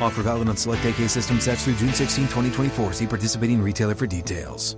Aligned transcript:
Offer 0.00 0.22
valid 0.22 0.48
on 0.48 0.56
select 0.56 0.84
AK 0.84 1.08
system 1.08 1.40
sets 1.40 1.64
through 1.64 1.76
June 1.76 1.92
16, 1.92 2.24
2024. 2.24 2.92
See 2.92 3.06
participating 3.06 3.62
retailer 3.62 3.94
for 3.94 4.06
details. 4.06 4.76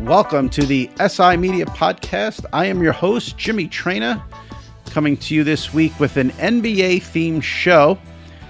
Welcome 0.00 0.48
to 0.50 0.64
the 0.64 0.90
SI 1.06 1.36
Media 1.36 1.66
Podcast. 1.66 2.44
I 2.52 2.66
am 2.66 2.82
your 2.82 2.92
host, 2.92 3.38
Jimmy 3.38 3.68
Traina, 3.68 4.20
coming 4.86 5.16
to 5.18 5.34
you 5.36 5.44
this 5.44 5.72
week 5.72 6.00
with 6.00 6.16
an 6.16 6.30
NBA 6.30 6.96
themed 6.96 7.44
show. 7.44 7.96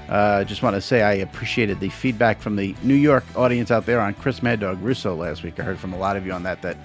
I 0.09 0.13
uh, 0.13 0.45
just 0.45 0.63
want 0.63 0.75
to 0.75 0.81
say 0.81 1.03
I 1.03 1.13
appreciated 1.15 1.79
the 1.81 1.91
feedback 1.91 2.41
from 2.41 2.57
the 2.57 2.75
New 2.83 2.95
York 2.95 3.25
audience 3.37 3.71
out 3.71 3.85
there 3.85 4.01
on 4.01 4.15
Chris 4.15 4.43
Mad 4.43 4.61
Dog 4.61 4.81
Russo 4.81 5.15
last 5.15 5.43
week. 5.43 5.61
I 5.61 5.63
heard 5.63 5.79
from 5.79 5.93
a 5.93 5.99
lot 5.99 6.17
of 6.17 6.25
you 6.25 6.33
on 6.33 6.45
that 6.45 6.63
that 6.63 6.79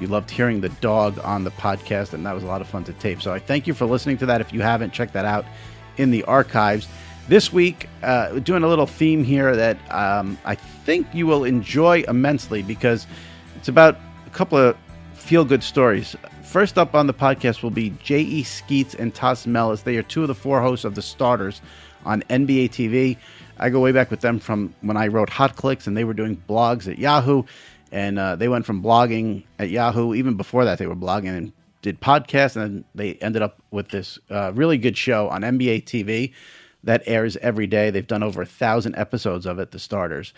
you 0.00 0.06
loved 0.06 0.30
hearing 0.30 0.60
the 0.60 0.68
dog 0.80 1.18
on 1.22 1.44
the 1.44 1.50
podcast, 1.50 2.12
and 2.12 2.24
that 2.26 2.34
was 2.34 2.42
a 2.42 2.46
lot 2.46 2.60
of 2.60 2.68
fun 2.68 2.84
to 2.84 2.92
tape. 2.94 3.22
So 3.22 3.32
I 3.32 3.38
thank 3.38 3.66
you 3.66 3.74
for 3.74 3.86
listening 3.86 4.18
to 4.18 4.26
that. 4.26 4.40
If 4.40 4.52
you 4.52 4.62
haven't, 4.62 4.92
check 4.92 5.12
that 5.12 5.24
out 5.24 5.44
in 5.96 6.10
the 6.10 6.24
archives. 6.24 6.88
This 7.28 7.52
week, 7.52 7.88
uh, 8.02 8.38
doing 8.40 8.62
a 8.62 8.68
little 8.68 8.86
theme 8.86 9.22
here 9.22 9.54
that 9.54 9.78
um, 9.92 10.38
I 10.44 10.54
think 10.56 11.06
you 11.12 11.26
will 11.26 11.44
enjoy 11.44 12.02
immensely 12.08 12.62
because 12.62 13.06
it's 13.56 13.68
about 13.68 13.98
a 14.26 14.30
couple 14.30 14.58
of 14.58 14.76
feel 15.12 15.44
good 15.44 15.62
stories. 15.62 16.16
First 16.42 16.78
up 16.78 16.94
on 16.96 17.06
the 17.06 17.14
podcast 17.14 17.62
will 17.62 17.70
be 17.70 17.90
J.E. 18.02 18.42
Skeets 18.42 18.94
and 18.94 19.14
Tas 19.14 19.46
Melas. 19.46 19.82
They 19.82 19.96
are 19.96 20.02
two 20.02 20.22
of 20.22 20.28
the 20.28 20.34
four 20.34 20.60
hosts 20.60 20.84
of 20.84 20.96
The 20.96 21.02
Starters 21.02 21.60
on 22.04 22.22
NBA 22.22 22.70
TV. 22.70 23.16
I 23.58 23.68
go 23.68 23.78
way 23.78 23.92
back 23.92 24.10
with 24.10 24.22
them 24.22 24.40
from 24.40 24.74
when 24.80 24.96
I 24.96 25.06
wrote 25.06 25.30
Hot 25.30 25.54
Clicks 25.54 25.86
and 25.86 25.96
they 25.96 26.04
were 26.04 26.14
doing 26.14 26.42
blogs 26.48 26.90
at 26.90 26.98
Yahoo. 26.98 27.44
And 27.92 28.18
uh, 28.18 28.36
they 28.36 28.48
went 28.48 28.66
from 28.66 28.82
blogging 28.82 29.44
at 29.58 29.70
Yahoo, 29.70 30.14
even 30.14 30.36
before 30.36 30.64
that, 30.64 30.78
they 30.78 30.86
were 30.86 30.96
blogging 30.96 31.36
and 31.36 31.52
did 31.82 32.00
podcasts. 32.00 32.56
And 32.56 32.64
then 32.64 32.84
they 32.94 33.14
ended 33.14 33.42
up 33.42 33.62
with 33.70 33.88
this 33.88 34.18
uh, 34.30 34.52
really 34.54 34.78
good 34.78 34.96
show 34.96 35.28
on 35.28 35.42
NBA 35.42 35.84
TV 35.84 36.32
that 36.84 37.02
airs 37.06 37.36
every 37.38 37.66
day. 37.66 37.90
They've 37.90 38.06
done 38.06 38.22
over 38.22 38.42
a 38.42 38.46
thousand 38.46 38.96
episodes 38.96 39.44
of 39.44 39.58
it, 39.58 39.70
The 39.70 39.78
Starters 39.78 40.32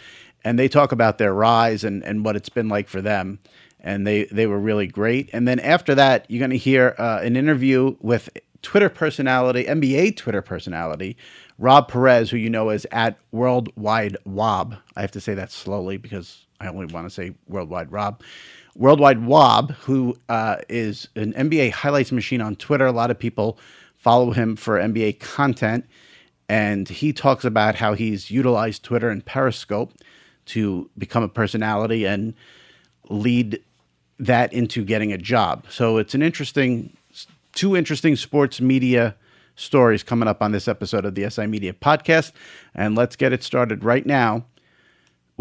and 0.45 0.59
they 0.59 0.69
talk 0.69 0.93
about 0.93 1.19
their 1.19 1.35
rise 1.35 1.85
and, 1.85 2.03
and 2.05 2.25
what 2.25 2.37
it's 2.37 2.49
been 2.49 2.69
like 2.69 2.89
for 2.89 3.01
them. 3.01 3.39
And 3.81 4.07
they, 4.07 4.25
they 4.25 4.47
were 4.47 4.59
really 4.59 4.87
great. 4.87 5.31
And 5.33 5.47
then 5.47 5.59
after 5.59 5.95
that, 5.95 6.27
you're 6.29 6.39
going 6.39 6.51
to 6.51 6.57
hear 6.57 6.95
uh, 6.99 7.21
an 7.23 7.37
interview 7.37 7.97
with 8.01 8.29
Twitter 8.63 8.89
personality, 8.89 9.65
NBA 9.65 10.17
Twitter 10.17 10.43
personality, 10.43 11.17
Rob 11.59 11.89
Perez, 11.89 12.31
who 12.31 12.37
you 12.37 12.49
know 12.49 12.71
is 12.71 12.87
at 12.93 13.19
Worldwide 13.33 14.17
Wob. 14.25 14.77
I 14.97 15.01
have 15.01 15.11
to 15.13 15.21
say 15.21 15.35
that 15.35 15.51
slowly 15.51 15.97
because 15.97 16.47
I 16.63 16.69
only 16.69 16.87
want 16.87 17.07
to 17.07 17.11
say 17.11 17.33
Worldwide 17.49 17.91
Rob. 17.91 18.23
Worldwide 18.75 19.25
Wob, 19.25 19.73
who 19.73 20.17
uh, 20.29 20.57
is 20.69 21.09
an 21.15 21.33
NBA 21.35 21.73
highlights 21.73 22.13
machine 22.13 22.41
on 22.41 22.57
Twitter. 22.57 22.87
A 22.87 22.93
lot 22.93 23.11
of 23.11 23.19
people 23.19 23.59
follow 23.97 24.31
him 24.31 24.57
for 24.57 24.79
NBA 24.79 25.21
content. 25.21 25.85
And 26.49 26.89
he 26.89 27.13
talks 27.13 27.45
about 27.45 27.77
how 27.77 27.95
he's 27.95 28.31
utilized 28.31 28.83
Twitter 28.83 29.09
and 29.09 29.25
Periscope 29.25 29.93
to 30.47 30.91
become 30.99 31.23
a 31.23 31.29
personality 31.29 32.07
and 32.07 32.35
lead 33.09 33.63
that 34.19 34.53
into 34.53 34.85
getting 34.85 35.13
a 35.13 35.19
job. 35.19 35.67
So 35.69 35.99
it's 35.99 36.15
an 36.15 36.23
interesting, 36.23 36.97
two 37.53 37.77
interesting 37.77 38.17
sports 38.17 38.61
media 38.61 39.17
stories 39.55 40.03
coming 40.03 40.29
up 40.29 40.43
on 40.43 40.53
this 40.53 40.67
episode 40.67 41.05
of 41.05 41.15
the 41.15 41.29
SI 41.29 41.47
Media 41.47 41.73
Podcast. 41.73 42.33
And 42.75 42.95
let's 42.95 43.17
get 43.17 43.33
it 43.33 43.43
started 43.43 43.85
right 43.85 44.07
now 44.07 44.47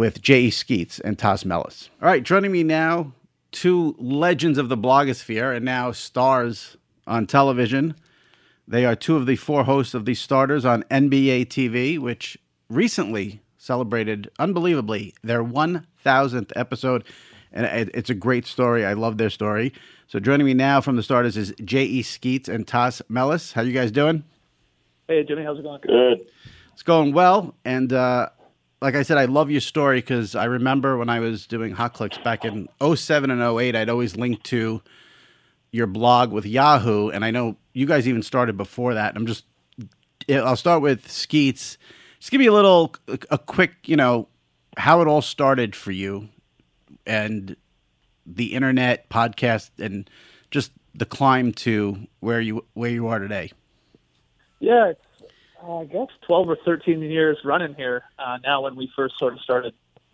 with 0.02 0.20
J.E. 0.20 0.50
Skeets 0.50 1.00
and 1.00 1.20
Tas 1.20 1.46
Melas. 1.46 1.92
All 2.02 2.08
right, 2.08 2.24
joining 2.24 2.52
me 2.52 2.64
now, 2.64 3.14
two 3.52 3.96
legends 4.00 4.58
of 4.58 4.68
the 4.68 4.76
blogosphere 4.76 5.56
and 5.56 5.64
now 5.64 5.92
stars 5.92 6.76
on 7.06 7.28
television. 7.28 7.94
They 8.68 8.84
are 8.84 8.96
two 8.96 9.16
of 9.16 9.28
the 9.28 9.36
four 9.36 9.64
hosts 9.64 9.94
of 9.94 10.06
the 10.06 10.16
starters 10.16 10.66
on 10.66 10.82
NBA 10.90 11.50
TV, 11.50 12.00
which 12.00 12.36
recently 12.68 13.42
celebrated 13.60 14.32
unbelievably 14.40 15.14
their 15.24 15.44
1000th 15.44 16.52
episode. 16.56 17.04
And 17.54 17.68
it's 17.94 18.10
a 18.10 18.16
great 18.16 18.48
story. 18.48 18.84
I 18.84 18.94
love 18.94 19.20
their 19.20 19.30
story. 19.30 19.72
So 20.08 20.20
joining 20.20 20.48
me 20.48 20.56
now 20.56 20.82
from 20.82 20.96
the 20.96 21.04
starters 21.04 21.38
is 21.38 21.54
J.E. 21.64 22.02
Skeets 22.02 22.50
and 22.50 22.68
Tas 22.68 23.04
Melas. 23.08 23.52
How 23.52 23.62
you 23.62 23.72
guys 23.72 23.92
doing? 23.92 24.24
Hey, 25.08 25.24
Jimmy. 25.24 25.44
How's 25.44 25.60
it 25.60 25.64
going? 25.64 25.82
Good. 25.82 26.26
It's 26.74 26.82
going 26.82 27.14
well. 27.14 27.54
And 27.64 27.94
uh, 27.94 28.30
like 28.82 28.96
I 28.96 29.04
said, 29.04 29.18
I 29.18 29.26
love 29.26 29.52
your 29.52 29.62
story 29.62 30.00
because 30.00 30.36
I 30.36 30.46
remember 30.46 30.98
when 30.98 31.10
I 31.10 31.20
was 31.20 31.46
doing 31.48 31.74
Hot 31.74 31.94
Clicks 31.94 32.18
back 32.18 32.44
in 32.46 32.68
07 32.84 33.30
and 33.30 33.42
08, 33.42 33.76
I'd 33.76 33.90
always 33.90 34.16
link 34.16 34.42
to 34.44 34.82
your 35.72 35.88
blog 35.88 36.32
with 36.32 36.46
Yahoo. 36.46 37.10
And 37.10 37.24
I 37.24 37.32
know 37.32 37.58
you 37.74 37.86
guys 37.86 38.08
even 38.08 38.24
started 38.24 38.58
before 38.58 38.96
that. 38.96 39.16
I'm 39.16 39.28
just, 39.28 39.46
I'll 40.30 40.56
start 40.56 40.82
with 40.82 41.10
Skeets 41.10 41.78
just 42.22 42.30
give 42.30 42.38
me 42.38 42.46
a 42.46 42.54
little, 42.54 42.94
a 43.32 43.40
quick, 43.40 43.74
you 43.88 43.96
know, 43.96 44.28
how 44.78 45.02
it 45.02 45.08
all 45.08 45.24
started 45.24 45.76
for 45.76 45.92
you 45.92 46.30
and 47.08 47.56
the 48.28 48.54
internet 48.54 49.10
podcast 49.10 49.72
and 49.80 50.08
just 50.52 50.72
the 50.94 51.08
climb 51.08 51.52
to 51.52 51.98
where 52.20 52.40
you 52.40 52.64
where 52.76 52.92
you 52.92 53.08
are 53.08 53.18
today. 53.18 53.52
Yeah, 54.60 54.94
I 55.64 55.86
guess 55.86 56.08
twelve 56.26 56.50
or 56.50 56.58
thirteen 56.66 57.02
years 57.02 57.38
running 57.44 57.76
here 57.76 58.04
uh, 58.18 58.40
now. 58.44 58.62
When 58.62 58.76
we 58.76 58.92
first 58.96 59.18
sort 59.20 59.34
of 59.34 59.40
started 59.42 59.74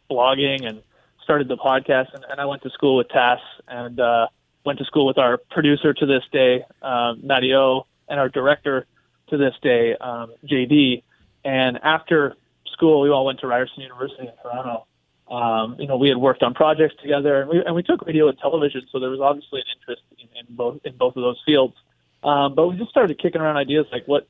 blogging 0.09 0.67
and 0.67 0.81
started 1.23 1.47
the 1.47 1.57
podcast, 1.57 2.13
and, 2.13 2.25
and 2.29 2.39
I 2.39 2.45
went 2.45 2.63
to 2.63 2.69
school 2.69 2.97
with 2.97 3.09
Tas 3.09 3.39
and 3.67 3.99
uh, 3.99 4.27
went 4.65 4.79
to 4.79 4.85
school 4.85 5.05
with 5.05 5.17
our 5.17 5.37
producer 5.37 5.93
to 5.93 6.05
this 6.05 6.23
day, 6.31 6.63
um, 6.81 7.21
and 7.29 8.19
our 8.19 8.29
director 8.29 8.85
to 9.29 9.37
this 9.37 9.53
day, 9.61 9.95
um, 9.99 10.33
JD. 10.45 11.03
And 11.43 11.79
after 11.83 12.35
school, 12.73 13.01
we 13.01 13.09
all 13.09 13.25
went 13.25 13.39
to 13.41 13.47
Ryerson 13.47 13.81
University 13.81 14.27
in 14.27 14.33
Toronto. 14.41 14.85
Um, 15.29 15.75
you 15.79 15.87
know, 15.87 15.97
we 15.97 16.09
had 16.09 16.17
worked 16.17 16.43
on 16.43 16.53
projects 16.53 16.95
together, 17.01 17.41
and 17.41 17.49
we 17.49 17.63
and 17.65 17.75
we 17.75 17.83
took 17.83 18.05
radio 18.05 18.29
and 18.29 18.37
television, 18.39 18.81
so 18.91 18.99
there 18.99 19.09
was 19.09 19.19
obviously 19.19 19.59
an 19.59 19.65
interest 19.77 20.01
in, 20.19 20.27
in 20.39 20.55
both 20.55 20.79
in 20.85 20.95
both 20.95 21.15
of 21.15 21.23
those 21.23 21.41
fields. 21.45 21.75
Um, 22.23 22.55
but 22.55 22.67
we 22.67 22.77
just 22.77 22.89
started 22.89 23.19
kicking 23.19 23.41
around 23.41 23.57
ideas 23.57 23.85
like 23.91 24.07
what 24.07 24.27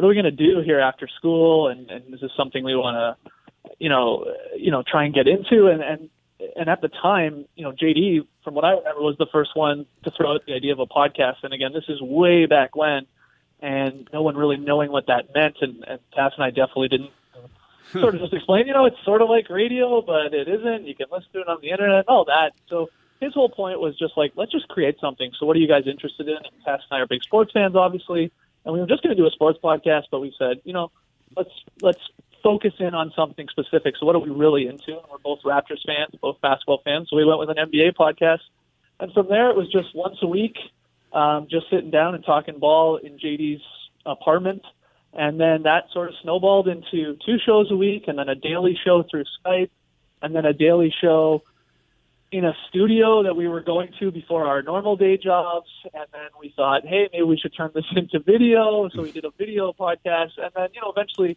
what 0.00 0.06
are 0.06 0.08
we 0.08 0.14
going 0.14 0.24
to 0.24 0.30
do 0.30 0.62
here 0.62 0.80
after 0.80 1.06
school, 1.06 1.68
and, 1.68 1.90
and 1.90 2.14
is 2.14 2.22
this 2.22 2.30
something 2.34 2.64
we 2.64 2.74
want 2.74 2.96
to, 2.96 3.70
you 3.78 3.90
know, 3.90 4.24
you 4.56 4.70
know, 4.70 4.82
try 4.82 5.04
and 5.04 5.12
get 5.12 5.28
into, 5.28 5.66
and 5.66 5.82
and 5.82 6.08
and 6.56 6.70
at 6.70 6.80
the 6.80 6.88
time, 6.88 7.44
you 7.54 7.64
know, 7.64 7.72
JD, 7.72 8.26
from 8.42 8.54
what 8.54 8.64
I 8.64 8.70
remember, 8.70 9.02
was 9.02 9.16
the 9.18 9.26
first 9.30 9.50
one 9.52 9.84
to 10.04 10.10
throw 10.10 10.32
out 10.32 10.46
the 10.46 10.54
idea 10.54 10.72
of 10.72 10.78
a 10.78 10.86
podcast. 10.86 11.42
And 11.42 11.52
again, 11.52 11.72
this 11.74 11.84
is 11.86 12.00
way 12.00 12.46
back 12.46 12.74
when, 12.74 13.02
and 13.60 14.08
no 14.10 14.22
one 14.22 14.38
really 14.38 14.56
knowing 14.56 14.90
what 14.90 15.08
that 15.08 15.34
meant. 15.34 15.56
And, 15.60 15.84
and 15.86 16.00
Tas 16.14 16.32
and 16.34 16.44
I 16.44 16.48
definitely 16.48 16.88
didn't 16.88 17.10
hmm. 17.92 18.00
sort 18.00 18.14
of 18.14 18.22
just 18.22 18.32
explain, 18.32 18.68
you 18.68 18.72
know, 18.72 18.86
it's 18.86 19.04
sort 19.04 19.20
of 19.20 19.28
like 19.28 19.50
radio, 19.50 20.00
but 20.00 20.32
it 20.32 20.48
isn't. 20.48 20.86
You 20.86 20.94
can 20.94 21.08
listen 21.12 21.28
to 21.34 21.40
it 21.40 21.48
on 21.48 21.58
the 21.60 21.72
internet, 21.72 22.06
all 22.08 22.24
that. 22.24 22.52
So 22.70 22.88
his 23.20 23.34
whole 23.34 23.50
point 23.50 23.80
was 23.80 23.98
just 23.98 24.16
like, 24.16 24.32
let's 24.34 24.50
just 24.50 24.66
create 24.68 24.96
something. 24.98 25.30
So 25.38 25.44
what 25.44 25.56
are 25.58 25.60
you 25.60 25.68
guys 25.68 25.82
interested 25.86 26.26
in? 26.26 26.36
And 26.36 26.64
Tas 26.64 26.80
and 26.90 26.98
I 26.98 27.02
are 27.02 27.06
big 27.06 27.22
sports 27.22 27.52
fans, 27.52 27.76
obviously, 27.76 28.32
and 28.64 28.74
we 28.74 28.80
were 28.80 28.86
just 28.86 29.02
going 29.02 29.16
to 29.16 29.20
do 29.20 29.26
a 29.26 29.30
sports 29.30 29.58
podcast, 29.62 30.04
but 30.10 30.20
we 30.20 30.34
said, 30.38 30.60
you 30.64 30.72
know, 30.72 30.90
let's 31.36 31.50
let's 31.80 32.00
focus 32.42 32.72
in 32.78 32.94
on 32.94 33.12
something 33.14 33.46
specific. 33.48 33.94
So 33.98 34.06
what 34.06 34.16
are 34.16 34.20
we 34.20 34.30
really 34.30 34.66
into? 34.66 34.92
And 34.92 35.06
we're 35.10 35.18
both 35.22 35.40
Raptors 35.42 35.84
fans, 35.86 36.14
both 36.20 36.40
basketball 36.40 36.80
fans. 36.84 37.08
So 37.10 37.16
we 37.16 37.24
went 37.24 37.38
with 37.38 37.50
an 37.50 37.56
NBA 37.56 37.94
podcast. 37.94 38.40
And 38.98 39.12
from 39.12 39.28
there, 39.28 39.50
it 39.50 39.56
was 39.56 39.70
just 39.70 39.94
once 39.94 40.16
a 40.22 40.26
week, 40.26 40.56
um, 41.12 41.48
just 41.50 41.70
sitting 41.70 41.90
down 41.90 42.14
and 42.14 42.24
talking 42.24 42.58
ball 42.58 42.96
in 42.96 43.18
JD's 43.18 43.62
apartment. 44.04 44.62
And 45.12 45.40
then 45.40 45.64
that 45.64 45.84
sort 45.92 46.08
of 46.08 46.14
snowballed 46.22 46.68
into 46.68 47.16
two 47.26 47.38
shows 47.44 47.70
a 47.70 47.76
week 47.76 48.04
and 48.06 48.18
then 48.18 48.28
a 48.28 48.34
daily 48.34 48.78
show 48.84 49.04
through 49.10 49.24
Skype 49.44 49.70
and 50.22 50.34
then 50.34 50.44
a 50.44 50.52
daily 50.52 50.94
show 51.00 51.42
in 52.32 52.44
a 52.44 52.52
studio 52.68 53.24
that 53.24 53.34
we 53.34 53.48
were 53.48 53.60
going 53.60 53.88
to 53.98 54.10
before 54.12 54.46
our 54.46 54.62
normal 54.62 54.96
day 54.96 55.16
jobs. 55.16 55.68
And 55.92 56.06
then 56.12 56.28
we 56.38 56.52
thought, 56.54 56.86
hey, 56.86 57.08
maybe 57.12 57.24
we 57.24 57.36
should 57.36 57.54
turn 57.56 57.70
this 57.74 57.84
into 57.96 58.20
video. 58.20 58.88
So 58.94 59.02
we 59.02 59.12
did 59.12 59.24
a 59.24 59.30
video 59.36 59.72
podcast. 59.72 60.38
And 60.38 60.50
then, 60.54 60.68
you 60.72 60.80
know, 60.80 60.92
eventually 60.94 61.36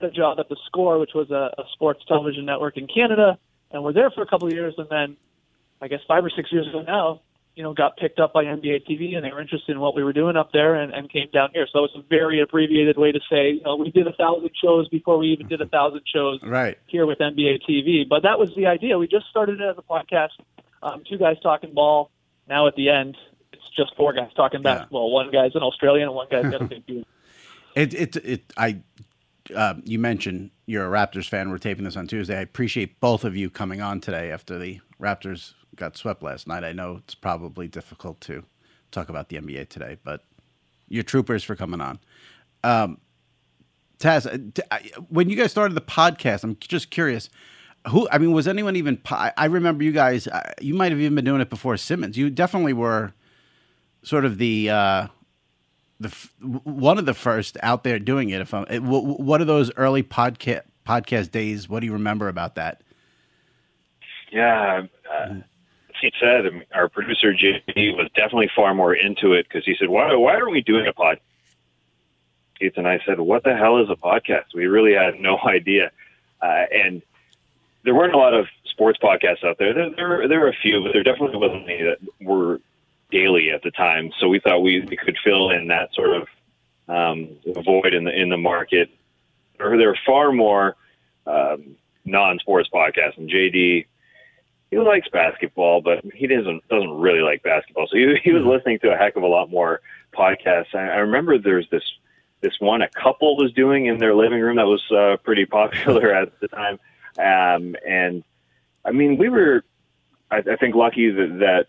the 0.00 0.10
job 0.10 0.38
at 0.38 0.48
the 0.48 0.56
Score, 0.66 0.98
which 0.98 1.12
was 1.14 1.30
a, 1.30 1.50
a 1.58 1.64
sports 1.72 2.04
television 2.06 2.44
network 2.44 2.76
in 2.76 2.86
Canada, 2.86 3.38
and 3.70 3.82
we're 3.82 3.92
there 3.92 4.10
for 4.10 4.22
a 4.22 4.26
couple 4.26 4.46
of 4.46 4.54
years. 4.54 4.74
And 4.78 4.88
then, 4.88 5.16
I 5.80 5.88
guess 5.88 6.00
five 6.06 6.24
or 6.24 6.30
six 6.30 6.52
years 6.52 6.68
ago 6.68 6.82
now, 6.82 7.20
you 7.58 7.64
know, 7.64 7.74
got 7.74 7.96
picked 7.96 8.20
up 8.20 8.32
by 8.32 8.44
NBA 8.44 8.86
TV, 8.88 9.16
and 9.16 9.24
they 9.24 9.32
were 9.32 9.40
interested 9.40 9.72
in 9.72 9.80
what 9.80 9.96
we 9.96 10.04
were 10.04 10.12
doing 10.12 10.36
up 10.36 10.52
there, 10.52 10.76
and, 10.76 10.94
and 10.94 11.10
came 11.10 11.28
down 11.32 11.48
here. 11.52 11.66
So 11.72 11.82
it's 11.82 11.94
a 11.96 12.02
very 12.08 12.40
abbreviated 12.40 12.96
way 12.96 13.10
to 13.10 13.18
say, 13.28 13.54
you 13.54 13.62
know, 13.62 13.74
we 13.74 13.90
did 13.90 14.06
a 14.06 14.12
thousand 14.12 14.50
shows 14.62 14.88
before 14.88 15.18
we 15.18 15.26
even 15.30 15.48
did 15.48 15.60
a 15.60 15.66
thousand 15.66 16.02
shows 16.06 16.38
right. 16.44 16.78
here 16.86 17.04
with 17.04 17.18
NBA 17.18 17.62
TV. 17.68 18.08
But 18.08 18.22
that 18.22 18.38
was 18.38 18.54
the 18.54 18.66
idea. 18.66 18.96
We 18.96 19.08
just 19.08 19.26
started 19.26 19.60
it 19.60 19.68
as 19.70 19.76
a 19.76 19.82
podcast, 19.82 20.38
um, 20.84 21.02
two 21.10 21.18
guys 21.18 21.34
talking 21.42 21.74
ball. 21.74 22.12
Now 22.48 22.68
at 22.68 22.76
the 22.76 22.90
end, 22.90 23.16
it's 23.52 23.68
just 23.76 23.96
four 23.96 24.12
guys 24.12 24.30
talking 24.36 24.62
basketball. 24.62 25.12
One 25.12 25.28
guy's 25.32 25.56
an 25.56 25.62
Australian, 25.62 26.06
and 26.06 26.14
one 26.14 26.28
guy's 26.30 26.48
got 26.48 26.62
a 26.62 26.64
big 26.64 26.86
dude. 26.86 27.04
It, 27.74 27.92
it, 27.92 28.16
it, 28.18 28.52
I 28.56 28.82
uh, 29.52 29.74
you 29.82 29.98
mentioned 29.98 30.52
you're 30.66 30.86
a 30.86 30.96
Raptors 30.96 31.28
fan. 31.28 31.50
We're 31.50 31.58
taping 31.58 31.82
this 31.82 31.96
on 31.96 32.06
Tuesday. 32.06 32.38
I 32.38 32.42
appreciate 32.42 33.00
both 33.00 33.24
of 33.24 33.36
you 33.36 33.50
coming 33.50 33.80
on 33.80 34.00
today 34.00 34.30
after 34.30 34.60
the 34.60 34.78
Raptors 35.00 35.54
got 35.78 35.96
swept 35.96 36.22
last 36.22 36.46
night. 36.46 36.64
I 36.64 36.72
know 36.72 36.96
it's 36.96 37.14
probably 37.14 37.68
difficult 37.68 38.20
to 38.22 38.44
talk 38.90 39.08
about 39.08 39.28
the 39.28 39.36
NBA 39.38 39.68
today, 39.68 39.96
but 40.04 40.24
you're 40.88 41.02
troopers 41.02 41.44
for 41.44 41.56
coming 41.56 41.80
on. 41.80 41.98
Um, 42.62 42.98
Tas, 43.98 44.26
uh, 44.26 44.38
when 45.08 45.28
you 45.28 45.36
guys 45.36 45.50
started 45.50 45.74
the 45.74 45.80
podcast, 45.80 46.44
I'm 46.44 46.56
just 46.60 46.90
curious. 46.90 47.28
Who? 47.88 48.08
I 48.12 48.18
mean, 48.18 48.32
was 48.32 48.46
anyone 48.46 48.76
even? 48.76 49.00
I 49.10 49.46
remember 49.46 49.82
you 49.82 49.92
guys. 49.92 50.28
Uh, 50.28 50.52
you 50.60 50.74
might 50.74 50.92
have 50.92 51.00
even 51.00 51.16
been 51.16 51.24
doing 51.24 51.40
it 51.40 51.50
before 51.50 51.76
Simmons. 51.76 52.16
You 52.16 52.30
definitely 52.30 52.74
were 52.74 53.12
sort 54.02 54.24
of 54.24 54.38
the 54.38 54.70
uh, 54.70 55.06
the 55.98 56.08
one 56.62 56.98
of 56.98 57.06
the 57.06 57.14
first 57.14 57.56
out 57.62 57.82
there 57.82 57.98
doing 57.98 58.30
it. 58.30 58.40
If 58.40 58.54
I'm, 58.54 58.66
what 58.86 59.40
are 59.40 59.44
those 59.44 59.72
early 59.76 60.04
podcast 60.04 60.62
podcast 60.86 61.32
days? 61.32 61.68
What 61.68 61.80
do 61.80 61.86
you 61.86 61.92
remember 61.92 62.28
about 62.28 62.54
that? 62.54 62.82
Yeah, 64.30 64.82
uh, 65.12 65.34
he 66.00 66.12
said 66.20 66.44
our 66.74 66.88
producer 66.88 67.32
JD 67.32 67.96
was 67.96 68.08
definitely 68.14 68.50
far 68.54 68.74
more 68.74 68.94
into 68.94 69.32
it 69.32 69.46
because 69.48 69.64
he 69.64 69.76
said, 69.78 69.88
"Why 69.88 70.14
why 70.14 70.34
are 70.34 70.48
we 70.48 70.60
doing 70.60 70.86
a 70.86 70.92
podcast?" 70.92 71.20
Skeets 72.56 72.76
and 72.76 72.88
I 72.88 73.00
said, 73.06 73.20
"What 73.20 73.44
the 73.44 73.56
hell 73.56 73.78
is 73.78 73.90
a 73.90 73.96
podcast?" 73.96 74.54
We 74.54 74.66
really 74.66 74.94
had 74.94 75.20
no 75.20 75.38
idea, 75.44 75.90
uh, 76.42 76.64
and 76.72 77.02
there 77.84 77.94
weren't 77.94 78.14
a 78.14 78.18
lot 78.18 78.34
of 78.34 78.46
sports 78.64 78.98
podcasts 79.02 79.44
out 79.44 79.58
there. 79.58 79.72
There, 79.74 79.90
there, 79.90 80.28
there 80.28 80.40
were 80.40 80.48
a 80.48 80.56
few, 80.62 80.82
but 80.82 80.92
there 80.92 81.02
definitely 81.02 81.38
wasn't 81.38 81.64
any 81.68 81.82
that 81.82 81.98
were 82.20 82.60
daily 83.10 83.50
at 83.50 83.62
the 83.62 83.70
time. 83.70 84.12
So 84.18 84.28
we 84.28 84.40
thought 84.40 84.60
we, 84.60 84.80
we 84.80 84.96
could 84.96 85.16
fill 85.24 85.50
in 85.50 85.68
that 85.68 85.94
sort 85.94 86.10
of 86.10 86.28
um, 86.88 87.28
void 87.64 87.94
in 87.94 88.04
the 88.04 88.12
in 88.12 88.28
the 88.28 88.36
market. 88.36 88.90
Or 89.60 89.76
there 89.76 89.90
are 89.90 89.98
far 90.06 90.32
more 90.32 90.76
um, 91.26 91.76
non-sports 92.04 92.68
podcasts, 92.72 93.16
and 93.16 93.28
JD 93.28 93.86
he 94.70 94.78
likes 94.78 95.08
basketball, 95.08 95.80
but 95.80 96.04
he 96.14 96.26
doesn't 96.26 96.66
doesn't 96.68 96.90
really 96.90 97.20
like 97.20 97.42
basketball. 97.42 97.86
So 97.90 97.96
he, 97.96 98.16
he 98.22 98.32
was 98.32 98.42
mm-hmm. 98.42 98.50
listening 98.50 98.78
to 98.80 98.92
a 98.92 98.96
heck 98.96 99.16
of 99.16 99.22
a 99.22 99.26
lot 99.26 99.50
more 99.50 99.80
podcasts. 100.14 100.74
I, 100.74 100.88
I 100.88 100.96
remember 100.96 101.38
there's 101.38 101.68
this 101.70 101.82
this 102.40 102.54
one 102.60 102.82
a 102.82 102.88
couple 102.90 103.36
was 103.36 103.52
doing 103.52 103.86
in 103.86 103.98
their 103.98 104.14
living 104.14 104.40
room 104.40 104.56
that 104.56 104.66
was 104.66 104.84
uh, 104.92 105.16
pretty 105.24 105.46
popular 105.46 106.14
at 106.22 106.38
the 106.40 106.48
time, 106.48 106.78
um, 107.18 107.76
and 107.86 108.22
I 108.84 108.92
mean 108.92 109.16
we 109.16 109.28
were 109.28 109.64
I, 110.30 110.38
I 110.38 110.56
think 110.56 110.74
lucky 110.74 111.10
that, 111.10 111.38
that 111.40 111.66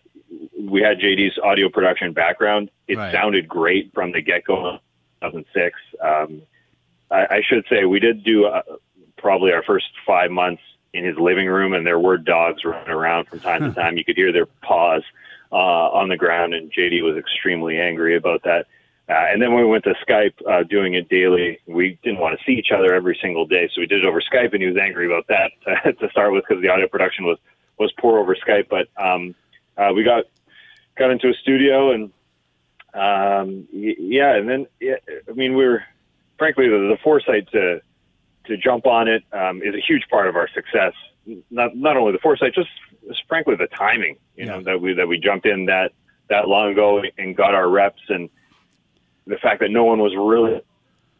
we 0.60 0.82
had 0.82 0.98
JD's 0.98 1.38
audio 1.42 1.68
production 1.68 2.12
background. 2.12 2.70
It 2.86 2.96
right. 2.96 3.12
sounded 3.12 3.48
great 3.48 3.92
from 3.94 4.12
the 4.12 4.20
get 4.20 4.44
go. 4.44 4.78
2006. 5.22 5.78
Um, 6.02 6.42
I, 7.10 7.36
I, 7.36 7.40
should 7.46 7.64
say 7.68 7.84
we 7.84 8.00
did 8.00 8.24
do 8.24 8.46
uh, 8.46 8.62
probably 9.18 9.52
our 9.52 9.62
first 9.62 9.86
five 10.06 10.30
months 10.30 10.62
in 10.92 11.04
his 11.04 11.16
living 11.16 11.46
room, 11.46 11.72
and 11.72 11.86
there 11.86 11.98
were 11.98 12.16
dogs 12.16 12.64
running 12.64 12.90
around 12.90 13.28
from 13.28 13.40
time 13.40 13.62
to 13.62 13.72
time. 13.80 13.96
You 13.96 14.04
could 14.04 14.16
hear 14.16 14.32
their 14.32 14.46
paws 14.46 15.02
uh, 15.52 15.56
on 15.56 16.08
the 16.08 16.16
ground, 16.16 16.54
and 16.54 16.72
JD 16.72 17.02
was 17.02 17.16
extremely 17.16 17.78
angry 17.78 18.16
about 18.16 18.42
that. 18.44 18.66
Uh, 19.08 19.26
and 19.32 19.42
then 19.42 19.52
when 19.52 19.64
we 19.64 19.68
went 19.68 19.82
to 19.84 19.94
Skype, 20.06 20.34
uh, 20.48 20.62
doing 20.62 20.94
it 20.94 21.08
daily, 21.08 21.58
we 21.66 21.98
didn't 22.04 22.20
want 22.20 22.38
to 22.38 22.44
see 22.44 22.52
each 22.52 22.70
other 22.72 22.94
every 22.94 23.18
single 23.20 23.44
day, 23.44 23.68
so 23.74 23.80
we 23.80 23.86
did 23.86 24.04
it 24.04 24.06
over 24.06 24.20
Skype, 24.20 24.52
and 24.52 24.62
he 24.62 24.68
was 24.68 24.76
angry 24.76 25.06
about 25.06 25.26
that 25.26 25.50
to, 25.64 25.92
to 26.00 26.10
start 26.10 26.32
with 26.32 26.44
because 26.48 26.62
the 26.62 26.68
audio 26.68 26.86
production 26.86 27.24
was 27.24 27.38
was 27.78 27.92
poor 27.98 28.18
over 28.18 28.36
Skype. 28.36 28.68
But 28.68 28.88
um, 29.02 29.34
uh, 29.76 29.92
we 29.94 30.04
got 30.04 30.24
got 30.96 31.10
into 31.10 31.28
a 31.28 31.34
studio 31.34 31.92
and 31.92 32.12
um, 32.92 33.68
yeah, 33.72 34.36
and 34.36 34.48
then 34.48 34.66
yeah, 34.80 34.96
I 35.28 35.32
mean 35.32 35.56
we 35.56 35.64
are 35.64 35.84
frankly 36.38 36.68
the, 36.68 36.88
the 36.88 36.98
foresight 37.02 37.50
to 37.52 37.80
to 38.46 38.56
jump 38.56 38.86
on 38.86 39.08
it 39.08 39.22
um, 39.32 39.62
is 39.62 39.74
a 39.74 39.80
huge 39.80 40.04
part 40.10 40.28
of 40.28 40.36
our 40.36 40.48
success. 40.48 40.92
Not 41.50 41.76
not 41.76 41.96
only 41.96 42.12
the 42.12 42.18
foresight, 42.18 42.54
just, 42.54 42.68
just 43.06 43.22
frankly 43.28 43.54
the 43.56 43.66
timing. 43.66 44.16
You 44.36 44.46
yeah. 44.46 44.52
know 44.52 44.62
that 44.62 44.80
we 44.80 44.94
that 44.94 45.06
we 45.06 45.18
jumped 45.18 45.46
in 45.46 45.66
that 45.66 45.92
that 46.28 46.48
long 46.48 46.72
ago 46.72 47.02
and 47.18 47.36
got 47.36 47.54
our 47.54 47.68
reps, 47.68 48.02
and 48.08 48.28
the 49.26 49.36
fact 49.36 49.60
that 49.60 49.70
no 49.70 49.84
one 49.84 49.98
was 49.98 50.14
really 50.16 50.60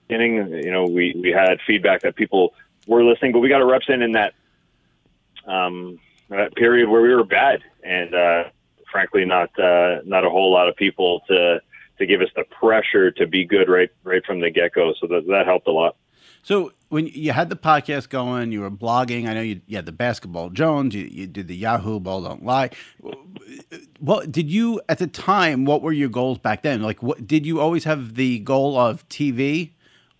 getting. 0.09 0.37
You 0.37 0.73
know, 0.73 0.85
we 0.85 1.15
we 1.21 1.31
had 1.31 1.59
feedback 1.67 2.03
that 2.03 2.17
people 2.17 2.55
were 2.87 3.05
listening, 3.05 3.33
but 3.33 3.41
we 3.41 3.49
got 3.49 3.61
our 3.61 3.71
reps 3.71 3.87
in 3.89 4.03
in 4.03 4.12
that 4.12 4.35
um, 5.47 5.99
that 6.29 6.55
period 6.55 6.89
where 6.89 7.03
we 7.03 7.15
were 7.15 7.25
bad, 7.25 7.61
and 7.85 8.15
uh, 8.15 8.45
frankly, 8.91 9.25
not 9.25 9.50
uh, 9.59 10.00
not 10.05 10.25
a 10.25 10.31
whole 10.31 10.53
lot 10.53 10.69
of 10.69 10.77
people 10.77 11.21
to 11.29 11.61
to 11.99 12.07
give 12.07 12.21
us 12.23 12.29
the 12.35 12.45
pressure 12.45 13.11
to 13.11 13.27
be 13.27 13.45
good 13.45 13.69
right 13.69 13.91
right 14.05 14.25
from 14.25 14.41
the 14.41 14.50
get 14.50 14.73
go. 14.73 14.95
So 15.00 15.07
that 15.09 15.27
that 15.29 15.47
helped 15.47 15.69
a 15.69 15.73
lot. 15.73 15.97
So 16.42 16.73
when 16.88 17.06
you 17.06 17.32
had 17.32 17.49
the 17.50 17.56
podcast 17.56 18.09
going, 18.09 18.52
you 18.52 18.61
were 18.61 18.70
blogging. 18.70 19.28
I 19.28 19.35
know 19.35 19.42
you, 19.42 19.61
you 19.66 19.76
had 19.76 19.87
the 19.87 19.92
Basketball 19.92 20.50
Jones. 20.50 20.94
You, 20.94 21.04
you 21.04 21.26
did 21.26 21.49
the 21.49 21.56
Yahoo 21.56 22.00
Ball 22.00 22.23
Don't 22.23 22.44
Lie. 22.44 22.70
Well, 24.00 24.23
did 24.26 24.50
you 24.50 24.80
at 24.88 24.99
the 24.99 25.06
time? 25.06 25.64
What 25.64 25.82
were 25.82 25.92
your 25.92 26.09
goals 26.09 26.38
back 26.38 26.62
then? 26.62 26.82
Like, 26.82 27.02
what 27.02 27.26
did 27.26 27.47
you 27.47 27.61
always 27.61 27.85
have 27.85 28.14
the 28.14 28.38
goal 28.40 28.78
of 28.78 29.09
TV, 29.09 29.70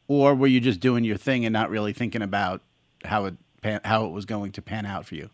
or 0.09 0.35
were 0.35 0.47
you 0.47 0.61
just 0.61 0.81
doing 0.81 1.05
your 1.05 1.17
thing 1.17 1.45
and 1.45 1.53
not 1.53 1.71
really 1.71 1.93
thinking 1.93 2.23
about 2.23 2.63
how 3.05 3.25
it 3.27 3.35
how 3.85 4.07
it 4.07 4.11
was 4.11 4.25
going 4.25 4.53
to 4.53 4.63
pan 4.63 4.87
out 4.87 5.07
for 5.07 5.15
you? 5.15 5.31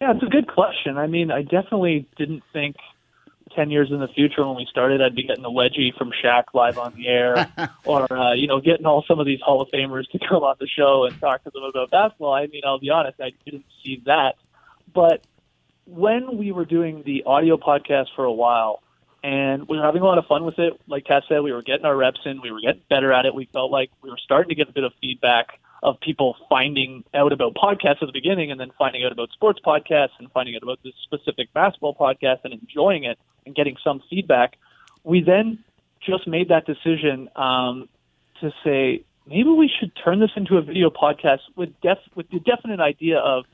Yeah, 0.00 0.12
it's 0.12 0.22
a 0.22 0.26
good 0.26 0.46
question. 0.46 0.96
I 0.96 1.06
mean, 1.06 1.30
I 1.30 1.42
definitely 1.42 2.08
didn't 2.16 2.42
think 2.52 2.76
10 3.54 3.70
years 3.70 3.90
in 3.90 4.00
the 4.00 4.08
future 4.08 4.46
when 4.46 4.56
we 4.56 4.66
started, 4.70 5.02
I'd 5.02 5.14
be 5.14 5.22
getting 5.22 5.44
a 5.44 5.50
wedgie 5.50 5.94
from 5.96 6.12
Shaq 6.24 6.44
live 6.54 6.78
on 6.78 6.94
the 6.94 7.08
air 7.08 7.50
or, 7.84 8.12
uh, 8.12 8.34
you 8.34 8.46
know, 8.46 8.60
getting 8.60 8.86
all 8.86 9.04
some 9.06 9.18
of 9.18 9.26
these 9.26 9.40
Hall 9.40 9.60
of 9.60 9.68
Famers 9.70 10.08
to 10.10 10.18
come 10.28 10.42
on 10.42 10.56
the 10.60 10.68
show 10.68 11.04
and 11.04 11.18
talk 11.20 11.44
to 11.44 11.50
them 11.50 11.64
about 11.64 11.90
basketball. 11.90 12.32
I 12.32 12.46
mean, 12.46 12.62
I'll 12.64 12.78
be 12.78 12.90
honest, 12.90 13.20
I 13.20 13.32
didn't 13.44 13.66
see 13.84 14.02
that. 14.06 14.36
But 14.92 15.24
when 15.86 16.38
we 16.38 16.52
were 16.52 16.64
doing 16.64 17.02
the 17.04 17.24
audio 17.24 17.56
podcast 17.56 18.06
for 18.14 18.24
a 18.24 18.32
while 18.32 18.82
and 19.22 19.68
we 19.68 19.76
were 19.76 19.84
having 19.84 20.02
a 20.02 20.04
lot 20.04 20.18
of 20.18 20.26
fun 20.26 20.44
with 20.44 20.58
it, 20.58 20.80
like 20.86 21.04
Kat 21.04 21.24
said, 21.28 21.40
we 21.40 21.52
were 21.52 21.62
getting 21.62 21.84
our 21.84 21.96
reps 21.96 22.20
in, 22.24 22.40
we 22.40 22.50
were 22.50 22.60
getting 22.60 22.82
better 22.88 23.12
at 23.12 23.26
it. 23.26 23.34
We 23.34 23.48
felt 23.52 23.70
like 23.70 23.90
we 24.02 24.10
were 24.10 24.18
starting 24.22 24.48
to 24.50 24.54
get 24.54 24.68
a 24.68 24.72
bit 24.72 24.84
of 24.84 24.92
feedback 25.00 25.60
of 25.82 25.98
people 26.00 26.36
finding 26.48 27.04
out 27.14 27.32
about 27.32 27.54
podcasts 27.54 28.02
at 28.02 28.06
the 28.06 28.12
beginning 28.12 28.50
and 28.50 28.60
then 28.60 28.70
finding 28.78 29.04
out 29.04 29.12
about 29.12 29.30
sports 29.30 29.60
podcasts 29.64 30.10
and 30.18 30.30
finding 30.32 30.54
out 30.54 30.62
about 30.62 30.78
this 30.84 30.92
specific 31.02 31.52
basketball 31.52 31.94
podcast 31.94 32.38
and 32.44 32.52
enjoying 32.52 33.04
it 33.04 33.18
and 33.46 33.54
getting 33.54 33.76
some 33.82 34.02
feedback. 34.10 34.56
We 35.04 35.22
then 35.22 35.64
just 36.00 36.26
made 36.26 36.48
that 36.48 36.66
decision 36.66 37.28
um, 37.36 37.88
to 38.40 38.52
say 38.64 39.04
maybe 39.26 39.48
we 39.48 39.70
should 39.80 39.92
turn 40.02 40.20
this 40.20 40.30
into 40.36 40.56
a 40.56 40.62
video 40.62 40.90
podcast 40.90 41.40
with 41.56 41.70
def 41.80 41.98
with 42.14 42.28
the 42.30 42.40
definite 42.40 42.80
idea 42.80 43.18
of 43.18 43.44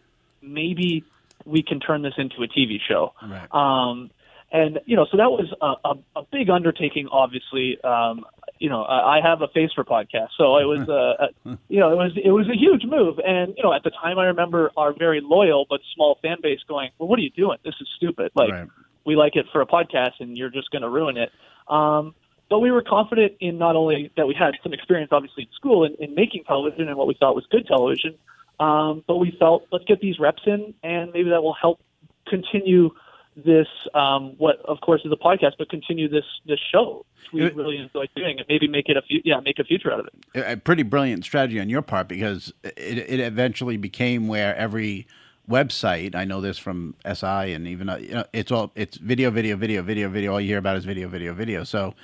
maybe 0.43 1.05
we 1.45 1.63
can 1.63 1.81
turn 1.81 2.03
this 2.03 2.15
into 2.17 2.43
a 2.43 2.49
TV 2.49 2.79
show. 2.81 3.13
Right. 3.23 3.49
Um, 3.53 4.11
and 4.53 4.81
you 4.87 4.97
know, 4.97 5.07
so 5.11 5.17
that 5.17 5.31
was 5.31 5.53
a, 5.61 5.89
a, 5.89 6.21
a 6.21 6.25
big 6.33 6.51
undertaking. 6.51 7.09
Obviously, 7.11 7.81
um, 7.83 8.25
you 8.59 8.69
know, 8.69 8.83
I 8.83 9.19
I 9.19 9.21
have 9.23 9.43
a 9.43 9.49
face 9.49 9.71
for 9.75 9.85
podcasts, 9.85 10.37
so 10.37 10.57
it 10.59 10.65
was, 10.65 10.89
uh, 10.89 11.27
a, 11.27 11.59
you 11.69 11.81
know, 11.81 11.93
it 11.93 11.97
was 11.97 12.13
it 12.23 12.31
was 12.31 12.49
a 12.49 12.57
huge 12.57 12.85
move. 12.85 13.19
And 13.25 13.55
you 13.57 13.63
know, 13.63 13.73
at 13.73 13.83
the 13.83 13.91
time, 13.91 14.19
I 14.19 14.27
remember 14.27 14.71
our 14.77 14.93
very 14.93 15.21
loyal 15.23 15.67
but 15.69 15.81
small 15.95 16.19
fan 16.23 16.39
base 16.43 16.61
going, 16.69 16.91
"Well, 16.99 17.09
what 17.09 17.19
are 17.19 17.23
you 17.23 17.31
doing? 17.31 17.59
This 17.65 17.75
is 17.81 17.89
stupid. 17.97 18.33
Like, 18.35 18.53
Right. 18.53 18.69
we 19.05 19.17
like 19.17 19.37
it 19.37 19.47
for 19.53 19.61
a 19.61 19.67
podcast, 19.67 20.21
and 20.21 20.37
you're 20.37 20.51
just 20.51 20.71
going 20.71 20.83
to 20.83 20.89
ruin 20.89 21.17
it." 21.17 21.31
Um, 21.69 22.15
but 22.49 22.61
we 22.61 22.71
were 22.71 22.83
confident 22.83 23.33
in 23.41 23.59
not 23.59 23.75
only 23.77 24.11
that 24.17 24.27
we 24.27 24.35
had 24.35 24.55
some 24.63 24.73
experience, 24.73 25.11
obviously, 25.13 25.45
in 25.45 25.49
school 25.57 25.85
in, 25.85 25.95
in 25.99 26.15
making 26.15 26.45
television 26.45 26.89
and 26.89 26.97
what 26.97 27.07
we 27.07 27.15
thought 27.15 27.35
was 27.35 27.45
good 27.51 27.67
television, 27.67 28.15
um, 28.61 29.03
but 29.07 29.17
we 29.17 29.37
felt 29.39 29.67
let's 29.73 29.85
get 29.85 30.01
these 30.01 30.19
reps 30.19 30.43
in, 30.47 30.75
and 30.83 31.13
maybe 31.13 31.31
that 31.31 31.43
will 31.43 31.55
help 31.61 31.81
continue 32.29 32.91
this 33.37 33.67
um, 33.95 34.35
what 34.39 34.57
of 34.65 34.81
course 34.81 35.03
is 35.05 35.13
a 35.13 35.17
podcast, 35.17 35.53
but 35.59 35.69
continue 35.69 36.09
this 36.09 36.25
this 36.47 36.59
show. 36.73 37.05
We 37.33 37.43
It- 37.43 37.57
really 37.57 37.77
enjoy 37.79 38.07
doing 38.15 38.39
it. 38.39 38.47
Maybe 38.49 38.69
make 38.69 38.89
it 38.89 38.97
a 38.97 39.03
few, 39.03 39.21
yeah, 39.25 39.41
make 39.41 39.59
a 39.59 39.65
future 39.65 39.93
out 39.93 40.01
of 40.01 40.07
it. 40.07 40.41
a 40.47 40.57
pretty 40.57 40.85
brilliant 40.85 41.25
strategy 41.25 41.61
on 41.61 41.69
your 41.69 41.83
part 41.83 42.09
because 42.09 42.53
it, 42.63 42.77
it 42.99 43.21
eventually 43.21 43.77
became 43.77 44.29
where 44.29 44.55
every 44.57 45.07
website 45.49 46.15
I 46.17 46.25
know 46.25 46.41
this 46.41 46.59
from 46.59 46.95
SI 47.05 47.53
and 47.53 47.69
even 47.69 47.89
uh, 47.89 47.97
you 47.99 48.15
know, 48.15 48.25
it's 48.33 48.51
all 48.51 48.73
it's 48.75 48.97
video 48.97 49.31
video 49.31 49.57
video 49.57 49.81
video 49.83 50.09
video 50.09 50.33
all 50.33 50.41
you 50.41 50.49
hear 50.49 50.59
about 50.59 50.77
is 50.77 50.85
video 50.85 51.07
video 51.09 51.35
video 51.35 51.63
so 51.63 51.95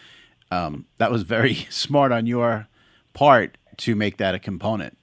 um, 0.53 0.87
that 0.99 1.11
was 1.11 1.23
very 1.23 1.55
smart 1.71 2.13
on 2.13 2.27
your 2.27 2.69
part 3.15 3.59
to 3.79 3.97
make 3.97 4.19
that 4.19 4.35
a 4.37 4.39
component 4.39 4.97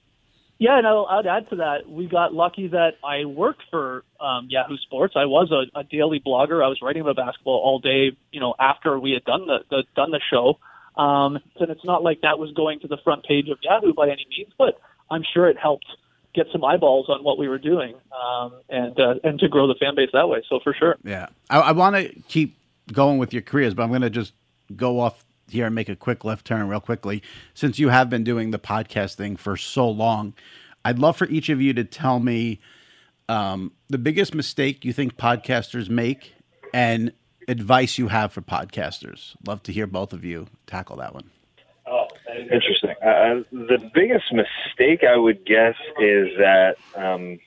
Yeah, 0.60 0.76
and 0.76 0.86
I'll, 0.86 1.06
I'd 1.06 1.26
add 1.26 1.48
to 1.48 1.56
that. 1.56 1.88
We 1.88 2.06
got 2.06 2.34
lucky 2.34 2.68
that 2.68 2.98
I 3.02 3.24
worked 3.24 3.62
for 3.70 4.04
um, 4.20 4.46
Yahoo 4.50 4.76
Sports. 4.76 5.14
I 5.16 5.24
was 5.24 5.50
a, 5.50 5.78
a 5.78 5.84
daily 5.84 6.20
blogger. 6.20 6.62
I 6.62 6.68
was 6.68 6.80
writing 6.82 7.00
about 7.00 7.16
basketball 7.16 7.58
all 7.64 7.78
day. 7.78 8.14
You 8.30 8.40
know, 8.40 8.54
after 8.60 9.00
we 9.00 9.12
had 9.12 9.24
done 9.24 9.46
the, 9.46 9.60
the 9.70 9.84
done 9.96 10.10
the 10.10 10.20
show, 10.30 10.58
um, 11.02 11.38
and 11.58 11.70
it's 11.70 11.84
not 11.84 12.02
like 12.02 12.20
that 12.20 12.38
was 12.38 12.52
going 12.52 12.80
to 12.80 12.88
the 12.88 12.98
front 13.02 13.24
page 13.24 13.48
of 13.48 13.56
Yahoo 13.62 13.94
by 13.94 14.08
any 14.08 14.26
means, 14.28 14.52
but 14.58 14.78
I'm 15.10 15.22
sure 15.32 15.48
it 15.48 15.56
helped 15.56 15.86
get 16.34 16.44
some 16.52 16.62
eyeballs 16.62 17.06
on 17.08 17.24
what 17.24 17.38
we 17.38 17.48
were 17.48 17.58
doing, 17.58 17.94
um, 18.12 18.52
and 18.68 19.00
uh, 19.00 19.14
and 19.24 19.40
to 19.40 19.48
grow 19.48 19.66
the 19.66 19.76
fan 19.80 19.94
base 19.96 20.10
that 20.12 20.28
way. 20.28 20.42
So 20.46 20.60
for 20.62 20.74
sure. 20.74 20.96
Yeah, 21.02 21.28
I, 21.48 21.60
I 21.60 21.72
want 21.72 21.96
to 21.96 22.12
keep 22.28 22.58
going 22.92 23.16
with 23.16 23.32
your 23.32 23.42
careers, 23.42 23.72
but 23.72 23.84
I'm 23.84 23.88
going 23.88 24.02
to 24.02 24.10
just 24.10 24.34
go 24.76 25.00
off 25.00 25.24
here 25.52 25.66
and 25.66 25.74
make 25.74 25.88
a 25.88 25.96
quick 25.96 26.24
left 26.24 26.46
turn 26.46 26.68
real 26.68 26.80
quickly. 26.80 27.22
Since 27.54 27.78
you 27.78 27.88
have 27.88 28.10
been 28.10 28.24
doing 28.24 28.50
the 28.50 28.58
podcast 28.58 29.14
thing 29.14 29.36
for 29.36 29.56
so 29.56 29.88
long, 29.88 30.34
I'd 30.84 30.98
love 30.98 31.16
for 31.16 31.26
each 31.28 31.48
of 31.48 31.60
you 31.60 31.72
to 31.74 31.84
tell 31.84 32.20
me 32.20 32.60
um, 33.28 33.72
the 33.88 33.98
biggest 33.98 34.34
mistake 34.34 34.84
you 34.84 34.92
think 34.92 35.16
podcasters 35.16 35.88
make 35.88 36.34
and 36.72 37.12
advice 37.48 37.98
you 37.98 38.08
have 38.08 38.32
for 38.32 38.40
podcasters. 38.40 39.34
Love 39.46 39.62
to 39.64 39.72
hear 39.72 39.86
both 39.86 40.12
of 40.12 40.24
you 40.24 40.46
tackle 40.66 40.96
that 40.96 41.14
one. 41.14 41.30
Interesting. 42.52 42.90
Uh, 43.02 43.42
the 43.52 43.90
biggest 43.94 44.32
mistake 44.32 45.04
I 45.04 45.16
would 45.16 45.44
guess 45.44 45.74
is 46.00 46.28
that 46.38 46.76
um, 46.96 47.38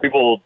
people 0.00 0.42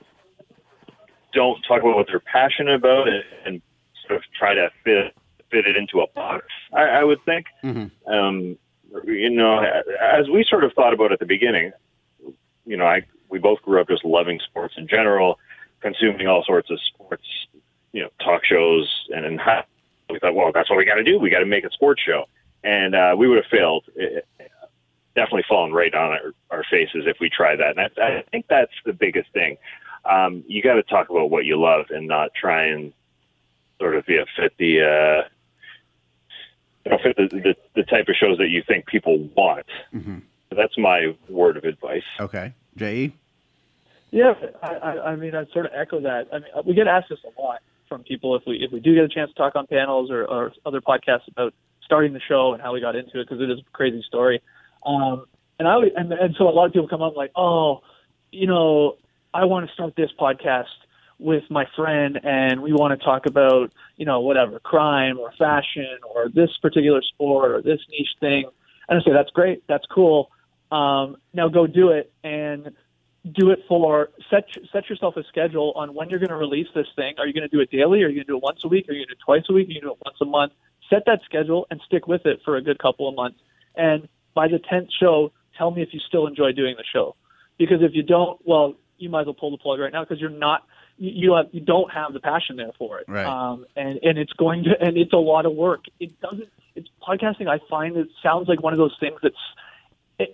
don't 1.33 1.61
talk 1.67 1.83
about 1.83 1.97
what 1.97 2.07
they're 2.09 2.21
passionate 2.21 2.75
about 2.75 3.09
and, 3.09 3.25
and 3.45 3.63
sort 4.07 4.19
of 4.19 4.23
try 4.39 4.55
to 4.55 4.71
fit 4.83 5.15
fit 5.55 5.67
it 5.67 5.77
into 5.77 6.01
a 6.01 6.07
box. 6.09 6.47
I, 6.73 6.83
I 6.83 7.05
would 7.05 7.25
think. 7.25 7.47
Um, 8.07 8.59
you 9.05 9.31
know, 9.31 9.59
as 10.01 10.29
we 10.29 10.45
sort 10.45 10.65
of 10.65 10.73
thought 10.73 10.93
about 10.93 11.13
at 11.13 11.19
the 11.19 11.27
beginning, 11.27 11.73
you 12.67 12.77
know, 12.77 12.87
I 12.87 13.03
we 13.29 13.39
both 13.39 13.63
grew 13.63 13.81
up 13.81 13.89
just 13.89 14.05
loving 14.05 14.41
sports 14.41 14.75
in 14.77 14.87
general, 14.87 15.39
consuming 15.81 16.27
all 16.27 16.45
sorts 16.45 16.71
of 16.71 16.79
sports, 16.81 17.27
you 17.93 18.03
know, 18.03 18.11
talk 18.23 18.45
shows, 18.45 18.89
and, 19.15 19.25
and 19.25 19.41
we 20.11 20.19
thought, 20.19 20.35
well, 20.35 20.53
that's 20.53 20.71
what 20.71 20.77
we 20.77 20.85
got 20.85 20.95
to 20.95 21.05
do. 21.05 21.19
We 21.19 21.31
got 21.31 21.41
to 21.41 21.47
make 21.47 21.65
a 21.65 21.71
sports 21.71 22.03
show, 22.03 22.27
and 22.63 22.95
uh, 22.95 23.15
we 23.17 23.29
would 23.29 23.39
have 23.39 23.51
failed. 23.51 23.85
It, 23.97 24.27
definitely 25.15 25.45
fallen 25.49 25.73
right 25.73 25.95
on 25.95 26.11
our, 26.11 26.33
our 26.51 26.65
faces 26.69 27.05
if 27.07 27.19
we 27.21 27.31
try 27.31 27.55
that. 27.55 27.79
And 27.79 27.89
I, 27.99 28.19
I 28.19 28.25
think 28.33 28.47
that's 28.49 28.73
the 28.85 28.93
biggest 28.93 29.33
thing. 29.33 29.57
Um, 30.05 30.43
you 30.49 30.61
got 30.61 30.75
to 30.75 30.83
talk 30.83 31.09
about 31.09 31.31
what 31.31 31.45
you 31.45 31.61
love 31.61 31.87
and 31.91 32.09
not 32.09 32.35
try 32.35 32.65
and 32.65 32.93
sort 33.79 33.95
of 33.97 34.05
yeah, 34.09 34.25
fit 34.37 34.53
the 34.59 34.83
uh, 34.83 34.83
you 34.83 34.83
know, 34.83 35.29
fit 35.29 35.29
the, 36.85 37.29
the 37.31 37.55
the 37.75 37.83
type 37.83 38.09
of 38.09 38.15
shows 38.19 38.39
that 38.39 38.49
you 38.49 38.63
think 38.67 38.87
people 38.87 39.19
want. 39.37 39.67
That's 40.55 40.79
my 40.79 41.17
word 41.29 41.57
of 41.57 41.65
advice. 41.65 42.03
Okay, 42.21 42.53
J.E. 42.77 43.15
Yeah, 44.11 44.35
I, 44.63 44.69
I, 44.69 45.11
I 45.11 45.17
mean, 45.17 45.35
I 45.35 45.45
sort 45.53 45.67
of 45.67 45.73
echo 45.75 46.01
that. 46.01 46.29
I 46.33 46.39
mean, 46.39 46.49
we 46.65 46.75
get 46.75 46.87
asked 46.87 47.09
this 47.09 47.19
a 47.25 47.41
lot 47.41 47.61
from 47.89 48.05
people 48.05 48.37
if 48.37 48.43
we 48.47 48.57
if 48.57 48.71
we 48.71 48.81
do 48.81 48.95
get 48.95 49.05
a 49.05 49.09
chance 49.09 49.31
to 49.31 49.37
talk 49.37 49.57
on 49.57 49.67
panels 49.67 50.11
or, 50.11 50.25
or 50.25 50.53
other 50.65 50.81
podcasts 50.81 51.27
about 51.29 51.53
starting 51.85 52.13
the 52.13 52.21
show 52.21 52.53
and 52.53 52.63
how 52.63 52.73
we 52.73 52.81
got 52.81 52.97
into 52.97 53.21
it 53.21 53.29
because 53.29 53.43
it 53.43 53.51
is 53.51 53.59
a 53.59 53.71
crazy 53.73 54.05
story. 54.07 54.41
Um, 54.87 55.27
and 55.59 55.67
I 55.69 55.77
and, 55.97 56.13
and 56.13 56.35
so 56.37 56.49
a 56.49 56.51
lot 56.51 56.67
of 56.67 56.73
people 56.73 56.89
come 56.89 57.03
up 57.03 57.17
like, 57.17 57.33
oh, 57.37 57.81
you 58.31 58.47
know, 58.47 58.97
I 59.33 59.45
want 59.45 59.67
to 59.67 59.73
start 59.75 59.95
this 59.97 60.11
podcast 60.19 60.65
with 61.19 61.45
my 61.51 61.67
friend 61.77 62.19
and 62.23 62.61
we 62.61 62.73
want 62.73 62.99
to 62.99 63.05
talk 63.05 63.27
about, 63.27 63.73
you 63.97 64.05
know, 64.05 64.21
whatever, 64.21 64.59
crime 64.59 65.19
or 65.19 65.33
fashion 65.39 65.99
or 66.15 66.29
this 66.29 66.51
particular 66.61 67.03
sport 67.03 67.53
or 67.53 67.63
this 67.63 67.81
niche 67.91 68.15
thing. 68.21 68.45
And 68.89 69.01
I 69.01 69.05
say, 69.05 69.13
that's 69.13 69.31
great. 69.31 69.63
That's 69.69 69.87
cool. 69.87 70.31
Um, 70.71 71.17
now 71.33 71.49
go 71.49 71.67
do 71.67 71.91
it 71.91 72.13
and 72.23 72.73
do 73.33 73.51
it 73.51 73.61
for 73.67 74.11
set 74.29 74.45
set 74.71 74.91
yourself 74.91 75.17
a 75.17 75.25
schedule 75.25 75.73
on 75.77 75.95
when 75.95 76.11
you're 76.11 76.19
going 76.19 76.31
to 76.31 76.37
release 76.37 76.67
this 76.75 76.87
thing. 76.95 77.15
Are 77.19 77.27
you 77.27 77.33
going 77.33 77.49
to 77.49 77.57
do 77.57 77.61
it 77.61 77.71
daily? 77.71 78.03
Are 78.03 78.09
you 78.09 78.17
going 78.17 78.27
to 78.27 78.33
do 78.33 78.37
it 78.37 78.43
once 78.43 78.61
a 78.65 78.69
week? 78.69 78.89
Are 78.89 78.93
you 78.93 79.01
going 79.01 79.09
to 79.09 79.15
do 79.15 79.19
it 79.19 79.25
twice 79.25 79.45
a 79.49 79.53
week? 79.53 79.69
Are 79.69 79.73
you 79.73 79.81
going 79.81 79.95
to 79.95 79.97
do 79.97 80.01
it 80.01 80.03
once 80.05 80.19
a 80.21 80.27
month? 80.27 80.53
Set 80.91 81.05
that 81.07 81.21
schedule 81.25 81.67
and 81.71 81.81
stick 81.87 82.07
with 82.07 82.27
it 82.27 82.41
for 82.45 82.57
a 82.57 82.63
good 82.63 82.79
couple 82.79 83.09
of 83.09 83.15
months. 83.15 83.39
And 83.77 84.09
by 84.35 84.49
the 84.49 84.59
tenth 84.59 84.89
show, 85.01 85.33
tell 85.57 85.71
me 85.71 85.81
if 85.81 85.95
you 85.95 86.01
still 86.01 86.27
enjoy 86.27 86.53
doing 86.53 86.75
the 86.77 86.85
show. 86.93 87.17
Because 87.57 87.79
if 87.81 87.95
you 87.95 88.03
don't, 88.03 88.39
well, 88.45 88.75
you 88.99 89.09
might 89.09 89.23
as 89.23 89.27
well 89.27 89.35
pull 89.35 89.51
the 89.51 89.59
plug 89.59 89.81
right 89.81 89.93
now 89.93 90.03
because 90.03 90.21
you're 90.21 90.31
not 90.31 90.67
you 90.99 91.35
have, 91.35 91.47
you 91.53 91.61
don't 91.61 91.91
have 91.93 92.13
the 92.13 92.21
passion 92.21 92.57
there 92.57 92.73
for 92.79 92.99
it. 93.01 93.07
Right. 93.09 93.27
Um, 93.27 93.67
and 93.77 93.99
and 94.03 94.19
it's 94.19 94.33
going 94.33 94.65
to 94.65 94.71
and 94.81 94.97
it's 94.97 95.13
a 95.13 95.17
lot 95.19 95.47
of 95.47 95.55
work. 95.55 95.85
It 96.01 96.19
doesn't. 96.21 96.49
It's 96.77 96.89
podcasting. 97.07 97.49
I 97.49 97.61
find 97.69 97.97
it 97.97 98.09
sounds 98.23 98.49
like 98.49 98.63
one 98.63 98.73
of 98.73 98.79
those 98.79 98.97
things 98.99 99.19
that's 99.23 99.37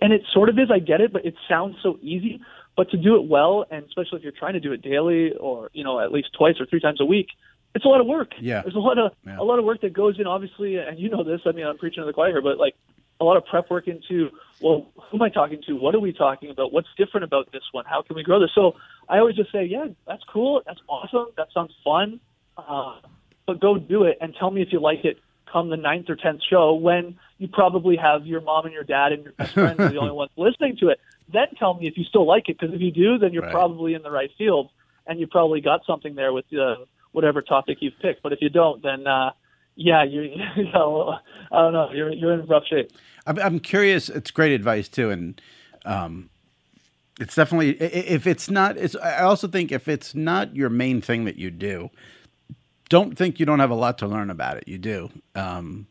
and 0.01 0.13
it 0.13 0.21
sort 0.31 0.49
of 0.49 0.59
is. 0.59 0.69
I 0.71 0.79
get 0.79 1.01
it, 1.01 1.11
but 1.11 1.25
it 1.25 1.35
sounds 1.49 1.77
so 1.81 1.97
easy. 2.01 2.41
But 2.77 2.89
to 2.91 2.97
do 2.97 3.15
it 3.15 3.27
well, 3.27 3.65
and 3.69 3.83
especially 3.85 4.19
if 4.19 4.23
you're 4.23 4.31
trying 4.31 4.53
to 4.53 4.59
do 4.59 4.71
it 4.71 4.81
daily 4.81 5.33
or 5.33 5.69
you 5.73 5.83
know 5.83 5.99
at 5.99 6.11
least 6.11 6.29
twice 6.37 6.55
or 6.59 6.65
three 6.65 6.79
times 6.79 7.01
a 7.01 7.05
week, 7.05 7.27
it's 7.75 7.85
a 7.85 7.87
lot 7.87 8.01
of 8.01 8.07
work. 8.07 8.31
Yeah. 8.39 8.61
there's 8.61 8.75
a 8.75 8.79
lot 8.79 8.97
of 8.97 9.11
Yeah. 9.25 9.39
a 9.39 9.43
lot 9.43 9.59
of 9.59 9.65
work 9.65 9.81
that 9.81 9.93
goes 9.93 10.19
in. 10.19 10.27
Obviously, 10.27 10.77
and 10.77 10.97
you 10.99 11.09
know 11.09 11.23
this. 11.23 11.41
I 11.45 11.51
mean, 11.51 11.65
I'm 11.65 11.77
preaching 11.77 12.01
to 12.01 12.05
the 12.05 12.13
choir 12.13 12.29
here, 12.31 12.41
but 12.41 12.57
like 12.57 12.75
a 13.19 13.23
lot 13.23 13.37
of 13.37 13.45
prep 13.45 13.69
work 13.69 13.87
into 13.87 14.29
well, 14.61 14.87
who 14.95 15.17
am 15.17 15.21
I 15.23 15.29
talking 15.29 15.61
to? 15.67 15.73
What 15.73 15.95
are 15.95 15.99
we 15.99 16.13
talking 16.13 16.49
about? 16.49 16.71
What's 16.71 16.87
different 16.97 17.23
about 17.23 17.51
this 17.51 17.63
one? 17.71 17.85
How 17.85 18.01
can 18.03 18.15
we 18.15 18.23
grow 18.23 18.39
this? 18.39 18.51
So 18.55 18.75
I 19.11 19.17
always 19.19 19.35
just 19.35 19.51
say, 19.51 19.65
yeah, 19.65 19.87
that's 20.07 20.23
cool. 20.31 20.61
That's 20.65 20.79
awesome. 20.87 21.27
That 21.35 21.49
sounds 21.53 21.73
fun. 21.83 22.21
Uh, 22.57 22.95
but 23.45 23.59
go 23.59 23.77
do 23.77 24.03
it 24.03 24.17
and 24.21 24.33
tell 24.39 24.49
me 24.49 24.61
if 24.61 24.69
you 24.71 24.79
like 24.79 25.03
it 25.03 25.19
come 25.51 25.69
the 25.69 25.75
ninth 25.77 26.09
or 26.09 26.15
tenth 26.15 26.39
show 26.49 26.73
when 26.73 27.19
you 27.37 27.49
probably 27.49 27.97
have 27.97 28.25
your 28.25 28.39
mom 28.39 28.63
and 28.65 28.73
your 28.73 28.85
dad 28.85 29.11
and 29.11 29.23
your 29.23 29.33
best 29.33 29.53
friends 29.53 29.81
are 29.81 29.89
the 29.89 29.97
only 29.97 30.11
ones 30.21 30.31
listening 30.37 30.77
to 30.79 30.87
it. 30.87 30.99
Then 31.31 31.47
tell 31.59 31.73
me 31.73 31.87
if 31.87 31.97
you 31.97 32.05
still 32.05 32.25
like 32.25 32.47
it 32.47 32.57
because 32.57 32.73
if 32.73 32.79
you 32.79 32.91
do, 32.91 33.17
then 33.17 33.33
you're 33.33 33.43
Right. 33.43 33.51
probably 33.51 33.93
in 33.93 34.01
the 34.01 34.11
right 34.11 34.31
field 34.37 34.69
and 35.05 35.19
you 35.19 35.27
probably 35.27 35.59
got 35.59 35.81
something 35.85 36.15
there 36.15 36.31
with 36.31 36.45
uh, 36.53 36.75
whatever 37.11 37.41
topic 37.41 37.79
you've 37.81 37.99
picked. 38.01 38.23
But 38.23 38.31
if 38.31 38.39
you 38.41 38.49
don't, 38.49 38.81
then 38.81 39.05
uh, 39.05 39.31
yeah, 39.75 40.03
you, 40.05 40.21
you 40.55 40.71
know, 40.71 41.15
I 41.51 41.57
don't 41.57 41.73
know, 41.73 41.91
you're 41.91 42.11
you're 42.13 42.33
in 42.33 42.45
rough 42.47 42.63
shape. 42.69 42.91
I'm, 43.27 43.37
I'm 43.39 43.59
curious. 43.59 44.07
It's 44.09 44.31
great 44.31 44.53
advice 44.53 44.87
too, 44.87 45.09
and 45.09 45.41
um, 45.85 46.29
it's 47.21 47.35
definitely 47.35 47.73
if 47.79 48.25
it's 48.25 48.49
not. 48.49 48.77
It's. 48.77 48.95
I 48.95 49.21
also 49.21 49.47
think 49.47 49.71
if 49.71 49.87
it's 49.87 50.15
not 50.15 50.55
your 50.55 50.69
main 50.69 51.01
thing 51.01 51.25
that 51.25 51.37
you 51.37 51.51
do, 51.51 51.91
don't 52.89 53.15
think 53.15 53.39
you 53.39 53.45
don't 53.45 53.59
have 53.59 53.69
a 53.69 53.75
lot 53.75 53.99
to 53.99 54.07
learn 54.07 54.31
about 54.31 54.57
it. 54.57 54.67
You 54.67 54.79
do. 54.79 55.11
Um, 55.35 55.85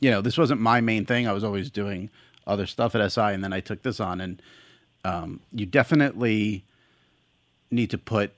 you 0.00 0.08
know, 0.08 0.20
this 0.20 0.38
wasn't 0.38 0.60
my 0.60 0.80
main 0.80 1.04
thing. 1.04 1.26
I 1.26 1.32
was 1.32 1.42
always 1.42 1.68
doing 1.68 2.10
other 2.46 2.64
stuff 2.64 2.94
at 2.94 3.12
SI, 3.12 3.20
and 3.20 3.42
then 3.42 3.52
I 3.52 3.58
took 3.58 3.82
this 3.82 3.98
on, 3.98 4.20
and 4.20 4.40
um, 5.04 5.40
you 5.52 5.66
definitely 5.66 6.64
need 7.72 7.90
to 7.90 7.98
put 7.98 8.32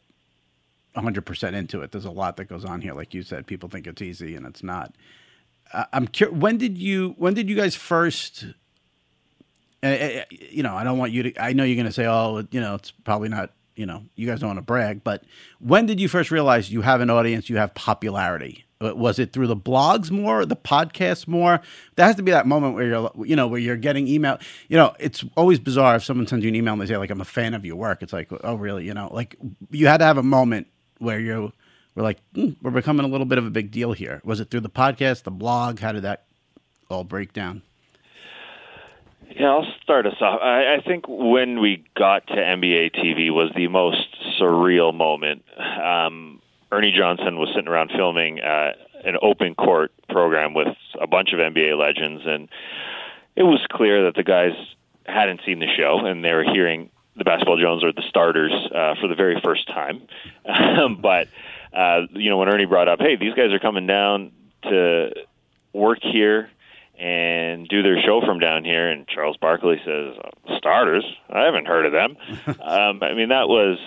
100% 0.96 1.52
into 1.52 1.82
it. 1.82 1.92
There's 1.92 2.06
a 2.06 2.10
lot 2.10 2.38
that 2.38 2.46
goes 2.46 2.64
on 2.64 2.80
here, 2.80 2.94
like 2.94 3.12
you 3.12 3.22
said. 3.22 3.46
People 3.46 3.68
think 3.68 3.86
it's 3.86 4.00
easy, 4.00 4.34
and 4.34 4.46
it's 4.46 4.62
not. 4.62 4.94
I'm 5.92 6.08
curious. 6.08 6.38
When 6.38 6.56
did 6.56 6.78
you 6.78 7.14
when 7.18 7.34
did 7.34 7.50
you 7.50 7.54
guys 7.54 7.76
first 7.76 8.46
Eh, 9.82 9.88
eh, 9.88 10.24
eh, 10.30 10.36
you 10.50 10.62
know, 10.62 10.74
I 10.74 10.84
don't 10.84 10.98
want 10.98 11.12
you 11.12 11.24
to. 11.24 11.42
I 11.42 11.52
know 11.52 11.64
you're 11.64 11.76
going 11.76 11.86
to 11.86 11.92
say, 11.92 12.06
"Oh, 12.06 12.46
you 12.50 12.60
know, 12.60 12.74
it's 12.74 12.90
probably 12.90 13.28
not." 13.28 13.52
You 13.76 13.86
know, 13.86 14.02
you 14.14 14.26
guys 14.26 14.40
don't 14.40 14.50
want 14.50 14.58
to 14.58 14.62
brag, 14.62 15.02
but 15.04 15.24
when 15.58 15.86
did 15.86 16.00
you 16.00 16.08
first 16.08 16.30
realize 16.30 16.70
you 16.70 16.82
have 16.82 17.00
an 17.00 17.08
audience, 17.08 17.48
you 17.48 17.56
have 17.56 17.72
popularity? 17.74 18.66
Was 18.78 19.18
it 19.18 19.32
through 19.32 19.46
the 19.46 19.56
blogs 19.56 20.10
more, 20.10 20.40
or 20.40 20.44
the 20.44 20.56
podcasts 20.56 21.26
more? 21.26 21.62
There 21.96 22.04
has 22.04 22.16
to 22.16 22.22
be 22.22 22.30
that 22.30 22.46
moment 22.46 22.74
where 22.74 22.86
you're, 22.86 23.10
you 23.24 23.36
know, 23.36 23.46
where 23.48 23.60
you're 23.60 23.76
getting 23.76 24.06
email. 24.06 24.38
You 24.68 24.76
know, 24.76 24.94
it's 24.98 25.24
always 25.34 25.58
bizarre 25.58 25.96
if 25.96 26.04
someone 26.04 26.26
sends 26.26 26.44
you 26.44 26.50
an 26.50 26.56
email 26.56 26.74
and 26.74 26.82
they 26.82 26.86
say, 26.86 26.98
like, 26.98 27.10
"I'm 27.10 27.22
a 27.22 27.24
fan 27.24 27.54
of 27.54 27.64
your 27.64 27.76
work." 27.76 28.02
It's 28.02 28.12
like, 28.12 28.28
oh, 28.44 28.56
really? 28.56 28.84
You 28.84 28.92
know, 28.92 29.08
like 29.12 29.36
you 29.70 29.86
had 29.86 29.98
to 29.98 30.04
have 30.04 30.18
a 30.18 30.22
moment 30.22 30.66
where 30.98 31.18
you 31.18 31.52
were 31.94 32.02
like, 32.02 32.18
mm, 32.34 32.56
we're 32.60 32.70
becoming 32.70 33.06
a 33.06 33.08
little 33.08 33.26
bit 33.26 33.38
of 33.38 33.46
a 33.46 33.50
big 33.50 33.70
deal 33.70 33.92
here. 33.92 34.20
Was 34.24 34.40
it 34.40 34.50
through 34.50 34.60
the 34.60 34.68
podcast, 34.70 35.22
the 35.22 35.30
blog? 35.30 35.80
How 35.80 35.92
did 35.92 36.02
that 36.02 36.24
all 36.90 37.04
break 37.04 37.32
down? 37.32 37.62
Yeah, 39.40 39.52
I'll 39.52 39.66
start 39.82 40.04
us 40.04 40.20
off. 40.20 40.38
I, 40.42 40.74
I 40.74 40.80
think 40.86 41.06
when 41.08 41.60
we 41.60 41.82
got 41.96 42.26
to 42.26 42.34
NBA 42.34 42.94
TV 42.94 43.30
was 43.30 43.50
the 43.56 43.68
most 43.68 44.14
surreal 44.38 44.94
moment. 44.94 45.44
Um, 45.82 46.42
Ernie 46.70 46.92
Johnson 46.92 47.38
was 47.38 47.48
sitting 47.54 47.66
around 47.66 47.90
filming 47.96 48.40
uh, 48.42 48.72
an 49.02 49.16
open 49.22 49.54
court 49.54 49.92
program 50.10 50.52
with 50.52 50.76
a 51.00 51.06
bunch 51.06 51.32
of 51.32 51.38
NBA 51.38 51.78
legends, 51.78 52.22
and 52.26 52.50
it 53.34 53.44
was 53.44 53.64
clear 53.72 54.04
that 54.04 54.14
the 54.14 54.22
guys 54.22 54.52
hadn't 55.06 55.40
seen 55.46 55.58
the 55.58 55.74
show 55.74 56.04
and 56.04 56.22
they 56.22 56.34
were 56.34 56.44
hearing 56.44 56.90
the 57.16 57.24
Basketball 57.24 57.58
Jones 57.58 57.82
or 57.82 57.92
the 57.94 58.04
starters 58.10 58.52
uh, 58.74 58.94
for 59.00 59.08
the 59.08 59.14
very 59.14 59.40
first 59.42 59.66
time. 59.68 60.02
but 61.00 61.28
uh, 61.72 62.02
you 62.10 62.28
know, 62.28 62.36
when 62.36 62.50
Ernie 62.50 62.66
brought 62.66 62.88
up, 62.88 63.00
"Hey, 63.00 63.16
these 63.16 63.32
guys 63.32 63.52
are 63.52 63.58
coming 63.58 63.86
down 63.86 64.32
to 64.64 65.14
work 65.72 66.00
here." 66.02 66.50
And 67.00 67.66
do 67.66 67.82
their 67.82 68.00
show 68.02 68.20
from 68.20 68.38
down 68.38 68.64
here. 68.64 68.90
And 68.90 69.08
Charles 69.08 69.36
Barkley 69.38 69.80
says, 69.84 70.14
"Starters? 70.58 71.04
I 71.30 71.44
haven't 71.44 71.66
heard 71.66 71.86
of 71.86 71.92
them." 71.92 72.16
um, 72.60 73.02
I 73.02 73.14
mean, 73.14 73.30
that 73.30 73.48
was 73.48 73.78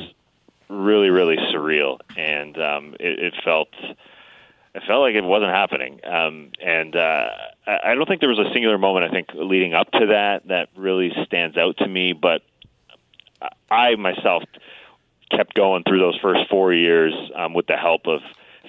really, 0.67 1.09
really 1.09 1.37
surreal, 1.53 1.99
and 2.17 2.57
um, 2.57 2.95
it, 2.99 3.19
it 3.19 3.33
felt 3.45 3.69
it 4.75 4.81
felt 4.87 5.01
like 5.01 5.13
it 5.13 5.23
wasn't 5.23 5.51
happening. 5.51 5.99
Um, 6.03 6.51
and 6.59 6.95
uh, 6.95 7.27
I 7.67 7.93
don't 7.93 8.07
think 8.07 8.21
there 8.21 8.29
was 8.29 8.39
a 8.39 8.51
singular 8.51 8.79
moment. 8.79 9.05
I 9.05 9.09
think 9.09 9.27
leading 9.35 9.75
up 9.75 9.91
to 9.91 10.07
that 10.07 10.47
that 10.47 10.69
really 10.75 11.11
stands 11.25 11.55
out 11.55 11.77
to 11.77 11.87
me. 11.87 12.13
But 12.13 12.41
I 13.69 13.95
myself 13.95 14.43
kept 15.29 15.53
going 15.53 15.83
through 15.83 15.99
those 15.99 16.17
first 16.19 16.49
four 16.49 16.73
years 16.73 17.13
um, 17.35 17.53
with 17.53 17.67
the 17.67 17.77
help 17.77 18.07
of 18.07 18.21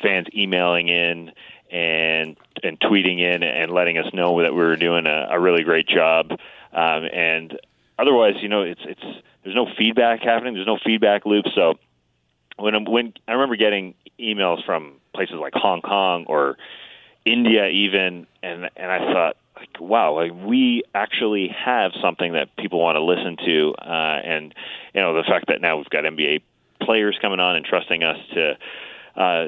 fans 0.03 0.27
emailing 0.35 0.89
in 0.89 1.33
and 1.75 2.37
and 2.63 2.79
tweeting 2.79 3.21
in 3.21 3.43
and 3.43 3.73
letting 3.73 3.99
us 3.99 4.07
know 4.15 4.41
that 4.43 4.53
we 4.55 4.61
were 4.61 4.77
doing 4.77 5.07
a, 5.07 5.27
a 5.31 5.41
really 5.41 5.65
great 5.65 5.89
job. 5.89 6.31
Um, 6.73 7.05
and 7.13 7.59
otherwise, 7.99 8.35
you 8.41 8.49
know, 8.49 8.63
it's 8.63 8.81
it's 8.85 9.03
there's 9.43 9.57
no 9.57 9.67
feedback 9.77 10.21
happening. 10.21 10.55
There's 10.55 10.69
no 10.69 10.79
feedback 10.85 11.27
loop. 11.27 11.47
So 11.53 11.75
when 12.59 12.85
when 12.85 13.13
I 13.27 13.33
remember 13.33 13.57
getting 13.57 13.95
emails 14.21 14.65
from 14.65 14.95
places 15.13 15.35
like 15.41 15.53
Hong 15.55 15.83
Kong 15.83 16.27
or 16.29 16.57
India, 17.25 17.69
even, 17.69 18.29
and 18.41 18.71
and 18.77 18.93
I 18.93 18.99
thought, 19.13 19.37
like, 19.57 19.81
wow, 19.81 20.15
like 20.15 20.33
we 20.33 20.85
actually 20.95 21.49
have 21.49 21.91
something 22.01 22.35
that 22.35 22.55
people 22.57 22.81
want 22.81 22.95
to 22.95 23.03
listen 23.03 23.37
to, 23.45 23.75
uh, 23.83 24.21
and 24.25 24.55
you 24.95 25.01
know, 25.01 25.13
the 25.15 25.25
fact 25.25 25.49
that 25.49 25.61
now 25.61 25.77
we've 25.77 25.91
got 25.91 26.05
NBA 26.05 26.43
players 26.81 27.19
coming 27.21 27.41
on 27.41 27.57
and 27.57 27.67
trusting 27.67 28.05
us 28.05 28.19
to. 28.35 28.57
Uh, 29.17 29.47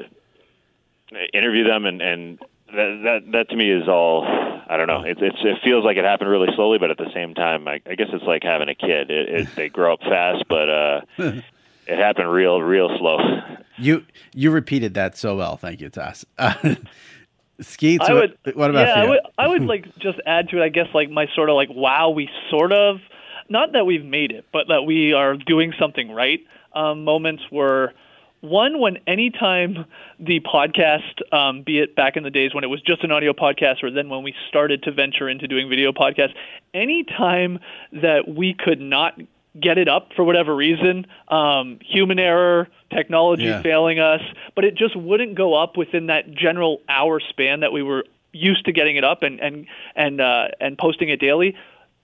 interview 1.33 1.63
them, 1.63 1.85
and 1.85 2.01
and 2.01 2.39
that 2.67 3.01
that 3.03 3.31
that 3.31 3.49
to 3.49 3.55
me 3.55 3.71
is 3.71 3.87
all. 3.87 4.25
I 4.69 4.75
don't 4.75 4.87
know. 4.87 5.03
It, 5.03 5.17
it's 5.21 5.37
it 5.41 5.57
feels 5.63 5.85
like 5.85 5.97
it 5.97 6.03
happened 6.03 6.29
really 6.29 6.49
slowly, 6.55 6.77
but 6.77 6.91
at 6.91 6.97
the 6.97 7.09
same 7.13 7.33
time, 7.33 7.67
I, 7.67 7.81
I 7.85 7.95
guess 7.95 8.07
it's 8.11 8.25
like 8.25 8.43
having 8.43 8.67
a 8.67 8.75
kid. 8.75 9.09
It, 9.09 9.29
it, 9.29 9.55
they 9.55 9.69
grow 9.69 9.93
up 9.93 10.01
fast, 10.01 10.43
but 10.49 10.69
uh, 10.69 11.01
it 11.17 11.97
happened 11.97 12.31
real 12.31 12.61
real 12.61 12.89
slow. 12.97 13.19
You 13.77 14.05
you 14.33 14.51
repeated 14.51 14.93
that 14.95 15.17
so 15.17 15.37
well. 15.37 15.57
Thank 15.57 15.81
you, 15.81 15.89
Tas. 15.89 16.25
Uh, 16.37 16.75
Skeets, 17.59 18.07
I 18.07 18.13
would, 18.13 18.37
what, 18.43 18.55
what 18.55 18.69
about 18.69 18.87
yeah, 18.87 18.97
you? 18.97 19.03
I 19.03 19.09
would, 19.09 19.19
I 19.39 19.47
would 19.47 19.63
like 19.65 19.85
just 19.97 20.19
add 20.27 20.49
to 20.49 20.61
it. 20.61 20.63
I 20.63 20.69
guess 20.69 20.87
like 20.93 21.09
my 21.09 21.25
sort 21.35 21.49
of 21.49 21.55
like 21.55 21.69
wow, 21.71 22.09
we 22.09 22.29
sort 22.51 22.71
of 22.71 22.97
not 23.49 23.71
that 23.73 23.85
we've 23.85 24.05
made 24.05 24.31
it, 24.31 24.45
but 24.51 24.67
that 24.67 24.83
we 24.83 25.13
are 25.13 25.35
doing 25.35 25.73
something 25.79 26.11
right. 26.11 26.39
Um, 26.75 27.03
moments 27.03 27.43
were 27.51 27.93
one, 28.41 28.79
when 28.79 28.97
anytime 29.07 29.85
the 30.19 30.39
podcast, 30.41 31.21
um, 31.33 31.63
be 31.63 31.79
it 31.79 31.95
back 31.95 32.17
in 32.17 32.23
the 32.23 32.29
days 32.29 32.53
when 32.53 32.63
it 32.63 32.67
was 32.67 32.81
just 32.81 33.03
an 33.03 33.11
audio 33.11 33.33
podcast, 33.33 33.83
or 33.83 33.91
then 33.91 34.09
when 34.09 34.23
we 34.23 34.33
started 34.47 34.83
to 34.83 34.91
venture 34.91 35.27
into 35.27 35.47
doing 35.47 35.69
video 35.69 35.91
podcasts, 35.91 36.33
anytime 36.73 37.59
that 37.91 38.27
we 38.27 38.53
could 38.53 38.79
not 38.79 39.19
get 39.59 39.77
it 39.79 39.87
up 39.87 40.09
for 40.15 40.23
whatever 40.23 40.55
reason, 40.55 41.07
um, 41.29 41.79
human 41.83 42.19
error, 42.19 42.67
technology 42.93 43.43
Yeah. 43.45 43.61
failing 43.63 43.99
us, 43.99 44.21
but 44.55 44.63
it 44.65 44.75
just 44.75 44.95
wouldn't 44.95 45.35
go 45.35 45.55
up 45.55 45.77
within 45.77 46.07
that 46.07 46.31
general 46.33 46.81
hour 46.87 47.19
span 47.19 47.61
that 47.61 47.71
we 47.71 47.81
were 47.81 48.05
used 48.33 48.65
to 48.65 48.71
getting 48.71 48.97
it 48.97 49.03
up 49.03 49.23
and 49.23 49.39
and 49.39 49.65
and 49.95 50.21
uh, 50.21 50.49
and 50.59 50.77
posting 50.77 51.09
it 51.09 51.19
daily. 51.19 51.55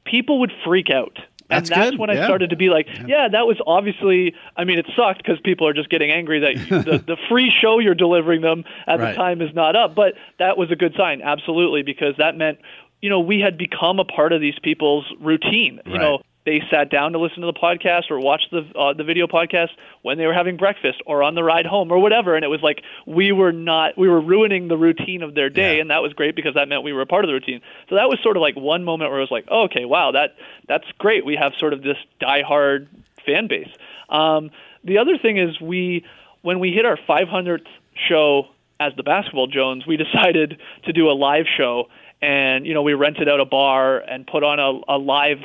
People 0.04 0.40
would 0.40 0.52
freak 0.66 0.90
out. 0.90 1.20
That's 1.50 1.70
and 1.70 1.78
that's 1.80 1.92
good, 1.92 2.00
when 2.00 2.10
I 2.10 2.14
yeah. 2.14 2.26
started 2.26 2.50
to 2.52 2.56
be 2.56 2.70
like, 2.70 2.88
yeah, 3.06 3.28
that 3.28 3.46
was 3.46 3.58
obviously. 3.68 4.34
I 4.58 4.64
mean, 4.64 4.80
it 4.80 4.86
sucked 4.96 5.18
because 5.24 5.40
people 5.42 5.68
are 5.68 5.74
just 5.74 5.90
getting 5.90 6.10
angry 6.12 6.40
that 6.40 6.56
you, 6.56 6.82
the 6.84 7.04
the 7.06 7.18
free 7.30 7.52
show 7.52 7.80
you're 7.80 7.96
delivering 7.96 8.42
them 8.42 8.64
at 8.88 9.00
Right. 9.00 9.12
the 9.12 9.16
time 9.16 9.42
is 9.42 9.54
not 9.54 9.76
up. 9.76 9.94
But 9.96 10.14
that 10.40 10.58
was 10.58 10.72
a 10.72 10.76
good 10.76 10.94
sign, 10.96 11.22
absolutely, 11.22 11.84
because 11.84 12.16
that 12.18 12.38
meant, 12.38 12.60
you 13.02 13.10
know, 13.10 13.20
we 13.20 13.40
had 13.40 13.58
become 13.58 14.00
a 14.00 14.06
part 14.06 14.32
of 14.34 14.42
these 14.42 14.58
people's 14.64 15.06
routine. 15.20 15.80
You 15.86 15.94
Right. 15.94 16.02
know, 16.02 16.22
they 16.46 16.62
sat 16.70 16.90
down 16.90 17.14
to 17.14 17.20
listen 17.20 17.42
to 17.42 17.48
the 17.48 17.54
podcast 17.54 18.12
or 18.12 18.20
watch 18.20 18.44
the 18.52 18.64
uh, 18.78 18.94
the 18.94 19.04
video 19.04 19.28
podcast 19.28 19.70
when 20.02 20.18
they 20.18 20.26
were 20.26 20.34
having 20.34 20.58
breakfast 20.58 21.02
or 21.06 21.24
on 21.24 21.36
the 21.36 21.44
ride 21.44 21.66
home 21.66 21.92
or 21.92 22.00
whatever. 22.00 22.36
And 22.36 22.44
it 22.44 22.50
was 22.50 22.62
like 22.62 22.82
we 23.06 23.32
were 23.32 23.52
not 23.52 23.98
we 23.98 24.10
were 24.10 24.20
ruining 24.20 24.68
the 24.68 24.78
routine 24.78 25.24
of 25.24 25.36
their 25.36 25.50
day. 25.50 25.76
Yeah. 25.76 25.82
and 25.82 25.90
that 25.90 26.02
was 26.02 26.14
great 26.14 26.36
because 26.36 26.56
that 26.56 26.68
meant 26.68 26.84
we 26.84 26.94
were 26.94 27.02
a 27.02 27.06
part 27.06 27.24
of 27.24 27.30
the 27.30 27.34
routine. 27.34 27.62
So 27.90 27.96
that 27.96 28.10
was 28.10 28.20
sort 28.22 28.36
of 28.36 28.42
like 28.42 28.56
one 28.56 28.84
moment 28.84 29.10
where 29.12 29.20
it 29.20 29.24
was 29.24 29.32
like 29.32 29.46
oh, 29.50 29.64
okay 29.64 29.86
wow 29.86 30.12
that 30.12 30.36
that's 30.68 30.86
great. 30.98 31.26
We 31.26 31.36
have 31.36 31.54
sort 31.60 31.74
of 31.74 31.82
this 31.82 31.98
diehard 32.22 32.88
fan 33.26 33.48
base. 33.48 33.70
Um, 34.10 34.52
the 34.84 34.98
other 34.98 35.18
thing 35.18 35.38
is 35.38 35.60
we 35.62 36.04
when 36.42 36.60
we 36.60 36.72
hit 36.72 36.86
our 36.86 36.98
500th 36.98 37.68
show 38.10 38.48
as 38.80 38.92
the 38.98 39.04
basketball 39.04 39.48
jones 39.48 39.88
we 39.88 39.96
decided 39.98 40.60
to 40.86 40.94
do 40.94 41.10
a 41.10 41.14
live 41.14 41.46
show. 41.58 41.88
And 42.22 42.66
you 42.66 42.74
know 42.74 42.82
we 42.82 42.94
rented 42.94 43.30
out 43.30 43.40
a 43.40 43.46
bar 43.46 44.00
and 44.00 44.28
put 44.28 44.44
on 44.44 44.60
a, 44.60 44.94
a 44.94 44.98
live 44.98 45.40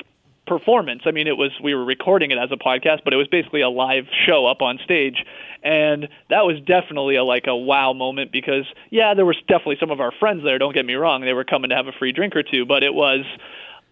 performance. 0.48 1.02
I 1.06 1.12
mean, 1.12 1.28
it 1.28 1.36
was 1.36 1.52
we 1.62 1.74
were 1.74 1.84
recording 1.84 2.30
it 2.30 2.38
as 2.38 2.50
a 2.50 2.56
podcast, 2.56 3.04
but 3.04 3.12
it 3.12 3.16
was 3.16 3.28
basically 3.28 3.60
a 3.60 3.68
live 3.68 4.06
show 4.26 4.46
up 4.46 4.62
on 4.62 4.78
stage, 4.82 5.24
and 5.62 6.08
that 6.30 6.44
was 6.44 6.58
definitely 6.66 7.16
a 7.16 7.24
like 7.24 7.46
a 7.46 7.54
wow 7.54 7.92
moment 7.92 8.32
because 8.32 8.64
yeah, 8.90 9.14
there 9.14 9.26
was 9.26 9.36
definitely 9.46 9.76
some 9.78 9.90
of 9.90 10.00
our 10.00 10.12
friends 10.18 10.42
there. 10.42 10.58
Don't 10.58 10.74
get 10.74 10.86
me 10.86 10.94
wrong; 10.94 11.20
they 11.20 11.34
were 11.34 11.44
coming 11.44 11.70
to 11.70 11.76
have 11.76 11.86
a 11.86 11.92
free 11.92 12.12
drink 12.12 12.34
or 12.34 12.42
two, 12.42 12.64
but 12.64 12.82
it 12.82 12.94
was 12.94 13.24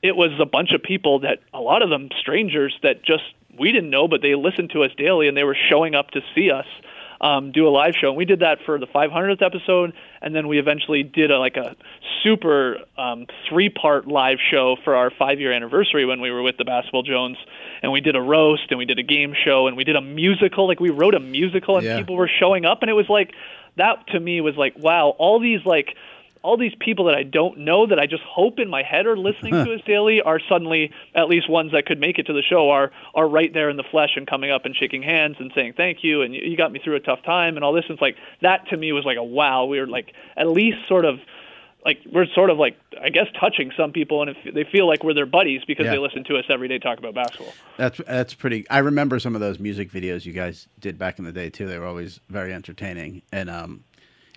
it 0.02 0.16
was 0.16 0.30
a 0.40 0.46
bunch 0.46 0.72
of 0.72 0.82
people 0.82 1.20
that 1.20 1.40
a 1.52 1.60
lot 1.60 1.82
of 1.82 1.90
them 1.90 2.08
strangers 2.18 2.76
that 2.82 3.04
just 3.04 3.24
we 3.58 3.72
didn't 3.72 3.90
know, 3.90 4.08
but 4.08 4.22
they 4.22 4.34
listened 4.34 4.70
to 4.70 4.82
us 4.82 4.90
daily 4.96 5.28
and 5.28 5.36
they 5.36 5.44
were 5.44 5.56
showing 5.68 5.94
up 5.94 6.10
to 6.10 6.20
see 6.34 6.50
us 6.50 6.66
um, 7.20 7.52
do 7.52 7.66
a 7.66 7.70
live 7.70 7.94
show. 8.00 8.08
And 8.08 8.16
we 8.16 8.24
did 8.24 8.40
that 8.40 8.58
for 8.66 8.78
the 8.78 8.86
500th 8.86 9.42
episode, 9.42 9.92
and 10.20 10.34
then 10.34 10.48
we 10.48 10.58
eventually 10.58 11.02
did 11.02 11.30
a, 11.30 11.38
like 11.38 11.56
a 11.56 11.74
super 12.22 12.78
um, 12.98 13.26
three-part 13.48 14.06
live 14.06 14.38
show 14.50 14.76
for 14.84 14.94
our 14.94 15.10
five-year 15.10 15.52
anniversary 15.52 16.04
when 16.04 16.20
we 16.20 16.30
were 16.30 16.42
with 16.42 16.56
the 16.56 16.64
Basketball 16.64 17.02
Jones. 17.02 17.36
And 17.82 17.92
we 17.92 18.00
did 18.00 18.16
a 18.16 18.20
roast, 18.20 18.64
and 18.70 18.78
we 18.78 18.84
did 18.84 18.98
a 18.98 19.02
game 19.02 19.34
show, 19.44 19.66
and 19.66 19.76
we 19.76 19.84
did 19.84 19.96
a 19.96 20.00
musical. 20.00 20.66
Like 20.66 20.80
we 20.80 20.90
wrote 20.90 21.14
a 21.14 21.20
musical, 21.20 21.76
and 21.76 21.86
Yeah. 21.86 21.98
people 21.98 22.16
were 22.16 22.30
showing 22.40 22.64
up, 22.64 22.82
and 22.82 22.90
it 22.90 22.94
was 22.94 23.08
like 23.08 23.32
that 23.76 24.06
to 24.08 24.18
me 24.20 24.40
was 24.40 24.56
like 24.56 24.74
wow, 24.78 25.10
all 25.18 25.38
these 25.40 25.60
like 25.64 25.94
all 26.46 26.56
these 26.56 26.74
people 26.78 27.04
that 27.06 27.14
I 27.16 27.22
don't 27.24 27.58
know 27.58 27.86
that 27.86 27.98
I 27.98 28.06
just 28.06 28.22
hope 28.22 28.58
in 28.58 28.68
my 28.70 28.82
head 28.82 29.06
are 29.06 29.16
listening 29.16 29.52
to 29.52 29.72
us 29.74 29.80
daily 29.86 30.22
are 30.22 30.40
suddenly 30.48 30.92
at 31.14 31.28
least 31.28 31.50
ones 31.50 31.72
that 31.72 31.86
could 31.86 31.98
make 32.00 32.18
it 32.18 32.26
to 32.26 32.32
the 32.32 32.42
show 32.42 32.70
are 32.70 32.90
are 33.14 33.28
right 33.28 33.52
there 33.52 33.68
in 33.68 33.76
the 33.76 33.84
flesh 33.90 34.10
and 34.16 34.26
coming 34.26 34.50
up 34.50 34.64
and 34.64 34.74
shaking 34.76 35.02
hands 35.02 35.36
and 35.40 35.50
saying 35.54 35.74
thank 35.76 36.04
you 36.04 36.22
and 36.22 36.34
you, 36.34 36.42
you 36.42 36.56
got 36.56 36.70
me 36.72 36.78
through 36.82 36.96
a 36.96 37.00
tough 37.00 37.22
time 37.24 37.56
and 37.56 37.64
all 37.64 37.72
this. 37.72 37.84
And 37.88 37.94
it's 37.94 38.02
like 38.02 38.16
that 38.42 38.68
to 38.68 38.76
me 38.76 38.92
was 38.92 39.04
like 39.04 39.18
a 39.18 39.24
wow. 39.24 39.64
We 39.64 39.80
were 39.80 39.86
like 39.88 40.12
at 40.36 40.48
least 40.48 40.78
sort 40.88 41.04
of 41.04 41.18
like 41.84 41.98
we're 42.12 42.26
sort 42.34 42.50
of 42.50 42.58
like 42.58 42.76
I 43.00 43.10
guess 43.10 43.26
touching 43.38 43.70
some 43.76 43.92
people 43.92 44.22
and 44.22 44.30
if 44.30 44.54
they 44.54 44.64
feel 44.64 44.88
like 44.88 45.04
we're 45.04 45.14
their 45.14 45.26
buddies 45.26 45.62
because 45.66 45.84
Yeah. 45.84 45.92
they 45.92 45.98
listen 45.98 46.24
to 46.24 46.36
us 46.36 46.44
every 46.48 46.66
day 46.68 46.78
talk 46.78 46.98
about 46.98 47.14
basketball. 47.14 47.54
That's 47.76 47.98
that's 48.06 48.34
pretty. 48.34 48.68
I 48.70 48.78
remember 48.78 49.18
some 49.20 49.34
of 49.34 49.40
those 49.40 49.58
music 49.60 49.90
videos 49.92 50.24
you 50.24 50.32
guys 50.32 50.66
did 50.80 50.98
back 50.98 51.18
in 51.18 51.24
the 51.24 51.32
day 51.32 51.48
too. 51.50 51.66
They 51.66 51.78
were 51.78 51.86
always 51.86 52.18
very 52.28 52.52
entertaining, 52.52 53.22
and 53.32 53.48
um, 53.48 53.84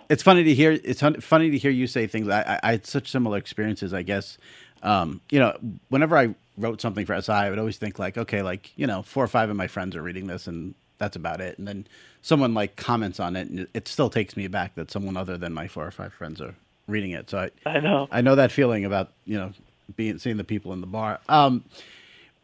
it's 0.09 0.23
funny 0.23 0.43
to 0.43 0.53
hear. 0.55 0.71
It's 0.83 1.01
funny 1.01 1.51
to 1.51 1.57
hear 1.57 1.71
you 1.71 1.87
say 1.87 2.07
things. 2.07 2.27
I, 2.27 2.41
I, 2.41 2.59
I 2.63 2.71
had 2.71 2.85
such 2.87 3.09
similar 3.09 3.37
experiences. 3.37 3.93
I 3.93 4.01
guess, 4.01 4.37
um, 4.83 5.21
you 5.29 5.39
know, 5.39 5.57
whenever 5.89 6.17
I 6.17 6.33
wrote 6.57 6.81
something 6.81 7.05
for 7.05 7.19
SI, 7.21 7.31
I 7.31 7.49
would 7.49 7.59
always 7.59 7.77
think 7.77 7.99
like, 7.99 8.17
okay, 8.17 8.41
like 8.41 8.71
you 8.75 8.87
know, 8.87 9.03
four 9.03 9.23
or 9.23 9.27
five 9.27 9.49
of 9.49 9.55
my 9.55 9.67
friends 9.67 9.95
are 9.95 10.01
reading 10.01 10.27
this, 10.27 10.47
and 10.47 10.73
that's 10.97 11.15
about 11.15 11.41
it. 11.41 11.57
And 11.59 11.67
then 11.67 11.87
someone 12.21 12.53
like 12.53 12.75
comments 12.75 13.19
on 13.19 13.35
it, 13.35 13.49
and 13.49 13.67
it 13.73 13.87
still 13.87 14.09
takes 14.09 14.35
me 14.35 14.47
back 14.47 14.75
that 14.75 14.91
someone 14.91 15.15
other 15.15 15.37
than 15.37 15.53
my 15.53 15.67
four 15.67 15.85
or 15.85 15.91
five 15.91 16.11
friends 16.13 16.41
are 16.41 16.55
reading 16.87 17.11
it. 17.11 17.29
So 17.29 17.49
I, 17.65 17.69
I 17.69 17.79
know. 17.79 18.07
I 18.11 18.21
know 18.21 18.35
that 18.35 18.51
feeling 18.51 18.85
about 18.85 19.11
you 19.25 19.37
know 19.37 19.51
being 19.95 20.17
seeing 20.17 20.37
the 20.37 20.43
people 20.43 20.73
in 20.73 20.81
the 20.81 20.87
bar. 20.87 21.19
Um, 21.29 21.63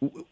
w- 0.01 0.25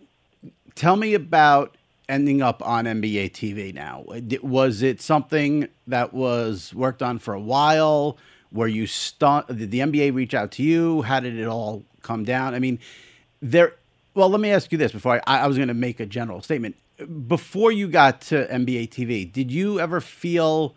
tell 0.76 0.96
me 0.96 1.16
about 1.16 1.76
ending 2.10 2.42
up 2.42 2.66
on 2.66 2.86
NBA 2.86 3.32
TV 3.32 3.74
now. 3.74 4.04
Was 4.42 4.82
it 4.82 5.02
something 5.02 5.68
that 5.88 6.14
was 6.14 6.74
worked 6.74 7.02
on 7.02 7.20
for 7.20 7.34
a 7.34 7.40
while? 7.40 8.18
Where 8.52 8.68
you 8.68 8.86
start? 8.86 9.48
Did 9.48 9.72
the 9.72 9.80
NBA 9.80 10.14
reach 10.14 10.34
out 10.34 10.52
to 10.54 10.64
you? 10.64 11.02
How 11.04 11.20
did 11.20 11.38
it 11.38 11.48
all 11.48 11.84
come 12.02 12.24
down? 12.24 12.54
I 12.54 12.60
mean, 12.60 12.80
there. 13.42 13.74
Well, 14.14 14.30
let 14.30 14.40
me 14.40 14.52
ask 14.52 14.72
you 14.72 14.78
this 14.78 14.92
before 14.92 15.22
I, 15.28 15.40
I 15.40 15.48
was 15.48 15.58
going 15.58 15.70
to 15.70 15.74
make 15.74 16.00
a 16.00 16.06
general 16.06 16.42
statement. 16.42 16.76
Before 17.28 17.72
you 17.72 17.88
got 17.88 18.22
to 18.22 18.46
NBA 18.48 18.90
TV, 18.90 19.32
did 19.32 19.52
you 19.52 19.80
ever 19.80 20.00
feel 20.00 20.76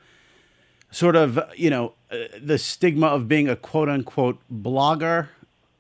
sort 0.91 1.17
of 1.17 1.39
you 1.55 1.69
know 1.69 1.93
uh, 2.11 2.17
the 2.41 2.57
stigma 2.57 3.09
of 3.09 3.29
being 3.29 3.49
a 3.49 3.57
quote 3.57 3.91
unquote 3.91 4.39
blogger, 4.51 5.29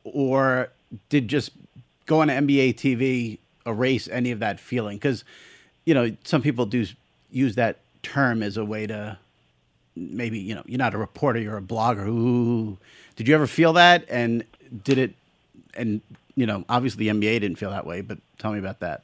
or 0.05 0.69
did 1.09 1.29
just 1.29 1.53
going 2.05 2.29
to 2.29 2.35
NBA 2.35 2.75
TV 2.75 3.39
erase 3.67 4.09
any 4.09 4.31
of 4.31 4.39
that 4.41 4.61
feeling? 4.61 4.97
Because 4.97 5.25
you 5.85 5.95
know 5.95 6.15
some 6.25 6.43
people 6.43 6.67
do 6.67 6.87
use 7.31 7.55
that 7.57 7.79
term 8.03 8.43
as 8.43 8.57
a 8.57 8.65
way 8.65 8.87
to 8.87 9.19
maybe 9.95 10.39
you 10.39 10.55
know 10.55 10.63
you're 10.67 10.79
not 10.79 10.95
a 10.95 10.99
reporter, 10.99 11.41
you're 11.41 11.59
a 11.59 11.63
blogger. 11.63 12.07
Ooh, 12.07 12.79
did 13.17 13.29
you 13.29 13.35
ever 13.35 13.47
feel 13.47 13.73
that? 13.75 14.05
And 14.09 14.45
did 14.85 14.99
it? 14.99 15.15
And 15.75 16.01
you 16.37 16.47
know, 16.47 16.65
obviously 16.69 17.09
the 17.09 17.19
NBA 17.19 17.41
didn't 17.41 17.57
feel 17.57 17.71
that 17.71 17.87
way, 17.87 18.03
but 18.03 18.19
tell 18.39 18.53
me 18.53 18.59
about 18.59 18.81
that. 18.81 19.03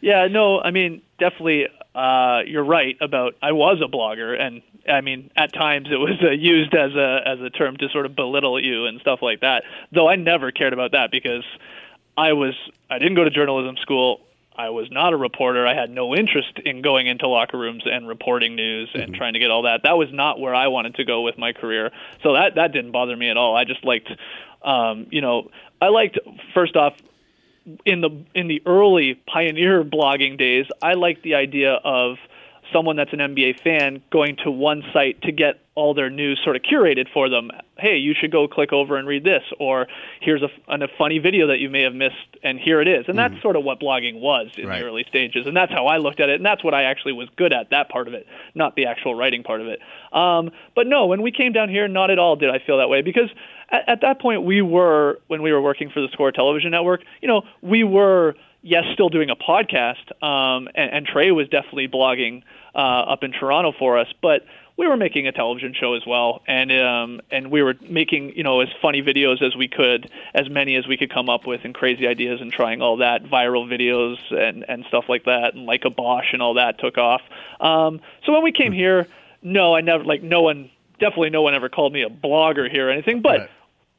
Yeah, 0.00 0.26
no, 0.26 0.60
I 0.60 0.72
mean, 0.72 1.00
definitely, 1.20 1.68
uh, 1.94 2.40
you're 2.44 2.64
right 2.64 2.96
about 3.00 3.36
I 3.40 3.52
was 3.52 3.80
a 3.80 3.88
blogger, 3.88 4.38
and 4.38 4.62
I 4.88 5.00
mean, 5.00 5.30
at 5.36 5.52
times 5.52 5.88
it 5.90 5.96
was 5.96 6.20
uh, 6.22 6.30
used 6.30 6.74
as 6.74 6.94
a 6.94 7.20
as 7.24 7.40
a 7.40 7.50
term 7.50 7.76
to 7.76 7.88
sort 7.88 8.06
of 8.06 8.16
belittle 8.16 8.60
you 8.60 8.86
and 8.86 9.00
stuff 9.00 9.20
like 9.22 9.40
that. 9.40 9.62
Though 9.92 10.08
I 10.08 10.16
never 10.16 10.50
cared 10.50 10.72
about 10.72 10.92
that 10.92 11.10
because 11.12 11.44
I 12.22 12.34
was 12.34 12.54
I 12.88 12.98
didn't 12.98 13.16
go 13.16 13.24
to 13.24 13.30
journalism 13.30 13.76
school. 13.78 14.20
I 14.54 14.70
was 14.70 14.90
not 14.90 15.12
a 15.12 15.16
reporter. 15.16 15.66
I 15.66 15.74
had 15.74 15.90
no 15.90 16.14
interest 16.14 16.58
in 16.64 16.82
going 16.82 17.06
into 17.06 17.26
locker 17.26 17.58
rooms 17.58 17.84
and 17.86 18.06
reporting 18.06 18.54
news 18.54 18.90
and 18.94 19.04
mm-hmm. 19.04 19.14
trying 19.14 19.32
to 19.32 19.38
get 19.38 19.50
all 19.50 19.62
that. 19.62 19.80
That 19.82 19.96
was 19.96 20.12
not 20.12 20.38
where 20.38 20.54
I 20.54 20.68
wanted 20.68 20.94
to 20.96 21.04
go 21.04 21.22
with 21.22 21.36
my 21.36 21.52
career. 21.52 21.90
So 22.22 22.34
that 22.34 22.54
that 22.54 22.72
didn't 22.72 22.92
bother 22.92 23.16
me 23.16 23.28
at 23.28 23.36
all. 23.36 23.56
I 23.56 23.64
just 23.64 23.84
liked, 23.84 24.08
um, 24.62 25.06
you 25.10 25.20
know, 25.20 25.50
I 25.80 25.88
liked 25.88 26.18
first 26.54 26.76
off 26.76 26.94
in 27.84 28.02
the 28.02 28.10
in 28.34 28.46
the 28.46 28.62
early 28.66 29.14
pioneer 29.14 29.82
blogging 29.82 30.38
days. 30.38 30.66
I 30.80 30.94
liked 30.94 31.22
the 31.22 31.34
idea 31.34 31.72
of 31.72 32.18
someone 32.72 32.96
that's 32.96 33.12
an 33.12 33.18
NBA 33.18 33.60
fan 33.62 34.02
going 34.10 34.36
to 34.44 34.50
one 34.50 34.82
site 34.92 35.22
to 35.22 35.32
get 35.32 35.60
all 35.74 35.94
their 35.94 36.10
news 36.10 36.38
sort 36.44 36.54
of 36.54 36.62
curated 36.62 37.06
for 37.12 37.30
them. 37.30 37.50
Hey, 37.78 37.96
you 37.96 38.14
should 38.18 38.30
go 38.30 38.46
click 38.46 38.72
over 38.72 38.96
and 38.96 39.08
read 39.08 39.24
this, 39.24 39.42
or 39.58 39.86
here's 40.20 40.42
a, 40.42 40.48
a 40.68 40.88
funny 40.98 41.18
video 41.18 41.46
that 41.46 41.58
you 41.58 41.70
may 41.70 41.82
have 41.82 41.94
missed, 41.94 42.14
and 42.42 42.58
here 42.58 42.82
it 42.82 42.88
is. 42.88 43.06
And 43.08 43.18
that's 43.18 43.32
mm-hmm. 43.32 43.42
sort 43.42 43.56
of 43.56 43.64
what 43.64 43.80
blogging 43.80 44.20
was 44.20 44.48
in 44.56 44.68
right. 44.68 44.80
the 44.80 44.86
early 44.86 45.04
stages, 45.08 45.46
and 45.46 45.56
that's 45.56 45.72
how 45.72 45.86
I 45.86 45.96
looked 45.96 46.20
at 46.20 46.28
it, 46.28 46.36
and 46.36 46.44
that's 46.44 46.62
what 46.62 46.74
I 46.74 46.84
actually 46.84 47.14
was 47.14 47.28
good 47.36 47.52
at, 47.52 47.70
that 47.70 47.88
part 47.88 48.06
of 48.06 48.14
it, 48.14 48.26
not 48.54 48.76
the 48.76 48.86
actual 48.86 49.14
writing 49.14 49.42
part 49.42 49.62
of 49.62 49.66
it. 49.66 49.80
Um, 50.12 50.50
but 50.74 50.86
no, 50.86 51.06
when 51.06 51.22
we 51.22 51.32
came 51.32 51.52
down 51.52 51.70
here, 51.70 51.88
not 51.88 52.10
at 52.10 52.18
all 52.18 52.36
did 52.36 52.50
I 52.50 52.58
feel 52.58 52.78
that 52.78 52.88
way 52.88 53.00
because 53.00 53.30
at, 53.70 53.88
at 53.88 54.00
that 54.02 54.20
point 54.20 54.42
we 54.42 54.60
were 54.60 55.20
when 55.28 55.40
we 55.40 55.52
were 55.52 55.62
working 55.62 55.90
for 55.90 56.00
the 56.00 56.08
Score 56.12 56.30
Television 56.32 56.70
Network. 56.70 57.02
You 57.22 57.28
know, 57.28 57.42
we 57.62 57.82
were 57.82 58.34
yes, 58.62 58.84
still 58.92 59.08
doing 59.08 59.30
a 59.30 59.36
podcast, 59.36 60.12
um, 60.22 60.68
and, 60.74 60.92
and 60.92 61.06
Trey 61.06 61.30
was 61.32 61.48
definitely 61.48 61.88
blogging 61.88 62.42
uh, 62.74 62.78
up 62.78 63.22
in 63.22 63.32
Toronto 63.32 63.72
for 63.78 63.98
us, 63.98 64.08
but 64.20 64.44
we 64.76 64.88
were 64.88 64.96
making 64.96 65.26
a 65.26 65.32
television 65.32 65.74
show 65.74 65.94
as 65.94 66.02
well, 66.06 66.42
and 66.46 66.72
um, 66.72 67.20
and 67.30 67.50
we 67.50 67.62
were 67.62 67.74
making 67.88 68.34
you 68.34 68.42
know 68.42 68.60
as 68.60 68.68
funny 68.80 69.02
videos 69.02 69.42
as 69.42 69.54
we 69.54 69.68
could, 69.68 70.10
as 70.34 70.48
many 70.48 70.76
as 70.76 70.86
we 70.86 70.96
could 70.96 71.12
come 71.12 71.28
up 71.28 71.46
with, 71.46 71.60
and 71.64 71.74
crazy 71.74 72.06
ideas, 72.06 72.40
and 72.40 72.52
trying 72.52 72.80
all 72.80 72.96
that 72.98 73.24
viral 73.24 73.68
videos 73.68 74.16
and 74.30 74.64
and 74.68 74.84
stuff 74.86 75.04
like 75.08 75.24
that, 75.24 75.54
and 75.54 75.66
like 75.66 75.84
a 75.84 75.90
Bosch 75.90 76.32
and 76.32 76.40
all 76.40 76.54
that 76.54 76.78
took 76.78 76.96
off. 76.96 77.20
Um, 77.60 78.00
so 78.24 78.32
when 78.32 78.42
we 78.42 78.52
came 78.52 78.72
here, 78.72 79.06
no, 79.42 79.74
I 79.74 79.82
never 79.82 80.04
like 80.04 80.22
no 80.22 80.42
one, 80.42 80.70
definitely 80.98 81.30
no 81.30 81.42
one 81.42 81.54
ever 81.54 81.68
called 81.68 81.92
me 81.92 82.02
a 82.02 82.08
blogger 82.08 82.70
here 82.70 82.88
or 82.88 82.90
anything. 82.90 83.20
But 83.20 83.40
right. 83.40 83.50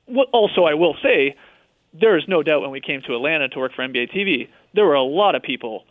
what 0.05 0.29
also 0.33 0.63
I 0.63 0.73
will 0.73 0.95
say, 1.03 1.35
there 1.93 2.17
is 2.17 2.23
no 2.27 2.41
doubt 2.41 2.61
when 2.61 2.71
we 2.71 2.81
came 2.81 3.01
to 3.03 3.15
Atlanta 3.15 3.47
to 3.49 3.59
work 3.59 3.73
for 3.75 3.87
NBA 3.87 4.11
TV, 4.11 4.49
there 4.73 4.85
were 4.85 4.95
a 4.95 5.03
lot 5.03 5.35
of 5.35 5.43
people 5.43 5.85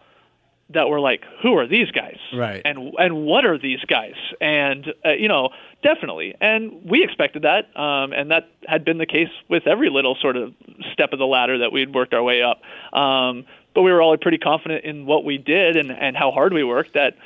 that 0.70 0.88
were 0.88 1.00
like, 1.00 1.22
who 1.42 1.56
are 1.58 1.66
these 1.66 1.90
guys? 1.90 2.18
Right. 2.34 2.62
And 2.64 2.92
and 2.98 3.24
what 3.24 3.44
are 3.44 3.58
these 3.58 3.80
guys? 3.86 4.14
And 4.40 4.86
uh, 5.04 5.12
you 5.12 5.28
know, 5.28 5.50
definitely. 5.82 6.34
And 6.40 6.84
we 6.84 7.04
expected 7.04 7.42
that, 7.42 7.76
um, 7.78 8.12
and 8.12 8.30
that 8.30 8.48
had 8.66 8.84
been 8.84 8.98
the 8.98 9.06
case 9.06 9.28
with 9.48 9.66
every 9.66 9.90
little 9.90 10.16
sort 10.20 10.36
of 10.36 10.54
step 10.92 11.12
of 11.12 11.18
the 11.18 11.26
ladder 11.26 11.58
that 11.58 11.72
we'd 11.72 11.94
worked 11.94 12.14
our 12.14 12.22
way 12.22 12.42
up. 12.42 12.62
Um, 12.98 13.44
but 13.74 13.82
we 13.82 13.92
were 13.92 14.02
all 14.02 14.16
pretty 14.16 14.38
confident 14.38 14.84
in 14.84 15.06
what 15.06 15.24
we 15.24 15.38
did 15.38 15.76
and 15.76 15.90
and 15.90 16.16
how 16.16 16.30
hard 16.30 16.52
we 16.52 16.64
worked. 16.64 16.94
That 16.94 17.16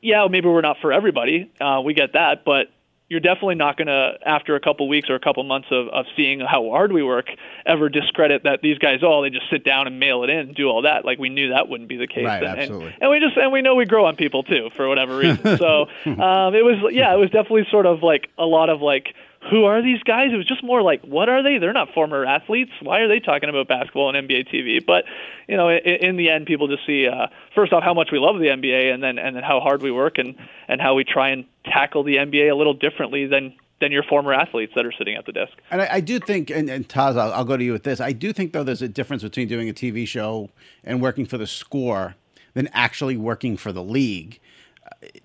yeah, 0.00 0.26
maybe 0.30 0.48
we're 0.48 0.60
not 0.60 0.78
for 0.80 0.92
everybody. 0.92 1.50
Uh, 1.60 1.80
we 1.84 1.94
get 1.94 2.12
that, 2.14 2.44
but 2.44 2.66
you're 3.12 3.20
definitely 3.20 3.56
not 3.56 3.76
going 3.76 3.88
to, 3.88 4.14
after 4.24 4.56
a 4.56 4.60
couple 4.60 4.88
weeks 4.88 5.10
or 5.10 5.14
a 5.14 5.20
couple 5.20 5.44
months 5.44 5.68
of, 5.70 5.88
of 5.88 6.06
seeing 6.16 6.40
how 6.40 6.70
hard 6.70 6.92
we 6.92 7.02
work, 7.02 7.26
ever 7.66 7.90
discredit 7.90 8.44
that 8.44 8.60
these 8.62 8.78
guys, 8.78 9.00
oh, 9.02 9.20
they 9.20 9.28
just 9.28 9.50
sit 9.50 9.64
down 9.64 9.86
and 9.86 10.00
mail 10.00 10.24
it 10.24 10.30
in 10.30 10.38
and 10.38 10.54
do 10.54 10.66
all 10.68 10.80
that. 10.82 11.04
Like 11.04 11.18
we 11.18 11.28
knew 11.28 11.50
that 11.50 11.68
wouldn't 11.68 11.90
be 11.90 11.98
the 11.98 12.06
case. 12.06 12.24
Right, 12.24 12.42
and, 12.42 12.58
absolutely. 12.58 12.86
And, 12.86 13.02
and 13.02 13.10
we 13.10 13.20
just, 13.20 13.36
and 13.36 13.52
we 13.52 13.60
know 13.60 13.74
we 13.74 13.84
grow 13.84 14.06
on 14.06 14.16
people 14.16 14.44
too, 14.44 14.70
for 14.74 14.88
whatever 14.88 15.18
reason. 15.18 15.58
so 15.58 15.82
um, 16.06 16.54
it 16.54 16.64
was, 16.64 16.90
yeah, 16.90 17.12
it 17.12 17.18
was 17.18 17.28
definitely 17.28 17.66
sort 17.70 17.84
of 17.84 18.02
like 18.02 18.30
a 18.38 18.46
lot 18.46 18.70
of 18.70 18.80
like, 18.80 19.14
who 19.50 19.64
are 19.64 19.82
these 19.82 20.02
guys? 20.04 20.28
It 20.32 20.36
was 20.36 20.46
just 20.46 20.62
more 20.62 20.82
like, 20.82 21.02
what 21.02 21.28
are 21.28 21.42
they? 21.42 21.58
They're 21.58 21.72
not 21.72 21.92
former 21.94 22.24
athletes. 22.24 22.70
Why 22.80 23.00
are 23.00 23.08
they 23.08 23.18
talking 23.18 23.48
about 23.48 23.68
basketball 23.68 24.06
on 24.06 24.14
NBA 24.14 24.48
TV? 24.52 24.84
But 24.84 25.04
you 25.48 25.56
know, 25.56 25.68
in, 25.68 25.78
in 25.78 26.16
the 26.16 26.30
end, 26.30 26.46
people 26.46 26.68
just 26.68 26.86
see 26.86 27.08
uh, 27.08 27.26
first 27.54 27.72
off 27.72 27.82
how 27.82 27.94
much 27.94 28.10
we 28.12 28.18
love 28.18 28.38
the 28.38 28.46
NBA, 28.46 28.92
and 28.92 29.02
then 29.02 29.18
and 29.18 29.34
then 29.34 29.42
how 29.42 29.60
hard 29.60 29.82
we 29.82 29.90
work, 29.90 30.18
and 30.18 30.36
and 30.68 30.80
how 30.80 30.94
we 30.94 31.04
try 31.04 31.30
and 31.30 31.44
tackle 31.64 32.04
the 32.04 32.16
NBA 32.16 32.50
a 32.50 32.54
little 32.54 32.74
differently 32.74 33.26
than 33.26 33.54
than 33.80 33.90
your 33.90 34.04
former 34.04 34.32
athletes 34.32 34.72
that 34.76 34.86
are 34.86 34.92
sitting 34.96 35.16
at 35.16 35.26
the 35.26 35.32
desk. 35.32 35.52
And 35.70 35.82
I, 35.82 35.94
I 35.94 36.00
do 36.00 36.20
think, 36.20 36.50
and, 36.50 36.70
and 36.70 36.88
Tas, 36.88 37.16
I'll, 37.16 37.32
I'll, 37.32 37.44
go 37.44 37.56
to 37.56 37.64
you 37.64 37.72
with 37.72 37.82
this. 37.82 38.00
I 38.00 38.12
do 38.12 38.32
think 38.32 38.52
though 38.52 38.62
there's 38.62 38.80
a 38.80 38.86
difference 38.86 39.24
between 39.24 39.48
doing 39.48 39.68
a 39.68 39.72
TV 39.72 40.06
show 40.06 40.50
and 40.84 41.02
working 41.02 41.26
for 41.26 41.36
the 41.36 41.48
score 41.48 42.14
than 42.54 42.68
actually 42.72 43.16
working 43.16 43.56
for 43.56 43.72
the 43.72 43.82
league. 43.82 44.38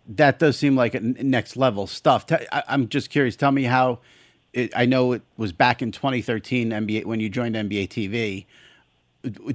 That 0.08 0.40
does 0.40 0.58
seem 0.58 0.76
like 0.76 0.94
a 0.96 1.00
next 1.00 1.58
level 1.58 1.88
stuff. 1.88 2.26
I, 2.32 2.64
I'm 2.68 2.90
just 2.90 3.10
curious. 3.10 3.36
Tell 3.36 3.52
me 3.52 3.64
how. 3.64 4.00
It, 4.54 4.72
I 4.76 4.86
know 4.86 5.12
it 5.12 5.22
was 5.36 5.52
back 5.52 5.82
in 5.82 5.92
2013 5.92 6.72
NBA 6.72 7.06
when 7.06 7.20
you 7.20 7.30
joined 7.30 7.56
NBA 7.56 7.90
TV. 7.90 8.46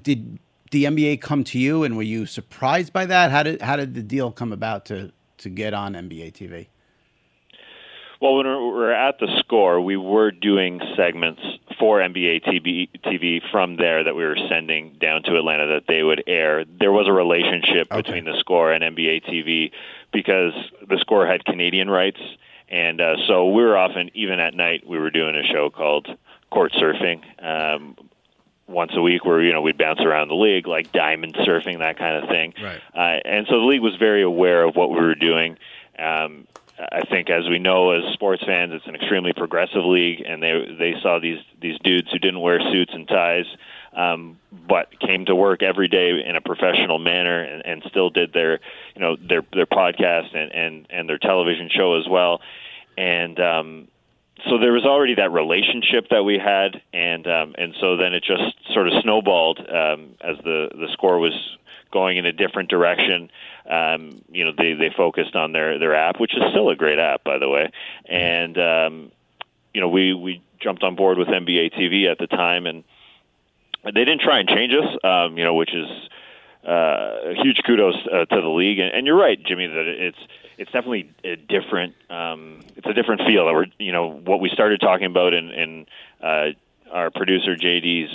Did 0.02 0.38
the 0.70 0.84
NBA 0.84 1.20
come 1.20 1.44
to 1.44 1.58
you, 1.58 1.82
and 1.82 1.96
were 1.96 2.02
you 2.02 2.26
surprised 2.26 2.92
by 2.92 3.06
that? 3.06 3.30
How 3.30 3.42
did 3.42 3.62
how 3.62 3.76
did 3.76 3.94
the 3.94 4.02
deal 4.02 4.30
come 4.30 4.52
about 4.52 4.84
to 4.86 5.12
to 5.38 5.48
get 5.48 5.74
on 5.74 5.94
NBA 5.94 6.32
TV? 6.32 6.66
Well, 8.22 8.36
when 8.36 8.46
we 8.46 8.52
were 8.52 8.92
at 8.92 9.18
the 9.18 9.26
score, 9.40 9.80
we 9.80 9.96
were 9.96 10.30
doing 10.30 10.80
segments 10.96 11.42
for 11.76 11.98
NBA 11.98 12.44
TV, 12.44 12.88
TV 13.04 13.40
from 13.50 13.78
there 13.78 14.04
that 14.04 14.14
we 14.14 14.22
were 14.22 14.38
sending 14.48 14.96
down 15.00 15.24
to 15.24 15.36
Atlanta 15.36 15.66
that 15.66 15.88
they 15.88 16.04
would 16.04 16.22
air. 16.28 16.64
There 16.64 16.92
was 16.92 17.08
a 17.08 17.12
relationship 17.12 17.88
okay. 17.90 18.00
between 18.00 18.24
the 18.24 18.38
score 18.38 18.72
and 18.72 18.96
NBA 18.96 19.24
TV 19.24 19.72
because 20.12 20.52
the 20.88 20.98
score 20.98 21.26
had 21.26 21.44
Canadian 21.44 21.88
rights, 21.90 22.20
and 22.68 23.00
uh, 23.00 23.16
so 23.26 23.50
we 23.50 23.62
were 23.62 23.76
often 23.76 24.10
even 24.14 24.40
at 24.40 24.54
night 24.54 24.86
we 24.86 24.98
were 24.98 25.10
doing 25.10 25.36
a 25.36 25.44
show 25.44 25.70
called 25.70 26.08
Court 26.50 26.72
Surfing. 26.72 27.22
Um, 27.42 27.96
once 28.68 28.92
a 28.94 29.02
week 29.02 29.24
where 29.24 29.42
you 29.42 29.52
know 29.52 29.60
we'd 29.60 29.76
bounce 29.76 30.00
around 30.00 30.28
the 30.28 30.34
league 30.34 30.66
like 30.66 30.92
diamond 30.92 31.34
surfing 31.34 31.80
that 31.80 31.98
kind 31.98 32.22
of 32.22 32.28
thing 32.30 32.54
right. 32.62 32.80
uh, 32.94 33.20
and 33.28 33.46
so 33.46 33.58
the 33.58 33.66
league 33.66 33.82
was 33.82 33.96
very 33.96 34.22
aware 34.22 34.62
of 34.62 34.76
what 34.76 34.88
we 34.88 34.96
were 34.96 35.16
doing 35.16 35.58
um, 35.98 36.46
I 36.78 37.02
think, 37.02 37.28
as 37.30 37.48
we 37.48 37.58
know 37.58 37.90
as 37.90 38.12
sports 38.14 38.42
fans, 38.44 38.72
it's 38.72 38.86
an 38.86 38.94
extremely 38.94 39.32
progressive 39.32 39.84
league, 39.84 40.22
and 40.26 40.42
they 40.42 40.74
they 40.78 40.94
saw 41.00 41.18
these 41.18 41.38
these 41.60 41.78
dudes 41.84 42.10
who 42.10 42.18
didn't 42.18 42.40
wear 42.40 42.60
suits 42.72 42.92
and 42.94 43.06
ties, 43.06 43.44
um, 43.94 44.38
but 44.68 44.98
came 45.00 45.26
to 45.26 45.34
work 45.34 45.62
every 45.62 45.88
day 45.88 46.22
in 46.24 46.36
a 46.36 46.40
professional 46.40 46.98
manner, 46.98 47.42
and, 47.42 47.64
and 47.64 47.82
still 47.90 48.10
did 48.10 48.32
their 48.32 48.60
you 48.94 49.00
know 49.00 49.16
their 49.16 49.42
their 49.52 49.66
podcast 49.66 50.34
and 50.36 50.52
and 50.52 50.86
and 50.90 51.08
their 51.08 51.18
television 51.18 51.68
show 51.70 51.98
as 51.98 52.08
well, 52.08 52.40
and 52.96 53.38
um, 53.40 53.88
so 54.48 54.58
there 54.58 54.72
was 54.72 54.84
already 54.84 55.14
that 55.16 55.30
relationship 55.30 56.08
that 56.10 56.24
we 56.24 56.38
had, 56.38 56.82
and 56.92 57.26
um, 57.26 57.54
and 57.58 57.74
so 57.80 57.96
then 57.96 58.12
it 58.12 58.24
just 58.24 58.42
sort 58.72 58.88
of 58.88 58.94
snowballed 59.02 59.58
um, 59.60 60.14
as 60.20 60.36
the 60.44 60.70
the 60.72 60.88
score 60.92 61.18
was 61.18 61.34
going 61.92 62.16
in 62.16 62.26
a 62.26 62.32
different 62.32 62.68
direction. 62.68 63.30
Um, 63.70 64.22
you 64.30 64.44
know, 64.44 64.52
they 64.56 64.72
they 64.72 64.90
focused 64.96 65.36
on 65.36 65.52
their 65.52 65.78
their 65.78 65.94
app, 65.94 66.18
which 66.18 66.34
is 66.34 66.42
still 66.50 66.70
a 66.70 66.76
great 66.76 66.98
app, 66.98 67.22
by 67.24 67.38
the 67.38 67.48
way. 67.48 67.70
And 68.06 68.58
um, 68.58 69.12
you 69.72 69.80
know, 69.80 69.88
we 69.88 70.14
we 70.14 70.42
jumped 70.60 70.82
on 70.82 70.96
board 70.96 71.18
with 71.18 71.28
NBA 71.28 71.74
TV 71.74 72.10
at 72.10 72.18
the 72.18 72.26
time, 72.26 72.66
and 72.66 72.84
they 73.84 74.04
didn't 74.04 74.20
try 74.20 74.38
and 74.40 74.48
change 74.48 74.72
us. 74.74 74.96
Um, 75.04 75.36
you 75.38 75.44
know, 75.44 75.54
which 75.54 75.74
is 75.74 75.88
uh, 76.66 77.34
huge 77.42 77.60
kudos 77.66 77.96
uh, 78.06 78.24
to 78.26 78.40
the 78.40 78.48
league. 78.48 78.78
And, 78.78 78.92
and 78.94 79.06
you're 79.06 79.16
right, 79.18 79.42
Jimmy, 79.42 79.66
that 79.66 79.86
it's 79.86 80.18
it's 80.58 80.70
definitely 80.70 81.10
a 81.24 81.36
different 81.36 81.94
um, 82.10 82.60
it's 82.76 82.86
a 82.86 82.92
different 82.92 83.22
feel. 83.26 83.46
That 83.46 83.52
we're 83.54 83.66
you 83.78 83.92
know 83.92 84.10
what 84.10 84.40
we 84.40 84.48
started 84.50 84.80
talking 84.80 85.06
about 85.06 85.34
in, 85.34 85.50
in 85.50 85.86
uh, 86.22 86.46
our 86.92 87.10
producer 87.10 87.56
JD's 87.56 88.14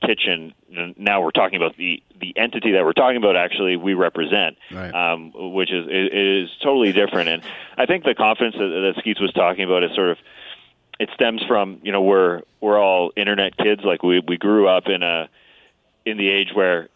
kitchen. 0.00 0.52
Now 0.96 1.20
we're 1.22 1.30
talking 1.32 1.56
about 1.56 1.76
the 1.76 2.02
the 2.18 2.32
entity 2.36 2.72
that 2.72 2.84
we're 2.84 2.92
talking 2.94 3.18
about. 3.18 3.36
Actually, 3.36 3.76
we 3.76 3.94
represent, 3.94 4.56
Right. 4.72 4.92
um, 4.94 5.32
which 5.52 5.70
is 5.70 5.86
is 5.90 6.50
totally 6.62 6.92
different. 6.92 7.28
And 7.28 7.42
I 7.76 7.84
think 7.86 8.04
the 8.04 8.14
confidence 8.14 8.56
that, 8.56 8.68
that 8.68 8.94
Skeets 9.00 9.20
was 9.20 9.32
talking 9.32 9.64
about 9.64 9.84
is 9.84 9.94
sort 9.94 10.10
of 10.10 10.18
it 11.02 11.10
stems 11.14 11.42
from 11.48 11.80
you 11.82 11.90
know 11.90 12.00
we're 12.00 12.42
we're 12.60 12.78
all 12.78 13.10
internet 13.16 13.56
kids. 13.56 13.82
Like 13.84 14.04
we 14.04 14.20
we 14.20 14.36
grew 14.38 14.68
up 14.68 14.86
in 14.86 15.02
a 15.02 15.28
in 16.06 16.16
the 16.16 16.28
age 16.28 16.50
where 16.54 16.88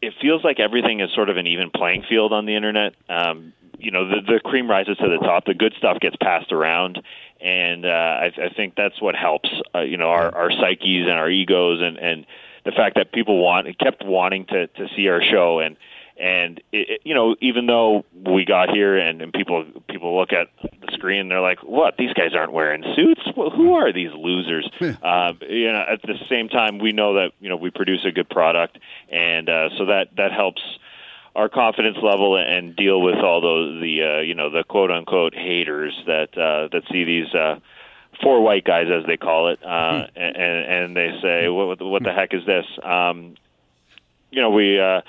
it 0.00 0.14
feels 0.20 0.42
like 0.42 0.58
everything 0.58 0.98
is 0.98 1.10
sort 1.14 1.30
of 1.30 1.36
an 1.36 1.46
even 1.46 1.70
playing 1.70 2.02
field 2.08 2.32
on 2.32 2.44
the 2.44 2.56
internet. 2.56 2.94
Um, 3.08 3.52
you 3.78 3.92
know, 3.92 4.08
the, 4.08 4.20
the 4.20 4.40
cream 4.40 4.68
rises 4.68 4.96
to 4.98 5.08
the 5.08 5.18
top. 5.18 5.44
The 5.44 5.54
good 5.54 5.74
stuff 5.78 6.00
gets 6.00 6.16
passed 6.16 6.50
around, 6.50 7.02
and 7.40 7.86
uh, 7.86 7.88
I, 7.88 8.32
I 8.36 8.48
think 8.54 8.74
that's 8.74 9.00
what 9.00 9.14
helps. 9.14 9.48
Uh, 9.72 9.80
you 9.80 9.96
know, 9.96 10.08
our, 10.08 10.34
our 10.34 10.50
psyches 10.50 11.06
and 11.06 11.12
our 11.12 11.30
egos, 11.30 11.80
and 11.80 11.98
and 11.98 12.26
the 12.64 12.72
fact 12.72 12.96
that 12.96 13.12
people 13.12 13.40
want 13.40 13.66
kept 13.78 14.04
wanting 14.04 14.46
to 14.46 14.66
to 14.66 14.88
see 14.96 15.06
our 15.08 15.22
show, 15.22 15.60
and 15.60 15.76
and 16.22 16.58
it, 16.70 16.88
it, 16.88 17.00
you 17.04 17.14
know, 17.14 17.34
even 17.40 17.66
though 17.66 18.04
we 18.14 18.44
got 18.44 18.70
here 18.70 18.96
and, 18.96 19.20
and 19.20 19.32
people 19.32 19.64
people 19.88 20.16
look 20.16 20.32
at 20.32 20.46
the 20.62 20.92
screen, 20.92 21.28
they're 21.28 21.40
like, 21.40 21.58
"What? 21.64 21.96
These 21.96 22.12
guys 22.12 22.32
aren't 22.32 22.52
wearing 22.52 22.84
suits. 22.94 23.22
Well, 23.36 23.50
who 23.50 23.74
are 23.74 23.92
these 23.92 24.12
losers?" 24.14 24.70
uh, 24.80 25.32
you 25.40 25.72
know, 25.72 25.84
at 25.90 26.00
the 26.02 26.14
same 26.30 26.48
time, 26.48 26.78
we 26.78 26.92
know 26.92 27.14
that 27.14 27.32
you 27.40 27.48
know 27.48 27.56
we 27.56 27.70
produce 27.70 28.04
a 28.04 28.12
good 28.12 28.30
product, 28.30 28.78
and 29.10 29.48
uh, 29.48 29.70
so 29.76 29.86
that 29.86 30.14
that 30.16 30.30
helps 30.30 30.62
our 31.34 31.48
confidence 31.48 31.98
level 32.00 32.36
and 32.36 32.76
deal 32.76 33.00
with 33.00 33.16
all 33.16 33.40
those 33.40 33.80
the 33.82 34.02
uh, 34.02 34.20
you 34.20 34.34
know 34.34 34.48
the 34.48 34.62
quote 34.62 34.92
unquote 34.92 35.34
haters 35.34 36.00
that 36.06 36.38
uh, 36.38 36.68
that 36.70 36.84
see 36.92 37.02
these 37.02 37.34
uh, 37.34 37.58
four 38.22 38.40
white 38.42 38.62
guys 38.62 38.86
as 38.92 39.04
they 39.06 39.16
call 39.16 39.48
it, 39.48 39.58
uh, 39.64 40.06
and 40.14 40.36
and 40.36 40.96
they 40.96 41.18
say 41.20 41.48
what 41.48 41.82
what 41.82 42.04
the 42.04 42.12
heck 42.12 42.32
is 42.32 42.46
this? 42.46 42.66
Um, 42.80 43.34
you 44.30 44.40
know 44.40 44.50
we 44.50 44.78
uh, 44.78 45.00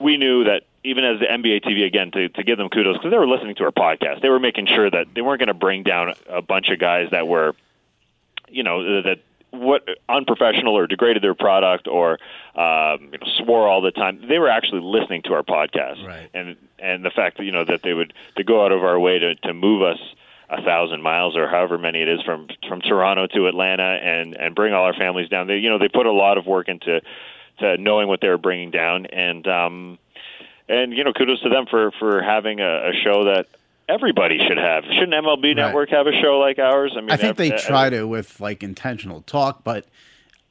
we 0.00 0.16
knew 0.16 0.44
that 0.44 0.62
even 0.82 1.04
as 1.04 1.20
the 1.20 1.26
NBA 1.26 1.62
TV 1.64 1.84
again 1.86 2.10
to 2.12 2.28
to 2.30 2.42
give 2.42 2.56
them 2.58 2.68
kudos 2.68 2.96
because 2.96 3.10
they 3.10 3.18
were 3.18 3.28
listening 3.28 3.54
to 3.56 3.64
our 3.64 3.70
podcast, 3.72 4.22
they 4.22 4.28
were 4.30 4.40
making 4.40 4.66
sure 4.66 4.90
that 4.90 5.06
they 5.14 5.20
weren't 5.20 5.38
going 5.40 5.48
to 5.48 5.54
bring 5.54 5.82
down 5.82 6.14
a 6.28 6.42
bunch 6.42 6.68
of 6.70 6.78
guys 6.78 7.08
that 7.10 7.28
were 7.28 7.54
you 8.48 8.62
know 8.62 9.02
that 9.02 9.18
what 9.52 9.82
unprofessional 10.08 10.76
or 10.78 10.86
degraded 10.86 11.22
their 11.24 11.34
product 11.34 11.88
or 11.88 12.12
um, 12.54 13.10
you 13.12 13.18
know, 13.18 13.26
swore 13.44 13.66
all 13.68 13.80
the 13.82 13.90
time. 13.90 14.24
They 14.28 14.38
were 14.38 14.48
actually 14.48 14.80
listening 14.82 15.22
to 15.22 15.34
our 15.34 15.42
podcast, 15.42 16.04
Right. 16.06 16.30
and 16.32 16.56
and 16.78 17.04
the 17.04 17.10
fact 17.10 17.36
that 17.38 17.44
you 17.44 17.52
know 17.52 17.64
that 17.64 17.82
they 17.82 17.92
would 17.92 18.12
to 18.36 18.44
go 18.44 18.64
out 18.64 18.72
of 18.72 18.82
our 18.84 18.98
way 18.98 19.18
to 19.18 19.34
to 19.34 19.52
move 19.52 19.82
us 19.82 19.98
a 20.48 20.62
thousand 20.62 21.02
miles 21.02 21.36
or 21.36 21.46
however 21.48 21.78
many 21.78 22.00
it 22.00 22.08
is 22.08 22.20
from 22.22 22.48
from 22.68 22.80
Toronto 22.80 23.26
to 23.28 23.46
Atlanta 23.48 23.82
and 24.02 24.34
and 24.34 24.54
bring 24.54 24.72
all 24.72 24.84
our 24.84 24.94
families 24.94 25.28
down. 25.28 25.46
They 25.46 25.58
you 25.58 25.68
know 25.68 25.78
they 25.78 25.88
put 25.88 26.06
a 26.06 26.12
lot 26.12 26.38
of 26.38 26.46
work 26.46 26.68
into 26.68 27.00
knowing 27.78 28.08
what 28.08 28.20
they 28.20 28.28
were 28.28 28.38
bringing 28.38 28.70
down 28.70 29.06
and 29.06 29.46
um 29.46 29.98
and 30.68 30.92
you 30.92 31.04
know 31.04 31.12
kudos 31.12 31.42
to 31.42 31.48
them 31.48 31.66
for 31.70 31.90
for 31.98 32.22
having 32.22 32.60
a, 32.60 32.90
a 32.90 32.92
show 33.04 33.24
that 33.24 33.46
everybody 33.90 34.38
should 34.46 34.58
have. 34.58 34.84
Shouldn't 34.84 35.12
MLB 35.12 35.56
Network 35.56 35.90
have 35.90 36.06
a 36.06 36.12
show 36.12 36.38
like 36.38 36.58
ours? 36.58 36.94
I 36.96 37.00
mean, 37.00 37.10
I 37.10 37.16
think 37.16 37.36
they 37.36 37.50
try 37.50 37.90
to 37.90 38.04
with 38.04 38.40
like 38.40 38.62
intentional 38.62 39.22
talk, 39.22 39.64
but 39.64 39.86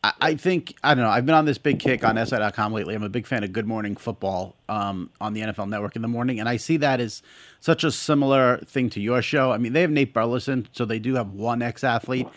I, 0.04 0.14
I 0.22 0.36
think 0.36 0.76
I 0.84 0.94
don't 0.94 1.04
know. 1.04 1.10
I've 1.10 1.26
been 1.26 1.36
on 1.36 1.46
this 1.46 1.58
big 1.58 1.80
kick 1.80 2.04
on 2.04 2.24
SI.com 2.24 2.74
lately. 2.74 2.96
I'm 2.96 3.04
a 3.04 3.10
big 3.10 3.26
fan 3.26 3.44
of 3.44 3.54
Good 3.54 3.68
Morning 3.68 3.96
Football 3.96 4.56
um, 4.68 5.10
on 5.20 5.34
the 5.34 5.42
NFL 5.42 5.70
Network 5.70 5.96
in 5.96 6.02
the 6.02 6.08
morning, 6.08 6.40
and 6.40 6.50
I 6.50 6.58
see 6.58 6.78
that 6.78 7.00
as 7.00 7.22
such 7.60 7.84
a 7.84 7.92
similar 7.92 8.58
thing 8.66 8.90
to 8.92 9.02
your 9.02 9.22
show. 9.22 9.52
I 9.52 9.58
mean, 9.58 9.74
they 9.74 9.82
have 9.82 9.92
Nate 9.92 10.14
Burleson, 10.14 10.68
so 10.74 10.86
they 10.86 11.00
do 11.00 11.16
have 11.16 11.32
one 11.32 11.62
ex-athlete, 11.62 12.28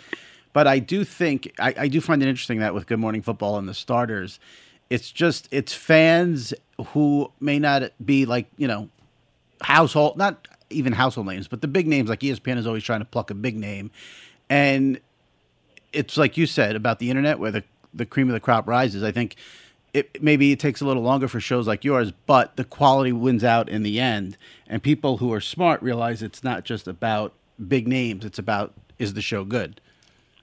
but 0.53 0.67
I 0.67 0.79
do 0.79 1.05
think 1.05 1.53
I, 1.59 1.75
I 1.79 1.89
do 1.89 2.01
find 2.01 2.23
it 2.23 2.29
interesting 2.29 2.61
that 2.61 2.75
with 2.75 2.87
Good 2.87 2.99
Morning 2.99 3.23
Football 3.23 3.59
and 3.59 3.69
the 3.69 3.75
starters, 3.75 4.39
it's 4.91 5.11
just 5.11 5.49
it's 5.51 5.73
fans 5.73 6.53
who 6.89 7.31
may 7.41 7.59
not 7.59 7.93
be 8.05 8.27
like 8.27 8.51
you 8.57 8.69
know 8.69 8.89
household, 9.63 10.17
not 10.17 10.49
even 10.71 10.93
household 10.93 11.27
names, 11.27 11.49
but 11.49 11.61
the 11.61 11.69
big 11.69 11.87
names 11.87 12.09
like 12.09 12.21
ESPN 12.21 12.59
is 12.59 12.67
always 12.67 12.85
trying 12.85 13.01
to 13.01 13.05
pluck 13.05 13.31
a 13.31 13.35
big 13.35 13.57
name. 13.57 13.91
And 14.49 15.01
it's 15.93 16.17
like 16.17 16.37
you 16.37 16.47
said 16.47 16.77
about 16.77 16.99
the 16.99 17.11
internet 17.11 17.39
where 17.39 17.51
the, 17.51 17.65
the 17.93 18.07
cream 18.07 18.29
of 18.29 18.35
the 18.35 18.41
crop 18.41 18.67
rises. 18.67 19.03
I 19.03 19.13
think 19.13 19.37
it 19.95 20.23
maybe 20.23 20.53
it 20.53 20.61
takes 20.61 20.81
a 20.81 20.87
little 20.87 21.03
longer 21.03 21.29
for 21.29 21.41
shows 21.41 21.67
like 21.67 21.85
yours, 21.85 22.13
but 22.27 22.57
the 22.57 22.65
quality 22.65 23.13
wins 23.13 23.45
out 23.45 23.69
in 23.69 23.83
the 23.83 24.01
end. 24.01 24.37
And 24.67 24.83
people 24.83 25.19
who 25.19 25.33
are 25.33 25.41
smart 25.41 25.83
realize 25.83 26.23
it's 26.23 26.43
not 26.43 26.65
just 26.65 26.89
about 26.89 27.35
big 27.69 27.87
names, 27.87 28.25
it's 28.25 28.39
about 28.39 28.73
is 28.99 29.15
the 29.15 29.23
show 29.23 29.45
good? 29.45 29.81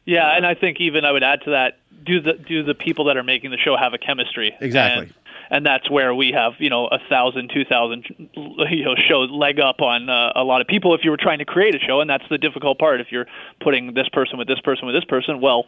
Yeah, 0.09 0.35
and 0.35 0.45
I 0.45 0.55
think 0.55 0.81
even 0.81 1.05
I 1.05 1.11
would 1.11 1.23
add 1.23 1.41
to 1.43 1.51
that: 1.51 1.77
do 2.03 2.19
the 2.19 2.33
do 2.33 2.63
the 2.63 2.73
people 2.73 3.05
that 3.05 3.17
are 3.17 3.23
making 3.23 3.51
the 3.51 3.57
show 3.57 3.77
have 3.77 3.93
a 3.93 3.97
chemistry? 3.97 4.55
Exactly. 4.59 5.05
And, 5.05 5.13
and 5.51 5.65
that's 5.65 5.89
where 5.89 6.13
we 6.15 6.31
have 6.31 6.53
you 6.59 6.69
know 6.69 6.87
a 6.87 6.99
thousand, 7.09 7.51
two 7.53 7.63
thousand, 7.65 8.05
you 8.71 8.85
know, 8.85 8.95
show 8.95 9.21
leg 9.21 9.59
up 9.59 9.81
on 9.81 10.09
uh, 10.09 10.33
a 10.35 10.43
lot 10.43 10.61
of 10.61 10.67
people 10.67 10.95
if 10.95 11.01
you 11.03 11.11
were 11.11 11.17
trying 11.17 11.39
to 11.39 11.45
create 11.45 11.75
a 11.75 11.79
show, 11.79 12.01
and 12.01 12.09
that's 12.09 12.27
the 12.29 12.37
difficult 12.39 12.79
part. 12.79 13.01
If 13.01 13.11
you're 13.11 13.27
putting 13.61 13.93
this 13.93 14.09
person 14.09 14.37
with 14.39 14.47
this 14.47 14.59
person 14.61 14.87
with 14.87 14.95
this 14.95 15.05
person, 15.05 15.41
well, 15.41 15.65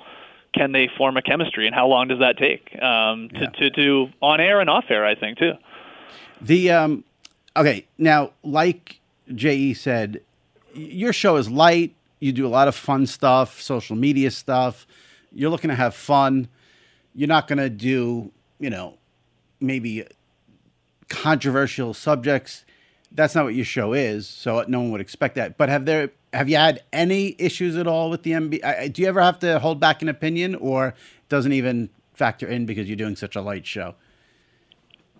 can 0.53 0.71
they 0.71 0.89
form 0.97 1.17
a 1.17 1.21
chemistry, 1.21 1.67
and 1.67 1.75
how 1.75 1.87
long 1.87 2.07
does 2.07 2.19
that 2.19 2.37
take 2.37 2.75
um, 2.81 3.29
to 3.29 3.41
Yeah. 3.41 3.49
to 3.49 3.69
do 3.69 4.09
on 4.21 4.39
air 4.41 4.59
and 4.59 4.69
off 4.71 4.85
air? 4.89 5.05
I 5.05 5.15
think 5.15 5.37
too. 5.37 5.53
The 6.41 6.71
um 6.71 7.03
okay, 7.55 7.85
now 7.97 8.31
like 8.43 8.99
JE 9.33 9.73
said, 9.75 10.21
your 10.73 11.13
show 11.13 11.35
is 11.37 11.49
light, 11.49 11.93
you 12.21 12.31
do 12.31 12.47
a 12.47 12.49
lot 12.49 12.69
of 12.69 12.75
fun 12.75 13.05
stuff, 13.05 13.59
social 13.59 13.97
media 13.97 14.31
stuff. 14.31 14.87
You're 15.33 15.49
looking 15.49 15.69
to 15.69 15.75
have 15.75 15.93
fun. 15.93 16.47
You're 17.13 17.27
not 17.27 17.47
going 17.47 17.57
to 17.57 17.69
do, 17.69 18.31
you 18.59 18.69
know, 18.69 18.97
maybe 19.59 20.05
controversial 21.09 21.93
subjects. 21.93 22.63
That's 23.11 23.35
not 23.35 23.43
what 23.43 23.55
your 23.55 23.65
show 23.65 23.91
is, 23.91 24.27
so 24.27 24.63
no 24.69 24.79
one 24.79 24.91
would 24.91 25.01
expect 25.01 25.35
that. 25.35 25.57
But 25.57 25.67
have 25.67 25.85
there 25.85 26.11
have 26.31 26.47
you 26.47 26.55
had 26.55 26.81
any 26.93 27.35
issues 27.37 27.75
at 27.75 27.87
all 27.87 28.09
with 28.09 28.23
the 28.23 28.31
MB? 28.31 28.93
Do 28.93 29.01
you 29.01 29.07
ever 29.09 29.21
have 29.21 29.39
to 29.39 29.59
hold 29.59 29.81
back 29.81 30.01
an 30.01 30.07
opinion, 30.07 30.55
or 30.55 30.93
doesn't 31.27 31.51
even 31.51 31.89
factor 32.13 32.47
in 32.47 32.65
because 32.65 32.87
you're 32.87 32.95
doing 32.95 33.17
such 33.17 33.35
a 33.35 33.41
light 33.41 33.65
show? 33.65 33.95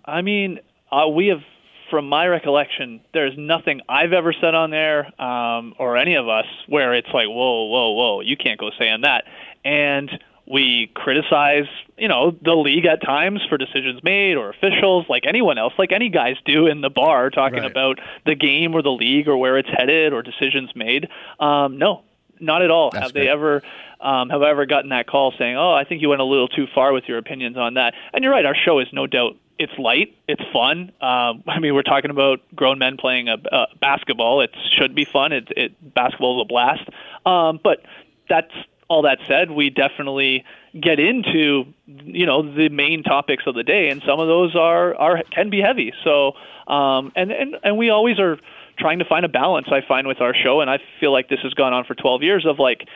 I 0.04 0.22
mean, 0.22 0.60
uh, 0.90 1.08
we 1.08 1.26
have, 1.26 1.42
from 1.92 2.08
my 2.08 2.26
recollection, 2.26 3.00
there's 3.12 3.34
nothing 3.36 3.82
I've 3.88 4.12
ever 4.12 4.32
said 4.32 4.54
on 4.54 4.70
there, 4.70 5.12
um, 5.22 5.74
or 5.78 5.96
any 5.96 6.14
of 6.14 6.26
us, 6.28 6.46
where 6.66 6.94
it's 6.94 7.06
like, 7.12 7.26
whoa, 7.28 7.66
whoa, 7.66 7.90
whoa, 7.92 8.20
you 8.22 8.36
can't 8.36 8.58
go 8.58 8.70
saying 8.78 9.02
that. 9.02 9.24
And 9.64 10.10
we 10.46 10.90
criticize, 10.94 11.66
you 11.98 12.08
know, 12.08 12.34
the 12.42 12.54
league 12.54 12.86
at 12.86 13.02
times 13.02 13.42
for 13.48 13.58
decisions 13.58 14.02
made 14.02 14.36
or 14.36 14.48
officials, 14.50 15.06
like 15.08 15.24
anyone 15.26 15.58
else, 15.58 15.74
like 15.78 15.92
any 15.92 16.08
guys 16.08 16.36
do 16.44 16.66
in 16.66 16.80
the 16.80 16.90
bar, 16.90 17.28
talking 17.30 17.60
Right. 17.60 17.70
about 17.70 18.00
the 18.26 18.34
game 18.34 18.74
or 18.74 18.82
the 18.82 18.90
league 18.90 19.28
or 19.28 19.36
where 19.36 19.58
it's 19.58 19.68
headed 19.68 20.12
or 20.14 20.22
decisions 20.22 20.70
made. 20.74 21.08
Um, 21.38 21.78
no, 21.78 22.02
not 22.40 22.62
at 22.62 22.70
all. 22.70 22.90
That's 22.90 23.04
have 23.04 23.12
they 23.12 23.28
ever 23.28 23.62
um, 24.00 24.30
have 24.30 24.42
I 24.42 24.50
ever 24.50 24.66
gotten 24.66 24.90
that 24.90 25.06
call 25.06 25.32
saying, 25.38 25.56
"Oh, 25.56 25.72
I 25.72 25.84
think 25.84 26.02
you 26.02 26.08
went 26.08 26.20
a 26.20 26.24
little 26.24 26.48
too 26.48 26.66
far 26.74 26.92
with 26.92 27.04
your 27.06 27.18
opinions 27.18 27.56
on 27.56 27.74
that"? 27.74 27.94
And 28.12 28.24
you're 28.24 28.32
right. 28.32 28.44
Our 28.44 28.56
show 28.56 28.80
is 28.80 28.88
no 28.92 29.06
doubt 29.06 29.36
it's 29.58 29.72
light, 29.78 30.16
it's 30.28 30.42
fun. 30.52 30.92
Um, 31.00 31.42
I 31.48 31.58
mean, 31.60 31.74
we're 31.74 31.82
talking 31.82 32.10
about 32.10 32.40
grown 32.54 32.78
men 32.78 32.96
playing 32.96 33.28
a, 33.28 33.36
a 33.50 33.66
basketball. 33.80 34.40
It 34.40 34.50
should 34.76 34.94
be 34.94 35.04
fun. 35.04 35.32
It, 35.32 35.48
it 35.56 35.94
basketball 35.94 36.40
is 36.40 36.44
a 36.44 36.48
blast. 36.48 36.88
Um, 37.26 37.60
but 37.62 37.82
that's 38.28 38.52
all 38.88 39.02
that 39.02 39.18
said, 39.26 39.50
we 39.50 39.70
definitely 39.70 40.44
get 40.78 41.00
into 41.00 41.64
you 41.86 42.26
know 42.26 42.42
the 42.42 42.68
main 42.68 43.02
topics 43.02 43.44
of 43.46 43.54
the 43.54 43.62
day, 43.62 43.88
and 43.88 44.02
some 44.06 44.20
of 44.20 44.28
those 44.28 44.54
are 44.54 44.94
are 44.96 45.22
can 45.30 45.48
be 45.48 45.60
heavy. 45.60 45.94
So 46.04 46.32
um, 46.66 47.10
and 47.16 47.32
and 47.32 47.56
and 47.64 47.78
we 47.78 47.88
always 47.88 48.18
are 48.18 48.38
trying 48.78 48.98
to 48.98 49.04
find 49.06 49.24
a 49.24 49.28
balance. 49.28 49.68
I 49.70 49.80
find 49.80 50.06
with 50.06 50.20
our 50.20 50.34
show, 50.34 50.60
and 50.60 50.70
I 50.70 50.78
feel 51.00 51.12
like 51.12 51.28
this 51.28 51.40
has 51.40 51.54
gone 51.54 51.72
on 51.72 51.84
for 51.84 51.94
12 51.94 52.22
years 52.22 52.46
of 52.46 52.58
like, 52.58 52.86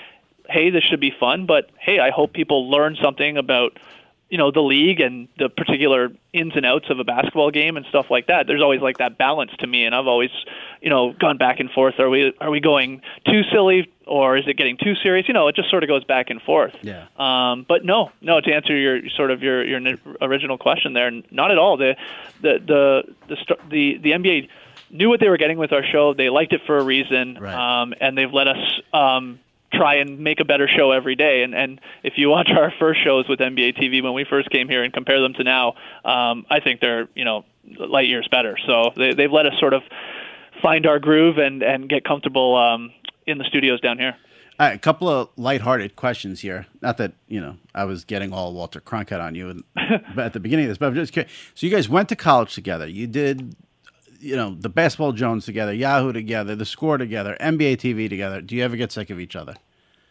hey, 0.48 0.70
this 0.70 0.84
should 0.84 1.00
be 1.00 1.12
fun, 1.18 1.46
but 1.46 1.70
hey, 1.78 1.98
I 1.98 2.10
hope 2.10 2.32
people 2.32 2.70
learn 2.70 2.96
something 3.02 3.36
about 3.36 3.78
you 4.28 4.38
know 4.38 4.50
the 4.50 4.60
league 4.60 5.00
and 5.00 5.28
the 5.38 5.48
particular 5.48 6.10
ins 6.32 6.56
and 6.56 6.66
outs 6.66 6.86
of 6.90 6.98
a 6.98 7.04
basketball 7.04 7.50
game 7.50 7.76
and 7.76 7.86
stuff 7.86 8.06
like 8.10 8.26
that. 8.26 8.46
There's 8.46 8.62
always 8.62 8.80
like 8.80 8.98
that 8.98 9.16
balance 9.18 9.52
to 9.60 9.66
me, 9.66 9.84
and 9.84 9.94
I've 9.94 10.06
always 10.08 10.30
you 10.80 10.90
know 10.90 11.12
gone 11.12 11.36
back 11.38 11.60
and 11.60 11.70
forth. 11.70 11.98
Are 12.00 12.10
we 12.10 12.32
are 12.40 12.50
we 12.50 12.60
going 12.60 13.02
too 13.26 13.42
silly 13.52 13.92
or 14.06 14.36
is 14.36 14.46
it 14.46 14.56
getting 14.56 14.76
too 14.76 14.94
serious? 15.02 15.26
You 15.28 15.34
know, 15.34 15.48
it 15.48 15.56
just 15.56 15.70
sort 15.70 15.82
of 15.82 15.88
goes 15.88 16.04
back 16.04 16.30
and 16.30 16.40
forth. 16.42 16.74
Yeah. 16.82 17.06
Um, 17.16 17.64
but 17.68 17.84
no, 17.84 18.10
no. 18.20 18.40
To 18.40 18.52
answer 18.52 18.76
your 18.76 19.08
sort 19.10 19.30
of 19.30 19.42
your 19.42 19.64
your 19.64 19.80
original 20.20 20.58
question 20.58 20.92
there, 20.92 21.10
not 21.30 21.50
at 21.50 21.58
all. 21.58 21.76
The 21.76 21.96
the 22.40 22.58
the 22.66 23.14
the 23.28 23.56
the, 23.70 23.98
the 23.98 24.10
NBA 24.10 24.48
knew 24.90 25.08
what 25.08 25.18
they 25.20 25.28
were 25.28 25.36
getting 25.38 25.58
with 25.58 25.72
our 25.72 25.84
show. 25.84 26.14
They 26.14 26.30
liked 26.30 26.52
it 26.52 26.60
for 26.66 26.78
a 26.78 26.82
reason, 26.84 27.38
Right. 27.40 27.54
um, 27.82 27.94
and 28.00 28.16
they've 28.16 28.32
let 28.32 28.46
us 28.48 28.80
um, 28.92 29.40
try 29.72 29.96
and 29.96 30.20
make 30.20 30.40
a 30.40 30.44
better 30.44 30.68
show 30.68 30.92
every 30.92 31.16
day. 31.16 31.42
And 31.42 31.54
and 31.54 31.80
if 32.02 32.14
you 32.16 32.28
watch 32.28 32.50
our 32.50 32.72
first 32.78 33.02
shows 33.02 33.28
with 33.28 33.40
NBA 33.40 33.78
TV 33.78 34.02
when 34.02 34.14
we 34.14 34.24
first 34.28 34.50
came 34.50 34.68
here 34.68 34.82
and 34.82 34.92
compare 34.92 35.20
them 35.20 35.34
to 35.34 35.44
now, 35.44 35.74
um, 36.04 36.46
I 36.50 36.60
think 36.60 36.80
they're 36.80 37.08
you 37.14 37.24
know 37.24 37.44
light 37.78 38.08
years 38.08 38.28
better. 38.30 38.56
So 38.66 38.92
they, 38.96 39.14
they've 39.14 39.32
let 39.32 39.46
us 39.46 39.54
sort 39.58 39.74
of 39.74 39.82
find 40.62 40.86
our 40.86 40.98
groove 40.98 41.38
and 41.38 41.62
and 41.62 41.88
get 41.88 42.04
comfortable 42.04 42.56
um, 42.56 42.92
in 43.26 43.38
the 43.38 43.44
studios 43.44 43.80
down 43.80 43.98
here. 43.98 44.16
Right, 44.58 44.72
a 44.72 44.78
couple 44.78 45.06
of 45.08 45.28
lighthearted 45.36 45.96
questions 45.96 46.40
here. 46.40 46.66
Not 46.80 46.96
that 46.96 47.12
you 47.28 47.40
know 47.40 47.56
I 47.74 47.84
was 47.84 48.04
getting 48.04 48.32
all 48.32 48.54
Walter 48.54 48.80
Cronkite 48.80 49.20
on 49.20 49.34
you 49.34 49.62
at 50.16 50.32
the 50.32 50.40
beginning 50.40 50.64
of 50.64 50.70
this, 50.70 50.78
but 50.78 50.86
I'm 50.86 50.94
just 50.94 51.12
curious. 51.12 51.30
So 51.54 51.66
you 51.66 51.72
guys 51.72 51.88
went 51.88 52.08
to 52.08 52.16
college 52.16 52.54
together. 52.54 52.86
You 52.86 53.06
did, 53.06 53.54
you 54.20 54.36
know, 54.36 54.56
the 54.58 54.68
Basketball 54.68 55.12
Jones 55.12 55.44
together, 55.44 55.72
Yahoo 55.72 56.12
together, 56.12 56.54
the 56.54 56.64
Score 56.64 56.98
together, 56.98 57.36
NBA 57.40 57.76
TV 57.76 58.08
together. 58.08 58.40
Do 58.40 58.56
you 58.56 58.64
ever 58.64 58.76
get 58.76 58.92
sick 58.92 59.10
of 59.10 59.20
each 59.20 59.36
other? 59.36 59.54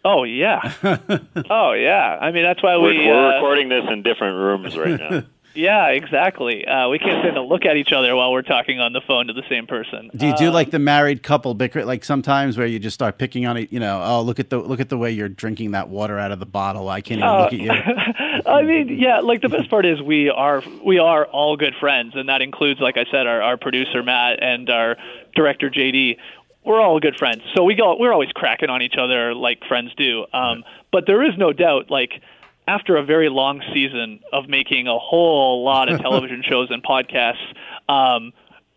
Oh 0.04 0.24
yeah, 0.24 0.72
oh 1.50 1.72
yeah. 1.74 2.18
I 2.22 2.32
mean 2.32 2.44
that's 2.44 2.62
why 2.62 2.78
We're, 2.78 2.90
we 2.90 3.08
we're 3.08 3.32
uh, 3.32 3.36
recording 3.36 3.70
this 3.70 3.86
in 3.90 4.04
different 4.04 4.38
rooms 4.38 4.78
right 4.78 5.00
now. 5.00 5.24
Yeah, 5.56 5.88
exactly. 5.88 6.66
Uh, 6.68 6.90
we 6.90 7.00
can't 7.00 7.22
stand 7.22 7.36
to 7.36 7.42
look 7.42 7.66
at 7.66 7.78
each 7.78 7.92
other 7.92 8.16
while 8.16 8.32
we're 8.32 8.42
talking 8.42 8.80
on 8.80 8.94
the 8.94 9.02
phone 9.02 9.28
to 9.28 9.34
the 9.34 9.44
same 9.50 9.66
person. 9.68 10.10
Do 10.16 10.28
you 10.28 10.36
do 10.36 10.48
Um, 10.50 10.54
like 10.54 10.72
the 10.72 10.80
married 10.80 11.24
couple 11.24 11.54
bicker? 11.54 11.86
Like 11.86 12.04
sometimes 12.04 12.58
where 12.58 12.68
you 12.68 12.78
just 12.80 12.94
start 12.94 13.18
picking 13.18 13.46
on 13.46 13.58
it. 13.58 13.72
You 13.72 13.80
know, 13.80 14.02
oh 14.04 14.22
look 14.22 14.40
at 14.40 14.50
the 14.50 14.58
look 14.58 14.80
at 14.80 14.90
the 14.90 14.98
way 14.98 15.12
you're 15.12 15.30
drinking 15.30 15.72
that 15.72 15.90
water 15.90 16.20
out 16.20 16.32
of 16.32 16.40
the 16.40 16.46
bottle. 16.46 16.90
I 16.90 17.02
can't 17.02 17.20
even 17.20 17.30
Uh, 17.30 17.40
look 17.44 17.54
at 17.54 17.60
you. 17.60 17.72
I 18.46 18.62
mean, 18.64 18.90
yeah, 19.00 19.20
like 19.22 19.42
the 19.42 19.50
best 19.50 19.70
part 19.70 19.86
is 19.86 20.02
we 20.02 20.30
are 20.30 20.62
we 20.84 21.00
are 21.00 21.26
all 21.26 21.56
good 21.58 21.74
friends, 21.80 22.14
and 22.16 22.30
that 22.30 22.42
includes, 22.42 22.80
like 22.80 22.98
I 22.98 23.06
said, 23.10 23.26
our, 23.26 23.42
our 23.42 23.58
producer 23.58 24.04
Matt 24.04 24.44
and 24.44 24.70
our 24.70 24.98
director 25.36 25.70
JD. 25.70 26.18
We're 26.66 26.82
all 26.82 27.00
good 27.00 27.16
friends, 27.16 27.44
so 27.56 27.64
we 27.64 27.76
go. 27.76 27.96
We're 28.00 28.12
always 28.12 28.32
cracking 28.32 28.70
on 28.70 28.82
each 28.82 28.96
other 28.98 29.36
like 29.36 29.64
friends 29.68 29.94
do. 29.96 30.26
Um, 30.34 30.64
but 30.92 31.06
there 31.06 31.24
is 31.24 31.38
no 31.38 31.54
doubt, 31.54 31.92
like 31.92 32.22
after 32.68 32.98
a 32.98 33.04
very 33.04 33.30
long 33.30 33.62
season 33.74 34.20
of 34.32 34.48
making 34.50 34.88
a 34.88 34.98
whole 34.98 35.64
lot 35.64 35.92
of 35.92 36.00
television 36.02 36.44
shows 36.48 36.70
and 36.72 36.84
podcasts. 36.84 37.54
Um, 37.88 38.34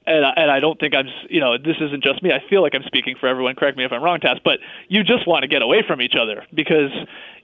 and 0.07 0.25
I, 0.25 0.33
and 0.37 0.51
I 0.51 0.61
don't 0.61 0.81
think 0.81 0.95
I'm, 0.95 1.07
you 1.29 1.41
know, 1.41 1.59
this 1.59 1.77
isn't 1.81 2.03
just 2.03 2.23
me. 2.23 2.33
I 2.33 2.43
feel 2.49 2.63
like 2.63 2.75
I'm 2.75 2.83
speaking 2.85 3.15
for 3.21 3.29
everyone. 3.29 3.55
Correct 3.55 3.77
me 3.77 3.85
if 3.85 3.93
I'm 3.93 4.03
wrong, 4.03 4.21
Tas, 4.21 4.39
but 4.43 4.59
you 4.89 5.05
just 5.05 5.27
want 5.27 5.43
to 5.43 5.49
get 5.49 5.61
away 5.61 5.83
from 5.87 6.01
each 6.01 6.15
other 6.19 6.45
because 6.55 6.91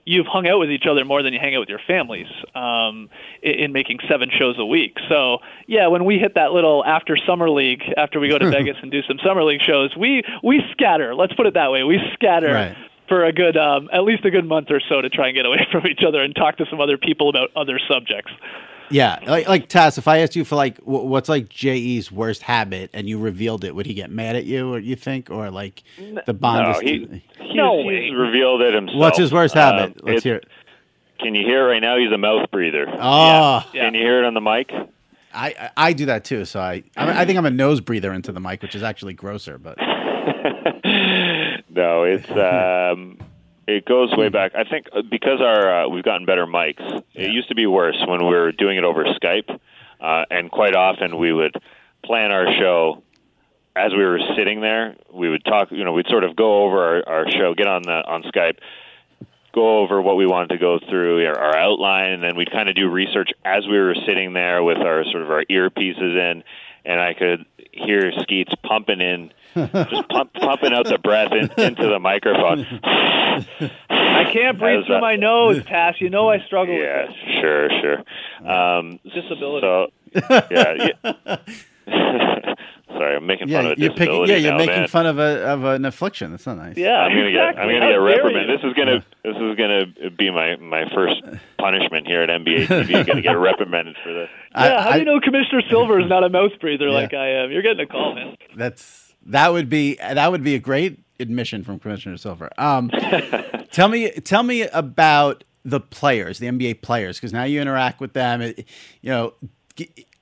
you've 0.05 0.25
hung 0.25 0.47
out 0.47 0.59
with 0.59 0.71
each 0.71 0.85
other 0.89 1.05
more 1.05 1.21
than 1.21 1.33
you 1.33 1.39
hang 1.39 1.55
out 1.55 1.59
with 1.59 1.69
your 1.69 1.81
families 1.85 2.27
um, 2.55 3.09
in, 3.43 3.53
in 3.53 3.71
making 3.71 3.99
seven 4.09 4.29
shows 4.35 4.55
a 4.57 4.65
week. 4.65 4.97
So 5.09 5.39
yeah, 5.67 5.87
when 5.87 6.05
we 6.05 6.17
hit 6.17 6.35
that 6.35 6.53
little 6.53 6.83
after 6.85 7.17
summer 7.17 7.49
league, 7.49 7.83
after 7.97 8.19
we 8.19 8.29
go 8.29 8.39
to 8.39 8.49
Vegas 8.51 8.77
and 8.81 8.91
do 8.91 9.01
some 9.03 9.19
summer 9.23 9.43
league 9.43 9.61
shows, 9.61 9.95
we 9.95 10.23
we 10.43 10.63
scatter. 10.71 11.13
Let's 11.13 11.33
put 11.33 11.45
it 11.45 11.53
that 11.53 11.71
way. 11.71 11.83
We 11.83 11.99
scatter. 12.13 12.53
Right. 12.53 12.77
For 13.07 13.23
a 13.23 13.31
good, 13.31 13.55
um, 13.57 13.89
at 13.93 14.03
least 14.03 14.25
a 14.25 14.31
good 14.31 14.45
month 14.45 14.71
or 14.71 14.79
so, 14.89 14.99
to 15.01 15.09
try 15.09 15.27
and 15.27 15.35
get 15.35 15.45
away 15.45 15.67
from 15.71 15.85
each 15.87 16.01
other 16.07 16.21
and 16.21 16.35
talk 16.35 16.57
to 16.57 16.65
some 16.69 16.79
other 16.81 16.97
people 16.97 17.29
about 17.29 17.49
other 17.55 17.79
subjects. 17.87 18.31
Yeah, 18.89 19.19
like 19.25 19.47
like 19.47 19.67
Tas. 19.67 19.97
If 19.97 20.07
I 20.07 20.19
asked 20.19 20.35
you 20.35 20.43
for 20.45 20.55
like 20.55 20.77
wh- 20.79 21.05
what's 21.05 21.27
like 21.27 21.49
J.E.'s 21.49 22.11
worst 22.11 22.43
habit, 22.43 22.91
and 22.93 23.09
you 23.09 23.17
revealed 23.19 23.63
it, 23.63 23.73
would 23.75 23.85
he 23.87 23.93
get 23.95 24.11
mad 24.11 24.35
at 24.35 24.45
you, 24.45 24.71
or 24.73 24.79
you 24.79 24.95
think, 24.95 25.29
or 25.31 25.49
like 25.49 25.83
the 26.27 26.33
bond? 26.35 26.63
No, 26.65 26.71
is- 26.71 26.79
he, 26.81 27.21
he's, 27.39 27.55
No 27.55 27.77
he's 27.79 27.85
way. 27.87 28.09
revealed 28.11 28.61
it 28.61 28.73
himself. 28.75 28.99
what's 28.99 29.17
his 29.17 29.31
worst 29.31 29.55
Um, 29.57 29.75
habit? 29.77 30.03
Let's 30.05 30.23
hear 30.23 30.35
it. 30.35 30.47
Can 31.19 31.33
you 31.33 31.43
hear 31.45 31.61
it 31.67 31.71
right 31.71 31.81
now? 31.81 31.97
He's 31.97 32.11
a 32.11 32.17
mouth 32.17 32.49
breather. 32.51 32.85
Oh, 32.91 33.63
Yeah. 33.73 33.85
Can 33.85 33.93
you 33.95 34.01
hear 34.01 34.19
it 34.23 34.25
on 34.27 34.33
the 34.35 34.41
mic? 34.41 34.71
I 35.33 35.47
I 35.59 35.69
I 35.77 35.93
do 35.93 36.05
that 36.05 36.23
too. 36.23 36.45
So 36.45 36.59
I 36.59 36.83
I, 36.95 37.21
I 37.21 37.25
think 37.25 37.37
I'm 37.39 37.45
a 37.47 37.51
nose 37.51 37.81
breather 37.81 38.13
into 38.13 38.31
the 38.31 38.39
mic, 38.39 38.61
which 38.61 38.75
is 38.75 38.83
actually 38.83 39.13
grosser. 39.13 39.57
But 39.57 39.77
no, 41.75 42.03
it's 42.03 42.29
um, 42.31 43.19
it 43.67 43.85
goes 43.85 44.15
way 44.15 44.29
back. 44.29 44.53
I 44.55 44.63
think 44.63 44.87
uh, 44.93 45.01
because 45.09 45.41
our 45.41 45.85
uh, 45.85 45.89
we've 45.89 46.03
gotten 46.03 46.25
better 46.25 46.45
mics. 46.45 47.03
It 47.13 47.31
used 47.31 47.49
to 47.49 47.55
be 47.55 47.67
worse 47.67 47.97
when 48.07 48.21
we 48.21 48.29
were 48.29 48.51
doing 48.51 48.77
it 48.77 48.83
over 48.83 49.03
Skype, 49.03 49.49
uh, 49.99 50.25
and 50.29 50.49
quite 50.49 50.75
often 50.75 51.17
we 51.17 51.33
would 51.33 51.55
plan 52.03 52.31
our 52.31 52.45
show 52.59 53.03
as 53.75 53.91
we 53.91 54.03
were 54.03 54.19
sitting 54.37 54.61
there. 54.61 54.95
We 55.11 55.29
would 55.29 55.43
talk. 55.43 55.71
You 55.71 55.83
know, 55.83 55.93
we'd 55.93 56.07
sort 56.07 56.23
of 56.23 56.35
go 56.35 56.63
over 56.63 57.03
our, 57.07 57.09
our 57.09 57.31
show, 57.31 57.53
get 57.55 57.67
on 57.67 57.83
the 57.83 58.03
on 58.07 58.23
Skype. 58.23 58.57
Go 59.53 59.79
over 59.79 60.01
what 60.01 60.17
we 60.17 60.25
wanted 60.25 60.49
to 60.49 60.57
go 60.57 60.79
through, 60.79 61.25
our, 61.27 61.39
our 61.39 61.55
outline, 61.55 62.11
and 62.11 62.21
then 62.21 62.35
we'd 62.35 62.51
kind 62.51 62.67
of 62.67 62.75
do 62.75 62.89
research 62.89 63.29
as 63.45 63.65
we 63.65 63.79
were 63.79 63.95
sitting 64.05 64.33
there 64.33 64.61
with 64.61 64.79
our 64.79 65.05
sort 65.05 65.23
of 65.23 65.31
our 65.31 65.45
earpieces 65.45 66.33
in, 66.33 66.43
and 66.83 66.99
I 66.99 67.13
could 67.13 67.45
hear 67.71 68.11
Skeets 68.21 68.51
pumping 68.63 68.99
in, 68.99 69.31
just 69.55 70.09
pump, 70.09 70.33
pumping 70.33 70.73
out 70.73 70.85
the 70.85 70.97
breath 70.97 71.31
in, 71.31 71.49
into 71.63 71.87
the 71.87 71.99
microphone. 71.99 72.65
I 73.89 74.29
can't 74.31 74.57
breathe 74.59 74.77
How's 74.79 74.85
through 74.85 74.95
that? 74.95 75.01
my 75.01 75.15
nose, 75.15 75.63
Tas. 75.65 75.95
You 75.99 76.09
know 76.09 76.29
I 76.29 76.39
struggle 76.45 76.75
Yeah, 76.77 77.07
with 77.07 77.15
sure, 77.41 77.69
sure. 77.81 78.49
Um, 78.49 78.99
Disability. 79.03 79.61
So, 79.65 79.87
yeah. 80.51 80.89
yeah. 81.03 81.37
Sorry, 82.87 83.17
I'm 83.17 83.25
making 83.27 83.49
fun 83.49 83.65
of 83.65 83.77
a 83.77 83.81
you're 83.81 83.93
picking. 83.93 84.25
Yeah, 84.25 84.37
you're 84.37 84.51
now, 84.53 84.57
making 84.57 84.75
man. 84.75 84.87
fun 84.87 85.05
of 85.05 85.19
a 85.19 85.43
of 85.45 85.63
an 85.65 85.83
affliction. 85.83 86.31
That's 86.31 86.45
not 86.45 86.55
nice. 86.57 86.77
Yeah, 86.77 86.99
I'm 86.99 87.11
gonna 87.11 87.29
get 87.31 87.49
exactly. 87.49 87.61
I'm 87.61 87.67
gonna 87.69 87.81
How 87.81 87.89
get 87.91 87.95
reprimanded. 87.97 88.57
This 88.59 88.65
is 88.65 88.73
gonna 88.73 89.05
this 89.23 89.35
is 89.35 89.57
gonna 89.57 90.11
be 90.11 90.31
my 90.31 90.55
my 90.57 90.85
first 90.93 91.21
punishment 91.57 92.07
here 92.07 92.21
at 92.21 92.29
NBA 92.29 92.67
TV. 92.67 92.89
You're 92.89 93.03
gonna 93.03 93.21
get 93.21 93.33
reprimanded 93.33 93.97
for 94.01 94.13
this. 94.13 94.29
I- 94.53 94.67
Yeah, 94.69 94.81
how 94.81 94.89
I- 94.91 94.93
do 94.93 94.99
you 94.99 95.05
know 95.05 95.19
Commissioner 95.19 95.61
Silver 95.69 95.99
is 95.99 96.07
not 96.07 96.23
a 96.23 96.29
mouth 96.29 96.53
breather 96.61 96.89
like 96.89 97.13
I 97.13 97.43
am? 97.43 97.51
You're 97.51 97.63
getting 97.63 97.81
a 97.81 97.87
call, 97.87 98.15
man. 98.15 98.37
That's 98.55 99.04
that 99.25 99.51
would 99.53 99.69
be 99.69 99.95
that 99.95 100.31
would 100.31 100.43
be 100.43 100.55
a 100.55 100.59
great 100.59 100.99
admission 101.19 101.63
from 101.63 101.79
Commissioner 101.79 102.17
Silver. 102.17 102.49
Um, 102.57 102.89
tell 103.71 103.87
me 103.87 104.11
tell 104.11 104.43
me 104.43 104.63
about 104.63 105.43
the 105.63 105.79
players, 105.79 106.39
the 106.39 106.47
NBA 106.47 106.81
players, 106.81 107.17
because 107.17 107.33
now 107.33 107.43
you 107.43 107.59
interact 107.61 107.99
with 107.99 108.13
them. 108.13 108.41
It- 108.41 108.65
you 109.01 109.09
know, 109.09 109.33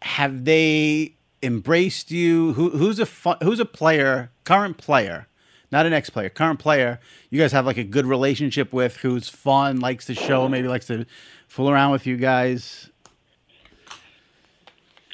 have 0.01 0.45
they 0.45 1.15
embraced 1.41 2.11
you? 2.11 2.53
Who, 2.53 2.69
who's 2.71 2.99
a 2.99 3.05
who's 3.43 3.59
a 3.59 3.65
player, 3.65 4.31
current 4.43 4.77
player, 4.77 5.27
not 5.71 5.85
an 5.85 5.93
ex 5.93 6.09
player, 6.09 6.29
current 6.29 6.59
player? 6.59 6.99
You 7.29 7.39
guys 7.39 7.51
have 7.51 7.65
like 7.65 7.77
a 7.77 7.83
good 7.83 8.05
relationship 8.05 8.71
with 8.73 8.97
who's 8.97 9.29
fun, 9.29 9.79
likes 9.79 10.05
to 10.05 10.15
show, 10.15 10.47
maybe 10.47 10.67
likes 10.67 10.87
to 10.87 11.05
fool 11.47 11.69
around 11.69 11.91
with 11.91 12.05
you 12.07 12.17
guys. 12.17 12.89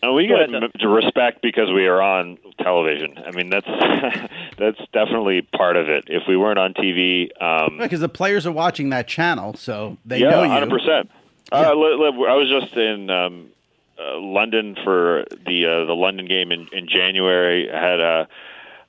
And 0.02 0.16
we 0.16 0.28
Go 0.28 0.38
get 0.38 0.80
to 0.80 0.88
respect 0.88 1.42
because 1.42 1.70
we 1.72 1.88
are 1.88 2.02
on 2.02 2.38
television. 2.62 3.18
I 3.26 3.32
mean, 3.32 3.50
that's 3.50 3.68
that's 4.58 4.80
definitely 4.94 5.42
part 5.42 5.76
of 5.76 5.90
it. 5.90 6.06
If 6.08 6.24
we 6.28 6.38
weren't 6.38 6.58
on 6.60 6.74
TV, 6.74 7.30
um, 7.42 7.78
Because 7.80 8.00
the 8.00 8.08
players 8.10 8.46
are 8.48 8.52
watching 8.52 8.90
that 8.92 9.08
channel, 9.08 9.56
so 9.56 9.98
they 10.06 10.20
yeah, 10.20 10.30
know 10.30 10.44
you. 10.44 10.50
hundred 10.50 10.70
percent. 10.70 11.12
Uh, 11.52 11.74
li- 11.74 11.96
li- 12.00 12.28
I 12.30 12.36
was 12.36 12.48
just 12.48 12.74
in 12.78 13.10
um, 13.10 13.48
uh, 14.00 14.20
London 14.20 14.78
for 14.84 15.26
the 15.46 15.66
uh, 15.66 15.86
the 15.86 15.96
London 15.96 16.28
game 16.28 16.52
in, 16.54 16.68
in 16.72 16.88
January. 16.88 17.70
I 17.70 17.80
had 17.80 18.00
uh, 18.00 18.26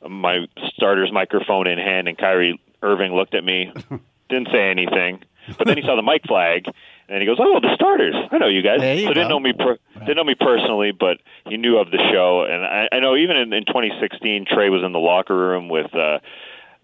my 0.08 0.46
starter's 0.74 1.10
microphone 1.10 1.66
in 1.66 1.78
hand, 1.78 2.06
and 2.06 2.16
Kyrie 2.16 2.60
Irving 2.82 3.14
looked 3.14 3.34
at 3.34 3.42
me, 3.42 3.72
didn't 4.28 4.48
say 4.52 4.70
anything, 4.70 5.22
but 5.58 5.66
then 5.66 5.76
he 5.76 5.82
saw 5.82 5.96
the 5.96 6.02
mic 6.02 6.22
flag, 6.26 6.66
and 7.10 7.20
he 7.20 7.26
goes, 7.26 7.38
"Oh, 7.40 7.60
the 7.60 7.74
starters! 7.74 8.14
I 8.30 8.38
know 8.38 8.48
you 8.48 8.62
guys." 8.62 8.80
There 8.80 8.94
you 8.94 9.08
so 9.08 9.12
didn't 9.14 9.28
know 9.28 9.40
me 9.40 9.52
per- 9.52 9.78
didn't 9.98 10.16
know 10.16 10.24
me 10.24 10.36
personally, 10.38 10.92
but 10.92 11.18
he 11.46 11.56
knew 11.56 11.78
of 11.78 11.90
the 11.90 11.98
show, 12.12 12.44
and 12.44 12.64
I, 12.64 12.88
I 12.92 13.00
know 13.00 13.16
even 13.16 13.36
in, 13.36 13.52
in 13.52 13.64
2016, 13.66 14.46
Trey 14.46 14.70
was 14.70 14.82
in 14.82 14.92
the 14.92 14.98
locker 15.00 15.36
room 15.36 15.68
with. 15.68 15.94
Uh, 15.94 16.20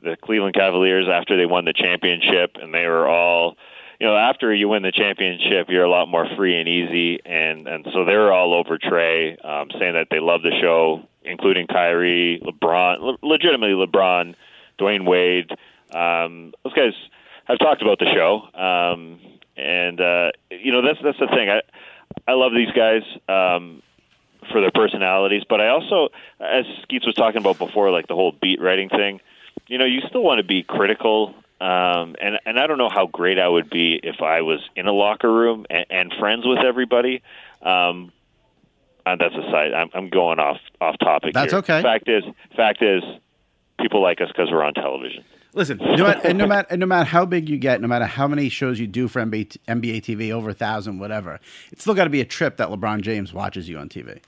the 0.02 0.16
Cleveland 0.22 0.54
Cavaliers 0.54 1.08
after 1.12 1.36
they 1.36 1.46
won 1.46 1.64
the 1.64 1.72
championship, 1.72 2.56
and 2.60 2.72
they 2.72 2.86
were 2.86 3.08
all, 3.08 3.56
you 3.98 4.06
know, 4.06 4.16
after 4.16 4.54
you 4.54 4.68
win 4.68 4.82
the 4.82 4.92
championship, 4.92 5.68
you're 5.68 5.84
a 5.84 5.90
lot 5.90 6.06
more 6.06 6.26
free 6.36 6.58
and 6.58 6.68
easy, 6.68 7.18
and 7.24 7.66
and 7.66 7.86
so 7.92 8.04
they 8.04 8.14
were 8.14 8.32
all 8.32 8.54
over 8.54 8.78
Trey, 8.78 9.36
um, 9.38 9.68
saying 9.78 9.94
that 9.94 10.08
they 10.10 10.20
love 10.20 10.42
the 10.42 10.52
show, 10.60 11.02
including 11.24 11.66
Kyrie, 11.66 12.40
LeBron, 12.44 13.00
le- 13.00 13.18
legitimately 13.22 13.86
LeBron, 13.86 14.34
Dwyane 14.78 15.06
Wade. 15.06 15.50
Um, 15.94 16.52
those 16.62 16.74
guys 16.74 16.92
have 17.46 17.58
talked 17.58 17.80
about 17.82 17.98
the 17.98 18.12
show, 18.14 18.42
um, 18.54 19.18
and 19.56 20.00
uh, 20.00 20.32
you 20.50 20.72
know 20.72 20.82
that's 20.82 20.98
that's 21.02 21.18
the 21.18 21.28
thing. 21.28 21.48
I 21.48 21.62
I 22.26 22.34
love 22.34 22.52
these 22.52 22.72
guys. 22.72 23.02
Um, 23.28 23.82
for 24.52 24.60
their 24.60 24.70
personalities, 24.70 25.42
but 25.48 25.60
I 25.60 25.70
also, 25.70 26.10
as 26.38 26.64
Skeets 26.82 27.04
was 27.04 27.16
talking 27.16 27.38
about 27.38 27.58
before, 27.58 27.90
like 27.90 28.06
the 28.06 28.14
whole 28.14 28.30
beat 28.30 28.60
writing 28.60 28.88
thing, 28.88 29.20
you 29.66 29.76
know, 29.76 29.84
you 29.84 30.02
still 30.08 30.22
want 30.22 30.38
to 30.38 30.44
be 30.44 30.62
critical. 30.62 31.34
Um, 31.60 32.14
and 32.20 32.38
and 32.44 32.58
I 32.58 32.66
don't 32.66 32.78
know 32.78 32.90
how 32.90 33.06
great 33.06 33.38
I 33.38 33.48
would 33.48 33.70
be 33.70 33.98
if 34.02 34.20
I 34.22 34.42
was 34.42 34.60
in 34.76 34.86
a 34.86 34.92
locker 34.92 35.32
room 35.32 35.66
and, 35.70 35.86
and 35.90 36.14
friends 36.18 36.46
with 36.46 36.58
everybody. 36.58 37.22
Um, 37.62 38.12
and 39.06 39.20
that's 39.20 39.34
a 39.34 39.50
side. 39.50 39.72
I'm, 39.72 39.88
I'm 39.94 40.08
going 40.10 40.38
off 40.38 40.58
off 40.80 40.98
topic. 40.98 41.32
That's 41.32 41.52
here. 41.52 41.60
okay. 41.60 41.82
Fact 41.82 42.08
is, 42.08 42.24
fact 42.54 42.82
is, 42.82 43.02
people 43.80 44.02
like 44.02 44.20
us 44.20 44.28
because 44.28 44.50
we're 44.50 44.64
on 44.64 44.74
television. 44.74 45.24
Listen, 45.56 45.78
no 45.78 46.04
matter, 46.04 46.20
and 46.22 46.36
no 46.36 46.46
matter 46.46 46.68
and 46.70 46.80
no 46.80 46.86
matter 46.86 47.06
how 47.06 47.24
big 47.24 47.48
you 47.48 47.56
get, 47.56 47.80
no 47.80 47.88
matter 47.88 48.04
how 48.04 48.28
many 48.28 48.50
shows 48.50 48.78
you 48.78 48.86
do 48.86 49.08
for 49.08 49.22
NBA, 49.22 49.56
NBA 49.66 50.02
TV, 50.02 50.30
over 50.30 50.50
a 50.50 50.54
thousand, 50.54 50.98
whatever, 50.98 51.40
it's 51.72 51.80
still 51.80 51.94
got 51.94 52.04
to 52.04 52.10
be 52.10 52.20
a 52.20 52.26
trip 52.26 52.58
that 52.58 52.68
LeBron 52.68 53.00
James 53.00 53.32
watches 53.32 53.66
you 53.66 53.78
on 53.78 53.88
TV. 53.88 54.20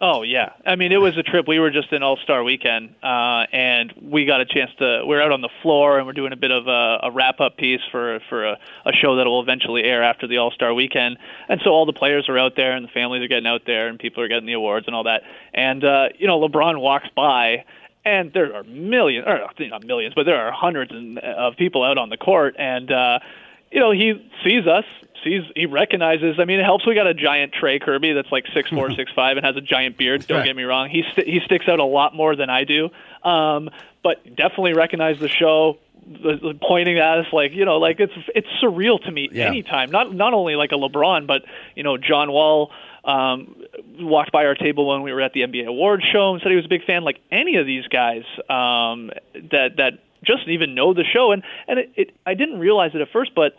Oh 0.00 0.22
yeah, 0.22 0.50
I 0.66 0.74
mean 0.74 0.90
it 0.90 1.00
was 1.00 1.16
a 1.16 1.22
trip. 1.22 1.46
We 1.46 1.60
were 1.60 1.70
just 1.70 1.92
in 1.92 2.02
All 2.02 2.16
Star 2.16 2.42
Weekend, 2.42 2.96
uh, 3.04 3.46
and 3.52 3.94
we 4.02 4.26
got 4.26 4.40
a 4.40 4.44
chance 4.44 4.72
to. 4.80 5.04
We're 5.06 5.22
out 5.22 5.30
on 5.30 5.42
the 5.42 5.48
floor, 5.62 5.98
and 5.98 6.06
we're 6.08 6.12
doing 6.12 6.32
a 6.32 6.36
bit 6.36 6.50
of 6.50 6.66
a, 6.66 6.98
a 7.04 7.12
wrap 7.12 7.40
up 7.40 7.56
piece 7.56 7.80
for 7.92 8.18
for 8.28 8.44
a, 8.44 8.58
a 8.84 8.92
show 8.92 9.14
that 9.14 9.26
will 9.26 9.40
eventually 9.40 9.84
air 9.84 10.02
after 10.02 10.26
the 10.26 10.38
All 10.38 10.50
Star 10.50 10.74
Weekend. 10.74 11.18
And 11.48 11.60
so 11.62 11.70
all 11.70 11.86
the 11.86 11.92
players 11.92 12.28
are 12.28 12.36
out 12.36 12.56
there, 12.56 12.72
and 12.72 12.84
the 12.84 12.90
families 12.90 13.22
are 13.22 13.28
getting 13.28 13.46
out 13.46 13.62
there, 13.66 13.86
and 13.86 13.96
people 13.96 14.24
are 14.24 14.28
getting 14.28 14.46
the 14.46 14.54
awards 14.54 14.88
and 14.88 14.96
all 14.96 15.04
that. 15.04 15.22
And 15.54 15.84
uh, 15.84 16.08
you 16.18 16.26
know, 16.26 16.40
LeBron 16.40 16.80
walks 16.80 17.08
by, 17.14 17.64
and 18.04 18.32
there 18.32 18.54
are 18.54 18.64
millions, 18.64 19.26
or 19.26 19.40
not 19.68 19.84
millions, 19.84 20.14
but 20.14 20.26
there 20.26 20.36
are 20.36 20.52
hundreds 20.52 20.92
of 21.22 21.56
people 21.56 21.82
out 21.82 21.98
on 21.98 22.10
the 22.10 22.16
court, 22.16 22.56
and 22.58 22.90
uh, 22.92 23.18
you 23.70 23.80
know 23.80 23.90
he 23.90 24.30
sees 24.44 24.66
us, 24.66 24.84
sees 25.22 25.42
he 25.56 25.66
recognizes. 25.66 26.36
I 26.38 26.44
mean, 26.44 26.60
it 26.60 26.64
helps. 26.64 26.86
We 26.86 26.94
got 26.94 27.06
a 27.06 27.14
giant 27.14 27.52
Trey 27.52 27.78
Kirby 27.78 28.12
that's 28.12 28.30
like 28.30 28.44
six 28.54 28.70
four, 28.70 28.90
six 28.94 29.10
five, 29.14 29.36
and 29.36 29.46
has 29.46 29.56
a 29.56 29.60
giant 29.60 29.96
beard. 29.96 30.20
That's 30.20 30.28
Don't 30.28 30.38
right. 30.38 30.44
get 30.44 30.56
me 30.56 30.64
wrong. 30.64 30.90
He 30.90 31.02
st- 31.12 31.26
he 31.26 31.40
sticks 31.44 31.66
out 31.68 31.80
a 31.80 31.84
lot 31.84 32.14
more 32.14 32.36
than 32.36 32.50
I 32.50 32.64
do, 32.64 32.90
um, 33.22 33.70
but 34.02 34.24
definitely 34.36 34.74
recognize 34.74 35.18
the 35.18 35.28
show 35.28 35.78
pointing 36.60 36.98
at 36.98 37.18
us 37.18 37.26
like 37.32 37.52
you 37.52 37.64
know 37.64 37.78
like 37.78 37.98
it's 37.98 38.12
it's 38.34 38.48
surreal 38.62 39.02
to 39.02 39.10
me 39.10 39.28
yeah. 39.32 39.46
anytime 39.46 39.90
not 39.90 40.14
not 40.14 40.34
only 40.34 40.54
like 40.54 40.70
a 40.70 40.74
LeBron 40.74 41.26
but 41.26 41.44
you 41.74 41.82
know 41.82 41.96
John 41.96 42.30
Wall 42.30 42.70
um, 43.04 43.56
walked 44.00 44.32
by 44.32 44.46
our 44.46 44.54
table 44.54 44.88
when 44.88 45.02
we 45.02 45.12
were 45.12 45.20
at 45.20 45.32
the 45.32 45.40
NBA 45.40 45.66
awards 45.66 46.04
show 46.04 46.32
and 46.32 46.42
said 46.42 46.50
he 46.50 46.56
was 46.56 46.64
a 46.64 46.68
big 46.68 46.84
fan. 46.84 47.04
Like 47.04 47.20
any 47.30 47.56
of 47.56 47.66
these 47.66 47.86
guys 47.88 48.24
um, 48.48 49.10
that 49.50 49.76
that 49.76 49.92
just 50.24 50.48
even 50.48 50.74
know 50.74 50.94
the 50.94 51.04
show, 51.04 51.32
and 51.32 51.42
and 51.68 51.80
it, 51.80 51.92
it 51.96 52.16
I 52.24 52.34
didn't 52.34 52.58
realize 52.58 52.92
it 52.94 53.00
at 53.00 53.08
first, 53.12 53.34
but 53.34 53.56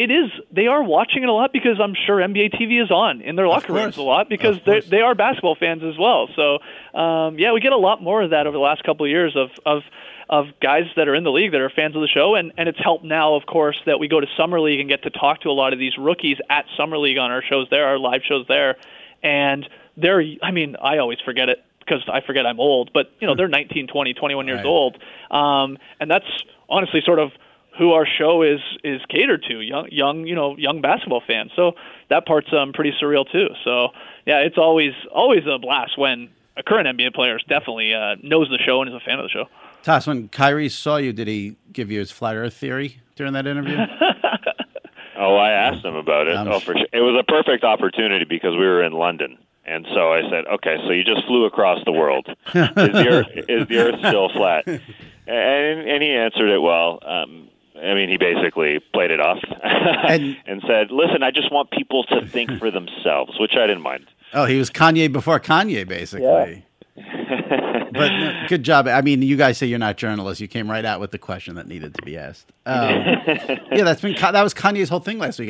it 0.00 0.10
is 0.10 0.30
they 0.50 0.66
are 0.66 0.82
watching 0.82 1.22
it 1.22 1.28
a 1.28 1.32
lot 1.32 1.52
because 1.52 1.78
I'm 1.78 1.94
sure 2.06 2.16
NBA 2.16 2.54
TV 2.54 2.82
is 2.82 2.90
on 2.90 3.20
in 3.20 3.36
their 3.36 3.46
locker 3.46 3.74
rooms 3.74 3.98
a 3.98 4.02
lot 4.02 4.30
because 4.30 4.56
they 4.64 4.80
they 4.80 5.02
are 5.02 5.14
basketball 5.14 5.56
fans 5.56 5.82
as 5.84 5.98
well. 5.98 6.26
So 6.34 6.98
um, 6.98 7.38
yeah, 7.38 7.52
we 7.52 7.60
get 7.60 7.72
a 7.72 7.76
lot 7.76 8.02
more 8.02 8.22
of 8.22 8.30
that 8.30 8.46
over 8.46 8.56
the 8.56 8.62
last 8.62 8.82
couple 8.82 9.04
of 9.04 9.10
years 9.10 9.36
of 9.36 9.50
of 9.66 9.82
of 10.30 10.46
guys 10.62 10.84
that 10.96 11.06
are 11.06 11.14
in 11.14 11.22
the 11.22 11.30
league 11.30 11.52
that 11.52 11.60
are 11.60 11.68
fans 11.68 11.94
of 11.96 12.00
the 12.00 12.08
show, 12.08 12.34
and 12.34 12.50
and 12.56 12.66
it's 12.66 12.78
helped 12.82 13.04
now, 13.04 13.34
of 13.34 13.44
course, 13.44 13.78
that 13.84 14.00
we 14.00 14.08
go 14.08 14.20
to 14.20 14.26
summer 14.38 14.58
league 14.58 14.80
and 14.80 14.88
get 14.88 15.02
to 15.02 15.10
talk 15.10 15.42
to 15.42 15.50
a 15.50 15.52
lot 15.52 15.74
of 15.74 15.78
these 15.78 15.98
rookies 15.98 16.38
at 16.48 16.64
summer 16.78 16.96
league 16.96 17.18
on 17.18 17.30
our 17.30 17.42
shows 17.42 17.66
there, 17.70 17.84
our 17.84 17.98
live 17.98 18.22
shows 18.26 18.46
there, 18.48 18.76
and 19.22 19.68
they're 19.98 20.24
I 20.42 20.50
mean 20.50 20.76
I 20.82 20.96
always 20.96 21.18
forget 21.22 21.50
it 21.50 21.62
because 21.80 22.02
I 22.10 22.22
forget 22.22 22.46
I'm 22.46 22.58
old, 22.58 22.90
but 22.94 23.10
you 23.20 23.26
know 23.26 23.34
they're 23.36 23.48
19, 23.48 23.86
20, 23.88 24.14
21 24.14 24.46
years 24.46 24.56
right. 24.56 24.64
old, 24.64 24.96
um, 25.30 25.76
and 26.00 26.10
that's 26.10 26.24
honestly 26.70 27.02
sort 27.04 27.18
of 27.18 27.32
who 27.80 27.92
our 27.92 28.06
show 28.06 28.42
is 28.42 28.60
is 28.84 29.00
catered 29.08 29.42
to 29.48 29.60
young 29.62 29.88
young 29.90 30.26
you 30.26 30.34
know 30.34 30.54
young 30.56 30.82
basketball 30.82 31.22
fans 31.26 31.50
so 31.56 31.72
that 32.10 32.26
part's 32.26 32.52
um 32.52 32.72
pretty 32.72 32.92
surreal 33.02 33.24
too 33.32 33.48
so 33.64 33.88
yeah 34.26 34.38
it's 34.38 34.58
always 34.58 34.92
always 35.12 35.44
a 35.46 35.58
blast 35.58 35.96
when 35.96 36.28
a 36.56 36.62
current 36.62 36.86
NBA 36.86 37.14
player 37.14 37.38
definitely 37.48 37.94
uh, 37.94 38.16
knows 38.22 38.50
the 38.50 38.58
show 38.58 38.82
and 38.82 38.90
is 38.90 38.94
a 38.94 39.00
fan 39.00 39.18
of 39.18 39.24
the 39.24 39.30
show 39.30 39.46
Tas, 39.82 40.06
when 40.06 40.28
Kyrie 40.28 40.68
saw 40.68 40.96
you, 40.96 41.12
did 41.12 41.26
he 41.26 41.56
give 41.72 41.90
you 41.90 42.00
his 42.00 42.10
flat 42.10 42.36
Earth 42.36 42.54
theory 42.54 43.00
during 43.16 43.32
that 43.32 43.46
interview? 43.46 43.78
oh, 45.16 45.36
I 45.36 45.52
asked 45.52 45.84
him 45.84 45.94
about 45.94 46.26
it. 46.26 46.36
oh, 46.36 46.60
for 46.60 46.74
sure. 46.74 46.86
It 46.92 47.00
was 47.00 47.18
a 47.18 47.24
perfect 47.24 47.64
opportunity 47.64 48.26
because 48.26 48.52
we 48.52 48.66
were 48.66 48.82
in 48.82 48.92
London. 48.92 49.38
And 49.64 49.86
so 49.94 50.12
I 50.12 50.22
said, 50.28 50.46
okay, 50.46 50.76
so 50.84 50.90
you 50.90 51.04
just 51.04 51.24
flew 51.26 51.44
across 51.44 51.82
the 51.84 51.92
world. 51.92 52.26
is, 52.46 52.52
the 52.74 53.08
Earth, 53.08 53.26
is 53.48 53.68
the 53.68 53.78
Earth 53.78 53.98
still 54.00 54.28
flat? 54.30 54.66
And, 55.26 55.88
and 55.88 56.02
he 56.02 56.10
answered 56.10 56.48
it 56.48 56.60
well. 56.60 56.98
Um, 57.06 57.49
I 57.82 57.94
mean, 57.94 58.08
he 58.08 58.18
basically 58.18 58.78
played 58.92 59.10
it 59.10 59.20
off 59.20 59.38
and, 59.62 60.36
and 60.46 60.62
said, 60.66 60.90
"Listen, 60.90 61.22
I 61.22 61.30
just 61.30 61.50
want 61.52 61.70
people 61.70 62.04
to 62.04 62.26
think 62.26 62.50
for 62.58 62.70
themselves," 62.70 63.38
which 63.38 63.52
I 63.54 63.66
didn't 63.66 63.82
mind. 63.82 64.06
Oh, 64.32 64.44
he 64.44 64.58
was 64.58 64.70
Kanye 64.70 65.12
before 65.12 65.40
Kanye, 65.40 65.86
basically. 65.86 66.26
Yeah 66.26 66.60
but 67.92 68.08
no, 68.08 68.46
good 68.48 68.62
job. 68.62 68.88
I 68.88 69.00
mean, 69.00 69.22
you 69.22 69.36
guys 69.36 69.58
say 69.58 69.66
you're 69.66 69.78
not 69.78 69.96
journalists. 69.96 70.40
You 70.40 70.48
came 70.48 70.70
right 70.70 70.84
out 70.84 71.00
with 71.00 71.12
the 71.12 71.18
question 71.18 71.54
that 71.54 71.66
needed 71.66 71.94
to 71.94 72.02
be 72.02 72.16
asked. 72.16 72.50
Um, 72.66 72.90
yeah, 73.72 73.84
that's 73.84 74.00
been 74.00 74.14
that 74.14 74.42
was 74.42 74.54
Kanye's 74.54 74.88
whole 74.88 75.00
thing 75.00 75.18
last 75.18 75.38
week. 75.38 75.48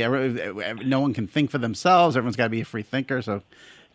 No 0.85 1.01
one 1.01 1.15
can 1.15 1.27
think 1.27 1.51
for 1.51 1.59
themselves. 1.59 2.17
Everyone's 2.17 2.37
got 2.37 2.45
to 2.45 2.51
be 2.51 2.61
a 2.61 2.65
free 2.65 2.83
thinker. 2.83 3.23
So, 3.23 3.43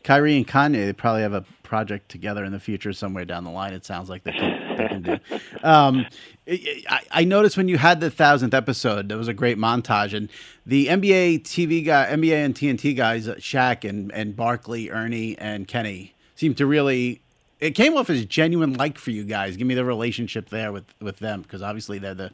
Kyrie 0.03 0.37
and 0.37 0.47
Kanye, 0.47 0.85
they 0.85 0.93
probably 0.93 1.21
have 1.21 1.33
a 1.33 1.45
project 1.63 2.09
together 2.09 2.43
in 2.43 2.51
the 2.51 2.59
future 2.59 2.93
somewhere 2.93 3.25
down 3.25 3.43
the 3.43 3.51
line. 3.51 3.73
It 3.73 3.85
sounds 3.85 4.09
like 4.09 4.23
they 4.23 4.31
can, 4.31 4.77
they 4.77 4.87
can 4.87 5.01
do. 5.01 5.17
Um, 5.63 6.05
I, 6.47 7.23
noticed 7.23 7.57
when 7.57 7.67
you 7.67 7.77
had 7.77 8.01
the 8.01 8.11
thousandth 8.11 8.53
episode, 8.53 9.09
there 9.09 9.17
was 9.17 9.27
a 9.27 9.33
great 9.33 9.57
montage, 9.57 10.13
and 10.13 10.29
the 10.65 10.87
NBA 10.87 11.41
TV 11.41 11.83
guy, 11.83 12.05
NBA 12.05 12.45
and 12.45 12.53
TNT 12.53 12.95
guys, 12.95 13.27
Shaq 13.27 13.87
and 13.87 14.11
and 14.11 14.35
Barkley, 14.35 14.91
Ernie 14.91 15.35
and 15.39 15.67
Kenny, 15.67 16.13
seemed 16.35 16.57
to 16.57 16.67
really 16.67 17.21
it 17.59 17.71
came 17.71 17.97
off 17.97 18.09
as 18.09 18.25
genuine 18.25 18.73
like 18.73 18.97
for 18.97 19.11
you 19.11 19.23
guys. 19.23 19.57
Give 19.57 19.65
me 19.65 19.73
the 19.73 19.85
relationship 19.85 20.49
there 20.49 20.71
with 20.71 20.85
with 21.01 21.19
them 21.19 21.41
because 21.41 21.61
obviously 21.61 21.97
they're 21.97 22.13
the 22.13 22.31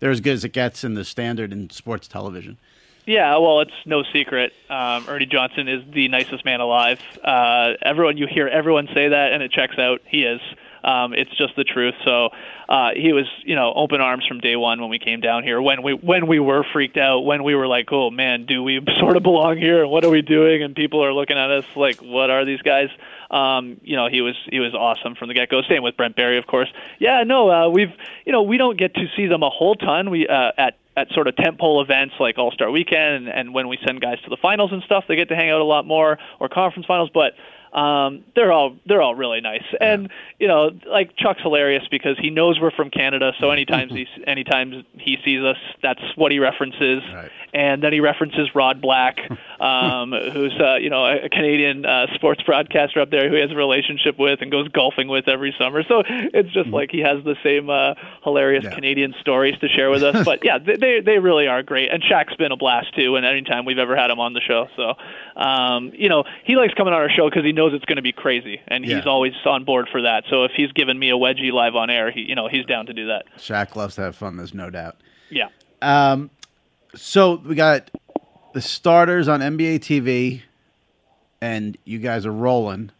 they're 0.00 0.10
as 0.10 0.20
good 0.20 0.34
as 0.34 0.44
it 0.44 0.52
gets 0.52 0.84
in 0.84 0.94
the 0.94 1.04
standard 1.04 1.52
in 1.52 1.70
sports 1.70 2.06
television. 2.06 2.58
Yeah, 3.06 3.38
well, 3.38 3.60
it's 3.60 3.72
no 3.86 4.02
secret. 4.12 4.52
Um, 4.68 5.06
Ernie 5.08 5.24
Johnson 5.24 5.66
is 5.66 5.82
the 5.94 6.08
nicest 6.08 6.44
man 6.44 6.60
alive. 6.60 7.00
Uh, 7.24 7.72
everyone, 7.80 8.18
you 8.18 8.26
hear 8.26 8.46
everyone 8.46 8.86
say 8.92 9.08
that, 9.08 9.32
and 9.32 9.42
it 9.42 9.50
checks 9.50 9.78
out. 9.78 10.02
He 10.04 10.24
is. 10.24 10.42
Um, 10.84 11.12
it's 11.14 11.34
just 11.36 11.56
the 11.56 11.64
truth. 11.64 11.94
So 12.04 12.30
uh, 12.68 12.90
he 12.94 13.12
was, 13.12 13.26
you 13.44 13.54
know, 13.54 13.72
open 13.74 14.00
arms 14.00 14.26
from 14.26 14.40
day 14.40 14.56
one 14.56 14.80
when 14.80 14.90
we 14.90 14.98
came 14.98 15.20
down 15.20 15.42
here. 15.42 15.60
When 15.60 15.82
we 15.82 15.92
when 15.92 16.26
we 16.26 16.38
were 16.38 16.64
freaked 16.72 16.96
out, 16.96 17.20
when 17.20 17.44
we 17.44 17.54
were 17.54 17.66
like, 17.66 17.88
oh 17.92 18.10
man, 18.10 18.46
do 18.46 18.62
we 18.62 18.80
sort 19.00 19.16
of 19.16 19.22
belong 19.22 19.58
here? 19.58 19.82
And 19.82 19.90
what 19.90 20.04
are 20.04 20.10
we 20.10 20.22
doing? 20.22 20.62
And 20.62 20.74
people 20.74 21.04
are 21.04 21.12
looking 21.12 21.38
at 21.38 21.50
us 21.50 21.64
like, 21.76 22.00
what 22.00 22.30
are 22.30 22.44
these 22.44 22.62
guys? 22.62 22.88
Um, 23.30 23.80
you 23.82 23.96
know, 23.96 24.08
he 24.08 24.20
was 24.20 24.34
he 24.50 24.60
was 24.60 24.74
awesome 24.74 25.14
from 25.14 25.28
the 25.28 25.34
get 25.34 25.48
go. 25.48 25.62
Same 25.68 25.82
with 25.82 25.96
Brent 25.96 26.16
Barry, 26.16 26.38
of 26.38 26.46
course. 26.46 26.68
Yeah, 26.98 27.24
no, 27.24 27.50
uh, 27.50 27.68
we've 27.68 27.92
you 28.24 28.32
know 28.32 28.42
we 28.42 28.56
don't 28.56 28.78
get 28.78 28.94
to 28.94 29.06
see 29.16 29.26
them 29.26 29.42
a 29.42 29.50
whole 29.50 29.74
ton. 29.74 30.10
We 30.10 30.26
uh, 30.26 30.52
at 30.56 30.78
at 30.98 31.12
sort 31.12 31.28
of 31.28 31.36
tentpole 31.36 31.82
events 31.82 32.14
like 32.18 32.38
All 32.38 32.50
Star 32.50 32.70
Weekend, 32.70 33.26
and, 33.26 33.28
and 33.28 33.54
when 33.54 33.68
we 33.68 33.78
send 33.86 34.00
guys 34.00 34.20
to 34.24 34.30
the 34.30 34.36
finals 34.36 34.72
and 34.72 34.82
stuff, 34.82 35.04
they 35.08 35.16
get 35.16 35.28
to 35.28 35.36
hang 35.36 35.50
out 35.50 35.60
a 35.60 35.64
lot 35.64 35.86
more 35.86 36.18
or 36.40 36.48
conference 36.48 36.86
finals. 36.86 37.10
But 37.12 37.34
um, 37.72 38.24
they're 38.34 38.52
all 38.52 38.76
they're 38.86 39.02
all 39.02 39.14
really 39.14 39.40
nice, 39.40 39.64
and 39.80 40.10
you 40.38 40.48
know, 40.48 40.70
like 40.86 41.16
Chuck's 41.16 41.42
hilarious 41.42 41.84
because 41.90 42.18
he 42.18 42.30
knows 42.30 42.58
we're 42.60 42.70
from 42.70 42.90
Canada. 42.90 43.32
So 43.40 43.50
anytime 43.50 43.88
he 43.90 44.06
anytime 44.26 44.84
he 44.94 45.18
sees 45.24 45.42
us, 45.42 45.56
that's 45.82 46.00
what 46.16 46.32
he 46.32 46.38
references, 46.38 47.02
right. 47.14 47.30
and 47.52 47.82
then 47.82 47.92
he 47.92 48.00
references 48.00 48.54
Rod 48.54 48.80
Black, 48.80 49.18
um, 49.60 50.12
who's 50.32 50.54
uh, 50.60 50.76
you 50.76 50.90
know 50.90 51.04
a 51.04 51.28
Canadian 51.28 51.84
uh, 51.84 52.06
sports 52.14 52.42
broadcaster 52.42 53.00
up 53.00 53.10
there 53.10 53.28
who 53.28 53.34
he 53.34 53.40
has 53.40 53.50
a 53.50 53.56
relationship 53.56 54.18
with 54.18 54.40
and 54.40 54.50
goes 54.50 54.68
golfing 54.68 55.08
with 55.08 55.28
every 55.28 55.54
summer. 55.58 55.82
So 55.82 56.02
it's 56.06 56.52
just 56.52 56.66
mm-hmm. 56.66 56.74
like 56.74 56.90
he 56.90 57.00
has 57.00 57.24
the 57.24 57.36
same 57.42 57.70
uh, 57.70 57.94
hilarious 58.22 58.64
yeah. 58.64 58.74
Canadian 58.74 59.14
stories 59.20 59.58
to 59.60 59.68
share 59.68 59.90
with 59.90 60.02
us. 60.02 60.24
but 60.24 60.44
yeah, 60.44 60.58
they 60.58 61.00
they 61.00 61.18
really 61.18 61.46
are 61.46 61.62
great, 61.62 61.90
and 61.90 62.02
Shaq's 62.02 62.36
been 62.36 62.52
a 62.52 62.56
blast 62.56 62.94
too. 62.94 63.16
And 63.16 63.26
anytime 63.26 63.64
we've 63.64 63.78
ever 63.78 63.96
had 63.96 64.10
him 64.10 64.20
on 64.20 64.32
the 64.32 64.40
show, 64.40 64.68
so 64.76 64.94
um, 65.40 65.92
you 65.94 66.08
know 66.08 66.24
he 66.44 66.56
likes 66.56 66.74
coming 66.74 66.94
on 66.94 67.00
our 67.00 67.10
show 67.10 67.28
because 67.28 67.44
he 67.44 67.52
knows 67.52 67.74
it's 67.74 67.84
going 67.84 67.96
to 67.96 68.02
be 68.02 68.12
crazy, 68.12 68.60
and 68.68 68.84
yeah. 68.84 68.96
he's 68.96 69.06
always 69.06 69.32
on 69.44 69.64
board 69.64 69.88
for 69.90 70.02
that. 70.02 70.24
So 70.30 70.44
if 70.44 70.52
he's 70.56 70.72
giving 70.72 70.98
me 70.98 71.10
a 71.10 71.16
wedgie 71.16 71.52
live 71.52 71.74
on 71.74 71.90
air, 71.90 72.10
he 72.10 72.20
you 72.20 72.34
know 72.34 72.48
he's 72.48 72.64
down 72.66 72.86
to 72.86 72.92
do 72.92 73.08
that. 73.08 73.24
Shaq 73.38 73.76
loves 73.76 73.96
to 73.96 74.02
have 74.02 74.16
fun. 74.16 74.36
There's 74.36 74.54
no 74.54 74.70
doubt. 74.70 74.96
Yeah. 75.30 75.48
Um, 75.82 76.30
so 76.94 77.36
we 77.36 77.54
got 77.54 77.90
the 78.52 78.60
starters 78.60 79.28
on 79.28 79.40
NBA 79.40 79.80
TV, 79.80 80.42
and 81.40 81.76
you 81.84 81.98
guys 81.98 82.26
are 82.26 82.32
rolling. 82.32 82.90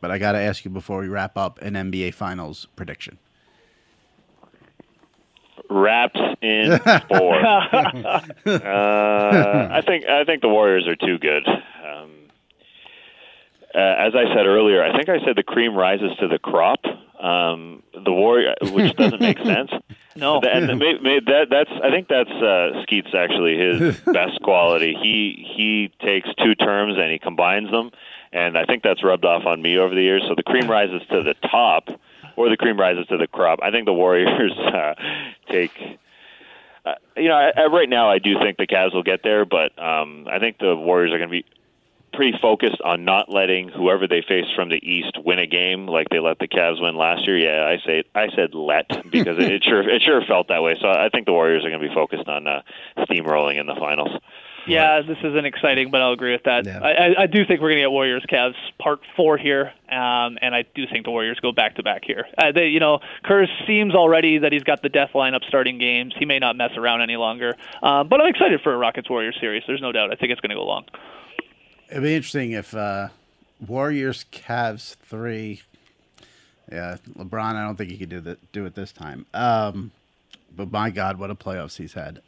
But 0.00 0.10
I 0.10 0.18
got 0.18 0.32
to 0.32 0.38
ask 0.38 0.64
you 0.64 0.70
before 0.70 1.00
we 1.00 1.08
wrap 1.08 1.36
up 1.36 1.60
an 1.60 1.74
NBA 1.74 2.14
Finals 2.14 2.66
prediction. 2.74 3.18
Wraps 5.68 6.18
in 6.40 6.78
four. 7.08 7.34
uh, 7.46 8.22
I 8.46 9.82
think 9.86 10.06
I 10.06 10.24
think 10.24 10.42
the 10.42 10.48
Warriors 10.48 10.88
are 10.88 10.96
too 10.96 11.18
good. 11.18 11.46
Um, 11.46 12.12
uh, 13.74 13.78
as 13.78 14.14
I 14.14 14.24
said 14.34 14.46
earlier, 14.46 14.82
I 14.82 14.96
think 14.96 15.08
I 15.08 15.24
said 15.24 15.36
the 15.36 15.42
cream 15.42 15.74
rises 15.76 16.10
to 16.18 16.28
the 16.28 16.38
crop. 16.38 16.80
Um, 17.20 17.82
the 17.92 18.12
warrior, 18.12 18.54
which 18.72 18.96
doesn't 18.96 19.20
make 19.20 19.38
sense. 19.44 19.70
No, 20.16 20.40
and 20.40 20.68
the, 20.68 21.20
that 21.26 21.46
that's 21.50 21.70
I 21.82 21.90
think 21.90 22.08
that's 22.08 22.30
uh, 22.30 22.82
Skeets 22.82 23.14
actually 23.14 23.56
his 23.56 24.00
best 24.12 24.40
quality. 24.42 24.96
He 25.00 25.46
he 25.56 25.92
takes 26.04 26.28
two 26.42 26.54
terms 26.54 26.96
and 26.98 27.12
he 27.12 27.18
combines 27.18 27.70
them, 27.70 27.90
and 28.32 28.58
I 28.58 28.64
think 28.64 28.82
that's 28.82 29.04
rubbed 29.04 29.24
off 29.24 29.46
on 29.46 29.62
me 29.62 29.78
over 29.78 29.94
the 29.94 30.02
years. 30.02 30.24
So 30.26 30.34
the 30.34 30.42
cream 30.42 30.68
rises 30.68 31.02
to 31.10 31.22
the 31.22 31.34
top, 31.48 31.90
or 32.36 32.48
the 32.48 32.56
cream 32.56 32.78
rises 32.78 33.06
to 33.08 33.18
the 33.18 33.28
crop. 33.28 33.60
I 33.62 33.70
think 33.70 33.86
the 33.86 33.94
Warriors 33.94 34.52
uh, 34.58 34.94
take. 35.48 35.72
Uh, 36.84 36.94
you 37.14 37.28
know, 37.28 37.34
I, 37.34 37.52
I, 37.54 37.66
right 37.66 37.88
now 37.88 38.10
I 38.10 38.18
do 38.18 38.38
think 38.38 38.56
the 38.56 38.66
Cavs 38.66 38.94
will 38.94 39.02
get 39.02 39.22
there, 39.22 39.44
but 39.44 39.78
um, 39.78 40.26
I 40.30 40.38
think 40.38 40.58
the 40.58 40.74
Warriors 40.74 41.12
are 41.12 41.18
going 41.18 41.28
to 41.28 41.32
be 41.32 41.44
pretty 42.12 42.36
focused 42.40 42.80
on 42.84 43.04
not 43.04 43.28
letting 43.28 43.68
whoever 43.68 44.06
they 44.06 44.22
face 44.26 44.46
from 44.54 44.68
the 44.68 44.80
East 44.82 45.18
win 45.24 45.38
a 45.38 45.46
game 45.46 45.86
like 45.86 46.08
they 46.10 46.20
let 46.20 46.38
the 46.38 46.48
Cavs 46.48 46.80
win 46.80 46.96
last 46.96 47.26
year. 47.26 47.38
Yeah, 47.38 47.64
I 47.66 47.78
say 47.84 48.04
I 48.14 48.28
said 48.34 48.54
let 48.54 48.88
because 49.10 49.38
it, 49.38 49.50
it 49.52 49.64
sure 49.64 49.88
it 49.88 50.02
sure 50.02 50.22
felt 50.26 50.48
that 50.48 50.62
way. 50.62 50.76
So 50.80 50.88
I 50.88 51.08
think 51.08 51.26
the 51.26 51.32
Warriors 51.32 51.64
are 51.64 51.70
going 51.70 51.80
to 51.80 51.88
be 51.88 51.94
focused 51.94 52.28
on 52.28 52.46
uh, 52.46 52.62
steamrolling 52.98 53.60
in 53.60 53.66
the 53.66 53.76
finals. 53.78 54.10
Yeah, 54.66 55.00
this 55.02 55.18
isn't 55.18 55.44
exciting, 55.46 55.90
but 55.90 56.02
I'll 56.02 56.12
agree 56.12 56.32
with 56.32 56.44
that. 56.44 56.66
Yeah. 56.66 56.80
I, 56.80 57.22
I 57.22 57.26
do 57.26 57.44
think 57.46 57.60
we're 57.60 57.70
going 57.70 57.78
to 57.78 57.82
get 57.82 57.90
Warriors 57.90 58.24
Cavs 58.30 58.54
part 58.78 59.00
four 59.16 59.38
here, 59.38 59.72
um, 59.90 60.38
and 60.42 60.54
I 60.54 60.64
do 60.74 60.86
think 60.86 61.04
the 61.04 61.10
Warriors 61.10 61.38
go 61.40 61.52
back 61.52 61.76
to 61.76 61.82
back 61.82 62.04
here. 62.04 62.26
Uh, 62.36 62.52
they, 62.52 62.66
you 62.66 62.80
know, 62.80 63.00
Kerr 63.24 63.46
seems 63.66 63.94
already 63.94 64.38
that 64.38 64.52
he's 64.52 64.62
got 64.62 64.82
the 64.82 64.88
death 64.88 65.10
lineup 65.14 65.44
starting 65.48 65.78
games. 65.78 66.14
He 66.18 66.24
may 66.24 66.38
not 66.38 66.56
mess 66.56 66.72
around 66.76 67.02
any 67.02 67.16
longer, 67.16 67.56
um, 67.82 68.08
but 68.08 68.20
I'm 68.20 68.28
excited 68.28 68.60
for 68.62 68.72
a 68.72 68.76
Rockets 68.76 69.08
Warriors 69.08 69.36
series. 69.40 69.62
There's 69.66 69.80
no 69.80 69.92
doubt. 69.92 70.12
I 70.12 70.16
think 70.16 70.32
it's 70.32 70.40
going 70.40 70.50
to 70.50 70.56
go 70.56 70.64
long. 70.64 70.84
It'd 71.90 72.02
be 72.02 72.14
interesting 72.14 72.52
if 72.52 72.74
uh, 72.74 73.08
Warriors 73.66 74.24
Cavs 74.32 74.94
three, 74.96 75.62
yeah. 76.70 76.96
LeBron, 77.18 77.56
I 77.56 77.64
don't 77.64 77.76
think 77.76 77.90
he 77.90 77.98
could 77.98 78.08
do 78.08 78.20
that. 78.20 78.52
Do 78.52 78.64
it 78.66 78.74
this 78.74 78.92
time. 78.92 79.26
Um, 79.34 79.90
but 80.56 80.70
my 80.70 80.90
God, 80.90 81.18
what 81.18 81.30
a 81.30 81.34
playoffs 81.34 81.76
he's 81.76 81.94
had. 81.94 82.20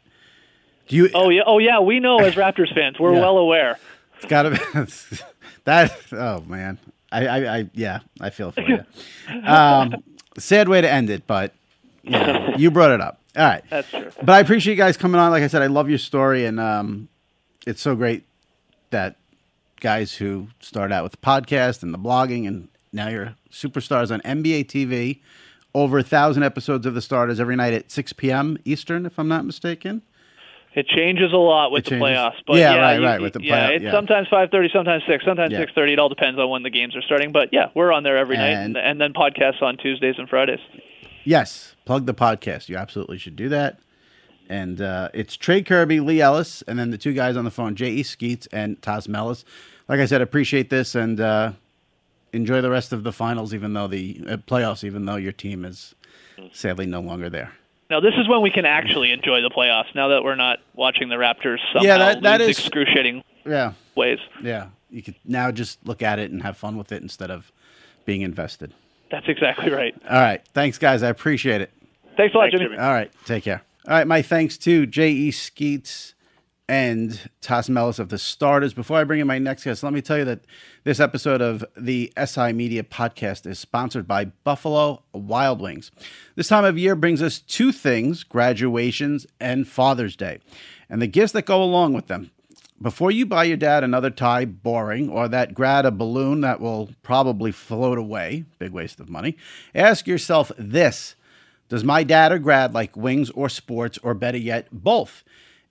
Do 0.87 0.95
you? 0.97 1.09
Oh 1.13 1.29
yeah, 1.29 1.43
oh 1.45 1.59
yeah. 1.59 1.79
We 1.79 1.99
know 1.99 2.19
as 2.19 2.35
Raptors 2.35 2.73
fans, 2.73 2.99
we're 2.99 3.13
Yeah. 3.15 3.21
well 3.21 3.37
aware. 3.37 3.79
It's 4.17 4.25
got 4.25 4.43
to 4.43 4.51
be 4.51 5.17
that. 5.63 5.93
Oh 6.11 6.41
man, 6.41 6.77
I, 7.11 7.27
I, 7.27 7.57
I, 7.59 7.69
yeah, 7.73 7.99
I 8.19 8.29
feel 8.29 8.51
for 8.51 8.61
you. 8.61 8.83
Um, 9.45 9.95
sad 10.37 10.67
way 10.67 10.81
to 10.81 10.91
end 10.91 11.09
it, 11.09 11.25
but 11.25 11.53
yeah, 12.03 12.57
you 12.57 12.69
brought 12.69 12.91
it 12.91 12.99
up. 12.99 13.19
All 13.37 13.43
right, 13.45 13.63
That's 13.69 13.89
true. 13.89 14.11
but 14.17 14.29
I 14.29 14.39
appreciate 14.41 14.73
you 14.73 14.77
guys 14.77 14.97
coming 14.97 15.19
on. 15.19 15.31
Like 15.31 15.41
I 15.43 15.47
said, 15.47 15.61
I 15.61 15.67
love 15.67 15.89
your 15.89 15.97
story, 15.97 16.45
and 16.45 16.59
um, 16.59 17.07
it's 17.65 17.81
so 17.81 17.95
great 17.95 18.23
that 18.89 19.15
guys 19.83 20.15
who 20.15 20.47
started 20.59 20.93
out 20.95 21.03
with 21.03 21.11
the 21.11 21.17
podcast 21.19 21.83
and 21.83 21.93
the 21.93 21.99
blogging, 21.99 22.47
and 22.47 22.69
now 22.91 23.09
you're 23.09 23.35
superstars 23.51 24.09
on 24.11 24.21
NBA 24.21 24.65
TV. 24.65 25.19
Over 25.75 25.97
a 25.99 26.03
thousand 26.03 26.43
episodes 26.43 26.85
of 26.85 26.93
the 26.93 27.01
starters 27.01 27.39
every 27.39 27.55
night 27.55 27.73
at 27.73 27.89
6 27.91 28.13
p.m. 28.13 28.57
Eastern, 28.63 29.07
if 29.07 29.17
I'm 29.17 29.27
not 29.27 29.43
mistaken. 29.43 30.03
It 30.75 30.87
changes 30.87 31.33
a 31.33 31.37
lot 31.37 31.71
with 31.71 31.81
It 31.81 31.83
the 31.85 31.89
changes. 31.99 32.07
playoffs, 32.09 32.35
but 32.47 32.57
Yeah, 32.57 32.75
yeah, 32.75 32.79
right, 32.81 32.99
you- 32.99 33.05
right, 33.05 33.21
with 33.21 33.33
the 33.33 33.41
yeah, 33.43 33.69
playoff- 33.69 33.75
it's 33.75 33.83
yeah. 33.85 33.91
sometimes 33.91 34.27
five 34.27 34.49
thirty, 34.51 34.69
sometimes 34.71 35.03
six, 35.07 35.25
sometimes 35.25 35.51
Yeah. 35.51 35.59
six 35.61 35.71
thirty. 35.73 35.93
It 35.93 35.99
all 35.99 36.09
depends 36.09 36.39
on 36.39 36.47
when 36.49 36.61
the 36.63 36.69
games 36.69 36.95
are 36.95 37.01
starting. 37.01 37.31
But 37.31 37.49
yeah, 37.51 37.67
we're 37.75 37.91
on 37.91 38.03
there 38.03 38.17
every 38.17 38.37
night, 38.37 38.49
And- 38.51 38.77
and, 38.77 38.85
and 38.87 39.01
then 39.01 39.13
podcasts 39.13 39.61
on 39.63 39.77
Tuesdays 39.77 40.15
and 40.19 40.29
Fridays. 40.29 40.59
Yes, 41.23 41.75
plug 41.85 42.05
the 42.05 42.13
podcast. 42.13 42.69
You 42.69 42.77
absolutely 42.77 43.17
should 43.17 43.35
do 43.35 43.49
that. 43.49 43.79
And 44.49 44.79
uh, 44.81 45.09
it's 45.13 45.35
Trey 45.37 45.61
Kirby, 45.63 45.99
Leigh 46.01 46.21
Ellis, 46.21 46.61
and 46.67 46.77
then 46.77 46.91
the 46.91 46.97
two 46.99 47.13
guys 47.13 47.35
on 47.37 47.45
the 47.45 47.51
phone, 47.51 47.75
J.E. 47.75 48.03
Skeets 48.03 48.45
and 48.51 48.79
Tas 48.81 49.07
Melas. 49.07 49.45
Like 49.87 49.99
I 49.99 50.05
said, 50.05 50.21
appreciate 50.21 50.69
this 50.69 50.95
and 50.95 51.19
uh, 51.19 51.51
enjoy 52.31 52.61
the 52.61 52.69
rest 52.69 52.93
of 52.93 53.03
the 53.03 53.11
finals, 53.11 53.53
even 53.53 53.73
though 53.73 53.87
the 53.87 54.21
uh, 54.27 54.37
playoffs, 54.37 54.83
even 54.83 55.05
though 55.05 55.15
your 55.17 55.31
team 55.33 55.65
is 55.65 55.93
sadly 56.51 56.85
no 56.85 56.99
longer 57.01 57.29
there. 57.29 57.53
Now 57.89 57.99
this 57.99 58.13
is 58.17 58.27
when 58.27 58.41
we 58.41 58.49
can 58.49 58.65
actually 58.65 59.11
enjoy 59.11 59.41
the 59.41 59.49
playoffs. 59.49 59.93
Now 59.93 60.07
that 60.09 60.23
we're 60.23 60.35
not 60.35 60.59
watching 60.73 61.09
the 61.09 61.15
Raptors 61.15 61.57
somehow 61.73 61.85
Yeah, 61.87 61.97
that- 61.97 62.21
that 62.23 62.39
lose 62.39 62.51
is- 62.51 62.59
excruciating 62.59 63.23
Yeah, 63.45 63.73
ways. 63.95 64.19
yeah. 64.41 64.67
You 64.89 65.01
could 65.03 65.15
now 65.25 65.51
just 65.51 65.85
look 65.85 66.01
at 66.01 66.19
it 66.19 66.31
and 66.31 66.41
have 66.43 66.55
fun 66.57 66.77
with 66.77 66.91
it 66.91 67.01
instead 67.01 67.29
of 67.31 67.51
being 68.05 68.21
invested. 68.21 68.73
That's 69.11 69.27
exactly 69.27 69.71
right. 69.71 69.95
All 70.09 70.19
right. 70.21 70.41
Thanks, 70.53 70.77
guys. 70.77 71.03
I 71.03 71.09
appreciate 71.09 71.61
it. 71.61 71.71
Thanks 72.15 72.33
a 72.33 72.37
lot, 72.37 72.43
Thanks, 72.45 72.57
Jimmy. 72.59 72.75
Jimmy. 72.75 72.77
All 72.83 72.91
right. 72.93 73.11
Take 73.25 73.43
care. 73.43 73.61
All 73.87 73.93
right. 73.95 74.07
My 74.07 74.21
thanks 74.21 74.57
to 74.59 74.85
J.E. 74.85 75.31
Skeets 75.31 76.13
and 76.69 77.29
Tas 77.41 77.69
Melas 77.69 77.99
of 77.99 78.09
the 78.09 78.17
Starters. 78.17 78.73
Before 78.73 78.97
I 78.97 79.03
bring 79.03 79.19
in 79.19 79.27
my 79.27 79.37
next 79.37 79.65
guest, 79.65 79.83
let 79.83 79.91
me 79.91 80.01
tell 80.01 80.17
you 80.17 80.25
that 80.25 80.45
this 80.85 80.99
episode 80.99 81.41
of 81.41 81.65
the 81.75 82.11
SI 82.25 82.53
Media 82.53 82.83
podcast 82.83 83.45
is 83.45 83.59
sponsored 83.59 84.07
by 84.07 84.25
Buffalo 84.25 85.03
Wild 85.13 85.61
Wings. 85.61 85.91
This 86.35 86.47
time 86.47 86.63
of 86.63 86.77
year 86.77 86.95
brings 86.95 87.21
us 87.21 87.39
two 87.39 87.71
things 87.71 88.23
graduations 88.23 89.27
and 89.39 89.67
Father's 89.67 90.15
Day, 90.15 90.39
and 90.89 91.01
the 91.01 91.07
gifts 91.07 91.33
that 91.33 91.45
go 91.45 91.61
along 91.61 91.93
with 91.93 92.07
them. 92.07 92.31
Before 92.81 93.11
you 93.11 93.25
buy 93.25 93.45
your 93.45 93.57
dad 93.57 93.83
another 93.83 94.09
tie, 94.09 94.45
boring, 94.45 95.09
or 95.09 95.27
that 95.27 95.53
grad 95.53 95.85
a 95.85 95.91
balloon 95.91 96.41
that 96.41 96.59
will 96.59 96.89
probably 97.01 97.51
float 97.51 97.97
away, 97.97 98.45
big 98.57 98.71
waste 98.71 98.99
of 98.99 99.09
money, 99.09 99.37
ask 99.75 100.07
yourself 100.07 100.51
this 100.57 101.15
Does 101.67 101.83
my 101.83 102.03
dad 102.03 102.31
or 102.31 102.39
grad 102.39 102.73
like 102.73 102.95
wings 102.95 103.29
or 103.31 103.49
sports, 103.49 103.97
or 104.01 104.13
better 104.13 104.37
yet, 104.37 104.67
both? 104.71 105.23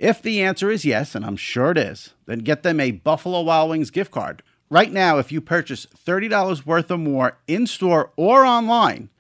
If 0.03 0.21
the 0.21 0.43
answer 0.43 0.69
is 0.69 0.85
yes, 0.85 1.15
and 1.15 1.25
I'm 1.25 1.37
sure 1.37 1.71
it 1.71 1.79
is, 1.79 2.13
then 2.27 2.41
get 2.41 2.65
them 2.65 2.81
a 2.81 2.91
Buffalo 2.91 3.41
Wild 3.43 3.71
Wings 3.71 3.93
gift 3.93 4.11
card. 4.11 4.43
Right 4.69 4.91
now, 4.91 5.19
if 5.19 5.31
you 5.31 5.41
purchase 5.41 5.87
$30 5.87 6.67
worth 6.67 6.91
or 6.91 6.99
more 6.99 7.39
in 7.47 7.69
store 7.69 8.11
or 8.17 8.45
online, 8.45 9.11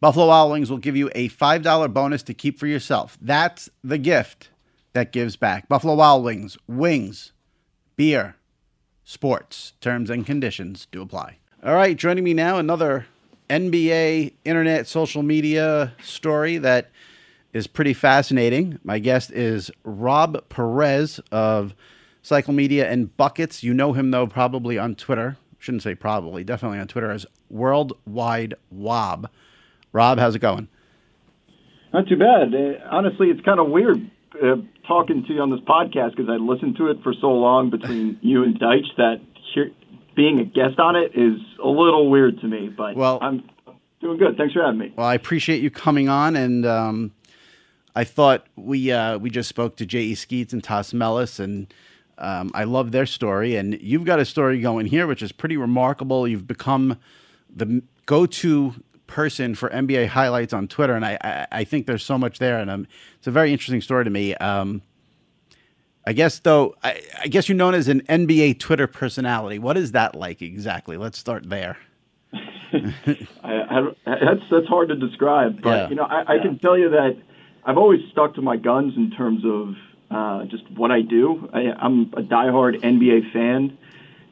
Buffalo 0.00 0.28
Wild 0.28 0.52
Wings 0.52 0.70
will 0.70 0.78
give 0.78 0.96
you 0.96 1.10
a 1.14 1.28
$5 1.28 1.92
bonus 1.92 2.22
to 2.22 2.32
keep 2.32 2.58
for 2.58 2.66
yourself. 2.66 3.18
That's 3.20 3.68
the 3.82 3.98
gift 3.98 4.48
that 4.94 5.12
gives 5.12 5.36
back. 5.36 5.68
Buffalo 5.68 5.94
Wild 5.94 6.24
Wings, 6.24 6.56
wings, 6.66 7.32
beer, 7.96 8.36
sports. 9.04 9.74
Terms 9.82 10.08
and 10.08 10.24
conditions 10.24 10.88
do 10.90 11.02
apply. 11.02 11.36
All 11.62 11.74
right, 11.74 11.98
joining 11.98 12.24
me 12.24 12.32
now, 12.32 12.56
another 12.56 13.04
NBA 13.50 14.32
internet 14.46 14.86
social 14.86 15.22
media 15.22 15.92
story 16.02 16.56
that 16.56 16.90
is 17.54 17.66
pretty 17.66 17.94
fascinating. 17.94 18.78
My 18.84 18.98
guest 18.98 19.30
is 19.30 19.70
Rob 19.84 20.46
Perez 20.50 21.20
of 21.32 21.74
Cycle 22.20 22.52
Media 22.52 22.90
and 22.90 23.16
Buckets. 23.16 23.62
You 23.62 23.72
know 23.72 23.94
him, 23.94 24.10
though, 24.10 24.26
probably 24.26 24.76
on 24.76 24.94
Twitter. 24.96 25.38
Shouldn't 25.58 25.82
say 25.82 25.94
probably, 25.94 26.44
definitely 26.44 26.78
on 26.78 26.88
Twitter 26.88 27.10
as 27.10 27.24
Worldwide 27.48 28.54
Wob. 28.70 29.30
Rob, 29.92 30.18
how's 30.18 30.34
it 30.34 30.40
going? 30.40 30.68
Not 31.94 32.08
too 32.08 32.16
bad. 32.16 32.52
Uh, 32.54 32.84
honestly, 32.90 33.28
it's 33.30 33.40
kind 33.42 33.60
of 33.60 33.70
weird 33.70 34.10
uh, 34.42 34.56
talking 34.86 35.24
to 35.24 35.32
you 35.32 35.40
on 35.40 35.50
this 35.50 35.60
podcast 35.60 36.16
because 36.16 36.28
I 36.28 36.36
listened 36.36 36.76
to 36.78 36.88
it 36.88 36.98
for 37.02 37.14
so 37.18 37.28
long 37.28 37.70
between 37.70 38.18
you 38.22 38.42
and 38.42 38.58
Deitsch 38.58 38.94
that 38.96 39.20
here, 39.54 39.70
being 40.16 40.40
a 40.40 40.44
guest 40.44 40.78
on 40.80 40.96
it 40.96 41.12
is 41.14 41.40
a 41.62 41.68
little 41.68 42.10
weird 42.10 42.40
to 42.40 42.48
me. 42.48 42.68
But 42.76 42.96
Well- 42.96 43.20
I'm 43.22 43.48
doing 44.00 44.18
good. 44.18 44.36
Thanks 44.36 44.52
for 44.54 44.62
having 44.64 44.78
me. 44.78 44.92
Well, 44.96 45.06
I 45.06 45.14
appreciate 45.14 45.62
you 45.62 45.70
coming 45.70 46.08
on, 46.08 46.34
and 46.36 46.66
um, 46.66 47.12
I 47.96 48.04
thought 48.04 48.46
we 48.56 48.90
uh, 48.90 49.18
we 49.18 49.30
just 49.30 49.48
spoke 49.48 49.76
to 49.76 49.86
J.E. 49.86 50.14
Skeets 50.16 50.52
and 50.52 50.62
Tas 50.62 50.92
Melas, 50.92 51.38
and 51.38 51.72
um, 52.18 52.50
I 52.54 52.64
love 52.64 52.90
their 52.92 53.06
story. 53.06 53.56
And 53.56 53.80
you've 53.80 54.04
got 54.04 54.18
a 54.18 54.24
story 54.24 54.60
going 54.60 54.86
here, 54.86 55.06
which 55.06 55.22
is 55.22 55.32
pretty 55.32 55.56
remarkable. 55.56 56.26
You've 56.26 56.46
become 56.46 56.98
the 57.54 57.82
go-to 58.06 58.74
person 59.06 59.54
for 59.54 59.68
NBA 59.70 60.08
highlights 60.08 60.52
on 60.52 60.66
Twitter, 60.66 60.94
and 60.94 61.04
I, 61.04 61.18
I, 61.22 61.46
I 61.60 61.64
think 61.64 61.86
there's 61.86 62.04
so 62.04 62.18
much 62.18 62.38
there, 62.38 62.58
and 62.58 62.70
um, 62.70 62.86
it's 63.18 63.26
a 63.26 63.30
very 63.30 63.52
interesting 63.52 63.80
story 63.80 64.04
to 64.04 64.10
me. 64.10 64.34
Um, 64.36 64.82
I 66.06 66.12
guess 66.12 66.38
though, 66.40 66.74
I, 66.82 67.00
I 67.22 67.28
guess 67.28 67.48
you're 67.48 67.56
known 67.56 67.74
as 67.74 67.88
an 67.88 68.02
NBA 68.02 68.58
Twitter 68.58 68.86
personality. 68.86 69.58
What 69.58 69.76
is 69.78 69.92
that 69.92 70.14
like 70.14 70.42
exactly? 70.42 70.96
Let's 70.98 71.18
start 71.18 71.48
there. 71.48 71.78
I, 72.32 72.82
I, 73.44 73.80
that's 74.04 74.42
that's 74.50 74.66
hard 74.66 74.88
to 74.88 74.96
describe, 74.96 75.62
but 75.62 75.70
Yeah. 75.70 75.88
you 75.88 75.94
know, 75.94 76.04
I, 76.04 76.34
I 76.34 76.38
can 76.42 76.58
tell 76.58 76.76
you 76.76 76.90
that 76.90 77.16
I've 77.64 77.78
always 77.78 78.00
stuck 78.12 78.34
to 78.34 78.42
my 78.42 78.56
guns 78.56 78.94
in 78.96 79.10
terms 79.10 79.44
of 79.44 79.74
uh, 80.10 80.44
just 80.46 80.70
what 80.72 80.90
I 80.90 81.00
do. 81.00 81.48
I, 81.52 81.72
I'm 81.78 82.12
a 82.12 82.22
diehard 82.22 82.80
NBA 82.82 83.32
fan 83.32 83.78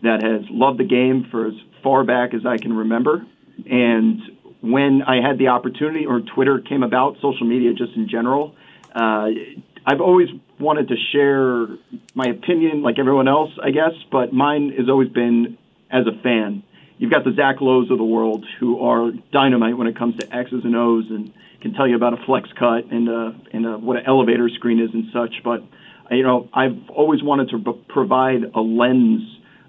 that 0.03 0.23
has 0.23 0.43
loved 0.51 0.79
the 0.79 0.85
game 0.85 1.29
for 1.31 1.47
as 1.47 1.55
far 1.83 2.05
back 2.05 2.35
as 2.35 2.45
I 2.47 2.59
can 2.59 2.73
remember, 2.73 3.27
and 3.71 4.21
when 4.61 5.03
I 5.03 5.27
had 5.27 5.39
the 5.39 5.49
opportunity, 5.49 6.07
or 6.07 6.21
Twitter 6.21 6.61
came 6.61 6.83
about, 6.83 7.17
social 7.17 7.47
media 7.47 7.73
just 7.73 7.97
in 7.97 8.09
general, 8.09 8.55
uh, 8.95 9.29
I've 9.85 10.01
always 10.01 10.29
wanted 10.61 10.89
to 10.89 10.97
share 11.11 11.67
my 12.15 12.27
opinion, 12.27 12.83
like 12.83 13.01
everyone 13.01 13.27
else, 13.27 13.51
I 13.61 13.71
guess, 13.71 13.93
but 14.13 14.33
mine 14.33 14.73
has 14.79 14.89
always 14.89 15.09
been 15.09 15.59
as 15.91 16.07
a 16.07 16.23
fan 16.23 16.63
you've 17.03 17.11
got 17.11 17.25
the 17.25 17.33
Zach 17.33 17.61
Lowe's 17.61 17.91
of 17.91 17.99
the 17.99 18.05
world 18.05 18.47
who 18.61 18.81
are 18.81 19.11
dynamite 19.33 19.77
when 19.77 19.89
it 19.89 19.99
comes 19.99 20.17
to 20.19 20.33
X's 20.33 20.65
and 20.65 20.77
O's 20.77 21.07
and 21.11 21.33
can 21.63 21.73
tell 21.73 21.89
you 21.89 21.97
about 21.97 22.13
a 22.13 22.25
flex 22.27 22.49
cut 22.59 22.91
and 22.91 23.09
uh, 23.09 23.33
and 23.53 23.67
uh, 23.67 23.79
what 23.79 23.97
an 23.97 24.05
elevator 24.07 24.49
screen 24.51 24.81
is 24.81 24.91
and 24.93 25.05
such. 25.13 25.43
But 25.43 25.63
you 26.11 26.23
know, 26.23 26.49
I've 26.53 26.91
always 26.91 27.23
wanted 27.23 27.51
to 27.51 27.59
b- 27.59 27.85
provide 27.89 28.43
a 28.55 28.61
lens 28.61 29.23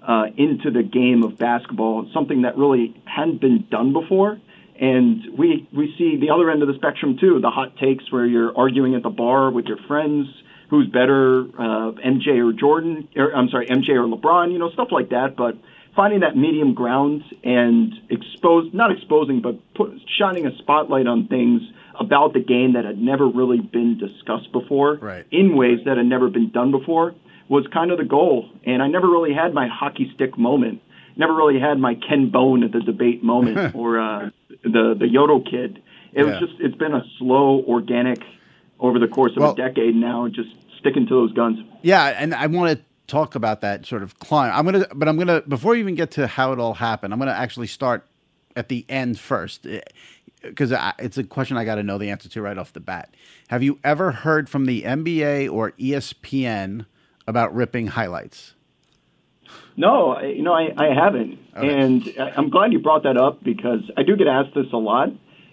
uh, 0.06 0.24
into 0.36 0.70
the 0.70 0.82
game 0.82 1.22
of 1.22 1.38
basketball, 1.38 2.10
something 2.12 2.42
that 2.42 2.58
really 2.58 3.00
hadn't 3.06 3.40
been 3.40 3.66
done 3.70 3.92
before. 3.92 4.40
And 4.78 5.22
we 5.38 5.68
we 5.72 5.94
see 5.96 6.18
the 6.20 6.30
other 6.30 6.50
end 6.50 6.62
of 6.62 6.68
the 6.68 6.74
spectrum 6.74 7.16
too, 7.18 7.40
the 7.40 7.50
hot 7.50 7.76
takes 7.76 8.10
where 8.10 8.26
you're 8.26 8.56
arguing 8.58 8.94
at 8.96 9.02
the 9.02 9.10
bar 9.10 9.50
with 9.50 9.66
your 9.66 9.78
friends. 9.86 10.26
Who's 10.70 10.88
better, 10.88 11.42
uh, 11.42 11.92
MJ 11.92 12.44
or 12.44 12.52
Jordan? 12.52 13.06
Or, 13.14 13.36
I'm 13.36 13.48
sorry, 13.50 13.66
MJ 13.66 13.90
or 13.90 14.08
LeBron? 14.08 14.50
You 14.50 14.58
know, 14.58 14.70
stuff 14.70 14.88
like 14.90 15.10
that. 15.10 15.36
But 15.36 15.56
finding 15.94 16.20
that 16.20 16.36
medium 16.36 16.74
ground 16.74 17.22
and 17.44 17.92
expose 18.10 18.72
not 18.72 18.90
exposing 18.90 19.40
but 19.40 19.56
put, 19.74 19.92
shining 20.18 20.46
a 20.46 20.56
spotlight 20.58 21.06
on 21.06 21.28
things 21.28 21.62
about 22.00 22.32
the 22.32 22.40
game 22.40 22.72
that 22.74 22.84
had 22.84 22.98
never 23.00 23.26
really 23.28 23.60
been 23.60 23.98
discussed 23.98 24.50
before 24.52 24.96
Right. 24.96 25.24
in 25.30 25.56
ways 25.56 25.80
that 25.84 25.96
had 25.96 26.06
never 26.06 26.28
been 26.28 26.50
done 26.50 26.70
before 26.70 27.14
was 27.48 27.66
kind 27.68 27.90
of 27.90 27.98
the 27.98 28.04
goal 28.04 28.48
and 28.64 28.82
i 28.82 28.88
never 28.88 29.06
really 29.08 29.32
had 29.34 29.52
my 29.54 29.68
hockey 29.68 30.10
stick 30.14 30.36
moment 30.38 30.80
never 31.16 31.34
really 31.34 31.60
had 31.60 31.78
my 31.78 31.94
ken 31.94 32.30
bone 32.30 32.64
at 32.64 32.72
the 32.72 32.80
debate 32.80 33.22
moment 33.22 33.74
or 33.80 34.00
uh, 34.00 34.30
the 34.62 34.94
the 34.98 35.06
yodel 35.08 35.40
kid 35.42 35.80
it 36.12 36.24
Yeah. 36.24 36.24
was 36.24 36.38
just 36.40 36.60
it's 36.60 36.74
been 36.76 36.94
a 36.94 37.04
slow 37.18 37.62
organic 37.68 38.18
over 38.80 38.98
the 38.98 39.08
course 39.08 39.32
of 39.32 39.38
Well- 39.38 39.52
a 39.52 39.56
decade 39.56 39.94
now 39.94 40.28
just 40.28 40.50
sticking 40.78 41.06
to 41.06 41.14
those 41.14 41.32
guns 41.32 41.58
Yeah, 41.82 42.14
and 42.18 42.34
I 42.34 42.46
want 42.46 42.78
to 42.78 42.84
talk 43.06 43.34
about 43.34 43.60
that 43.60 43.84
sort 43.86 44.02
of 44.02 44.18
climb. 44.18 44.50
I'm 44.54 44.64
gonna, 44.64 44.86
but 44.94 45.08
I'm 45.08 45.18
gonna 45.18 45.42
before 45.42 45.72
we 45.72 45.80
even 45.80 45.94
get 45.94 46.10
to 46.12 46.26
how 46.26 46.52
it 46.52 46.58
all 46.58 46.74
happened, 46.74 47.12
I'm 47.12 47.18
gonna 47.18 47.30
actually 47.32 47.66
start 47.66 48.06
at 48.56 48.68
the 48.68 48.84
end 48.88 49.18
first 49.18 49.66
because 50.44 50.72
it's 50.98 51.18
a 51.18 51.24
question 51.24 51.56
I 51.56 51.64
got 51.64 51.76
to 51.76 51.82
know 51.82 51.98
the 51.98 52.10
answer 52.10 52.28
to 52.28 52.42
right 52.42 52.56
off 52.56 52.72
the 52.72 52.80
bat. 52.80 53.14
Have 53.48 53.62
you 53.62 53.78
ever 53.84 54.12
heard 54.12 54.48
from 54.48 54.66
the 54.66 54.82
NBA 54.82 55.50
or 55.50 55.72
ESPN 55.72 56.86
about 57.26 57.54
ripping 57.54 57.88
highlights? 57.88 58.54
No, 59.76 60.20
you 60.20 60.42
know, 60.42 60.52
I, 60.52 60.72
I 60.76 60.94
haven't. 60.94 61.38
Okay. 61.56 61.68
And 61.68 62.14
I'm 62.36 62.50
glad 62.50 62.72
you 62.72 62.78
brought 62.78 63.02
that 63.02 63.16
up 63.16 63.42
because 63.42 63.80
I 63.96 64.02
do 64.02 64.16
get 64.16 64.26
asked 64.26 64.54
this 64.54 64.66
a 64.72 64.76
lot. 64.76 65.08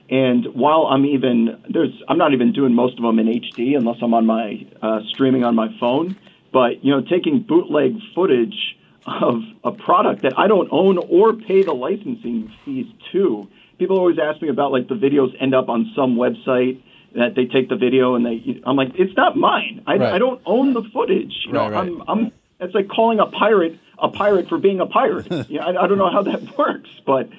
And 0.09 0.45
while 0.53 0.87
I'm 0.87 1.05
even 1.05 1.63
there's, 1.69 2.03
I'm 2.07 2.17
not 2.17 2.33
even 2.33 2.51
doing 2.51 2.73
most 2.73 2.97
of 2.97 3.03
them 3.03 3.17
in 3.17 3.27
HD 3.27 3.77
unless 3.77 3.97
I'm 4.01 4.13
on 4.13 4.25
my 4.25 4.67
uh, 4.81 4.99
streaming 5.09 5.43
on 5.43 5.55
my 5.55 5.69
phone. 5.79 6.17
But 6.51 6.83
you 6.83 6.91
know, 6.91 7.01
taking 7.01 7.41
bootleg 7.41 7.95
footage 8.13 8.77
of 9.05 9.41
a 9.63 9.71
product 9.71 10.21
that 10.23 10.37
I 10.37 10.47
don't 10.47 10.67
own 10.71 10.97
or 10.97 11.33
pay 11.33 11.63
the 11.63 11.73
licensing 11.73 12.51
fees 12.63 12.87
to. 13.13 13.47
People 13.81 13.97
always 13.97 14.19
ask 14.19 14.39
me 14.43 14.49
about 14.49 14.71
like 14.71 14.87
the 14.87 14.93
videos 14.93 15.35
end 15.41 15.55
up 15.55 15.67
on 15.67 15.91
some 15.95 16.15
website 16.15 16.83
that 17.15 17.33
they 17.35 17.45
take 17.45 17.67
the 17.67 17.75
video 17.75 18.13
and 18.13 18.23
they. 18.23 18.61
I'm 18.63 18.75
like, 18.75 18.89
it's 18.93 19.17
not 19.17 19.35
mine. 19.35 19.81
I, 19.87 19.95
right. 19.95 20.13
I 20.13 20.19
don't 20.19 20.39
own 20.45 20.73
the 20.73 20.83
footage. 20.93 21.33
You 21.47 21.53
know, 21.53 21.61
right, 21.61 21.71
right. 21.71 21.87
I'm, 21.87 22.03
I'm. 22.07 22.31
It's 22.59 22.75
like 22.75 22.89
calling 22.89 23.19
a 23.19 23.25
pirate 23.25 23.79
a 23.97 24.09
pirate 24.09 24.49
for 24.49 24.59
being 24.59 24.81
a 24.81 24.85
pirate. 24.85 25.31
you 25.49 25.59
know, 25.59 25.65
I, 25.65 25.83
I 25.83 25.87
don't 25.87 25.97
know 25.97 26.11
how 26.11 26.21
that 26.21 26.55
works, 26.59 26.91
but 27.07 27.29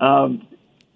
um, 0.00 0.44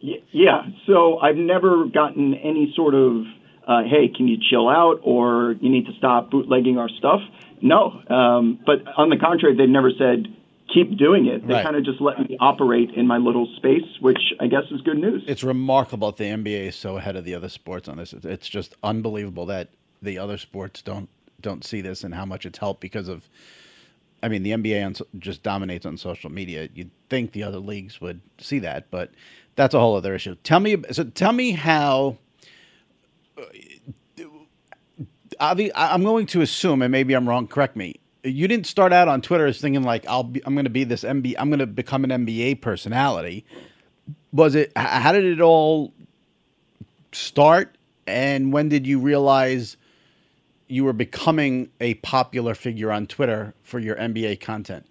yeah. 0.00 0.64
So 0.88 1.20
I've 1.20 1.36
never 1.36 1.84
gotten 1.84 2.34
any 2.34 2.72
sort 2.74 2.96
of 2.96 3.26
uh, 3.64 3.84
hey, 3.84 4.08
can 4.08 4.26
you 4.26 4.38
chill 4.50 4.68
out 4.68 5.02
or 5.04 5.54
you 5.60 5.70
need 5.70 5.86
to 5.86 5.92
stop 5.98 6.32
bootlegging 6.32 6.78
our 6.78 6.88
stuff. 6.88 7.20
No, 7.62 8.02
um, 8.10 8.58
but 8.66 8.82
on 8.96 9.08
the 9.08 9.18
contrary, 9.18 9.56
they've 9.56 9.68
never 9.68 9.92
said 9.96 10.26
keep 10.72 10.96
doing 10.98 11.26
it. 11.26 11.46
They 11.46 11.54
right. 11.54 11.64
kind 11.64 11.76
of 11.76 11.84
just 11.84 12.00
let 12.00 12.18
me 12.18 12.36
operate 12.40 12.90
in 12.96 13.06
my 13.06 13.18
little 13.18 13.48
space, 13.56 13.84
which 14.00 14.18
I 14.40 14.46
guess 14.46 14.64
is 14.70 14.80
good 14.82 14.98
news. 14.98 15.24
It's 15.26 15.44
remarkable 15.44 16.12
that 16.12 16.16
the 16.16 16.24
NBA 16.24 16.68
is 16.68 16.76
so 16.76 16.96
ahead 16.96 17.16
of 17.16 17.24
the 17.24 17.34
other 17.34 17.48
sports 17.48 17.88
on 17.88 17.98
this. 17.98 18.12
It's 18.12 18.48
just 18.48 18.74
unbelievable 18.82 19.46
that 19.46 19.70
the 20.02 20.18
other 20.18 20.38
sports 20.38 20.82
don't 20.82 21.08
don't 21.40 21.64
see 21.64 21.80
this 21.80 22.02
and 22.02 22.14
how 22.14 22.24
much 22.24 22.46
it's 22.46 22.58
helped 22.58 22.80
because 22.80 23.08
of. 23.08 23.28
I 24.22 24.28
mean, 24.28 24.42
the 24.42 24.52
NBA 24.52 24.84
on, 24.84 25.20
just 25.20 25.42
dominates 25.42 25.84
on 25.84 25.98
social 25.98 26.30
media. 26.30 26.68
You'd 26.74 26.90
think 27.10 27.32
the 27.32 27.42
other 27.42 27.58
leagues 27.58 28.00
would 28.00 28.20
see 28.38 28.58
that, 28.60 28.90
but 28.90 29.10
that's 29.56 29.74
a 29.74 29.78
whole 29.78 29.94
other 29.94 30.14
issue. 30.14 30.34
Tell 30.36 30.58
me, 30.58 30.76
so 30.90 31.04
tell 31.04 31.32
me 31.32 31.52
how 31.52 32.16
uh, 33.38 33.42
I'm 35.38 36.02
going 36.02 36.26
to 36.26 36.40
assume, 36.40 36.82
and 36.82 36.90
maybe 36.90 37.14
I'm 37.14 37.28
wrong. 37.28 37.46
Correct 37.46 37.76
me. 37.76 38.00
You 38.26 38.48
didn't 38.48 38.66
start 38.66 38.92
out 38.92 39.08
on 39.08 39.22
Twitter 39.22 39.46
as 39.46 39.60
thinking 39.60 39.82
like 39.82 40.06
I'll 40.08 40.24
be, 40.24 40.44
I'm 40.44 40.54
going 40.54 40.64
to 40.64 40.70
be 40.70 40.84
this 40.84 41.04
MB, 41.04 41.34
I'm 41.38 41.48
going 41.48 41.60
to 41.60 41.66
become 41.66 42.04
an 42.04 42.10
NBA 42.10 42.60
personality. 42.60 43.44
Was 44.32 44.54
it? 44.54 44.72
How 44.76 45.12
did 45.12 45.24
it 45.24 45.40
all 45.40 45.92
start? 47.12 47.76
And 48.06 48.52
when 48.52 48.68
did 48.68 48.86
you 48.86 48.98
realize 48.98 49.76
you 50.68 50.84
were 50.84 50.92
becoming 50.92 51.70
a 51.80 51.94
popular 51.94 52.54
figure 52.54 52.90
on 52.92 53.06
Twitter 53.06 53.54
for 53.62 53.78
your 53.78 53.96
NBA 53.96 54.40
content? 54.40 54.86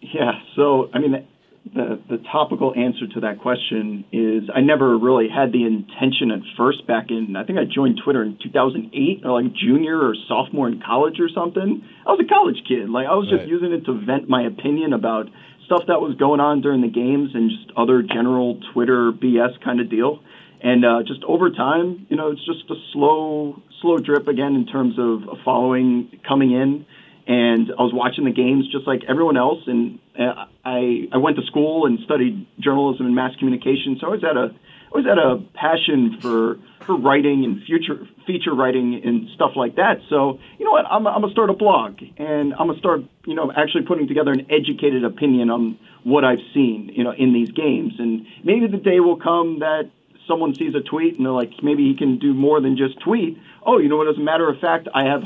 Yeah. 0.00 0.40
So 0.54 0.90
I 0.92 0.98
mean, 0.98 1.26
the, 1.64 2.00
the 2.08 2.18
topical 2.32 2.74
answer 2.74 3.06
to 3.14 3.20
that 3.20 3.40
question 3.40 4.04
is 4.12 4.50
I 4.54 4.60
never 4.60 4.98
really 4.98 5.28
had 5.28 5.52
the 5.52 5.64
intention 5.64 6.30
at 6.30 6.40
first 6.56 6.86
back 6.86 7.10
in, 7.10 7.36
I 7.36 7.44
think 7.44 7.58
I 7.58 7.64
joined 7.64 8.00
Twitter 8.02 8.22
in 8.22 8.38
2008 8.42 9.22
or 9.24 9.42
like 9.42 9.52
junior 9.54 9.98
or 9.98 10.14
sophomore 10.26 10.68
in 10.68 10.82
college 10.84 11.20
or 11.20 11.28
something. 11.28 11.84
I 12.06 12.10
was 12.10 12.20
a 12.24 12.28
college 12.28 12.62
kid. 12.66 12.90
Like 12.90 13.06
I 13.06 13.14
was 13.14 13.28
just 13.28 13.40
right. 13.40 13.48
using 13.48 13.72
it 13.72 13.84
to 13.86 13.92
vent 13.92 14.28
my 14.28 14.42
opinion 14.42 14.92
about 14.92 15.28
stuff 15.66 15.82
that 15.86 16.00
was 16.00 16.16
going 16.16 16.40
on 16.40 16.60
during 16.60 16.80
the 16.80 16.90
games 16.90 17.30
and 17.34 17.50
just 17.50 17.70
other 17.76 18.02
general 18.02 18.58
Twitter 18.72 19.12
BS 19.12 19.62
kind 19.62 19.80
of 19.80 19.88
deal. 19.88 20.18
And 20.62 20.84
uh, 20.84 21.02
just 21.06 21.22
over 21.24 21.50
time, 21.50 22.06
you 22.10 22.16
know, 22.16 22.32
it's 22.32 22.44
just 22.44 22.68
a 22.68 22.74
slow, 22.92 23.62
slow 23.80 23.98
drip 23.98 24.28
again 24.28 24.54
in 24.56 24.66
terms 24.66 24.98
of 24.98 25.38
following 25.44 26.10
coming 26.26 26.52
in 26.52 26.84
and 27.26 27.70
I 27.78 27.82
was 27.82 27.92
watching 27.94 28.24
the 28.24 28.32
games 28.32 28.66
just 28.70 28.86
like 28.86 29.02
everyone 29.08 29.36
else. 29.36 29.58
And 29.66 29.98
uh, 30.18 30.46
I 30.64 31.08
I 31.12 31.18
went 31.18 31.36
to 31.36 31.42
school 31.46 31.86
and 31.86 31.98
studied 32.04 32.46
journalism 32.58 33.06
and 33.06 33.14
mass 33.14 33.34
communication, 33.38 33.98
so 34.00 34.08
I 34.08 34.10
was 34.10 34.24
at 34.24 34.36
a 34.36 34.54
I 34.92 34.96
was 34.96 35.06
at 35.06 35.18
a 35.18 35.42
passion 35.54 36.18
for 36.20 36.58
for 36.86 36.96
writing 36.96 37.44
and 37.44 37.62
future 37.64 38.06
feature 38.26 38.54
writing 38.54 39.00
and 39.04 39.28
stuff 39.34 39.52
like 39.54 39.76
that. 39.76 39.98
So 40.08 40.38
you 40.58 40.64
know 40.64 40.72
what, 40.72 40.86
I'm 40.86 41.06
I'm 41.06 41.22
gonna 41.22 41.32
start 41.32 41.50
a 41.50 41.54
blog 41.54 42.00
and 42.18 42.52
I'm 42.54 42.68
gonna 42.68 42.78
start 42.78 43.00
you 43.26 43.34
know 43.34 43.52
actually 43.56 43.84
putting 43.86 44.08
together 44.08 44.32
an 44.32 44.46
educated 44.50 45.04
opinion 45.04 45.50
on 45.50 45.78
what 46.04 46.24
I've 46.24 46.42
seen 46.54 46.90
you 46.94 47.04
know 47.04 47.12
in 47.12 47.32
these 47.32 47.50
games. 47.50 47.94
And 47.98 48.26
maybe 48.44 48.66
the 48.66 48.82
day 48.82 49.00
will 49.00 49.18
come 49.18 49.60
that 49.60 49.90
someone 50.26 50.54
sees 50.54 50.74
a 50.74 50.80
tweet 50.80 51.16
and 51.16 51.26
they're 51.26 51.32
like, 51.32 51.50
maybe 51.62 51.82
he 51.82 51.96
can 51.96 52.18
do 52.18 52.32
more 52.32 52.60
than 52.60 52.76
just 52.76 53.00
tweet. 53.00 53.36
Oh, 53.66 53.78
you 53.78 53.88
know 53.88 53.96
what? 53.96 54.08
As 54.08 54.16
a 54.16 54.20
matter 54.20 54.48
of 54.48 54.60
fact, 54.60 54.88
I 54.94 55.04
have 55.04 55.22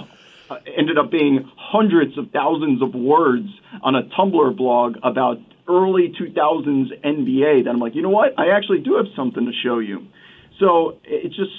Uh, 0.54 0.58
ended 0.76 0.98
up 0.98 1.10
being 1.10 1.50
hundreds 1.56 2.16
of 2.18 2.30
thousands 2.32 2.82
of 2.82 2.94
words 2.94 3.48
on 3.82 3.94
a 3.94 4.02
Tumblr 4.02 4.56
blog 4.56 4.96
about 5.02 5.38
early 5.68 6.12
2000s 6.20 6.86
NBA 7.04 7.64
that 7.64 7.70
I'm 7.70 7.78
like, 7.78 7.94
you 7.94 8.02
know 8.02 8.10
what? 8.10 8.38
I 8.38 8.50
actually 8.56 8.80
do 8.80 8.96
have 8.96 9.06
something 9.16 9.44
to 9.46 9.52
show 9.62 9.78
you. 9.78 10.06
So 10.60 10.98
it 11.02 11.28
just 11.30 11.50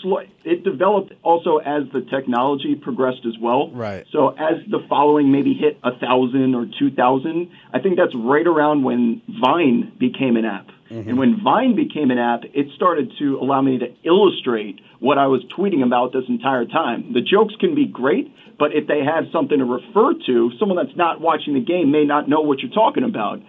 it 0.45 0.63
developed 0.63 1.13
also 1.21 1.57
as 1.57 1.83
the 1.91 2.01
technology 2.09 2.75
progressed 2.75 3.25
as 3.25 3.33
well. 3.41 3.69
Right. 3.71 4.05
So 4.11 4.29
as 4.29 4.63
the 4.69 4.79
following 4.87 5.31
maybe 5.31 5.53
hit 5.53 5.77
a 5.83 5.97
thousand 5.99 6.55
or 6.55 6.65
two 6.79 6.91
thousand, 6.91 7.49
I 7.73 7.79
think 7.79 7.97
that's 7.97 8.15
right 8.15 8.47
around 8.47 8.83
when 8.83 9.21
Vine 9.41 9.91
became 9.99 10.37
an 10.37 10.45
app. 10.45 10.67
Mm-hmm. 10.91 11.09
And 11.09 11.17
when 11.17 11.41
Vine 11.43 11.75
became 11.75 12.11
an 12.11 12.19
app, 12.19 12.41
it 12.53 12.67
started 12.75 13.11
to 13.19 13.37
allow 13.39 13.61
me 13.61 13.79
to 13.79 13.87
illustrate 14.03 14.79
what 14.99 15.17
I 15.17 15.27
was 15.27 15.41
tweeting 15.57 15.83
about 15.83 16.13
this 16.13 16.23
entire 16.29 16.65
time. 16.65 17.13
The 17.13 17.21
jokes 17.21 17.55
can 17.59 17.73
be 17.73 17.85
great, 17.85 18.33
but 18.59 18.71
if 18.73 18.87
they 18.87 18.99
have 18.99 19.25
something 19.33 19.57
to 19.57 19.65
refer 19.65 20.13
to, 20.27 20.51
someone 20.59 20.77
that's 20.77 20.95
not 20.95 21.21
watching 21.21 21.55
the 21.55 21.65
game 21.65 21.91
may 21.91 22.05
not 22.05 22.29
know 22.29 22.41
what 22.41 22.59
you're 22.59 22.71
talking 22.71 23.03
about. 23.03 23.39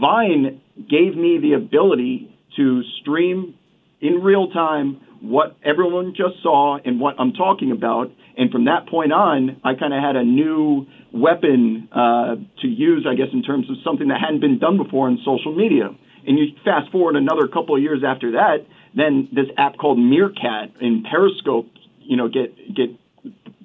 Vine 0.00 0.60
gave 0.88 1.16
me 1.16 1.38
the 1.42 1.54
ability 1.54 2.30
to 2.56 2.82
stream 3.00 3.54
in 4.00 4.22
real 4.22 4.50
time 4.50 5.00
what 5.20 5.56
everyone 5.64 6.14
just 6.16 6.42
saw 6.42 6.78
and 6.84 7.00
what 7.00 7.16
I'm 7.18 7.32
talking 7.32 7.72
about. 7.72 8.10
And 8.36 8.50
from 8.50 8.66
that 8.66 8.86
point 8.88 9.12
on, 9.12 9.60
I 9.64 9.74
kind 9.74 9.94
of 9.94 10.02
had 10.02 10.16
a 10.16 10.24
new 10.24 10.86
weapon 11.12 11.88
uh, 11.90 12.36
to 12.60 12.68
use, 12.68 13.06
I 13.08 13.14
guess, 13.14 13.28
in 13.32 13.42
terms 13.42 13.70
of 13.70 13.76
something 13.82 14.08
that 14.08 14.20
hadn't 14.20 14.40
been 14.40 14.58
done 14.58 14.76
before 14.76 15.08
in 15.08 15.18
social 15.24 15.54
media. 15.54 15.88
And 16.26 16.38
you 16.38 16.54
fast 16.64 16.90
forward 16.90 17.16
another 17.16 17.48
couple 17.48 17.76
of 17.76 17.82
years 17.82 18.02
after 18.06 18.32
that, 18.32 18.66
then 18.94 19.28
this 19.32 19.46
app 19.56 19.76
called 19.76 19.98
Meerkat 19.98 20.80
and 20.80 21.04
Periscope, 21.04 21.68
you 22.00 22.16
know, 22.16 22.28
get 22.28 22.56
get 22.74 22.90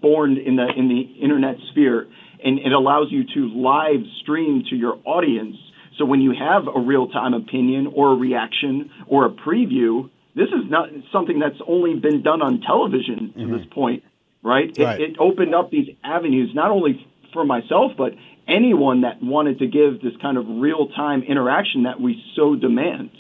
born 0.02 0.38
in 0.38 0.56
the 0.56 0.68
in 0.76 0.88
the 0.88 1.02
internet 1.22 1.56
sphere, 1.72 2.08
and 2.44 2.60
it 2.60 2.72
allows 2.72 3.08
you 3.12 3.24
to 3.36 3.50
live 3.56 4.02
stream 4.22 4.64
to 4.70 4.76
your 4.76 5.00
audience. 5.06 5.56
So 5.98 6.06
when 6.06 6.22
you 6.22 6.34
have 6.38 6.68
a 6.74 6.80
real 6.80 7.08
time 7.10 7.34
opinion 7.34 7.88
or 7.94 8.14
a 8.14 8.16
reaction 8.16 8.90
or 9.08 9.26
a 9.26 9.30
preview, 9.30 10.10
this 10.36 10.48
is 10.48 10.70
not 10.70 10.90
something 11.12 11.40
that's 11.40 11.60
only 11.68 11.96
been 11.96 12.24
done 12.24 12.42
on 12.42 12.62
television 12.62 13.34
to 13.34 13.40
mm-hmm. 13.40 13.58
this 13.58 13.66
point, 13.72 14.04
right? 14.42 14.74
right. 14.80 15.00
It, 15.00 15.12
it 15.12 15.16
opened 15.20 15.54
up 15.54 15.72
these 15.72 15.90
avenues 16.04 16.52
not 16.54 16.72
only 16.72 17.06
for 17.34 17.46
myself 17.46 17.92
but 17.98 18.14
anyone 18.50 19.02
that 19.02 19.22
wanted 19.22 19.60
to 19.60 19.68
give 19.68 20.02
this 20.02 20.14
kind 20.22 20.38
of 20.38 20.46
real 20.48 20.88
time 20.90 21.24
interaction 21.24 21.84
that 21.84 22.02
we 22.02 22.24
so 22.36 22.56
demand. 22.56 23.12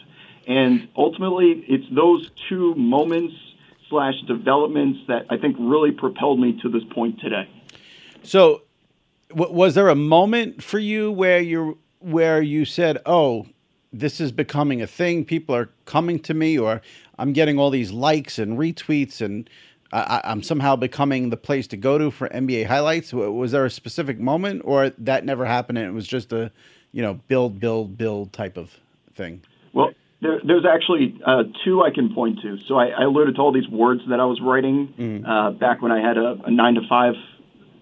And 0.47 0.89
ultimately, 0.97 1.63
it's 1.67 1.85
those 1.93 2.29
two 2.49 2.73
moments 2.75 3.35
slash 3.89 4.15
developments 4.27 4.99
that 5.07 5.25
I 5.29 5.37
think 5.37 5.55
really 5.59 5.91
propelled 5.91 6.39
me 6.39 6.59
to 6.61 6.69
this 6.69 6.83
point 6.91 7.19
today. 7.19 7.47
So, 8.23 8.63
w- 9.29 9.53
was 9.53 9.75
there 9.75 9.89
a 9.89 9.95
moment 9.95 10.63
for 10.63 10.79
you 10.79 11.11
where 11.11 11.39
you 11.39 11.77
where 11.99 12.41
you 12.41 12.65
said, 12.65 12.97
"Oh, 13.05 13.45
this 13.91 14.19
is 14.19 14.31
becoming 14.31 14.81
a 14.81 14.87
thing. 14.87 15.25
People 15.25 15.55
are 15.55 15.69
coming 15.85 16.19
to 16.19 16.33
me, 16.33 16.57
or 16.57 16.81
I'm 17.17 17.33
getting 17.33 17.59
all 17.59 17.69
these 17.69 17.91
likes 17.91 18.39
and 18.39 18.57
retweets, 18.57 19.21
and 19.21 19.49
I, 19.91 20.21
am 20.23 20.43
somehow 20.43 20.75
becoming 20.75 21.29
the 21.29 21.37
place 21.37 21.67
to 21.67 21.77
go 21.77 21.97
to 21.97 22.11
for 22.11 22.29
NBA 22.29 22.65
highlights." 22.65 23.13
Was 23.13 23.51
there 23.51 23.65
a 23.65 23.71
specific 23.71 24.19
moment, 24.19 24.61
or 24.65 24.91
that 24.97 25.25
never 25.25 25.45
happened, 25.45 25.77
and 25.77 25.87
it 25.87 25.93
was 25.93 26.07
just 26.07 26.31
a, 26.33 26.51
you 26.91 27.01
know, 27.01 27.15
build, 27.27 27.59
build, 27.59 27.97
build 27.97 28.33
type 28.33 28.57
of 28.57 28.71
thing? 29.15 29.41
Well, 29.73 29.91
there, 30.21 30.39
there's 30.43 30.65
actually 30.65 31.19
uh, 31.25 31.43
two 31.63 31.81
I 31.83 31.91
can 31.91 32.13
point 32.13 32.41
to. 32.41 32.57
So 32.67 32.75
I, 32.75 32.87
I, 32.87 33.03
alluded 33.03 33.35
to 33.35 33.41
all 33.41 33.51
these 33.51 33.67
words 33.69 34.01
that 34.09 34.19
I 34.19 34.25
was 34.25 34.41
writing 34.41 34.93
mm. 34.97 35.27
uh, 35.27 35.51
back 35.51 35.81
when 35.81 35.91
I 35.91 36.05
had 36.05 36.17
a, 36.17 36.37
a, 36.45 36.51
nine 36.51 36.75
to 36.75 36.81
five 36.89 37.13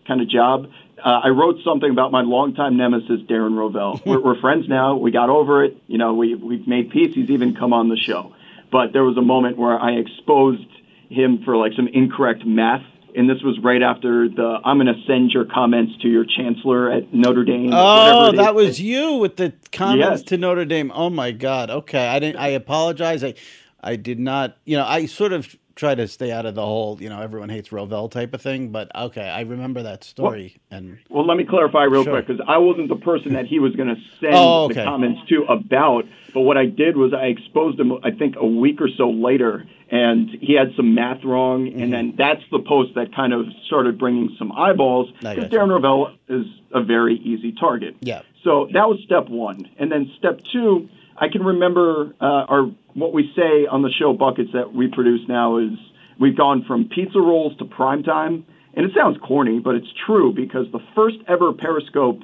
kind 0.07 0.21
of 0.21 0.29
job. 0.29 0.69
Uh, 1.03 1.21
I 1.23 1.29
wrote 1.29 1.57
something 1.63 1.89
about 1.89 2.11
my 2.11 2.21
longtime 2.21 2.77
nemesis, 2.77 3.21
Darren 3.29 3.55
Rovell. 3.55 4.01
we're, 4.05 4.19
we're, 4.19 4.39
friends 4.39 4.67
now. 4.67 4.95
We 4.95 5.11
got 5.11 5.29
over 5.29 5.63
it. 5.63 5.77
You 5.87 5.97
know, 5.97 6.13
we, 6.13 6.35
we've 6.35 6.67
made 6.67 6.91
peace. 6.91 7.15
He's 7.15 7.29
even 7.29 7.55
come 7.55 7.73
on 7.73 7.89
the 7.89 7.97
show. 7.97 8.33
But 8.71 8.93
there 8.93 9.03
was 9.03 9.17
a 9.17 9.21
moment 9.21 9.57
where 9.57 9.79
I 9.79 9.93
exposed 9.93 10.65
him 11.09 11.39
for 11.43 11.57
like 11.57 11.73
some 11.75 11.87
incorrect 11.87 12.45
math 12.45 12.83
and 13.17 13.27
this 13.27 13.41
was 13.43 13.57
right 13.63 13.81
after 13.81 14.29
the 14.29 14.59
I'm 14.63 14.77
going 14.77 14.87
to 14.87 15.01
send 15.07 15.31
your 15.31 15.45
comments 15.45 15.93
to 16.03 16.07
your 16.07 16.23
chancellor 16.23 16.91
at 16.91 17.11
Notre 17.13 17.43
Dame. 17.43 17.71
Oh, 17.73 18.31
that 18.31 18.53
was 18.53 18.79
you 18.79 19.15
with 19.15 19.37
the 19.37 19.53
comments 19.71 20.21
yes. 20.21 20.29
to 20.29 20.37
Notre 20.37 20.65
Dame. 20.65 20.91
Oh 20.93 21.09
my 21.09 21.31
God. 21.31 21.71
Okay, 21.71 22.07
I 22.07 22.19
didn't. 22.19 22.37
I 22.37 22.49
apologize. 22.49 23.23
I 23.23 23.33
I 23.81 23.95
did 23.95 24.19
not. 24.19 24.57
You 24.65 24.77
know, 24.77 24.85
I 24.85 25.07
sort 25.07 25.33
of 25.33 25.55
try 25.77 25.95
to 25.95 26.07
stay 26.07 26.31
out 26.31 26.45
of 26.45 26.55
the 26.55 26.65
whole, 26.65 27.01
you 27.01 27.07
know, 27.07 27.21
everyone 27.21 27.49
hates 27.49 27.69
Rovell 27.69 28.09
type 28.09 28.33
of 28.33 28.41
thing. 28.41 28.69
But 28.69 28.93
okay, 28.95 29.29
I 29.29 29.41
remember 29.41 29.83
that 29.83 30.03
story. 30.03 30.57
Well, 30.69 30.77
and 30.77 30.97
well, 31.09 31.25
let 31.25 31.37
me 31.37 31.45
clarify 31.45 31.83
real 31.83 32.03
sure. 32.03 32.13
quick 32.13 32.27
because 32.27 32.43
I 32.47 32.57
wasn't 32.57 32.89
the 32.89 32.97
person 32.97 33.33
that 33.33 33.45
he 33.45 33.59
was 33.59 33.75
going 33.75 33.89
to 33.89 34.01
send 34.19 34.35
oh, 34.35 34.65
okay. 34.65 34.75
the 34.75 34.83
comments 34.83 35.21
to 35.29 35.43
about. 35.43 36.05
But 36.33 36.41
what 36.41 36.57
I 36.57 36.65
did 36.65 36.97
was 36.97 37.13
I 37.13 37.25
exposed 37.27 37.79
him. 37.79 37.93
I 38.03 38.11
think 38.11 38.35
a 38.37 38.45
week 38.45 38.81
or 38.81 38.89
so 38.89 39.09
later, 39.09 39.65
and 39.89 40.29
he 40.41 40.53
had 40.53 40.73
some 40.75 40.93
math 40.93 41.23
wrong, 41.23 41.65
mm-hmm. 41.65 41.81
and 41.81 41.93
then 41.93 42.13
that's 42.17 42.43
the 42.51 42.59
post 42.59 42.95
that 42.95 43.15
kind 43.15 43.33
of 43.33 43.45
started 43.65 43.97
bringing 43.97 44.35
some 44.37 44.51
eyeballs 44.51 45.09
because 45.19 45.45
Darren 45.45 45.69
Rovell 45.69 46.13
is 46.27 46.45
a 46.73 46.83
very 46.83 47.15
easy 47.15 47.53
target. 47.53 47.95
Yeah. 48.01 48.23
So 48.43 48.67
that 48.73 48.87
was 48.87 48.99
step 49.05 49.29
one, 49.29 49.69
and 49.77 49.91
then 49.91 50.11
step 50.17 50.41
two. 50.51 50.89
I 51.17 51.27
can 51.29 51.43
remember 51.43 52.13
uh, 52.21 52.45
our 52.47 52.71
what 52.93 53.13
we 53.13 53.31
say 53.35 53.65
on 53.69 53.81
the 53.81 53.91
show 53.99 54.13
buckets 54.13 54.49
that 54.53 54.73
we 54.73 54.87
produce 54.87 55.21
now 55.27 55.57
is 55.57 55.71
we've 56.19 56.37
gone 56.37 56.63
from 56.67 56.89
pizza 56.93 57.19
rolls 57.19 57.57
to 57.57 57.65
prime 57.65 58.03
time, 58.03 58.45
and 58.75 58.85
it 58.85 58.91
sounds 58.95 59.17
corny, 59.25 59.59
but 59.59 59.75
it's 59.75 59.87
true 60.05 60.33
because 60.33 60.65
the 60.71 60.79
first 60.95 61.17
ever 61.27 61.53
Periscope 61.53 62.21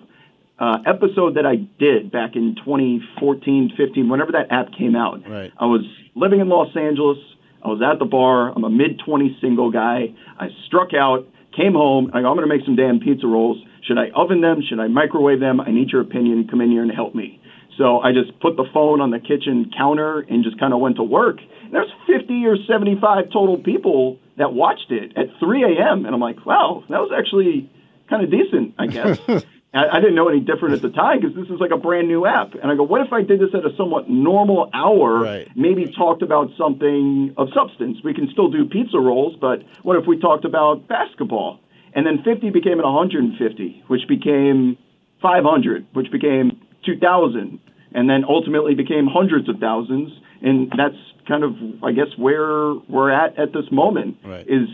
uh, 0.60 0.78
episode 0.86 1.36
that 1.36 1.46
I 1.46 1.56
did 1.80 2.12
back 2.12 2.36
in 2.36 2.56
2014, 2.64 3.74
15, 3.76 4.10
whenever 4.10 4.32
that 4.34 4.52
app 4.52 4.68
came 4.78 4.96
out, 4.96 5.28
right. 5.28 5.52
I 5.60 5.66
was 5.66 5.82
living 6.16 6.40
in 6.40 6.50
Los 6.50 6.76
Angeles. 6.78 7.18
I 7.64 7.70
was 7.70 7.82
at 7.82 7.98
the 7.98 8.06
bar. 8.06 8.54
I'm 8.54 8.64
a 8.64 8.70
mid 8.70 9.02
20 9.06 9.38
single 9.42 9.72
guy. 9.72 10.14
I 10.38 10.50
struck 10.68 10.94
out, 10.94 11.26
came 11.56 11.74
home. 11.74 12.12
I 12.14 12.22
go, 12.22 12.30
I'm 12.30 12.38
going 12.38 12.48
to 12.48 12.56
make 12.56 12.66
some 12.66 12.76
damn 12.76 13.00
pizza 13.00 13.26
rolls. 13.26 13.58
Should 13.88 13.98
I 13.98 14.10
oven 14.16 14.42
them? 14.42 14.62
Should 14.68 14.80
I 14.80 14.88
microwave 14.88 15.40
them? 15.40 15.60
I 15.60 15.72
need 15.72 15.90
your 15.90 16.02
opinion. 16.02 16.48
Come 16.50 16.62
in 16.62 16.72
here 16.72 16.84
and 16.84 16.92
help 16.92 17.16
me. 17.16 17.40
So 17.78 18.00
I 18.00 18.12
just 18.12 18.40
put 18.40 18.56
the 18.56 18.66
phone 18.74 19.02
on 19.02 19.12
the 19.12 19.20
kitchen 19.20 19.72
counter 19.76 20.20
and 20.20 20.44
just 20.44 20.60
kind 20.60 20.74
of 20.74 20.80
went 20.80 20.98
to 20.98 21.04
work. 21.04 21.38
And 21.64 21.74
There's 21.74 21.92
50 22.08 22.46
or 22.46 22.58
75 22.68 23.32
total 23.32 23.58
people 23.58 24.20
that 24.38 24.54
watched 24.54 24.92
it 24.92 25.18
at 25.18 25.28
3 25.40 25.64
a.m. 25.64 26.06
And 26.06 26.14
I'm 26.14 26.22
like, 26.22 26.46
wow, 26.46 26.84
that 26.90 27.00
was 27.00 27.12
actually 27.16 27.70
kind 28.10 28.24
of 28.24 28.32
decent, 28.32 28.76
I 28.78 28.88
guess. 28.88 29.20
I, 29.76 30.00
didn't 30.00 30.14
know 30.14 30.30
any 30.30 30.40
different 30.40 30.76
at 30.76 30.84
the 30.84 30.92
time 30.92 31.20
because 31.20 31.36
this 31.36 31.48
is 31.50 31.60
like 31.60 31.72
a 31.72 31.78
brand 31.78 32.08
new 32.08 32.28
app. 32.28 32.54
And 32.54 32.72
I 32.72 32.76
go, 32.76 32.84
what 32.84 33.02
if 33.02 33.12
I 33.12 33.24
did 33.24 33.40
this 33.40 33.50
at 33.56 33.66
a 33.66 33.76
somewhat 33.76 34.08
normal 34.08 34.70
hour? 34.72 35.22
Right. 35.22 35.48
Maybe 35.56 35.92
talked 35.92 36.22
about 36.22 36.50
something 36.60 37.34
of 37.38 37.48
substance. 37.56 37.98
We 38.04 38.14
can 38.14 38.30
still 38.32 38.52
do 38.52 38.66
pizza 38.66 39.00
rolls, 39.00 39.36
but 39.42 39.64
what 39.82 39.98
if 39.98 40.06
we 40.06 40.20
talked 40.20 40.46
about 40.46 40.88
basketball? 40.88 41.60
And 41.96 42.06
then 42.06 42.22
50 42.24 42.52
became 42.52 42.78
an 42.80 42.86
150, 42.86 43.84
which 43.88 44.08
became 44.08 44.78
500, 45.24 45.88
which 45.94 46.12
became 46.12 46.62
2,000, 46.86 47.60
and 47.94 48.10
then 48.10 48.24
ultimately 48.28 48.76
became 48.76 49.08
hundreds 49.08 49.50
of 49.50 49.58
thousands. 49.60 50.12
And 50.42 50.72
that's 50.72 51.00
kind 51.28 51.44
of, 51.44 51.52
I 51.84 51.92
guess, 51.92 52.12
where 52.18 52.74
we're 52.90 53.12
at 53.12 53.40
at 53.40 53.54
this 53.54 53.66
moment. 53.72 54.18
Right. 54.26 54.46
Is 54.48 54.68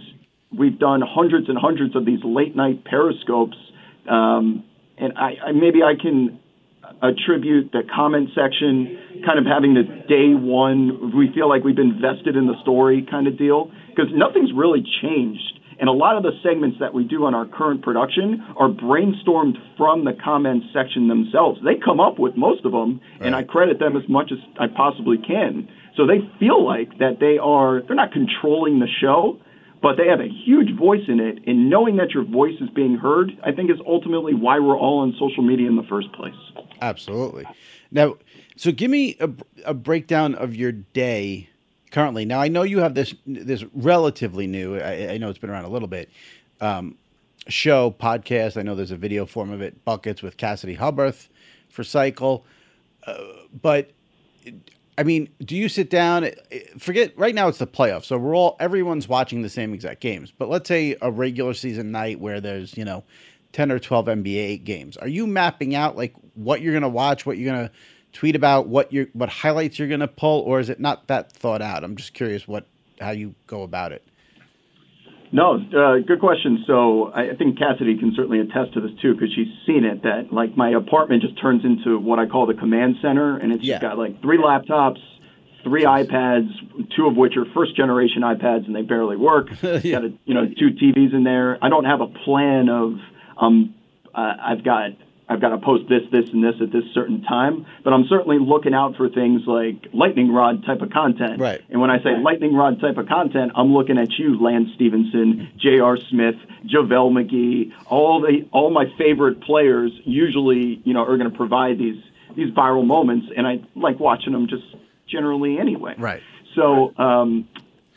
we've 0.58 0.80
done 0.80 1.02
hundreds 1.06 1.48
and 1.50 1.58
hundreds 1.58 1.96
of 1.96 2.06
these 2.06 2.20
late 2.24 2.56
night 2.56 2.84
periscopes, 2.86 3.58
um, 4.10 4.64
and 4.98 5.14
I, 5.18 5.50
I 5.50 5.52
maybe 5.52 5.84
I 5.84 5.94
can 6.00 6.40
attribute 7.02 7.72
the 7.72 7.82
comment 7.94 8.30
section 8.34 9.22
kind 9.26 9.38
of 9.38 9.46
having 9.46 9.74
the 9.74 9.84
day 10.08 10.34
one 10.34 11.16
we 11.16 11.32
feel 11.34 11.48
like 11.48 11.64
we've 11.64 11.76
been 11.76 12.02
vested 12.02 12.36
in 12.36 12.48
the 12.48 12.60
story 12.62 13.06
kind 13.10 13.28
of 13.28 13.38
deal 13.38 13.72
because 13.90 14.08
nothing's 14.14 14.52
really 14.56 14.84
changed 15.02 15.59
and 15.80 15.88
a 15.88 15.94
lot 15.94 16.18
of 16.18 16.24
the 16.24 16.32
segments 16.44 16.78
that 16.80 16.94
we 16.94 17.04
do 17.04 17.26
on 17.26 17.34
our 17.34 17.46
current 17.46 17.82
production 17.82 18.46
are 18.58 18.70
brainstormed 18.70 19.56
from 19.78 20.04
the 20.04 20.14
comments 20.14 20.68
section 20.74 21.08
themselves. 21.08 21.60
They 21.64 21.76
come 21.84 22.00
up 22.00 22.20
with 22.20 22.36
most 22.36 22.66
of 22.66 22.72
them, 22.72 23.00
right. 23.20 23.28
and 23.28 23.36
I 23.36 23.44
credit 23.44 23.80
them 23.80 23.96
as 23.96 24.04
much 24.10 24.32
as 24.32 24.40
I 24.60 24.68
possibly 24.68 25.18
can. 25.18 25.70
So 25.96 26.06
they 26.06 26.20
feel 26.40 26.66
like 26.66 26.98
that 27.00 27.20
they 27.20 27.38
are, 27.38 27.82
they're 27.82 27.96
not 27.96 28.12
controlling 28.12 28.80
the 28.80 28.88
show, 29.02 29.40
but 29.82 29.96
they 29.96 30.08
have 30.08 30.20
a 30.20 30.28
huge 30.46 30.78
voice 30.78 31.04
in 31.08 31.20
it. 31.20 31.40
And 31.48 31.70
knowing 31.70 31.98
that 31.98 32.12
your 32.12 32.26
voice 32.26 32.56
is 32.60 32.70
being 32.70 32.96
heard, 32.96 33.32
I 33.46 33.52
think 33.52 33.72
is 33.72 33.78
ultimately 33.88 34.34
why 34.34 34.60
we're 34.60 34.78
all 34.78 35.00
on 35.00 35.14
social 35.20 35.44
media 35.44 35.68
in 35.68 35.78
the 35.78 35.88
first 35.90 36.12
place. 36.12 36.34
Absolutely. 36.82 37.46
Now, 37.92 38.16
so 38.58 38.72
give 38.72 38.92
me 38.92 39.16
a, 39.20 39.30
a 39.66 39.74
breakdown 39.74 40.36
of 40.36 40.56
your 40.56 40.74
day 40.74 41.50
currently. 41.92 42.26
Now 42.26 42.40
I 42.40 42.48
know 42.48 42.64
you 42.64 42.80
have 42.80 42.94
this 42.96 43.14
this 43.26 43.64
relatively 43.74 44.48
new. 44.48 44.78
I, 44.78 45.14
I 45.14 45.18
know 45.18 45.30
it's 45.30 45.40
been 45.40 45.50
around 45.50 45.66
a 45.66 45.70
little 45.70 45.88
bit. 45.88 46.10
Um, 46.62 46.98
show 47.48 47.92
podcast. 47.92 48.58
I 48.58 48.62
know 48.62 48.76
there's 48.76 48.92
a 48.92 48.98
video 48.98 49.26
form 49.26 49.52
of 49.52 49.62
it. 49.62 49.84
Buckets 49.86 50.22
with 50.22 50.38
Cassidy 50.38 50.76
Hubbarth 50.76 51.30
for 51.70 51.84
Cycle, 51.84 52.46
uh, 53.06 53.18
but. 53.62 53.92
I 54.98 55.04
mean, 55.04 55.30
do 55.40 55.56
you 55.56 55.70
sit 55.70 55.90
down? 55.90 56.30
Forget 56.78 57.18
right 57.18 57.34
now. 57.34 57.48
It's 57.48 57.58
the 57.58 57.66
playoffs, 57.66 58.04
so 58.04 58.18
we're 58.18 58.36
all 58.36 58.58
everyone's 58.60 59.08
watching 59.08 59.42
the 59.44 59.50
same 59.50 59.74
exact 59.74 60.02
games. 60.02 60.34
But 60.38 60.50
let's 60.50 60.68
say 60.68 60.98
a 61.02 61.10
regular 61.10 61.54
season 61.54 61.94
night 61.94 62.20
where 62.20 62.42
there's 62.42 62.76
you 62.76 62.84
know 62.84 63.06
ten 63.54 63.72
or 63.72 63.80
twelve 63.80 64.08
NBA 64.08 64.66
games. 64.66 64.98
Are 64.98 65.08
you 65.08 65.26
mapping 65.26 65.74
out 65.74 65.96
like 65.96 66.14
what 66.34 66.60
you're 66.60 66.74
gonna 66.74 66.90
watch, 66.90 67.26
what 67.26 67.38
you're 67.38 67.50
gonna 67.50 67.72
tweet 68.14 68.36
about 68.36 68.68
what 68.68 68.92
you 68.92 69.08
what 69.14 69.30
highlights 69.30 69.80
you're 69.80 69.88
going 69.88 70.00
to 70.00 70.08
pull, 70.08 70.42
or 70.42 70.60
is 70.60 70.70
it 70.70 70.80
not 70.80 71.08
that 71.08 71.32
thought 71.32 71.62
out? 71.62 71.84
I'm 71.84 71.96
just 71.96 72.14
curious 72.14 72.48
what 72.48 72.66
how 73.00 73.12
you 73.12 73.36
go 73.48 73.64
about 73.64 73.92
it. 73.92 74.04
No, 75.32 75.56
uh, 75.58 76.00
good 76.08 76.20
question. 76.20 76.64
So 76.66 77.12
I 77.14 77.36
think 77.38 77.60
Cassidy 77.60 77.98
can 77.98 78.14
certainly 78.16 78.40
attest 78.40 78.74
to 78.74 78.82
this 78.82 78.92
too 79.00 79.14
because 79.14 79.30
she's 79.34 79.48
seen 79.66 79.86
it. 79.86 80.02
That 80.04 80.34
like 80.34 80.58
my 80.58 80.72
apartment 80.72 81.22
just 81.22 81.40
turns 81.40 81.64
into 81.64 82.00
what 82.00 82.18
I 82.18 82.26
call 82.26 82.48
the 82.48 82.56
command 82.56 82.96
center, 83.02 83.38
and 83.38 83.52
it's 83.52 83.64
yeah. 83.64 83.76
just 83.76 83.82
got 83.84 83.98
like 83.98 84.22
three 84.22 84.40
laptops, 84.40 84.98
three 85.64 85.84
iPads, 85.84 86.50
two 86.96 87.06
of 87.06 87.16
which 87.16 87.38
are 87.38 87.46
first 87.54 87.76
generation 87.76 88.24
iPads 88.24 88.66
and 88.66 88.76
they 88.76 88.82
barely 88.82 89.18
work. 89.18 89.50
yeah. 89.62 89.78
Got 89.78 90.06
a, 90.06 90.14
you 90.26 90.34
know 90.34 90.46
two 90.46 90.70
TVs 90.82 91.14
in 91.14 91.24
there. 91.24 91.64
I 91.64 91.70
don't 91.70 91.86
have 91.86 92.02
a 92.02 92.08
plan 92.08 92.70
of 92.70 92.94
um 93.38 93.76
uh, 94.16 94.34
I've 94.42 94.64
got 94.64 94.90
I've 95.30 95.40
got 95.40 95.50
to 95.50 95.60
post 95.60 95.88
this, 95.88 96.02
this, 96.12 96.32
and 96.32 96.44
this 96.44 96.56
at 96.60 96.72
this 96.72 96.84
certain 96.94 97.22
time. 97.22 97.66
But 97.84 97.94
I'm 97.94 98.06
certainly 98.08 98.40
looking 98.40 98.74
out 98.74 98.96
for 98.96 99.10
things 99.10 99.44
like 99.46 99.88
lightning 99.94 100.34
rod 100.34 100.66
type 100.66 100.82
of 100.82 100.90
content. 100.90 101.40
Right. 101.40 101.62
And 101.70 101.80
when 101.80 101.92
I 101.92 102.02
say 102.02 102.18
lightning 102.18 102.56
rod 102.56 102.82
type 102.82 102.98
of 102.98 103.08
content, 103.08 103.52
I'm 103.56 103.72
looking 103.72 104.00
at 104.00 104.18
you, 104.18 104.42
Lance 104.42 104.70
Stephenson, 104.74 105.52
J.R. 105.58 105.98
Smith, 105.98 106.36
JaVale 106.66 107.12
McGee, 107.12 107.72
all 107.86 108.22
the 108.22 108.50
all 108.52 108.72
my 108.72 108.86
favorite 108.98 109.42
players. 109.42 109.92
Usually, 110.04 110.82
you 110.84 110.94
know, 110.94 111.04
are 111.04 111.18
going 111.18 111.30
to 111.30 111.38
provide 111.38 111.78
these 111.78 112.02
these 112.36 112.52
viral 112.52 112.86
moments, 112.86 113.28
and 113.36 113.46
I 113.46 113.62
like 113.76 114.00
watching 114.00 114.34
them 114.34 114.48
just 114.48 114.64
generally 115.08 115.60
anyway. 115.60 115.94
Right. 115.98 116.24
So, 116.56 116.94
um, 116.98 117.48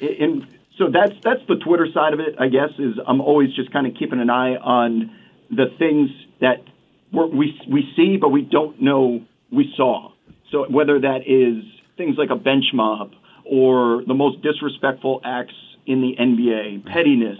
in 0.01 0.47
so 0.77 0.91
that's 0.91 1.15
that's 1.23 1.47
the 1.49 1.57
Twitter 1.57 1.87
side 1.93 2.13
of 2.13 2.21
it. 2.21 2.35
I 2.39 2.49
guess 2.49 2.71
is 2.79 2.97
I'm 3.07 3.21
always 3.21 3.55
just 3.55 3.73
kind 3.73 3.87
of 3.87 3.95
keeping 3.95 4.21
an 4.21 4.31
eye 4.31 4.57
on 4.57 5.17
the 5.51 5.67
things 5.79 6.11
that 6.41 6.63
we 7.13 7.61
we 7.71 7.93
see, 7.97 8.17
but 8.17 8.31
we 8.31 8.43
don't 8.43 8.81
know 8.81 9.25
we 9.51 9.73
saw. 9.77 10.13
So 10.51 10.67
whether 10.71 11.01
that 11.01 11.21
is 11.27 11.65
things 11.97 12.17
like 12.19 12.31
a 12.31 12.37
bench 12.37 12.67
mob 12.73 13.13
or 13.45 14.03
the 14.07 14.15
most 14.15 14.43
disrespectful 14.43 15.21
acts 15.25 15.55
in 15.87 16.01
the 16.01 16.15
NBA, 16.19 16.87
pettiness. 16.87 17.39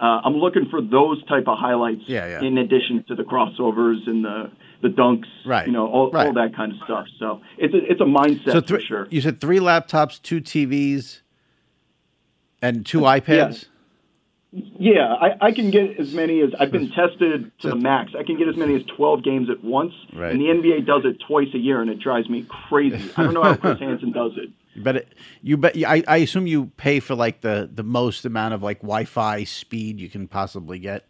Uh, 0.00 0.20
I'm 0.24 0.36
looking 0.36 0.66
for 0.70 0.80
those 0.80 1.24
type 1.26 1.48
of 1.48 1.58
highlights. 1.58 2.02
Yeah, 2.06 2.26
yeah. 2.26 2.46
In 2.46 2.58
addition 2.58 3.04
to 3.08 3.16
the 3.16 3.24
crossovers 3.24 4.06
and 4.06 4.24
the 4.24 4.50
the 4.80 4.88
dunks, 4.88 5.26
right? 5.44 5.66
You 5.66 5.72
know, 5.72 5.88
all, 5.88 6.10
right. 6.10 6.28
all 6.28 6.32
that 6.34 6.54
kind 6.54 6.72
of 6.72 6.78
stuff. 6.84 7.06
So 7.18 7.40
it's 7.56 7.74
a, 7.74 7.78
it's 7.78 8.00
a 8.00 8.04
mindset 8.04 8.52
so 8.52 8.62
for 8.62 8.80
sure. 8.80 9.08
You 9.10 9.20
said 9.20 9.40
three 9.40 9.58
laptops, 9.58 10.22
two 10.22 10.40
TVs, 10.40 11.20
and 12.62 12.86
two 12.86 13.00
iPads. 13.00 13.62
Yeah. 13.62 13.68
Yeah, 14.50 15.12
I, 15.12 15.48
I 15.48 15.52
can 15.52 15.70
get 15.70 16.00
as 16.00 16.14
many 16.14 16.40
as 16.40 16.50
I've 16.58 16.72
been 16.72 16.90
tested 16.90 17.52
to 17.60 17.68
the 17.68 17.76
max. 17.76 18.12
I 18.18 18.22
can 18.22 18.38
get 18.38 18.48
as 18.48 18.56
many 18.56 18.74
as 18.76 18.82
twelve 18.96 19.22
games 19.22 19.50
at 19.50 19.62
once, 19.62 19.92
right. 20.14 20.32
and 20.32 20.40
the 20.40 20.46
NBA 20.46 20.86
does 20.86 21.02
it 21.04 21.18
twice 21.26 21.48
a 21.54 21.58
year, 21.58 21.82
and 21.82 21.90
it 21.90 21.98
drives 21.98 22.30
me 22.30 22.46
crazy. 22.48 23.10
I 23.16 23.24
don't 23.24 23.34
know 23.34 23.42
how 23.42 23.56
Chris 23.56 23.78
Hansen 23.80 24.12
does 24.12 24.32
it. 24.36 24.50
Bet 24.82 24.96
it. 24.96 25.14
You 25.42 25.58
bet. 25.58 25.76
I, 25.76 26.02
I 26.08 26.16
assume 26.18 26.46
you 26.46 26.66
pay 26.78 26.98
for 27.00 27.14
like 27.14 27.42
the 27.42 27.68
the 27.70 27.82
most 27.82 28.24
amount 28.24 28.54
of 28.54 28.62
like 28.62 28.78
Wi-Fi 28.80 29.44
speed 29.44 30.00
you 30.00 30.08
can 30.08 30.26
possibly 30.28 30.78
get. 30.78 31.04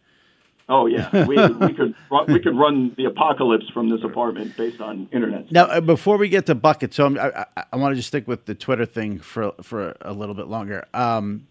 Oh 0.69 0.87
yeah, 0.87 1.27
we, 1.27 1.37
we 1.37 1.73
could 1.73 1.95
we 2.27 2.41
could 2.41 2.57
run 2.57 2.93
the 2.97 3.05
apocalypse 3.05 3.69
from 3.71 3.89
this 3.89 4.03
apartment 4.03 4.57
based 4.57 4.81
on 4.81 5.09
internet. 5.13 5.53
Now, 5.53 5.67
uh, 5.67 5.81
before 5.81 6.17
we 6.17 6.29
get 6.29 6.47
to 6.47 6.57
buckets, 6.57 6.97
so 6.97 7.07
I'm, 7.07 7.19
i 7.19 7.47
I, 7.57 7.65
I 7.73 7.77
want 7.77 7.93
to 7.93 7.97
just 7.97 8.09
stick 8.09 8.27
with 8.27 8.47
the 8.47 8.55
Twitter 8.57 8.85
thing 8.85 9.21
for 9.21 9.53
for 9.63 9.97
a 10.01 10.13
little 10.13 10.35
bit 10.35 10.49
longer. 10.49 10.85
Um, 10.93 11.47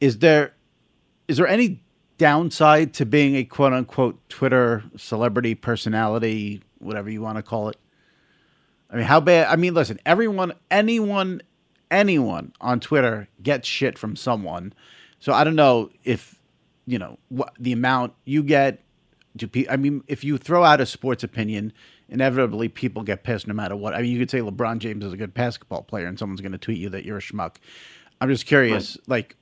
is 0.00 0.18
there 0.18 0.52
is 1.28 1.36
there 1.36 1.46
any 1.46 1.82
downside 2.18 2.94
to 2.94 3.06
being 3.06 3.36
a 3.36 3.44
quote 3.44 3.72
unquote 3.72 4.28
Twitter 4.28 4.84
celebrity 4.96 5.54
personality, 5.54 6.62
whatever 6.78 7.10
you 7.10 7.20
want 7.22 7.36
to 7.36 7.42
call 7.42 7.68
it? 7.68 7.76
I 8.90 8.96
mean, 8.96 9.04
how 9.04 9.20
bad? 9.20 9.48
I 9.48 9.56
mean, 9.56 9.74
listen, 9.74 9.98
everyone, 10.06 10.52
anyone, 10.70 11.42
anyone 11.90 12.52
on 12.60 12.80
Twitter 12.80 13.28
gets 13.42 13.66
shit 13.66 13.98
from 13.98 14.16
someone. 14.16 14.72
So 15.18 15.32
I 15.32 15.44
don't 15.44 15.56
know 15.56 15.90
if, 16.04 16.40
you 16.86 16.98
know, 16.98 17.18
what 17.28 17.52
the 17.58 17.72
amount 17.72 18.14
you 18.24 18.42
get. 18.42 18.82
Do 19.36 19.46
pe- 19.48 19.66
I 19.68 19.76
mean, 19.76 20.02
if 20.06 20.24
you 20.24 20.38
throw 20.38 20.64
out 20.64 20.80
a 20.80 20.86
sports 20.86 21.22
opinion, 21.24 21.72
inevitably 22.08 22.68
people 22.68 23.02
get 23.02 23.24
pissed 23.24 23.46
no 23.46 23.54
matter 23.54 23.76
what. 23.76 23.94
I 23.94 24.02
mean, 24.02 24.12
you 24.12 24.18
could 24.18 24.30
say 24.30 24.38
LeBron 24.38 24.78
James 24.78 25.04
is 25.04 25.12
a 25.12 25.16
good 25.16 25.34
basketball 25.34 25.82
player 25.82 26.06
and 26.06 26.18
someone's 26.18 26.40
going 26.40 26.52
to 26.52 26.58
tweet 26.58 26.78
you 26.78 26.88
that 26.90 27.04
you're 27.04 27.18
a 27.18 27.20
schmuck. 27.20 27.56
I'm 28.20 28.30
just 28.30 28.46
curious, 28.46 28.96
right. 28.96 29.08
like, 29.08 29.36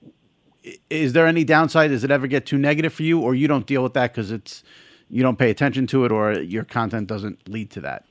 is 0.91 1.13
there 1.13 1.27
any 1.27 1.45
downside? 1.45 1.91
Does 1.91 2.05
it 2.05 2.11
ever 2.11 2.27
get 2.27 2.47
too 2.47 2.59
negative 2.59 2.93
for 2.93 3.03
you, 3.03 3.21
or 3.21 3.35
you 3.35 3.49
don't 3.49 3.67
deal 3.67 3.83
with 3.83 3.95
that 3.95 4.13
because 4.13 4.31
it's 4.31 4.63
you 5.11 5.23
don't 5.23 5.39
pay 5.39 5.51
attention 5.51 5.87
to 5.89 6.05
it, 6.05 6.13
or 6.13 6.33
your 6.33 6.65
content 6.65 7.07
doesn't 7.07 7.49
lead 7.49 7.71
to 7.73 7.81
that? 7.83 8.05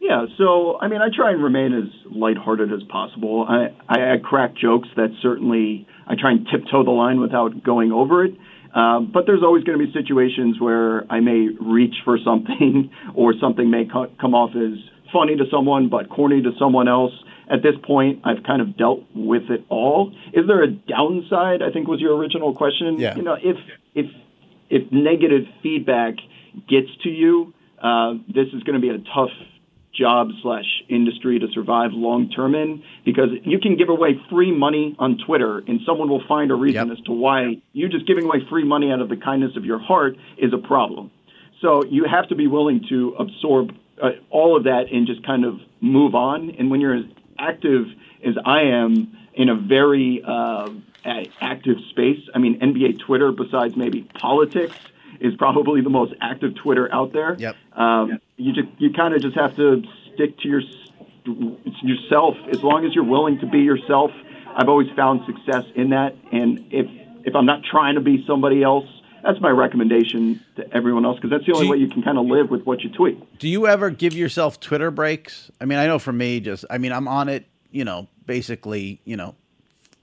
Yeah, 0.00 0.26
so 0.38 0.78
I 0.80 0.88
mean, 0.88 1.02
I 1.02 1.08
try 1.14 1.30
and 1.30 1.42
remain 1.42 1.74
as 1.74 1.90
lighthearted 2.10 2.72
as 2.72 2.82
possible. 2.84 3.46
I, 3.48 3.68
I, 3.88 4.16
crack 4.22 4.54
jokes 4.56 4.88
that 4.96 5.10
certainly 5.20 5.86
I 6.06 6.14
try 6.18 6.32
and 6.32 6.46
tiptoe 6.50 6.84
the 6.84 6.90
line 6.90 7.20
without 7.20 7.62
going 7.62 7.92
over 7.92 8.24
it. 8.24 8.34
Um, 8.74 9.10
but 9.12 9.26
there's 9.26 9.42
always 9.42 9.64
going 9.64 9.78
to 9.78 9.84
be 9.84 9.92
situations 9.92 10.60
where 10.60 11.04
I 11.12 11.20
may 11.20 11.48
reach 11.60 11.96
for 12.04 12.18
something, 12.24 12.90
or 13.14 13.34
something 13.40 13.70
may 13.70 13.84
co- 13.84 14.10
come 14.20 14.34
off 14.34 14.50
as 14.56 14.78
funny 15.12 15.36
to 15.36 15.44
someone 15.50 15.88
but 15.88 16.08
corny 16.08 16.40
to 16.40 16.52
someone 16.58 16.88
else 16.88 17.12
at 17.50 17.62
this 17.62 17.74
point, 17.84 18.20
I've 18.24 18.42
kind 18.44 18.62
of 18.62 18.76
dealt 18.76 19.00
with 19.14 19.50
it 19.50 19.64
all. 19.68 20.12
Is 20.32 20.46
there 20.46 20.62
a 20.62 20.68
downside? 20.68 21.62
I 21.62 21.70
think 21.70 21.88
was 21.88 22.00
your 22.00 22.16
original 22.16 22.54
question. 22.54 22.98
Yeah. 22.98 23.16
You 23.16 23.22
know, 23.22 23.36
if 23.42 23.56
if 23.94 24.06
if 24.68 24.90
negative 24.92 25.46
feedback 25.62 26.14
gets 26.68 26.88
to 27.02 27.08
you, 27.08 27.52
uh, 27.82 28.14
this 28.28 28.46
is 28.54 28.62
going 28.62 28.74
to 28.74 28.80
be 28.80 28.90
a 28.90 28.98
tough 29.14 29.30
job 29.92 30.28
slash 30.42 30.64
industry 30.88 31.40
to 31.40 31.48
survive 31.52 31.90
long 31.92 32.30
term 32.30 32.54
in 32.54 32.82
because 33.04 33.30
you 33.42 33.58
can 33.58 33.76
give 33.76 33.88
away 33.88 34.10
free 34.30 34.56
money 34.56 34.94
on 34.98 35.18
Twitter 35.26 35.58
and 35.66 35.80
someone 35.84 36.08
will 36.08 36.22
find 36.28 36.52
a 36.52 36.54
reason 36.54 36.88
yep. 36.88 36.98
as 36.98 37.04
to 37.04 37.12
why 37.12 37.56
you 37.72 37.88
just 37.88 38.06
giving 38.06 38.24
away 38.24 38.38
free 38.48 38.64
money 38.64 38.92
out 38.92 39.00
of 39.00 39.08
the 39.08 39.16
kindness 39.16 39.56
of 39.56 39.64
your 39.64 39.80
heart 39.80 40.16
is 40.38 40.52
a 40.52 40.58
problem. 40.58 41.10
So 41.60 41.84
you 41.84 42.06
have 42.10 42.28
to 42.28 42.36
be 42.36 42.46
willing 42.46 42.86
to 42.88 43.16
absorb 43.18 43.70
uh, 44.00 44.10
all 44.30 44.56
of 44.56 44.64
that 44.64 44.84
and 44.92 45.06
just 45.06 45.26
kind 45.26 45.44
of 45.44 45.54
move 45.80 46.14
on. 46.14 46.50
And 46.58 46.70
when 46.70 46.80
you're 46.80 47.02
active 47.40 47.86
as 48.24 48.34
I 48.44 48.62
am 48.62 49.16
in 49.34 49.48
a 49.48 49.54
very 49.54 50.22
uh, 50.26 50.70
active 51.40 51.76
space. 51.90 52.20
I 52.34 52.38
mean, 52.38 52.60
NBA 52.60 53.00
Twitter, 53.00 53.32
besides 53.32 53.76
maybe 53.76 54.02
politics, 54.14 54.76
is 55.20 55.34
probably 55.36 55.80
the 55.80 55.90
most 55.90 56.14
active 56.20 56.54
Twitter 56.56 56.92
out 56.92 57.12
there. 57.12 57.36
Yep. 57.38 57.56
Um, 57.72 58.10
yep. 58.10 58.22
You 58.36 58.52
just 58.52 58.68
you 58.78 58.92
kind 58.92 59.14
of 59.14 59.22
just 59.22 59.36
have 59.36 59.56
to 59.56 59.82
stick 60.14 60.38
to 60.38 60.48
your 60.48 60.62
yourself 61.82 62.36
as 62.50 62.62
long 62.62 62.84
as 62.86 62.94
you're 62.94 63.04
willing 63.04 63.38
to 63.40 63.46
be 63.46 63.60
yourself. 63.60 64.10
I've 64.54 64.68
always 64.68 64.88
found 64.96 65.20
success 65.26 65.64
in 65.74 65.90
that, 65.90 66.16
and 66.32 66.66
if 66.70 66.86
if 67.24 67.34
I'm 67.34 67.46
not 67.46 67.62
trying 67.64 67.94
to 67.96 68.00
be 68.00 68.24
somebody 68.26 68.62
else, 68.62 68.88
that's 69.22 69.40
my 69.40 69.50
recommendation 69.50 70.44
to 70.56 70.74
everyone 70.74 71.04
else 71.04 71.16
because 71.16 71.30
that's 71.30 71.46
the 71.46 71.52
only 71.52 71.66
you, 71.66 71.72
way 71.72 71.78
you 71.78 71.88
can 71.88 72.02
kind 72.02 72.18
of 72.18 72.26
live 72.26 72.50
with 72.50 72.64
what 72.64 72.82
you 72.82 72.90
tweet. 72.90 73.38
Do 73.38 73.48
you 73.48 73.66
ever 73.66 73.90
give 73.90 74.14
yourself 74.14 74.60
Twitter 74.60 74.90
breaks? 74.90 75.50
I 75.60 75.64
mean, 75.64 75.78
I 75.78 75.86
know 75.86 75.98
for 75.98 76.12
me, 76.12 76.40
just 76.40 76.64
I 76.70 76.78
mean, 76.78 76.92
I'm 76.92 77.08
on 77.08 77.28
it, 77.28 77.46
you 77.70 77.84
know, 77.84 78.08
basically, 78.26 79.00
you 79.04 79.16
know, 79.16 79.34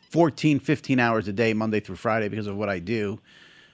14, 0.10 0.60
15 0.60 1.00
hours 1.00 1.28
a 1.28 1.34
day, 1.34 1.54
Monday 1.54 1.80
through 1.80 1.98
Friday, 1.98 2.30
because 2.30 2.48
of 2.48 2.56
what 2.56 2.70
I 2.70 2.80
do 2.80 3.20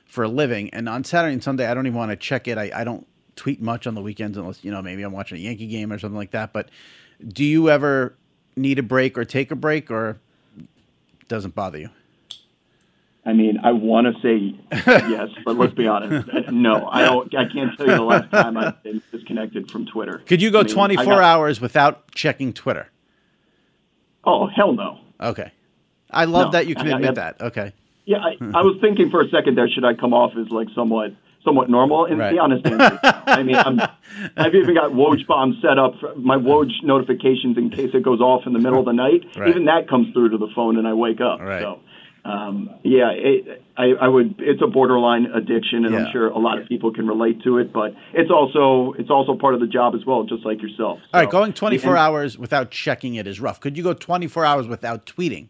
for 0.06 0.24
a 0.24 0.28
living. 0.28 0.70
And 0.72 0.90
on 0.90 1.04
Saturday 1.04 1.34
and 1.34 1.44
Sunday, 1.44 1.68
I 1.68 1.74
don't 1.74 1.88
even 1.88 1.98
want 1.98 2.12
to 2.12 2.16
check 2.16 2.48
it. 2.48 2.58
I, 2.58 2.72
I 2.74 2.84
don't 2.84 3.08
tweet 3.36 3.62
much 3.62 3.88
on 3.88 3.96
the 3.96 4.02
weekends 4.02 4.38
unless, 4.38 4.64
you 4.64 4.72
know, 4.72 4.82
maybe 4.82 5.04
I'm 5.04 5.12
watching 5.12 5.38
a 5.38 5.42
Yankee 5.42 5.68
game 5.68 5.92
or 5.92 6.00
something 6.00 6.18
like 6.18 6.32
that. 6.32 6.54
But 6.54 6.70
do 7.28 7.44
you 7.44 7.70
ever 7.70 8.16
need 8.56 8.80
a 8.80 8.84
break 8.84 9.18
or 9.18 9.26
take 9.26 9.52
a 9.52 9.56
break 9.56 9.90
or 9.90 10.20
doesn't 11.28 11.56
bother 11.56 11.80
you? 11.80 11.90
I 13.26 13.32
mean, 13.32 13.58
I 13.64 13.72
want 13.72 14.08
to 14.08 14.22
say 14.22 14.60
yes, 14.86 15.30
but 15.46 15.56
let's 15.56 15.74
be 15.74 15.88
honest. 15.88 16.28
No, 16.52 16.88
I 16.88 17.04
don't. 17.04 17.34
I 17.36 17.46
can't 17.46 17.76
tell 17.78 17.88
you 17.88 17.96
the 17.96 18.02
last 18.02 18.30
time 18.32 18.58
I've 18.58 18.82
been 18.84 19.02
disconnected 19.12 19.72
from 19.72 19.86
Twitter. 19.86 20.22
Could 20.26 20.42
you 20.42 20.52
go 20.52 20.60
I 20.60 20.64
mean, 20.64 20.74
24 20.74 21.06
got, 21.06 21.24
hours 21.24 21.62
without 21.62 22.12
checking 22.12 22.54
Twitter? 22.54 22.90
Oh 24.26 24.48
hell 24.48 24.74
no. 24.74 25.00
Okay, 25.22 25.52
I 26.12 26.26
love 26.26 26.48
no, 26.48 26.52
that 26.52 26.68
you 26.68 26.76
can 26.76 26.88
I, 26.88 26.96
admit 26.96 27.12
I, 27.12 27.14
that. 27.14 27.42
Okay. 27.42 27.74
Yeah, 28.06 28.18
I, 28.18 28.36
I 28.54 28.62
was 28.62 28.78
thinking 28.82 29.10
for 29.10 29.22
a 29.22 29.30
second 29.30 29.56
there. 29.56 29.70
Should 29.70 29.86
I 29.86 29.94
come 29.94 30.14
off 30.14 30.34
as 30.38 30.50
like 30.50 30.68
somewhat 30.76 31.14
somewhat 31.44 31.70
normal? 31.70 32.06
And 32.06 32.20
right. 32.20 32.34
the 32.34 32.40
honest 32.40 32.66
answer, 32.66 33.00
I 33.04 33.44
mean, 33.44 33.56
I'm, 33.56 33.80
I've 34.36 34.54
even 34.56 34.76
got 34.76 34.92
Woj 34.92 35.26
bomb 35.26 35.58
set 35.62 35.80
up 35.80 36.00
for 36.00 36.14
my 36.16 36.36
Woj 36.36 36.72
notifications 36.84 37.58
in 37.58 37.70
case 37.70 37.92
it 37.94 38.04
goes 38.04 38.20
off 38.20 38.46
in 38.46 38.54
the 38.54 38.60
middle 38.60 38.80
of 38.80 38.86
the 38.86 38.94
night. 38.94 39.26
Right. 39.38 39.50
Even 39.50 39.66
that 39.66 39.88
comes 39.88 40.14
through 40.14 40.30
to 40.30 40.38
the 40.38 40.50
phone, 40.54 40.78
and 40.78 40.88
I 40.88 40.94
wake 40.94 41.22
up. 41.22 41.40
Right. 41.40 41.62
So 41.62 41.80
um, 42.26 42.70
yeah, 42.84 43.12
it, 43.12 43.64
I, 43.76 43.92
I 44.02 44.08
would. 44.08 44.36
It's 44.40 44.62
a 44.62 44.68
borderline 44.68 45.26
addiction, 45.26 45.84
and 45.86 45.94
yeah. 45.94 46.06
I'm 46.06 46.12
sure 46.14 46.28
a 46.28 46.38
lot 46.38 46.58
of 46.58 46.70
people 46.70 46.94
can 46.94 47.06
relate 47.06 47.44
to 47.44 47.58
it. 47.58 47.74
But 47.74 47.96
it's 48.14 48.32
also 48.32 48.94
it's 48.98 49.10
also 49.10 49.36
part 49.36 49.56
of 49.56 49.60
the 49.60 49.68
job 49.68 49.94
as 49.94 50.06
well, 50.06 50.24
just 50.24 50.46
like 50.46 50.62
yourself. 50.62 51.00
So, 51.00 51.08
All 51.14 51.22
right, 51.22 51.30
going 51.30 51.52
24 51.52 51.90
and, 51.90 52.00
hours 52.00 52.38
without 52.38 52.72
checking 52.72 53.16
it 53.16 53.28
is 53.28 53.42
rough. 53.42 53.60
Could 53.60 53.76
you 53.76 53.84
go 53.84 53.94
24 53.94 54.46
hours 54.46 54.68
without 54.68 55.06
tweeting? 55.06 55.50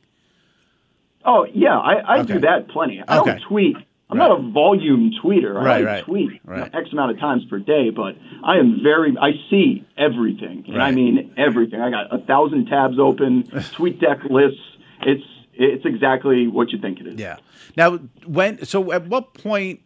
Oh 1.25 1.45
yeah, 1.53 1.77
I, 1.77 1.93
I 1.93 2.19
okay. 2.19 2.33
do 2.33 2.39
that 2.41 2.69
plenty. 2.69 3.03
I 3.07 3.19
okay. 3.19 3.31
don't 3.31 3.41
tweet. 3.47 3.77
I'm 4.09 4.17
right. 4.17 4.27
not 4.27 4.39
a 4.39 4.51
volume 4.51 5.11
tweeter. 5.23 5.53
Right, 5.53 5.81
I 5.81 5.83
right, 5.83 6.03
tweet 6.03 6.41
right. 6.43 6.73
X 6.73 6.89
amount 6.91 7.11
of 7.11 7.19
times 7.19 7.45
per 7.49 7.59
day, 7.59 7.91
but 7.91 8.15
I 8.43 8.57
am 8.57 8.81
very. 8.83 9.15
I 9.19 9.31
see 9.49 9.85
everything, 9.95 10.65
and 10.67 10.81
I 10.81 10.91
mean 10.91 11.33
everything. 11.37 11.81
I 11.81 11.91
got 11.91 12.13
a 12.13 12.17
thousand 12.25 12.65
tabs 12.65 12.97
open, 12.99 13.43
tweet 13.73 13.99
deck 13.99 14.23
lists. 14.29 14.59
It's 15.05 15.23
it's 15.55 15.85
exactly 15.85 16.47
what 16.47 16.71
you 16.71 16.79
think 16.79 16.99
it 16.99 17.07
is. 17.07 17.15
Yeah. 17.15 17.37
Now, 17.77 17.97
when 18.25 18.65
so 18.65 18.91
at 18.91 19.07
what 19.07 19.33
point, 19.33 19.81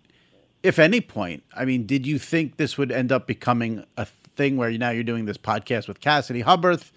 if 0.63 0.80
any 0.80 1.01
point, 1.01 1.43
I 1.55 1.65
mean, 1.65 1.86
did 1.86 2.05
you 2.05 2.20
think 2.20 2.57
this 2.57 2.78
would 2.78 2.91
end 2.91 3.11
up 3.11 3.28
becoming 3.28 3.86
a 3.97 4.05
thing 4.05 4.57
where 4.57 4.72
now 4.72 4.91
you're 4.91 5.03
doing 5.03 5.26
this 5.26 5.38
podcast 5.38 5.88
with 5.88 5.99
Cassidy 5.99 6.43
Hubbarth 6.43 6.91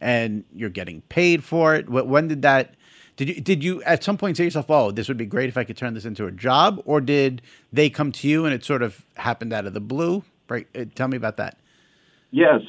and 0.00 0.44
you're 0.52 0.70
getting 0.70 1.02
paid 1.02 1.44
for 1.44 1.74
it? 1.74 1.88
When 1.88 2.28
did 2.28 2.42
that? 2.42 2.74
Did 3.16 3.28
you 3.28 3.40
did 3.40 3.64
you 3.64 3.82
at 3.84 4.04
some 4.04 4.18
point 4.18 4.36
say 4.36 4.42
to 4.42 4.46
yourself, 4.46 4.70
"Oh, 4.70 4.90
this 4.90 5.08
would 5.08 5.16
be 5.16 5.26
great 5.26 5.48
if 5.48 5.56
I 5.56 5.64
could 5.64 5.76
turn 5.76 5.94
this 5.94 6.04
into 6.04 6.26
a 6.26 6.32
job," 6.32 6.82
or 6.84 7.00
did 7.00 7.42
they 7.72 7.88
come 7.88 8.12
to 8.12 8.28
you 8.28 8.44
and 8.44 8.54
it 8.54 8.64
sort 8.64 8.82
of 8.82 9.04
happened 9.14 9.52
out 9.52 9.66
of 9.66 9.72
the 9.72 9.80
blue? 9.80 10.22
Right? 10.48 10.66
Uh, 10.76 10.84
tell 10.94 11.08
me 11.08 11.16
about 11.16 11.38
that. 11.38 11.58
Yes, 12.30 12.60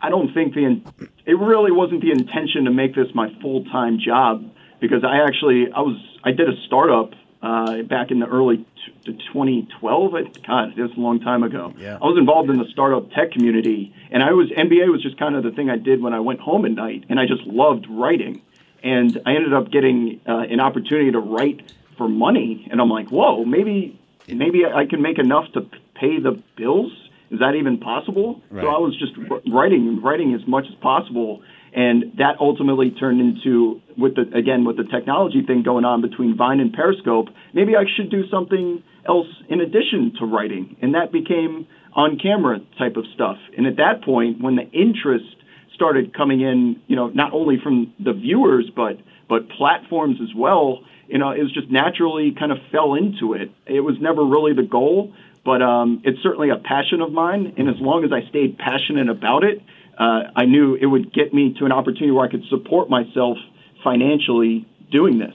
I 0.00 0.08
don't 0.10 0.32
think 0.34 0.54
the 0.54 0.80
it 1.26 1.38
really 1.38 1.70
wasn't 1.70 2.00
the 2.00 2.10
intention 2.10 2.64
to 2.64 2.70
make 2.70 2.94
this 2.94 3.06
my 3.14 3.28
full 3.40 3.64
time 3.66 3.98
job 4.04 4.50
because 4.88 5.02
I 5.02 5.24
actually 5.26 5.72
I 5.72 5.80
was 5.80 5.96
I 6.22 6.32
did 6.32 6.46
a 6.46 6.56
startup 6.66 7.14
uh, 7.42 7.82
back 7.82 8.10
in 8.10 8.18
the 8.18 8.26
early 8.26 8.58
t- 9.04 9.12
2012. 9.32 10.12
God, 10.46 10.78
it 10.78 10.82
was 10.82 10.92
a 10.94 11.00
long 11.00 11.20
time 11.20 11.42
ago. 11.42 11.72
Yeah. 11.78 11.96
I 11.96 12.04
was 12.04 12.18
involved 12.18 12.50
in 12.50 12.58
the 12.58 12.66
startup 12.70 13.10
tech 13.12 13.32
community, 13.32 13.94
and 14.10 14.22
I 14.22 14.32
was 14.32 14.50
NBA 14.50 14.90
was 14.92 15.02
just 15.02 15.18
kind 15.18 15.36
of 15.36 15.42
the 15.42 15.52
thing 15.52 15.70
I 15.70 15.78
did 15.78 16.02
when 16.02 16.12
I 16.12 16.20
went 16.20 16.40
home 16.40 16.66
at 16.66 16.72
night, 16.72 17.04
and 17.08 17.18
I 17.18 17.26
just 17.26 17.42
loved 17.46 17.86
writing. 17.88 18.42
And 18.82 19.18
I 19.24 19.34
ended 19.34 19.54
up 19.54 19.70
getting 19.70 20.20
uh, 20.28 20.40
an 20.40 20.60
opportunity 20.60 21.10
to 21.12 21.18
write 21.18 21.72
for 21.96 22.06
money, 22.06 22.68
and 22.70 22.78
I'm 22.80 22.90
like, 22.90 23.08
whoa, 23.08 23.42
maybe 23.44 23.98
maybe 24.28 24.66
I 24.66 24.84
can 24.84 25.00
make 25.00 25.18
enough 25.18 25.50
to 25.52 25.62
pay 25.94 26.20
the 26.20 26.42
bills. 26.56 26.92
Is 27.30 27.40
that 27.40 27.54
even 27.54 27.78
possible? 27.78 28.42
Right. 28.50 28.62
So 28.62 28.68
I 28.68 28.78
was 28.78 28.96
just 28.98 29.12
writing, 29.50 30.02
writing 30.02 30.34
as 30.34 30.46
much 30.46 30.66
as 30.68 30.74
possible, 30.76 31.42
and 31.74 32.12
that 32.18 32.36
ultimately 32.40 32.90
turned 32.92 33.20
into 33.20 33.80
with 33.98 34.14
the 34.14 34.22
again 34.36 34.64
with 34.64 34.76
the 34.76 34.84
technology 34.84 35.42
thing 35.44 35.62
going 35.62 35.84
on 35.84 36.00
between 36.00 36.36
Vine 36.36 36.60
and 36.60 36.72
Periscope, 36.72 37.28
maybe 37.52 37.76
I 37.76 37.84
should 37.96 38.10
do 38.10 38.28
something 38.28 38.82
else 39.06 39.26
in 39.48 39.60
addition 39.60 40.12
to 40.20 40.26
writing, 40.26 40.76
and 40.80 40.94
that 40.94 41.10
became 41.12 41.66
on 41.94 42.18
camera 42.18 42.60
type 42.78 42.96
of 42.96 43.04
stuff. 43.14 43.38
And 43.56 43.66
at 43.66 43.76
that 43.76 44.02
point, 44.04 44.40
when 44.40 44.56
the 44.56 44.68
interest 44.70 45.36
started 45.74 46.14
coming 46.14 46.40
in, 46.40 46.80
you 46.86 46.96
know, 46.96 47.08
not 47.08 47.32
only 47.32 47.58
from 47.62 47.92
the 47.98 48.12
viewers 48.12 48.70
but 48.74 48.98
but 49.28 49.48
platforms 49.48 50.18
as 50.22 50.34
well, 50.34 50.84
you 51.08 51.18
know, 51.18 51.30
it 51.30 51.42
was 51.42 51.52
just 51.52 51.70
naturally 51.70 52.32
kind 52.38 52.52
of 52.52 52.58
fell 52.70 52.94
into 52.94 53.34
it. 53.34 53.50
It 53.66 53.80
was 53.80 53.96
never 54.00 54.24
really 54.24 54.54
the 54.54 54.62
goal, 54.62 55.12
but 55.44 55.60
um, 55.60 56.02
it's 56.04 56.22
certainly 56.22 56.50
a 56.50 56.56
passion 56.56 57.00
of 57.00 57.12
mine. 57.12 57.54
And 57.56 57.68
as 57.68 57.76
long 57.80 58.04
as 58.04 58.12
I 58.12 58.28
stayed 58.28 58.58
passionate 58.58 59.08
about 59.08 59.44
it, 59.44 59.60
uh, 59.98 60.30
I 60.34 60.44
knew 60.44 60.74
it 60.74 60.86
would 60.86 61.12
get 61.12 61.32
me 61.32 61.54
to 61.58 61.64
an 61.64 61.72
opportunity 61.72 62.10
where 62.10 62.26
I 62.26 62.30
could 62.30 62.44
support 62.48 62.90
myself 62.90 63.38
financially 63.82 64.66
doing 64.90 65.18
this. 65.18 65.34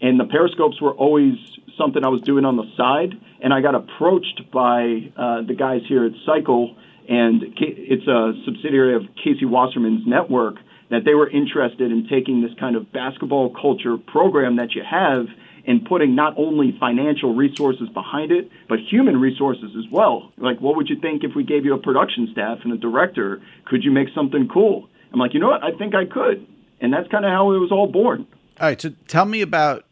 And 0.00 0.18
the 0.18 0.24
periscopes 0.24 0.80
were 0.80 0.92
always 0.92 1.34
something 1.76 2.04
I 2.04 2.08
was 2.08 2.22
doing 2.22 2.44
on 2.44 2.56
the 2.56 2.64
side. 2.76 3.14
And 3.42 3.52
I 3.52 3.60
got 3.60 3.74
approached 3.74 4.50
by 4.52 5.12
uh, 5.16 5.42
the 5.42 5.54
guys 5.54 5.82
here 5.88 6.04
at 6.04 6.12
Cycle, 6.26 6.76
and 7.08 7.42
it's 7.58 8.06
a 8.06 8.32
subsidiary 8.44 8.94
of 8.94 9.02
Casey 9.22 9.44
Wasserman's 9.44 10.06
network, 10.06 10.56
that 10.90 11.04
they 11.04 11.14
were 11.14 11.28
interested 11.30 11.90
in 11.92 12.08
taking 12.08 12.42
this 12.42 12.52
kind 12.58 12.76
of 12.76 12.92
basketball 12.92 13.54
culture 13.54 13.96
program 13.96 14.56
that 14.56 14.74
you 14.74 14.82
have 14.88 15.26
and 15.70 15.84
putting 15.84 16.14
not 16.14 16.34
only 16.36 16.76
financial 16.80 17.34
resources 17.34 17.88
behind 17.90 18.32
it, 18.32 18.50
but 18.68 18.78
human 18.80 19.16
resources 19.20 19.70
as 19.78 19.90
well. 19.90 20.32
Like, 20.36 20.60
what 20.60 20.76
would 20.76 20.88
you 20.88 20.98
think 21.00 21.22
if 21.22 21.32
we 21.36 21.44
gave 21.44 21.64
you 21.64 21.74
a 21.74 21.78
production 21.78 22.28
staff 22.32 22.58
and 22.64 22.72
a 22.72 22.76
director? 22.76 23.40
Could 23.66 23.84
you 23.84 23.92
make 23.92 24.08
something 24.14 24.48
cool? 24.52 24.88
I'm 25.12 25.18
like, 25.18 25.34
you 25.34 25.40
know 25.40 25.48
what? 25.48 25.62
I 25.62 25.72
think 25.72 25.94
I 25.94 26.04
could 26.04 26.46
and 26.80 26.92
that's 26.92 27.08
kind 27.08 27.24
of 27.24 27.30
how 27.30 27.52
it 27.52 27.58
was 27.58 27.70
all 27.70 27.86
born. 27.86 28.26
All 28.60 28.68
right, 28.68 28.80
so 28.80 28.90
tell 29.06 29.24
me 29.24 29.42
about 29.42 29.84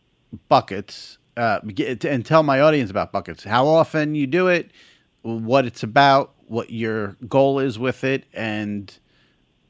buckets, 0.48 1.18
uh, 1.36 1.60
and 2.04 2.24
tell 2.24 2.42
my 2.42 2.60
audience 2.60 2.90
about 2.90 3.12
buckets. 3.12 3.44
How 3.44 3.66
often 3.66 4.14
you 4.14 4.26
do 4.26 4.48
it, 4.48 4.70
what 5.22 5.64
it's 5.64 5.82
about, 5.82 6.34
what 6.48 6.70
your 6.70 7.16
goal 7.28 7.58
is 7.58 7.78
with 7.78 8.04
it, 8.04 8.24
and 8.32 8.96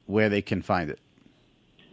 where 0.07 0.29
they 0.29 0.43
can 0.43 0.63
find 0.63 0.91
it. 0.91 1.01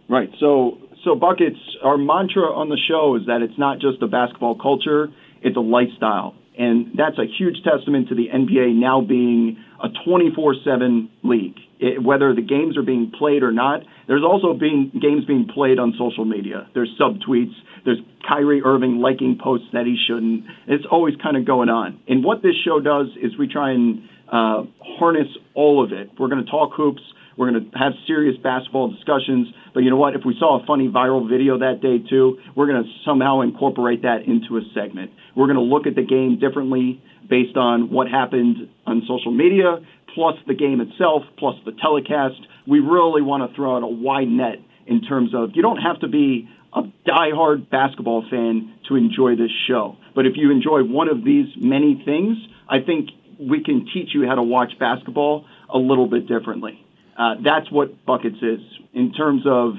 Right. 0.07 0.29
So, 0.39 0.77
so 1.05 1.15
buckets. 1.15 1.59
Our 1.83 1.97
mantra 1.97 2.51
on 2.51 2.69
the 2.69 2.77
show 2.89 3.15
is 3.15 3.27
that 3.27 3.41
it's 3.41 3.57
not 3.57 3.79
just 3.79 4.01
a 4.01 4.07
basketball 4.07 4.55
culture; 4.59 5.07
it's 5.41 5.55
a 5.55 5.61
lifestyle, 5.61 6.35
and 6.57 6.97
that's 6.97 7.17
a 7.17 7.25
huge 7.25 7.63
testament 7.63 8.09
to 8.09 8.15
the 8.15 8.27
NBA 8.27 8.75
now 8.75 9.01
being 9.01 9.57
a 9.81 9.87
24/7 10.07 11.09
league. 11.23 11.55
It, 11.79 12.01
whether 12.01 12.33
the 12.33 12.41
games 12.41 12.77
are 12.77 12.83
being 12.83 13.11
played 13.11 13.43
or 13.43 13.51
not, 13.51 13.83
there's 14.07 14.23
also 14.23 14.53
being 14.53 14.91
games 14.99 15.25
being 15.25 15.47
played 15.53 15.77
on 15.77 15.93
social 15.97 16.25
media. 16.25 16.67
There's 16.73 16.89
subtweets. 16.99 17.53
There's 17.83 17.99
Kyrie 18.27 18.63
Irving 18.63 18.97
liking 18.99 19.37
posts 19.41 19.67
that 19.73 19.85
he 19.85 19.97
shouldn't. 20.07 20.45
It's 20.67 20.85
always 20.89 21.15
kind 21.21 21.37
of 21.37 21.45
going 21.45 21.69
on. 21.69 21.99
And 22.07 22.23
what 22.23 22.41
this 22.41 22.55
show 22.65 22.79
does 22.79 23.07
is 23.21 23.37
we 23.37 23.47
try 23.47 23.71
and 23.71 24.03
uh, 24.31 24.63
harness 24.97 25.27
all 25.53 25.83
of 25.83 25.91
it. 25.91 26.09
We're 26.17 26.29
going 26.29 26.43
to 26.43 26.49
talk 26.49 26.71
hoops. 26.73 27.01
We're 27.37 27.51
going 27.51 27.69
to 27.69 27.77
have 27.77 27.93
serious 28.07 28.37
basketball 28.41 28.89
discussions. 28.91 29.47
But 29.75 29.83
you 29.83 29.89
know 29.89 29.97
what? 29.97 30.15
If 30.15 30.21
we 30.25 30.35
saw 30.39 30.63
a 30.63 30.65
funny 30.65 30.87
viral 30.87 31.29
video 31.29 31.59
that 31.59 31.81
day 31.81 31.99
too, 31.99 32.39
we're 32.55 32.65
going 32.65 32.81
to 32.81 32.89
somehow 33.05 33.41
incorporate 33.41 34.03
that 34.03 34.23
into 34.25 34.55
a 34.55 34.61
segment. 34.73 35.11
We're 35.35 35.47
going 35.47 35.57
to 35.57 35.61
look 35.61 35.85
at 35.85 35.95
the 35.95 36.01
game 36.01 36.39
differently 36.39 37.03
based 37.29 37.57
on 37.57 37.91
what 37.91 38.07
happened 38.07 38.69
on 38.87 39.01
social 39.05 39.33
media, 39.33 39.79
plus 40.15 40.35
the 40.47 40.53
game 40.55 40.79
itself, 40.79 41.23
plus 41.37 41.55
the 41.65 41.73
telecast. 41.73 42.39
We 42.65 42.79
really 42.79 43.21
want 43.21 43.49
to 43.49 43.53
throw 43.53 43.75
out 43.75 43.83
a 43.83 43.87
wide 43.87 44.29
net 44.29 44.63
in 44.87 45.01
terms 45.01 45.35
of 45.35 45.49
you 45.55 45.61
don't 45.61 45.81
have 45.81 45.99
to 45.99 46.07
be 46.07 46.47
a 46.73 46.83
diehard 47.05 47.69
basketball 47.69 48.23
fan 48.29 48.75
to 48.87 48.95
enjoy 48.95 49.35
this 49.35 49.51
show. 49.67 49.97
But 50.15 50.25
if 50.25 50.33
you 50.37 50.51
enjoy 50.51 50.83
one 50.83 51.09
of 51.09 51.25
these 51.25 51.47
many 51.57 52.01
things, 52.05 52.37
I 52.69 52.79
think 52.79 53.09
we 53.37 53.61
can 53.61 53.87
teach 53.93 54.09
you 54.13 54.25
how 54.25 54.35
to 54.35 54.43
watch 54.43 54.71
basketball 54.79 55.45
a 55.67 55.77
little 55.77 56.07
bit 56.07 56.29
differently. 56.29 56.84
Uh, 57.17 57.35
that's 57.43 57.71
what 57.71 58.05
Buckets 58.05 58.37
is. 58.41 58.59
In 58.93 59.13
terms 59.13 59.43
of 59.45 59.73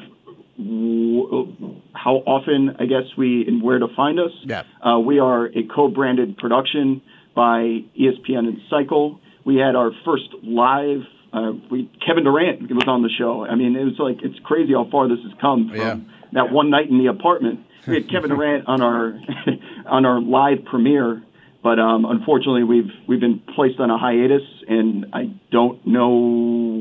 w- 0.59 1.77
how 1.93 2.17
often, 2.27 2.77
I 2.79 2.87
guess, 2.87 3.05
we 3.17 3.45
and 3.47 3.63
where 3.63 3.79
to 3.79 3.89
find 3.95 4.19
us, 4.19 4.33
Yeah. 4.45 4.63
uh, 4.83 4.99
we 4.99 5.19
are 5.19 5.47
a 5.47 5.63
co-branded 5.65 6.39
production 6.39 7.03
by 7.35 7.85
ESPN 7.99 8.47
and 8.49 8.61
Cycle. 8.71 9.21
We 9.45 9.57
had 9.57 9.77
our 9.77 9.93
first 10.05 10.29
live. 10.43 11.03
Uh, 11.33 11.53
we 11.71 11.91
Kevin 12.07 12.25
Durant 12.25 12.71
was 12.75 12.89
on 12.89 13.03
the 13.03 13.11
show. 13.11 13.45
I 13.45 13.55
mean, 13.55 13.77
it 13.77 13.85
was 13.85 13.99
like 13.99 14.23
it's 14.23 14.39
crazy 14.41 14.73
how 14.73 14.85
far 14.91 15.09
this 15.09 15.19
has 15.23 15.33
come 15.41 15.69
from 15.69 15.77
Yeah. 15.79 15.97
that 16.33 16.51
one 16.53 16.71
night 16.71 16.89
in 16.89 16.99
the 16.99 17.07
apartment. 17.09 17.61
We 17.87 17.95
had 17.97 18.09
Kevin 18.11 18.31
Durant 18.35 18.67
on 18.67 18.81
our 18.81 19.21
on 19.87 20.07
our 20.07 20.21
live 20.21 20.65
premiere, 20.65 21.23
but 21.67 21.79
um, 21.81 22.05
unfortunately 22.05 22.63
we've 22.63 22.91
we've 23.09 23.19
been 23.21 23.41
placed 23.57 23.81
on 23.81 23.91
a 23.91 23.99
hiatus, 23.99 24.43
and 24.69 25.07
I 25.13 25.23
don't 25.51 25.85
know 25.87 26.11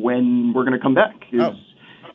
when 0.08 0.54
we're 0.54 0.64
going 0.68 0.78
to 0.80 0.84
come 0.88 0.94
back. 0.94 1.16
Is 1.32 1.42
Oh. 1.42 1.54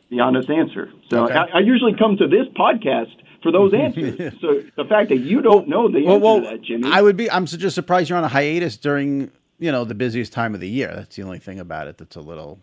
the 0.09 0.19
honest 0.21 0.49
answer. 0.49 0.89
So 1.09 1.25
Okay. 1.25 1.33
I, 1.35 1.57
I 1.57 1.59
usually 1.59 1.95
come 2.01 2.15
to 2.17 2.27
this 2.27 2.47
podcast 2.55 3.15
for 3.43 3.51
those 3.51 3.73
answers. 3.73 4.17
so 4.41 4.61
the 4.77 4.85
fact 4.85 5.09
that 5.09 5.17
you 5.17 5.41
don't 5.41 5.67
know 5.67 5.89
the 5.91 6.03
Well, 6.05 6.15
answer 6.15 6.23
well, 6.25 6.41
to 6.41 6.47
that, 6.51 6.61
Jimmy, 6.61 6.89
I 6.91 7.01
would 7.01 7.17
be. 7.17 7.29
I'm 7.29 7.45
just 7.45 7.75
surprised 7.75 8.09
you're 8.09 8.17
on 8.17 8.23
a 8.23 8.29
hiatus 8.39 8.77
during 8.77 9.31
you 9.59 9.71
know 9.73 9.83
the 9.83 9.95
busiest 9.95 10.31
time 10.31 10.53
of 10.53 10.61
the 10.61 10.69
year. 10.69 10.91
That's 10.95 11.15
the 11.17 11.23
only 11.23 11.39
thing 11.39 11.59
about 11.59 11.87
it 11.89 11.97
that's 11.97 12.15
a 12.15 12.21
little. 12.21 12.59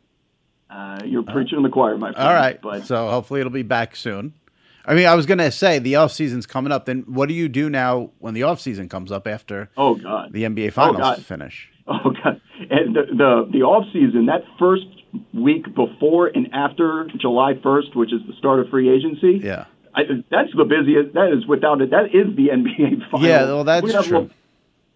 uh, 0.71 1.01
you're 1.05 1.23
preaching 1.23 1.59
in 1.59 1.63
the 1.65 1.69
choir, 1.69 1.99
my 1.99 2.13
friend. 2.13 2.29
All 2.29 2.35
right, 2.35 2.59
but 2.63 2.87
so 2.87 3.09
hopefully 3.11 3.41
it'll 3.41 3.53
be 3.53 3.63
back 3.79 3.95
soon. 3.97 4.33
I 4.89 4.95
mean, 4.95 5.07
I 5.07 5.15
was 5.15 5.27
gonna 5.27 5.53
say 5.53 5.79
the 5.79 5.97
off 5.97 6.13
season's 6.13 6.47
coming 6.47 6.73
up. 6.73 6.87
Then 6.87 7.05
what 7.07 7.29
do 7.29 7.35
you 7.35 7.49
do 7.49 7.69
now 7.69 8.11
when 8.21 8.33
the 8.33 8.43
off 8.45 8.59
season 8.59 8.89
comes 8.89 9.13
up 9.13 9.27
after 9.27 9.71
oh 9.77 9.97
god, 9.97 10.33
the 10.33 10.45
NBA 10.45 10.69
oh, 10.69 10.71
finals 10.71 10.99
God. 10.99 11.25
finish? 11.25 11.71
Oh 11.91 12.11
god! 12.23 12.39
And 12.69 12.95
the 12.95 13.07
the, 13.17 13.49
the 13.51 13.63
off 13.63 13.87
season, 13.95 14.27
that 14.27 14.45
first 14.59 14.85
week 15.33 15.65
before 15.75 16.27
and 16.27 16.49
after 16.53 17.09
July 17.17 17.55
first, 17.63 17.97
which 17.97 18.13
is 18.13 18.21
the 18.27 18.35
start 18.35 18.61
of 18.61 18.69
free 18.69 18.91
agency. 18.91 19.41
Yeah. 19.43 19.65
I, 19.95 20.03
that's 20.31 20.51
the 20.55 20.65
busiest. 20.65 21.15
That 21.15 21.33
is 21.33 21.47
without 21.47 21.81
it. 21.81 21.91
That 21.91 22.15
is 22.15 22.37
the 22.37 22.49
NBA 22.49 23.11
final. 23.11 23.27
Yeah, 23.27 23.45
well, 23.45 23.65
that's 23.65 24.07
true. 24.07 24.29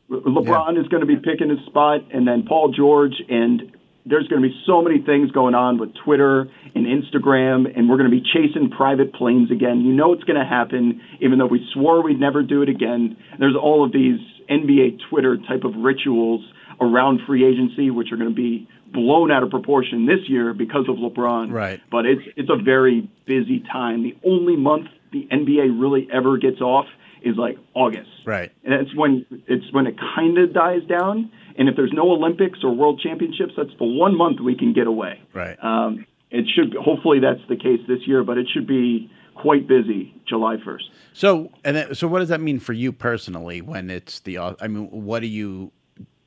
Le- 0.08 0.20
LeBron 0.20 0.78
is 0.78 0.86
going 0.88 1.00
to 1.00 1.06
be 1.06 1.16
picking 1.16 1.48
his 1.48 1.64
spot, 1.64 2.02
and 2.12 2.28
then 2.28 2.44
Paul 2.46 2.72
George, 2.72 3.14
and 3.28 3.72
there's 4.04 4.26
going 4.28 4.42
to 4.42 4.48
be 4.48 4.54
so 4.66 4.82
many 4.82 5.00
things 5.00 5.30
going 5.30 5.54
on 5.54 5.78
with 5.78 5.90
Twitter 6.04 6.48
and 6.74 6.86
Instagram, 6.86 7.66
and 7.76 7.88
we're 7.88 7.96
going 7.96 8.10
to 8.10 8.16
be 8.16 8.22
chasing 8.22 8.70
private 8.70 9.14
planes 9.14 9.50
again. 9.50 9.80
You 9.80 9.92
know 9.92 10.12
it's 10.12 10.24
going 10.24 10.38
to 10.38 10.46
happen, 10.46 11.00
even 11.20 11.38
though 11.38 11.46
we 11.46 11.66
swore 11.72 12.02
we'd 12.02 12.20
never 12.20 12.42
do 12.42 12.62
it 12.62 12.68
again. 12.68 13.16
There's 13.38 13.56
all 13.56 13.84
of 13.84 13.92
these 13.92 14.18
NBA 14.50 14.98
Twitter 15.08 15.36
type 15.48 15.64
of 15.64 15.74
rituals 15.76 16.44
around 16.80 17.20
free 17.26 17.46
agency, 17.46 17.90
which 17.90 18.12
are 18.12 18.16
going 18.16 18.30
to 18.30 18.34
be 18.34 18.68
blown 18.92 19.30
out 19.30 19.42
of 19.42 19.50
proportion 19.50 20.06
this 20.06 20.28
year 20.28 20.52
because 20.52 20.86
of 20.88 20.96
LeBron. 20.96 21.52
Right. 21.52 21.80
But 21.90 22.06
it's 22.06 22.22
it's 22.36 22.50
a 22.50 22.62
very 22.62 23.08
busy 23.26 23.62
time. 23.72 24.02
The 24.02 24.16
only 24.26 24.56
month 24.56 24.88
the 25.12 25.28
NBA 25.30 25.80
really 25.80 26.08
ever 26.12 26.38
gets 26.38 26.60
off 26.60 26.86
is 27.22 27.36
like 27.36 27.56
August. 27.74 28.10
Right. 28.26 28.50
And 28.64 28.74
it's 28.74 28.94
when 28.94 29.26
it's 29.46 29.72
when 29.72 29.86
it 29.86 29.96
kind 30.16 30.38
of 30.38 30.52
dies 30.52 30.82
down. 30.88 31.30
And 31.56 31.68
if 31.68 31.76
there's 31.76 31.92
no 31.92 32.10
Olympics 32.10 32.60
or 32.62 32.74
World 32.74 33.00
Championships, 33.02 33.52
that's 33.56 33.76
the 33.78 33.84
one 33.84 34.16
month 34.16 34.40
we 34.40 34.56
can 34.56 34.72
get 34.72 34.86
away. 34.86 35.20
Right. 35.32 35.56
Um, 35.62 36.06
it 36.30 36.46
should 36.54 36.74
hopefully 36.74 37.20
that's 37.20 37.46
the 37.48 37.56
case 37.56 37.80
this 37.86 38.06
year, 38.06 38.24
but 38.24 38.38
it 38.38 38.48
should 38.52 38.66
be 38.66 39.10
quite 39.34 39.66
busy 39.68 40.14
July 40.26 40.56
1st. 40.56 40.82
So 41.12 41.50
and 41.64 41.76
then, 41.76 41.94
so 41.94 42.08
what 42.08 42.20
does 42.20 42.28
that 42.28 42.40
mean 42.40 42.58
for 42.58 42.72
you 42.72 42.92
personally 42.92 43.60
when 43.60 43.90
it's 43.90 44.20
the? 44.20 44.38
I 44.38 44.68
mean, 44.68 44.88
what 44.90 45.20
do 45.20 45.26
you 45.26 45.72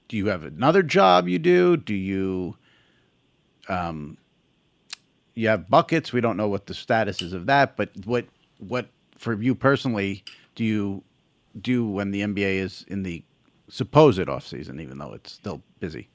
do? 0.07 0.17
You 0.17 0.28
have 0.28 0.43
another 0.43 0.84
job 0.84 1.28
you 1.28 1.39
do? 1.39 1.78
Do 1.78 1.95
you? 1.95 2.55
Um, 3.67 4.17
you 5.34 5.47
have 5.47 5.69
buckets. 5.69 6.13
We 6.13 6.21
don't 6.21 6.38
know 6.38 6.47
what 6.47 6.67
the 6.67 6.73
status 6.73 7.21
is 7.21 7.34
of 7.34 7.47
that, 7.47 7.76
but 7.76 7.89
what 8.05 8.26
what 8.59 8.88
for 9.17 9.41
you 9.41 9.55
personally 9.55 10.23
do 10.53 10.63
you 10.63 11.03
do 11.61 11.86
when 11.88 12.11
the 12.11 12.21
NBA 12.21 12.57
is 12.57 12.86
in 12.88 13.03
the 13.03 13.23
supposed 13.68 14.28
off 14.30 14.45
season, 14.45 14.80
even 14.80 14.97
though 14.97 15.13
it's 15.13 15.32
still 15.32 15.61
busy? 15.80 16.07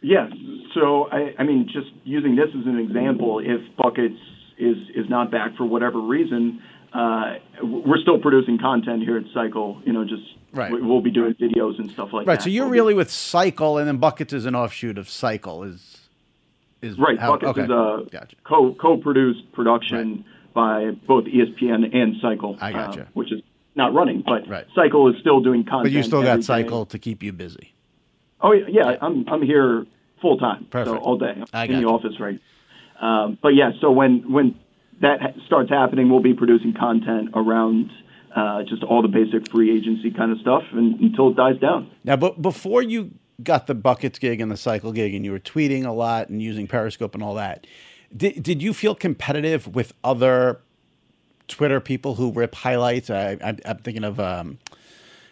Yes. 0.00 0.30
So 0.74 1.08
I, 1.10 1.34
I 1.38 1.44
mean, 1.44 1.66
just 1.72 1.90
using 2.04 2.36
this 2.36 2.48
as 2.58 2.66
an 2.66 2.78
example, 2.78 3.38
if 3.40 3.60
Buckets 3.76 4.18
is 4.58 4.76
is 4.94 5.08
not 5.08 5.30
back 5.30 5.56
for 5.56 5.64
whatever 5.64 5.98
reason, 6.00 6.60
uh, 6.92 7.34
we're 7.62 7.98
still 7.98 8.18
producing 8.18 8.58
content 8.58 9.02
here 9.02 9.16
at 9.16 9.24
Cycle. 9.32 9.80
You 9.84 9.92
know, 9.92 10.04
just 10.04 10.22
Right. 10.52 10.70
we- 10.70 10.80
we'll 10.82 11.00
be 11.00 11.10
doing 11.10 11.34
videos 11.34 11.78
and 11.80 11.90
stuff 11.90 12.12
like 12.12 12.26
Right. 12.26 12.26
that. 12.26 12.30
Right. 12.32 12.42
So 12.42 12.50
you're 12.50 12.68
really 12.68 12.94
with 12.94 13.10
Cycle, 13.10 13.78
and 13.78 13.88
then 13.88 13.96
buckets 13.96 14.32
is 14.32 14.46
an 14.46 14.54
offshoot 14.54 14.98
of 14.98 15.08
Cycle. 15.08 15.62
Is 15.64 16.00
is 16.82 16.98
Right, 16.98 17.18
how- 17.18 17.30
Buckets 17.32 17.50
okay. 17.52 17.62
is 17.62 17.70
a 17.70 18.04
Gotcha. 18.10 18.36
co 18.44 18.74
co-produced 18.74 19.50
production 19.52 20.24
by 20.52 20.90
both 21.06 21.24
ESPN 21.26 21.82
and 21.94 22.16
Cycle. 22.20 22.56
I 22.60 22.72
gotcha. 22.72 23.02
uh, 23.02 23.06
which 23.14 23.32
is 23.32 23.40
not 23.76 23.92
running, 23.94 24.22
but 24.24 24.48
Right. 24.48 24.66
Cycle 24.74 25.08
is 25.12 25.20
still 25.20 25.40
doing 25.40 25.64
content. 25.64 25.84
But 25.84 25.92
you 25.92 26.02
still 26.02 26.22
got 26.22 26.36
day. 26.36 26.42
Cycle 26.42 26.86
to 26.86 26.98
keep 26.98 27.22
you 27.22 27.32
busy. 27.32 27.74
Oh 28.40 28.52
yeah, 28.52 28.66
yeah, 28.68 28.96
I'm 29.00 29.24
I'm 29.28 29.42
here 29.42 29.86
full 30.20 30.38
time, 30.38 30.66
so 30.72 30.96
all 30.98 31.16
day 31.18 31.34
I 31.52 31.64
in 31.64 31.76
the 31.76 31.82
gotcha. 31.82 31.94
office, 31.94 32.20
right? 32.20 32.38
Um, 33.00 33.38
but 33.42 33.54
yeah, 33.54 33.72
so 33.80 33.90
when 33.90 34.30
when 34.32 34.54
that 35.00 35.34
starts 35.46 35.70
happening, 35.70 36.10
we'll 36.10 36.22
be 36.22 36.34
producing 36.34 36.74
content 36.74 37.30
around 37.34 37.90
uh, 38.34 38.62
just 38.64 38.82
all 38.82 39.02
the 39.02 39.08
basic 39.08 39.50
free 39.50 39.76
agency 39.76 40.10
kind 40.10 40.32
of 40.32 40.38
stuff, 40.40 40.62
and, 40.72 41.00
until 41.00 41.30
it 41.30 41.36
dies 41.36 41.58
down. 41.60 41.90
Now, 42.04 42.16
but 42.16 42.42
before 42.42 42.82
you 42.82 43.12
got 43.42 43.66
the 43.66 43.74
buckets 43.74 44.18
gig 44.18 44.40
and 44.40 44.50
the 44.50 44.56
cycle 44.56 44.92
gig, 44.92 45.14
and 45.14 45.24
you 45.24 45.32
were 45.32 45.40
tweeting 45.40 45.84
a 45.84 45.92
lot 45.92 46.28
and 46.28 46.42
using 46.42 46.66
Periscope 46.66 47.14
and 47.14 47.22
all 47.22 47.34
that, 47.34 47.66
did 48.16 48.42
did 48.42 48.62
you 48.62 48.74
feel 48.74 48.94
competitive 48.94 49.74
with 49.74 49.92
other 50.02 50.60
Twitter 51.48 51.80
people 51.80 52.14
who 52.14 52.32
rip 52.32 52.54
highlights? 52.54 53.10
I, 53.10 53.38
I'm 53.42 53.78
thinking 53.78 54.04
of 54.04 54.18
um, 54.20 54.58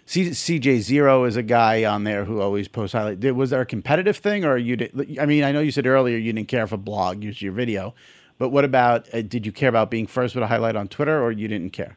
C, 0.06 0.30
CJ 0.30 0.80
Zero 0.80 1.24
is 1.24 1.36
a 1.36 1.42
guy 1.42 1.84
on 1.84 2.04
there 2.04 2.24
who 2.24 2.40
always 2.40 2.68
posts 2.68 2.92
highlights. 2.92 3.24
Was 3.24 3.50
there 3.50 3.60
a 3.60 3.66
competitive 3.66 4.16
thing, 4.16 4.44
or 4.44 4.56
you? 4.56 4.76
Did, 4.76 5.18
I 5.18 5.26
mean, 5.26 5.44
I 5.44 5.52
know 5.52 5.60
you 5.60 5.70
said 5.70 5.86
earlier 5.86 6.16
you 6.16 6.32
didn't 6.32 6.48
care 6.48 6.64
if 6.64 6.72
a 6.72 6.76
blog 6.76 7.22
used 7.22 7.40
your 7.40 7.52
video, 7.52 7.94
but 8.38 8.50
what 8.50 8.64
about? 8.64 9.12
Uh, 9.14 9.22
did 9.22 9.46
you 9.46 9.52
care 9.52 9.68
about 9.68 9.90
being 9.90 10.06
first 10.06 10.34
with 10.34 10.44
a 10.44 10.48
highlight 10.48 10.76
on 10.76 10.88
Twitter, 10.88 11.22
or 11.22 11.32
you 11.32 11.48
didn't 11.48 11.70
care? 11.70 11.96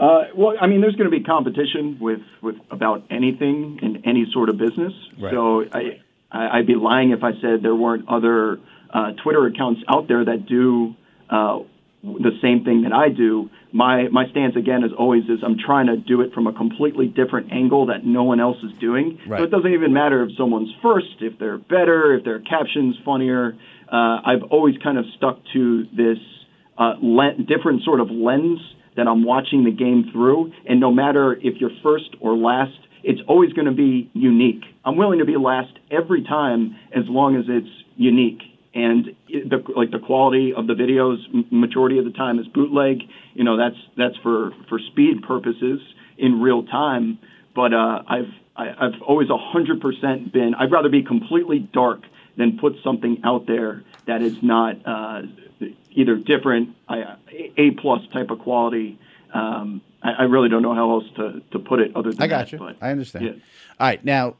Uh, 0.00 0.24
well, 0.34 0.56
I 0.58 0.66
mean, 0.66 0.80
there's 0.80 0.96
going 0.96 1.10
to 1.10 1.16
be 1.16 1.22
competition 1.22 1.98
with, 2.00 2.20
with 2.40 2.56
about 2.70 3.04
anything 3.10 3.78
in 3.82 4.02
any 4.06 4.26
sort 4.32 4.48
of 4.48 4.56
business. 4.56 4.94
Right. 5.18 5.30
So 5.30 5.64
I, 5.70 6.00
I, 6.32 6.58
I'd 6.58 6.66
be 6.66 6.74
lying 6.74 7.10
if 7.10 7.22
I 7.22 7.32
said 7.42 7.62
there 7.62 7.74
weren't 7.74 8.08
other 8.08 8.58
uh, 8.88 9.12
Twitter 9.22 9.44
accounts 9.44 9.82
out 9.88 10.08
there 10.08 10.24
that 10.24 10.46
do 10.46 10.96
uh, 11.28 11.58
the 12.02 12.32
same 12.40 12.64
thing 12.64 12.82
that 12.82 12.92
I 12.92 13.08
do. 13.08 13.50
My 13.72 14.08
my 14.08 14.28
stance 14.30 14.56
again 14.56 14.84
is 14.84 14.90
always 14.98 15.24
is 15.24 15.40
I'm 15.44 15.56
trying 15.58 15.86
to 15.86 15.96
do 15.96 16.22
it 16.22 16.32
from 16.32 16.46
a 16.46 16.52
completely 16.52 17.06
different 17.06 17.52
angle 17.52 17.86
that 17.86 18.04
no 18.04 18.24
one 18.24 18.40
else 18.40 18.56
is 18.62 18.72
doing. 18.80 19.18
Right. 19.28 19.38
So 19.38 19.44
it 19.44 19.50
doesn't 19.50 19.72
even 19.72 19.92
matter 19.92 20.22
if 20.24 20.30
someone's 20.36 20.72
first, 20.82 21.20
if 21.20 21.38
they're 21.38 21.58
better, 21.58 22.14
if 22.14 22.24
their 22.24 22.40
caption's 22.40 22.96
funnier. 23.04 23.56
Uh, 23.92 24.20
I've 24.24 24.42
always 24.50 24.76
kind 24.82 24.98
of 24.98 25.04
stuck 25.16 25.40
to 25.52 25.84
this 25.96 26.18
uh, 26.78 26.94
len- 27.02 27.46
different 27.46 27.82
sort 27.84 28.00
of 28.00 28.10
lens 28.10 28.60
that 28.96 29.06
I'm 29.06 29.24
watching 29.24 29.64
the 29.64 29.70
game 29.70 30.10
through. 30.12 30.52
And 30.68 30.80
no 30.80 30.90
matter 30.92 31.34
if 31.34 31.60
you're 31.60 31.70
first 31.82 32.16
or 32.20 32.36
last, 32.36 32.78
it's 33.02 33.20
always 33.28 33.52
going 33.52 33.66
to 33.66 33.72
be 33.72 34.10
unique. 34.14 34.62
I'm 34.84 34.96
willing 34.96 35.18
to 35.18 35.24
be 35.24 35.36
last 35.36 35.72
every 35.90 36.22
time 36.24 36.76
as 36.94 37.04
long 37.08 37.36
as 37.36 37.44
it's 37.48 37.68
unique. 37.96 38.40
And 38.74 39.16
the 39.28 39.62
like 39.74 39.90
the 39.90 39.98
quality 39.98 40.54
of 40.54 40.66
the 40.66 40.74
videos 40.74 41.18
majority 41.50 41.98
of 41.98 42.04
the 42.04 42.12
time 42.12 42.38
is 42.38 42.46
bootleg. 42.48 43.02
You 43.34 43.44
know, 43.44 43.56
that's 43.56 43.76
that's 43.96 44.16
for 44.18 44.52
for 44.68 44.78
speed 44.78 45.22
purposes 45.22 45.80
in 46.18 46.40
real 46.40 46.64
time. 46.64 47.18
But 47.54 47.74
uh, 47.74 48.02
I've 48.06 48.32
I, 48.56 48.66
have 48.66 48.76
i 48.78 48.84
have 48.84 49.02
always 49.02 49.28
100% 49.28 50.32
been. 50.32 50.54
I'd 50.54 50.70
rather 50.70 50.88
be 50.88 51.02
completely 51.02 51.60
dark 51.60 52.02
than 52.36 52.58
put 52.58 52.74
something 52.84 53.20
out 53.24 53.46
there 53.46 53.82
that 54.06 54.22
is 54.22 54.34
not 54.42 54.76
uh, 54.84 55.22
either 55.92 56.16
different, 56.16 56.76
A 56.88 57.70
plus 57.80 58.02
type 58.12 58.30
of 58.30 58.38
quality. 58.40 58.98
Um, 59.32 59.82
I, 60.02 60.10
I, 60.10 60.22
really 60.24 60.48
don't 60.48 60.62
know 60.62 60.74
how 60.74 60.90
else 60.90 61.04
to, 61.16 61.40
to 61.52 61.58
put 61.60 61.78
it 61.78 61.94
other 61.94 62.10
than 62.10 62.22
I 62.22 62.26
got 62.26 62.46
that, 62.46 62.52
you. 62.52 62.58
But, 62.58 62.76
I 62.80 62.90
understand. 62.90 63.24
Yeah. 63.24 63.32
All 63.78 63.86
right, 63.86 64.04
now 64.04 64.36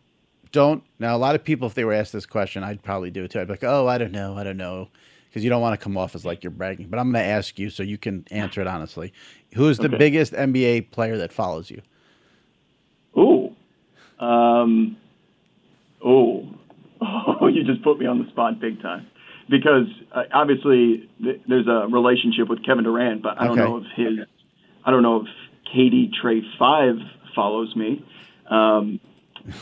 don't 0.52 0.82
now 0.98 1.16
a 1.16 1.18
lot 1.18 1.34
of 1.34 1.44
people 1.44 1.66
if 1.68 1.74
they 1.74 1.84
were 1.84 1.92
asked 1.92 2.12
this 2.12 2.26
question, 2.26 2.62
I'd 2.64 2.82
probably 2.82 3.10
do 3.10 3.24
it 3.24 3.30
too. 3.30 3.40
I'd 3.40 3.46
be 3.46 3.52
like, 3.54 3.64
oh, 3.64 3.86
I 3.86 3.98
don't 3.98 4.12
know, 4.12 4.36
I 4.36 4.44
don't 4.44 4.56
know, 4.56 4.88
because 5.28 5.44
you 5.44 5.50
don't 5.50 5.60
want 5.62 5.78
to 5.78 5.82
come 5.82 5.96
off 5.96 6.14
as 6.14 6.24
like 6.24 6.42
you're 6.44 6.50
bragging. 6.50 6.88
But 6.88 6.98
I'm 6.98 7.12
going 7.12 7.22
to 7.24 7.30
ask 7.30 7.58
you 7.58 7.70
so 7.70 7.82
you 7.82 7.98
can 7.98 8.24
answer 8.30 8.60
it 8.60 8.66
honestly. 8.66 9.12
Who 9.54 9.68
is 9.68 9.78
the 9.78 9.86
Okay. 9.86 9.96
biggest 9.98 10.32
NBA 10.32 10.90
player 10.90 11.16
that 11.18 11.32
follows 11.32 11.70
you? 11.70 11.82
Ooh. 13.16 13.54
Um, 14.24 14.96
oh. 16.04 16.48
Oh, 17.00 17.46
you 17.52 17.64
just 17.64 17.82
put 17.82 17.98
me 17.98 18.06
on 18.06 18.22
the 18.22 18.28
spot 18.30 18.60
big 18.60 18.80
time. 18.82 19.06
Because 19.48 19.86
uh, 20.12 20.24
obviously 20.32 21.08
th- 21.22 21.40
there's 21.48 21.66
a 21.66 21.88
relationship 21.90 22.48
with 22.48 22.64
Kevin 22.64 22.84
Durant, 22.84 23.22
but 23.22 23.40
I 23.40 23.44
don't 23.46 23.58
Okay. 23.58 23.62
know 23.68 23.78
if 23.78 23.84
his, 23.96 24.18
I 24.84 24.90
don't 24.90 25.02
know 25.02 25.22
if 25.22 25.28
KD 25.74 26.12
Trey 26.12 26.42
Five 26.58 26.96
follows 27.34 27.74
me. 27.74 28.04
Um, 28.48 29.00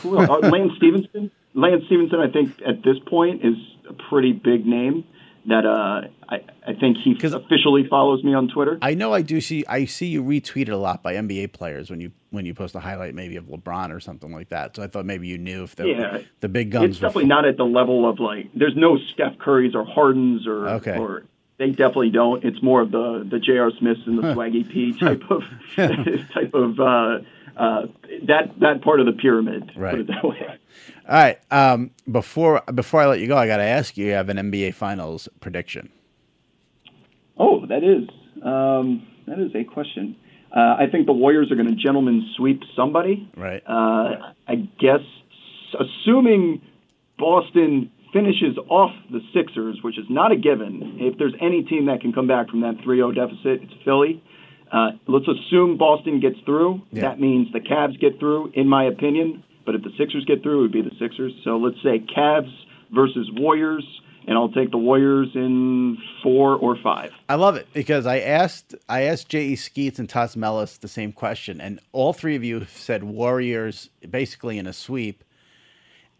who 0.01 0.19
else? 0.19 0.29
Uh, 0.29 0.49
Lance 0.49 0.73
Stephenson. 0.77 1.31
Lance 1.53 1.83
Stephenson, 1.87 2.19
I 2.19 2.29
think 2.29 2.61
at 2.65 2.83
this 2.83 2.97
point 3.07 3.43
is 3.43 3.55
a 3.89 3.93
pretty 3.93 4.31
big 4.33 4.65
name. 4.65 5.03
That 5.47 5.65
uh, 5.65 6.01
I, 6.27 6.41
I 6.67 6.73
think 6.73 6.97
he 6.97 7.13
officially 7.23 7.87
follows 7.87 8.23
me 8.23 8.33
on 8.33 8.49
Twitter. 8.49 8.77
I 8.81 8.93
know 8.93 9.13
I 9.13 9.21
do 9.21 9.39
see 9.41 9.65
I 9.67 9.85
see 9.85 10.05
you 10.07 10.21
retweeted 10.23 10.69
a 10.69 10.75
lot 10.75 11.01
by 11.01 11.13
NBA 11.15 11.53
players 11.53 11.89
when 11.89 12.01
you 12.01 12.11
when 12.29 12.45
you 12.45 12.53
post 12.53 12.75
a 12.75 12.79
highlight 12.79 13.15
maybe 13.15 13.37
of 13.37 13.45
LeBron 13.45 13.89
or 13.95 13.99
something 13.99 14.31
like 14.31 14.49
that. 14.49 14.75
So 14.75 14.83
I 14.83 14.87
thought 14.87 15.05
maybe 15.05 15.27
you 15.27 15.37
knew 15.37 15.63
if 15.63 15.75
the 15.77 15.87
Yeah. 15.87 16.17
the 16.41 16.49
big 16.49 16.71
guns 16.71 16.91
It's 16.91 17.01
were 17.01 17.07
definitely 17.07 17.29
not 17.29 17.45
at 17.45 17.57
the 17.57 17.65
level 17.65 18.07
of 18.07 18.19
like. 18.19 18.49
There's 18.53 18.75
no 18.75 18.97
Steph 18.97 19.37
Currys 19.37 19.73
or 19.75 19.85
Hardens 19.85 20.45
or 20.45 20.67
Okay. 20.67 20.97
or 20.99 21.23
they 21.57 21.69
definitely 21.69 22.11
don't. 22.11 22.43
It's 22.43 22.61
more 22.61 22.81
of 22.81 22.91
the 22.91 23.25
the 23.27 23.39
J.R. 23.39 23.71
Smiths 23.79 24.01
and 24.05 24.17
the 24.19 24.23
Swaggy 24.33 24.69
P 24.69 24.93
type 24.99 25.23
of 25.31 25.43
type 26.33 26.53
of 26.53 26.79
uh, 26.79 27.19
uh, 27.59 27.81
that 28.27 28.53
that 28.61 28.81
part 28.81 28.99
of 28.99 29.05
the 29.05 29.11
pyramid. 29.11 29.71
Right. 29.75 29.91
Put 29.91 29.99
it 30.01 30.07
that 30.07 30.23
way. 30.23 30.59
All 31.07 31.15
right. 31.15 31.39
Um, 31.51 31.91
before 32.09 32.61
before 32.73 33.01
I 33.01 33.07
let 33.07 33.19
you 33.19 33.27
go, 33.27 33.37
I 33.37 33.47
got 33.47 33.57
to 33.57 33.63
ask 33.63 33.97
you. 33.97 34.05
You 34.07 34.13
have 34.13 34.29
an 34.29 34.37
NBA 34.37 34.73
Finals 34.73 35.27
prediction. 35.41 35.89
Oh, 37.37 37.65
that 37.65 37.83
is 37.83 38.09
um, 38.43 39.05
that 39.27 39.39
is 39.39 39.51
a 39.55 39.63
question. 39.65 40.15
Uh, 40.55 40.77
I 40.79 40.85
think 40.91 41.05
the 41.05 41.13
Warriors 41.13 41.51
are 41.51 41.55
going 41.55 41.67
to 41.67 41.75
gentlemen 41.75 42.27
sweep 42.35 42.61
somebody. 42.75 43.29
Right. 43.35 43.61
Uh, 43.67 44.33
I 44.47 44.55
guess, 44.79 45.01
assuming 45.79 46.61
Boston 47.19 47.91
finishes 48.11 48.57
off 48.69 48.91
the 49.11 49.19
Sixers, 49.33 49.79
which 49.83 49.99
is 49.99 50.05
not 50.09 50.31
a 50.31 50.35
given. 50.35 50.97
If 50.99 51.19
there's 51.19 51.35
any 51.39 51.61
team 51.63 51.85
that 51.85 52.01
can 52.01 52.13
come 52.13 52.27
back 52.27 52.49
from 52.49 52.61
that 52.61 52.77
3-0 52.77 53.13
deficit, 53.13 53.61
it's 53.61 53.83
Philly. 53.85 54.23
Uh, 54.71 54.91
let's 55.07 55.25
assume 55.27 55.77
Boston 55.77 56.19
gets 56.19 56.39
through. 56.45 56.81
Yeah. 56.91 57.01
That 57.01 57.19
means 57.19 57.51
the 57.53 57.59
Cavs 57.59 57.99
get 57.99 58.19
through, 58.19 58.51
in 58.53 58.67
my 58.67 58.85
opinion. 58.85 59.43
But 59.65 59.75
if 59.75 59.83
the 59.83 59.91
Sixers 59.97 60.25
get 60.25 60.41
through, 60.43 60.59
it 60.59 60.61
would 60.63 60.71
be 60.71 60.81
the 60.81 60.95
Sixers. 60.99 61.33
So 61.43 61.57
let's 61.57 61.77
say 61.83 61.99
Cavs 61.99 62.51
versus 62.91 63.29
Warriors, 63.33 63.83
and 64.27 64.37
I'll 64.37 64.51
take 64.51 64.71
the 64.71 64.77
Warriors 64.77 65.29
in 65.35 65.97
four 66.23 66.55
or 66.55 66.75
five. 66.83 67.11
I 67.27 67.35
love 67.35 67.55
it 67.55 67.67
because 67.73 68.05
I 68.05 68.19
asked 68.19 68.75
I 68.87 69.03
asked 69.03 69.29
J.E. 69.29 69.55
Skeets 69.55 69.99
and 69.99 70.09
Tas 70.09 70.35
Melas 70.35 70.77
the 70.77 70.87
same 70.87 71.11
question, 71.11 71.61
and 71.61 71.79
all 71.91 72.13
three 72.13 72.35
of 72.35 72.43
you 72.43 72.65
said 72.65 73.03
Warriors 73.03 73.89
basically 74.09 74.57
in 74.57 74.67
a 74.67 74.73
sweep. 74.73 75.23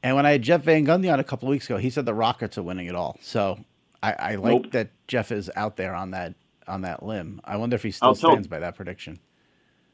And 0.02 0.16
when 0.16 0.26
I 0.26 0.32
had 0.32 0.42
Jeff 0.44 0.64
Van 0.64 0.86
Gundy 0.86 1.12
on 1.12 1.20
a 1.20 1.24
couple 1.24 1.48
of 1.50 1.52
weeks 1.52 1.66
ago, 1.66 1.78
he 1.78 1.90
said 1.90 2.06
the 2.06 2.14
Rockets 2.14 2.58
are 2.58 2.64
winning 2.64 2.88
it 2.88 2.96
all. 2.96 3.18
So 3.22 3.60
I, 4.02 4.14
I 4.14 4.36
like 4.36 4.64
Nope. 4.64 4.72
that 4.72 4.90
Jeff 5.08 5.32
is 5.32 5.50
out 5.56 5.76
there 5.76 5.94
on 5.94 6.12
that 6.12 6.36
on 6.70 6.82
that 6.82 7.04
limb. 7.04 7.42
I 7.44 7.58
wonder 7.58 7.76
if 7.76 7.84
he 7.84 7.92
still 7.92 8.10
I'll 8.10 8.16
tell- 8.16 8.32
stands 8.32 8.48
by 8.48 8.60
that 8.60 8.76
prediction. 8.76 9.20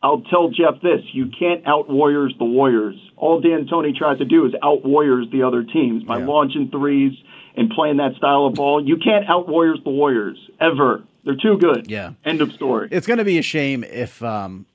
I'll 0.03 0.21
tell 0.21 0.49
Jeff 0.49 0.82
this: 0.84 1.01
you 1.13 1.28
can't 1.39 1.65
out 1.65 1.89
Warriors 1.89 2.36
the 2.38 2.45
Warriors. 2.45 2.95
All 3.17 3.41
D'Antoni 3.41 3.95
tries 3.95 4.19
to 4.19 4.26
do 4.26 4.45
is 4.45 4.53
out 4.61 4.86
Warriors 4.86 5.26
the 5.32 5.41
other 5.41 5.63
teams 5.63 6.03
by 6.03 6.19
Yeah. 6.19 6.28
launching 6.28 6.69
threes 6.69 7.13
and 7.55 7.71
playing 7.71 7.97
that 7.97 8.15
style 8.15 8.45
of 8.45 8.53
ball. 8.53 8.86
You 8.86 8.97
can't 8.97 9.28
out 9.28 9.47
Warriors 9.49 9.80
the 9.84 9.89
Warriors 9.89 10.38
ever. 10.59 11.03
They're 11.23 11.38
too 11.38 11.57
good. 11.57 11.89
Yeah. 11.89 12.11
End 12.23 12.41
of 12.41 12.51
story. 12.51 12.88
It's 12.91 13.07
going 13.07 13.17
to 13.17 13.23
be 13.26 13.39
a 13.39 13.41
shame 13.41 13.84
if 13.84 14.21
um 14.21 14.67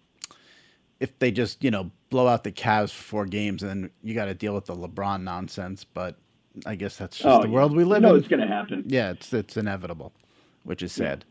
if 0.99 1.17
they 1.21 1.31
just 1.31 1.63
you 1.63 1.71
know 1.71 1.91
blow 2.09 2.27
out 2.27 2.43
the 2.43 2.51
Cavs 2.51 2.91
for 2.91 3.03
four 3.03 3.27
games 3.27 3.63
and 3.63 3.71
then 3.85 3.91
you 4.03 4.15
got 4.15 4.25
to 4.25 4.35
deal 4.35 4.55
with 4.55 4.65
the 4.67 4.75
LeBron 4.75 5.23
nonsense. 5.23 5.85
But 5.85 6.17
I 6.67 6.75
guess 6.75 6.97
that's 6.97 7.17
just 7.19 7.29
Oh, 7.29 7.41
the 7.43 7.47
yeah. 7.49 7.55
world 7.55 7.77
we 7.77 7.85
live 7.85 8.03
You 8.03 8.09
know 8.09 8.15
in. 8.15 8.19
it's 8.21 8.27
going 8.29 8.41
to 8.41 8.49
happen. 8.53 8.83
Yeah, 8.89 9.11
it's 9.13 9.33
it's 9.33 9.57
inevitable, 9.57 10.13
which 10.65 10.83
is 10.83 10.91
sad. 10.91 11.25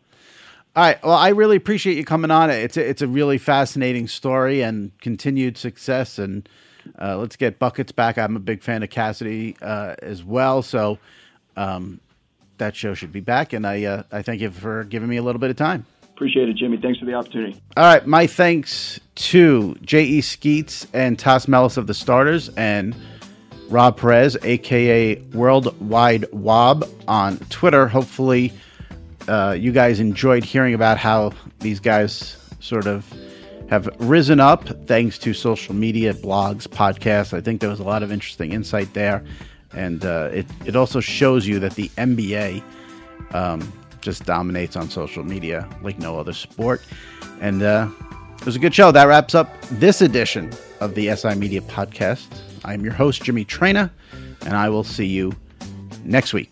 All 0.80 0.86
right. 0.86 1.04
Well, 1.04 1.18
I 1.18 1.28
really 1.32 1.58
appreciate 1.58 1.98
you 1.98 2.06
coming 2.06 2.32
on. 2.32 2.50
It's 2.50 2.78
a, 2.78 2.90
it's 2.90 3.02
a 3.02 3.08
really 3.08 3.38
fascinating 3.38 4.08
story 4.08 4.62
and 4.62 4.98
continued 5.02 5.58
success. 5.58 6.18
And 6.18 6.48
uh, 6.98 7.18
let's 7.18 7.36
get 7.36 7.60
buckets 7.60 7.92
back. 7.92 8.18
I'm 8.18 8.38
a 8.38 8.40
big 8.40 8.64
fan 8.64 8.82
of 8.82 8.90
Cassidy 8.90 9.58
uh, 9.62 9.96
as 10.02 10.24
well. 10.24 10.62
So 10.62 10.98
um, 11.58 12.00
that 12.60 12.78
show 12.78 12.94
should 12.94 13.12
be 13.12 13.20
back. 13.20 13.52
And 13.52 13.68
I 13.68 13.84
uh, 13.84 14.04
I 14.14 14.22
thank 14.22 14.40
you 14.40 14.52
for 14.52 14.86
giving 14.86 15.10
me 15.10 15.18
a 15.18 15.22
little 15.22 15.42
bit 15.42 15.50
of 15.50 15.58
time. 15.58 15.86
Appreciate 16.14 16.48
it, 16.48 16.56
Jimmy. 16.56 16.78
Thanks 16.78 16.98
for 16.98 17.04
the 17.04 17.14
opportunity. 17.14 17.62
All 17.76 17.84
right, 17.84 18.08
my 18.08 18.26
thanks 18.26 19.02
to 19.16 19.76
J.E. 19.82 20.22
Skeets 20.22 20.88
and 20.94 21.20
Tas 21.20 21.50
Melas 21.50 21.76
of 21.76 21.88
the 21.88 21.94
Starters 21.94 22.48
and 22.56 22.96
Rob 23.68 23.98
Perez, 23.98 24.38
aka 24.44 25.16
Worldwide 25.34 26.32
Wob, 26.32 26.88
on 27.06 27.38
Twitter. 27.50 27.90
Hopefully, 27.90 28.54
uh, 29.30 29.52
you 29.52 29.72
guys 29.72 30.00
enjoyed 30.00 30.44
hearing 30.44 30.74
about 30.74 30.98
how 30.98 31.32
these 31.60 31.80
guys 31.80 32.38
sort 32.60 32.88
of 32.88 33.06
have 33.70 33.88
risen 34.00 34.40
up 34.40 34.68
thanks 34.88 35.18
to 35.20 35.34
social 35.34 35.76
media, 35.76 36.14
blogs, 36.14 36.68
podcasts. 36.68 37.34
I 37.34 37.42
think 37.42 37.62
there 37.62 37.70
was 37.70 37.80
a 37.80 37.84
lot 37.84 38.02
of 38.02 38.12
interesting 38.12 38.52
insight 38.52 38.94
there. 38.94 39.24
And 39.74 40.04
uh, 40.04 40.30
it, 40.34 40.48
it 40.66 40.76
also 40.76 41.00
shows 41.00 41.46
you 41.46 41.60
that 41.60 41.76
the 41.76 41.90
NBA 41.90 42.64
um, 43.34 43.72
just 44.02 44.26
dominates 44.26 44.76
on 44.76 44.90
social 44.90 45.24
media 45.24 45.70
like 45.84 46.00
no 46.00 46.20
other 46.20 46.34
sport. 46.34 46.82
And 47.40 47.62
uh, 47.62 47.88
it 48.40 48.46
was 48.46 48.56
a 48.56 48.60
good 48.60 48.74
show. 48.74 48.92
That 48.92 49.06
wraps 49.06 49.36
up 49.36 49.50
this 49.70 50.02
edition 50.02 50.52
of 50.80 50.96
the 50.96 51.16
SI 51.16 51.36
Media 51.36 51.62
Podcast. 51.62 52.28
I'm 52.66 52.84
your 52.84 52.94
host, 52.94 53.24
Jimmy 53.24 53.46
Traina, 53.46 53.92
and 54.42 54.56
I 54.56 54.70
will 54.70 54.84
see 54.84 55.06
you 55.06 55.34
next 56.04 56.34
week. 56.34 56.52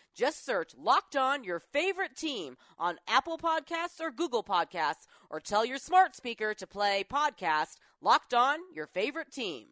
Just 0.15 0.45
search 0.45 0.73
Locked 0.77 1.15
On 1.15 1.43
your 1.43 1.59
favorite 1.59 2.15
team 2.15 2.57
on 2.77 2.97
Apple 3.07 3.37
Podcasts 3.37 3.99
or 4.01 4.11
Google 4.11 4.43
Podcasts, 4.43 5.07
or 5.29 5.39
tell 5.39 5.65
your 5.65 5.77
smart 5.77 6.15
speaker 6.15 6.53
to 6.53 6.67
play 6.67 7.03
podcast 7.09 7.77
Locked 8.01 8.33
On 8.33 8.59
your 8.73 8.87
favorite 8.87 9.31
team. 9.31 9.67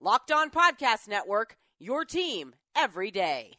Locked 0.00 0.32
On 0.32 0.50
Podcast 0.50 1.08
Network, 1.08 1.56
your 1.78 2.04
team 2.04 2.54
every 2.76 3.10
day. 3.10 3.52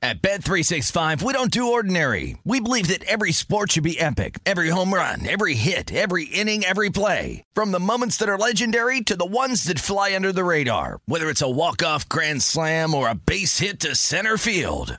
At 0.00 0.22
Bet365, 0.22 1.22
we 1.22 1.32
don't 1.32 1.50
do 1.50 1.72
ordinary. 1.72 2.36
We 2.44 2.60
believe 2.60 2.86
that 2.86 3.02
every 3.02 3.32
sport 3.32 3.72
should 3.72 3.82
be 3.82 3.98
epic. 3.98 4.38
Every 4.46 4.68
home 4.68 4.94
run, 4.94 5.26
every 5.26 5.54
hit, 5.54 5.92
every 5.92 6.26
inning, 6.26 6.62
every 6.64 6.88
play. 6.90 7.42
From 7.52 7.72
the 7.72 7.80
moments 7.80 8.16
that 8.18 8.28
are 8.28 8.38
legendary 8.38 9.00
to 9.02 9.16
the 9.16 9.26
ones 9.26 9.64
that 9.64 9.80
fly 9.80 10.14
under 10.14 10.30
the 10.32 10.44
radar. 10.44 11.00
Whether 11.06 11.28
it's 11.28 11.42
a 11.42 11.50
walk-off 11.50 12.08
grand 12.08 12.42
slam 12.42 12.94
or 12.94 13.08
a 13.08 13.14
base 13.16 13.58
hit 13.58 13.80
to 13.80 13.96
center 13.96 14.38
field. 14.38 14.98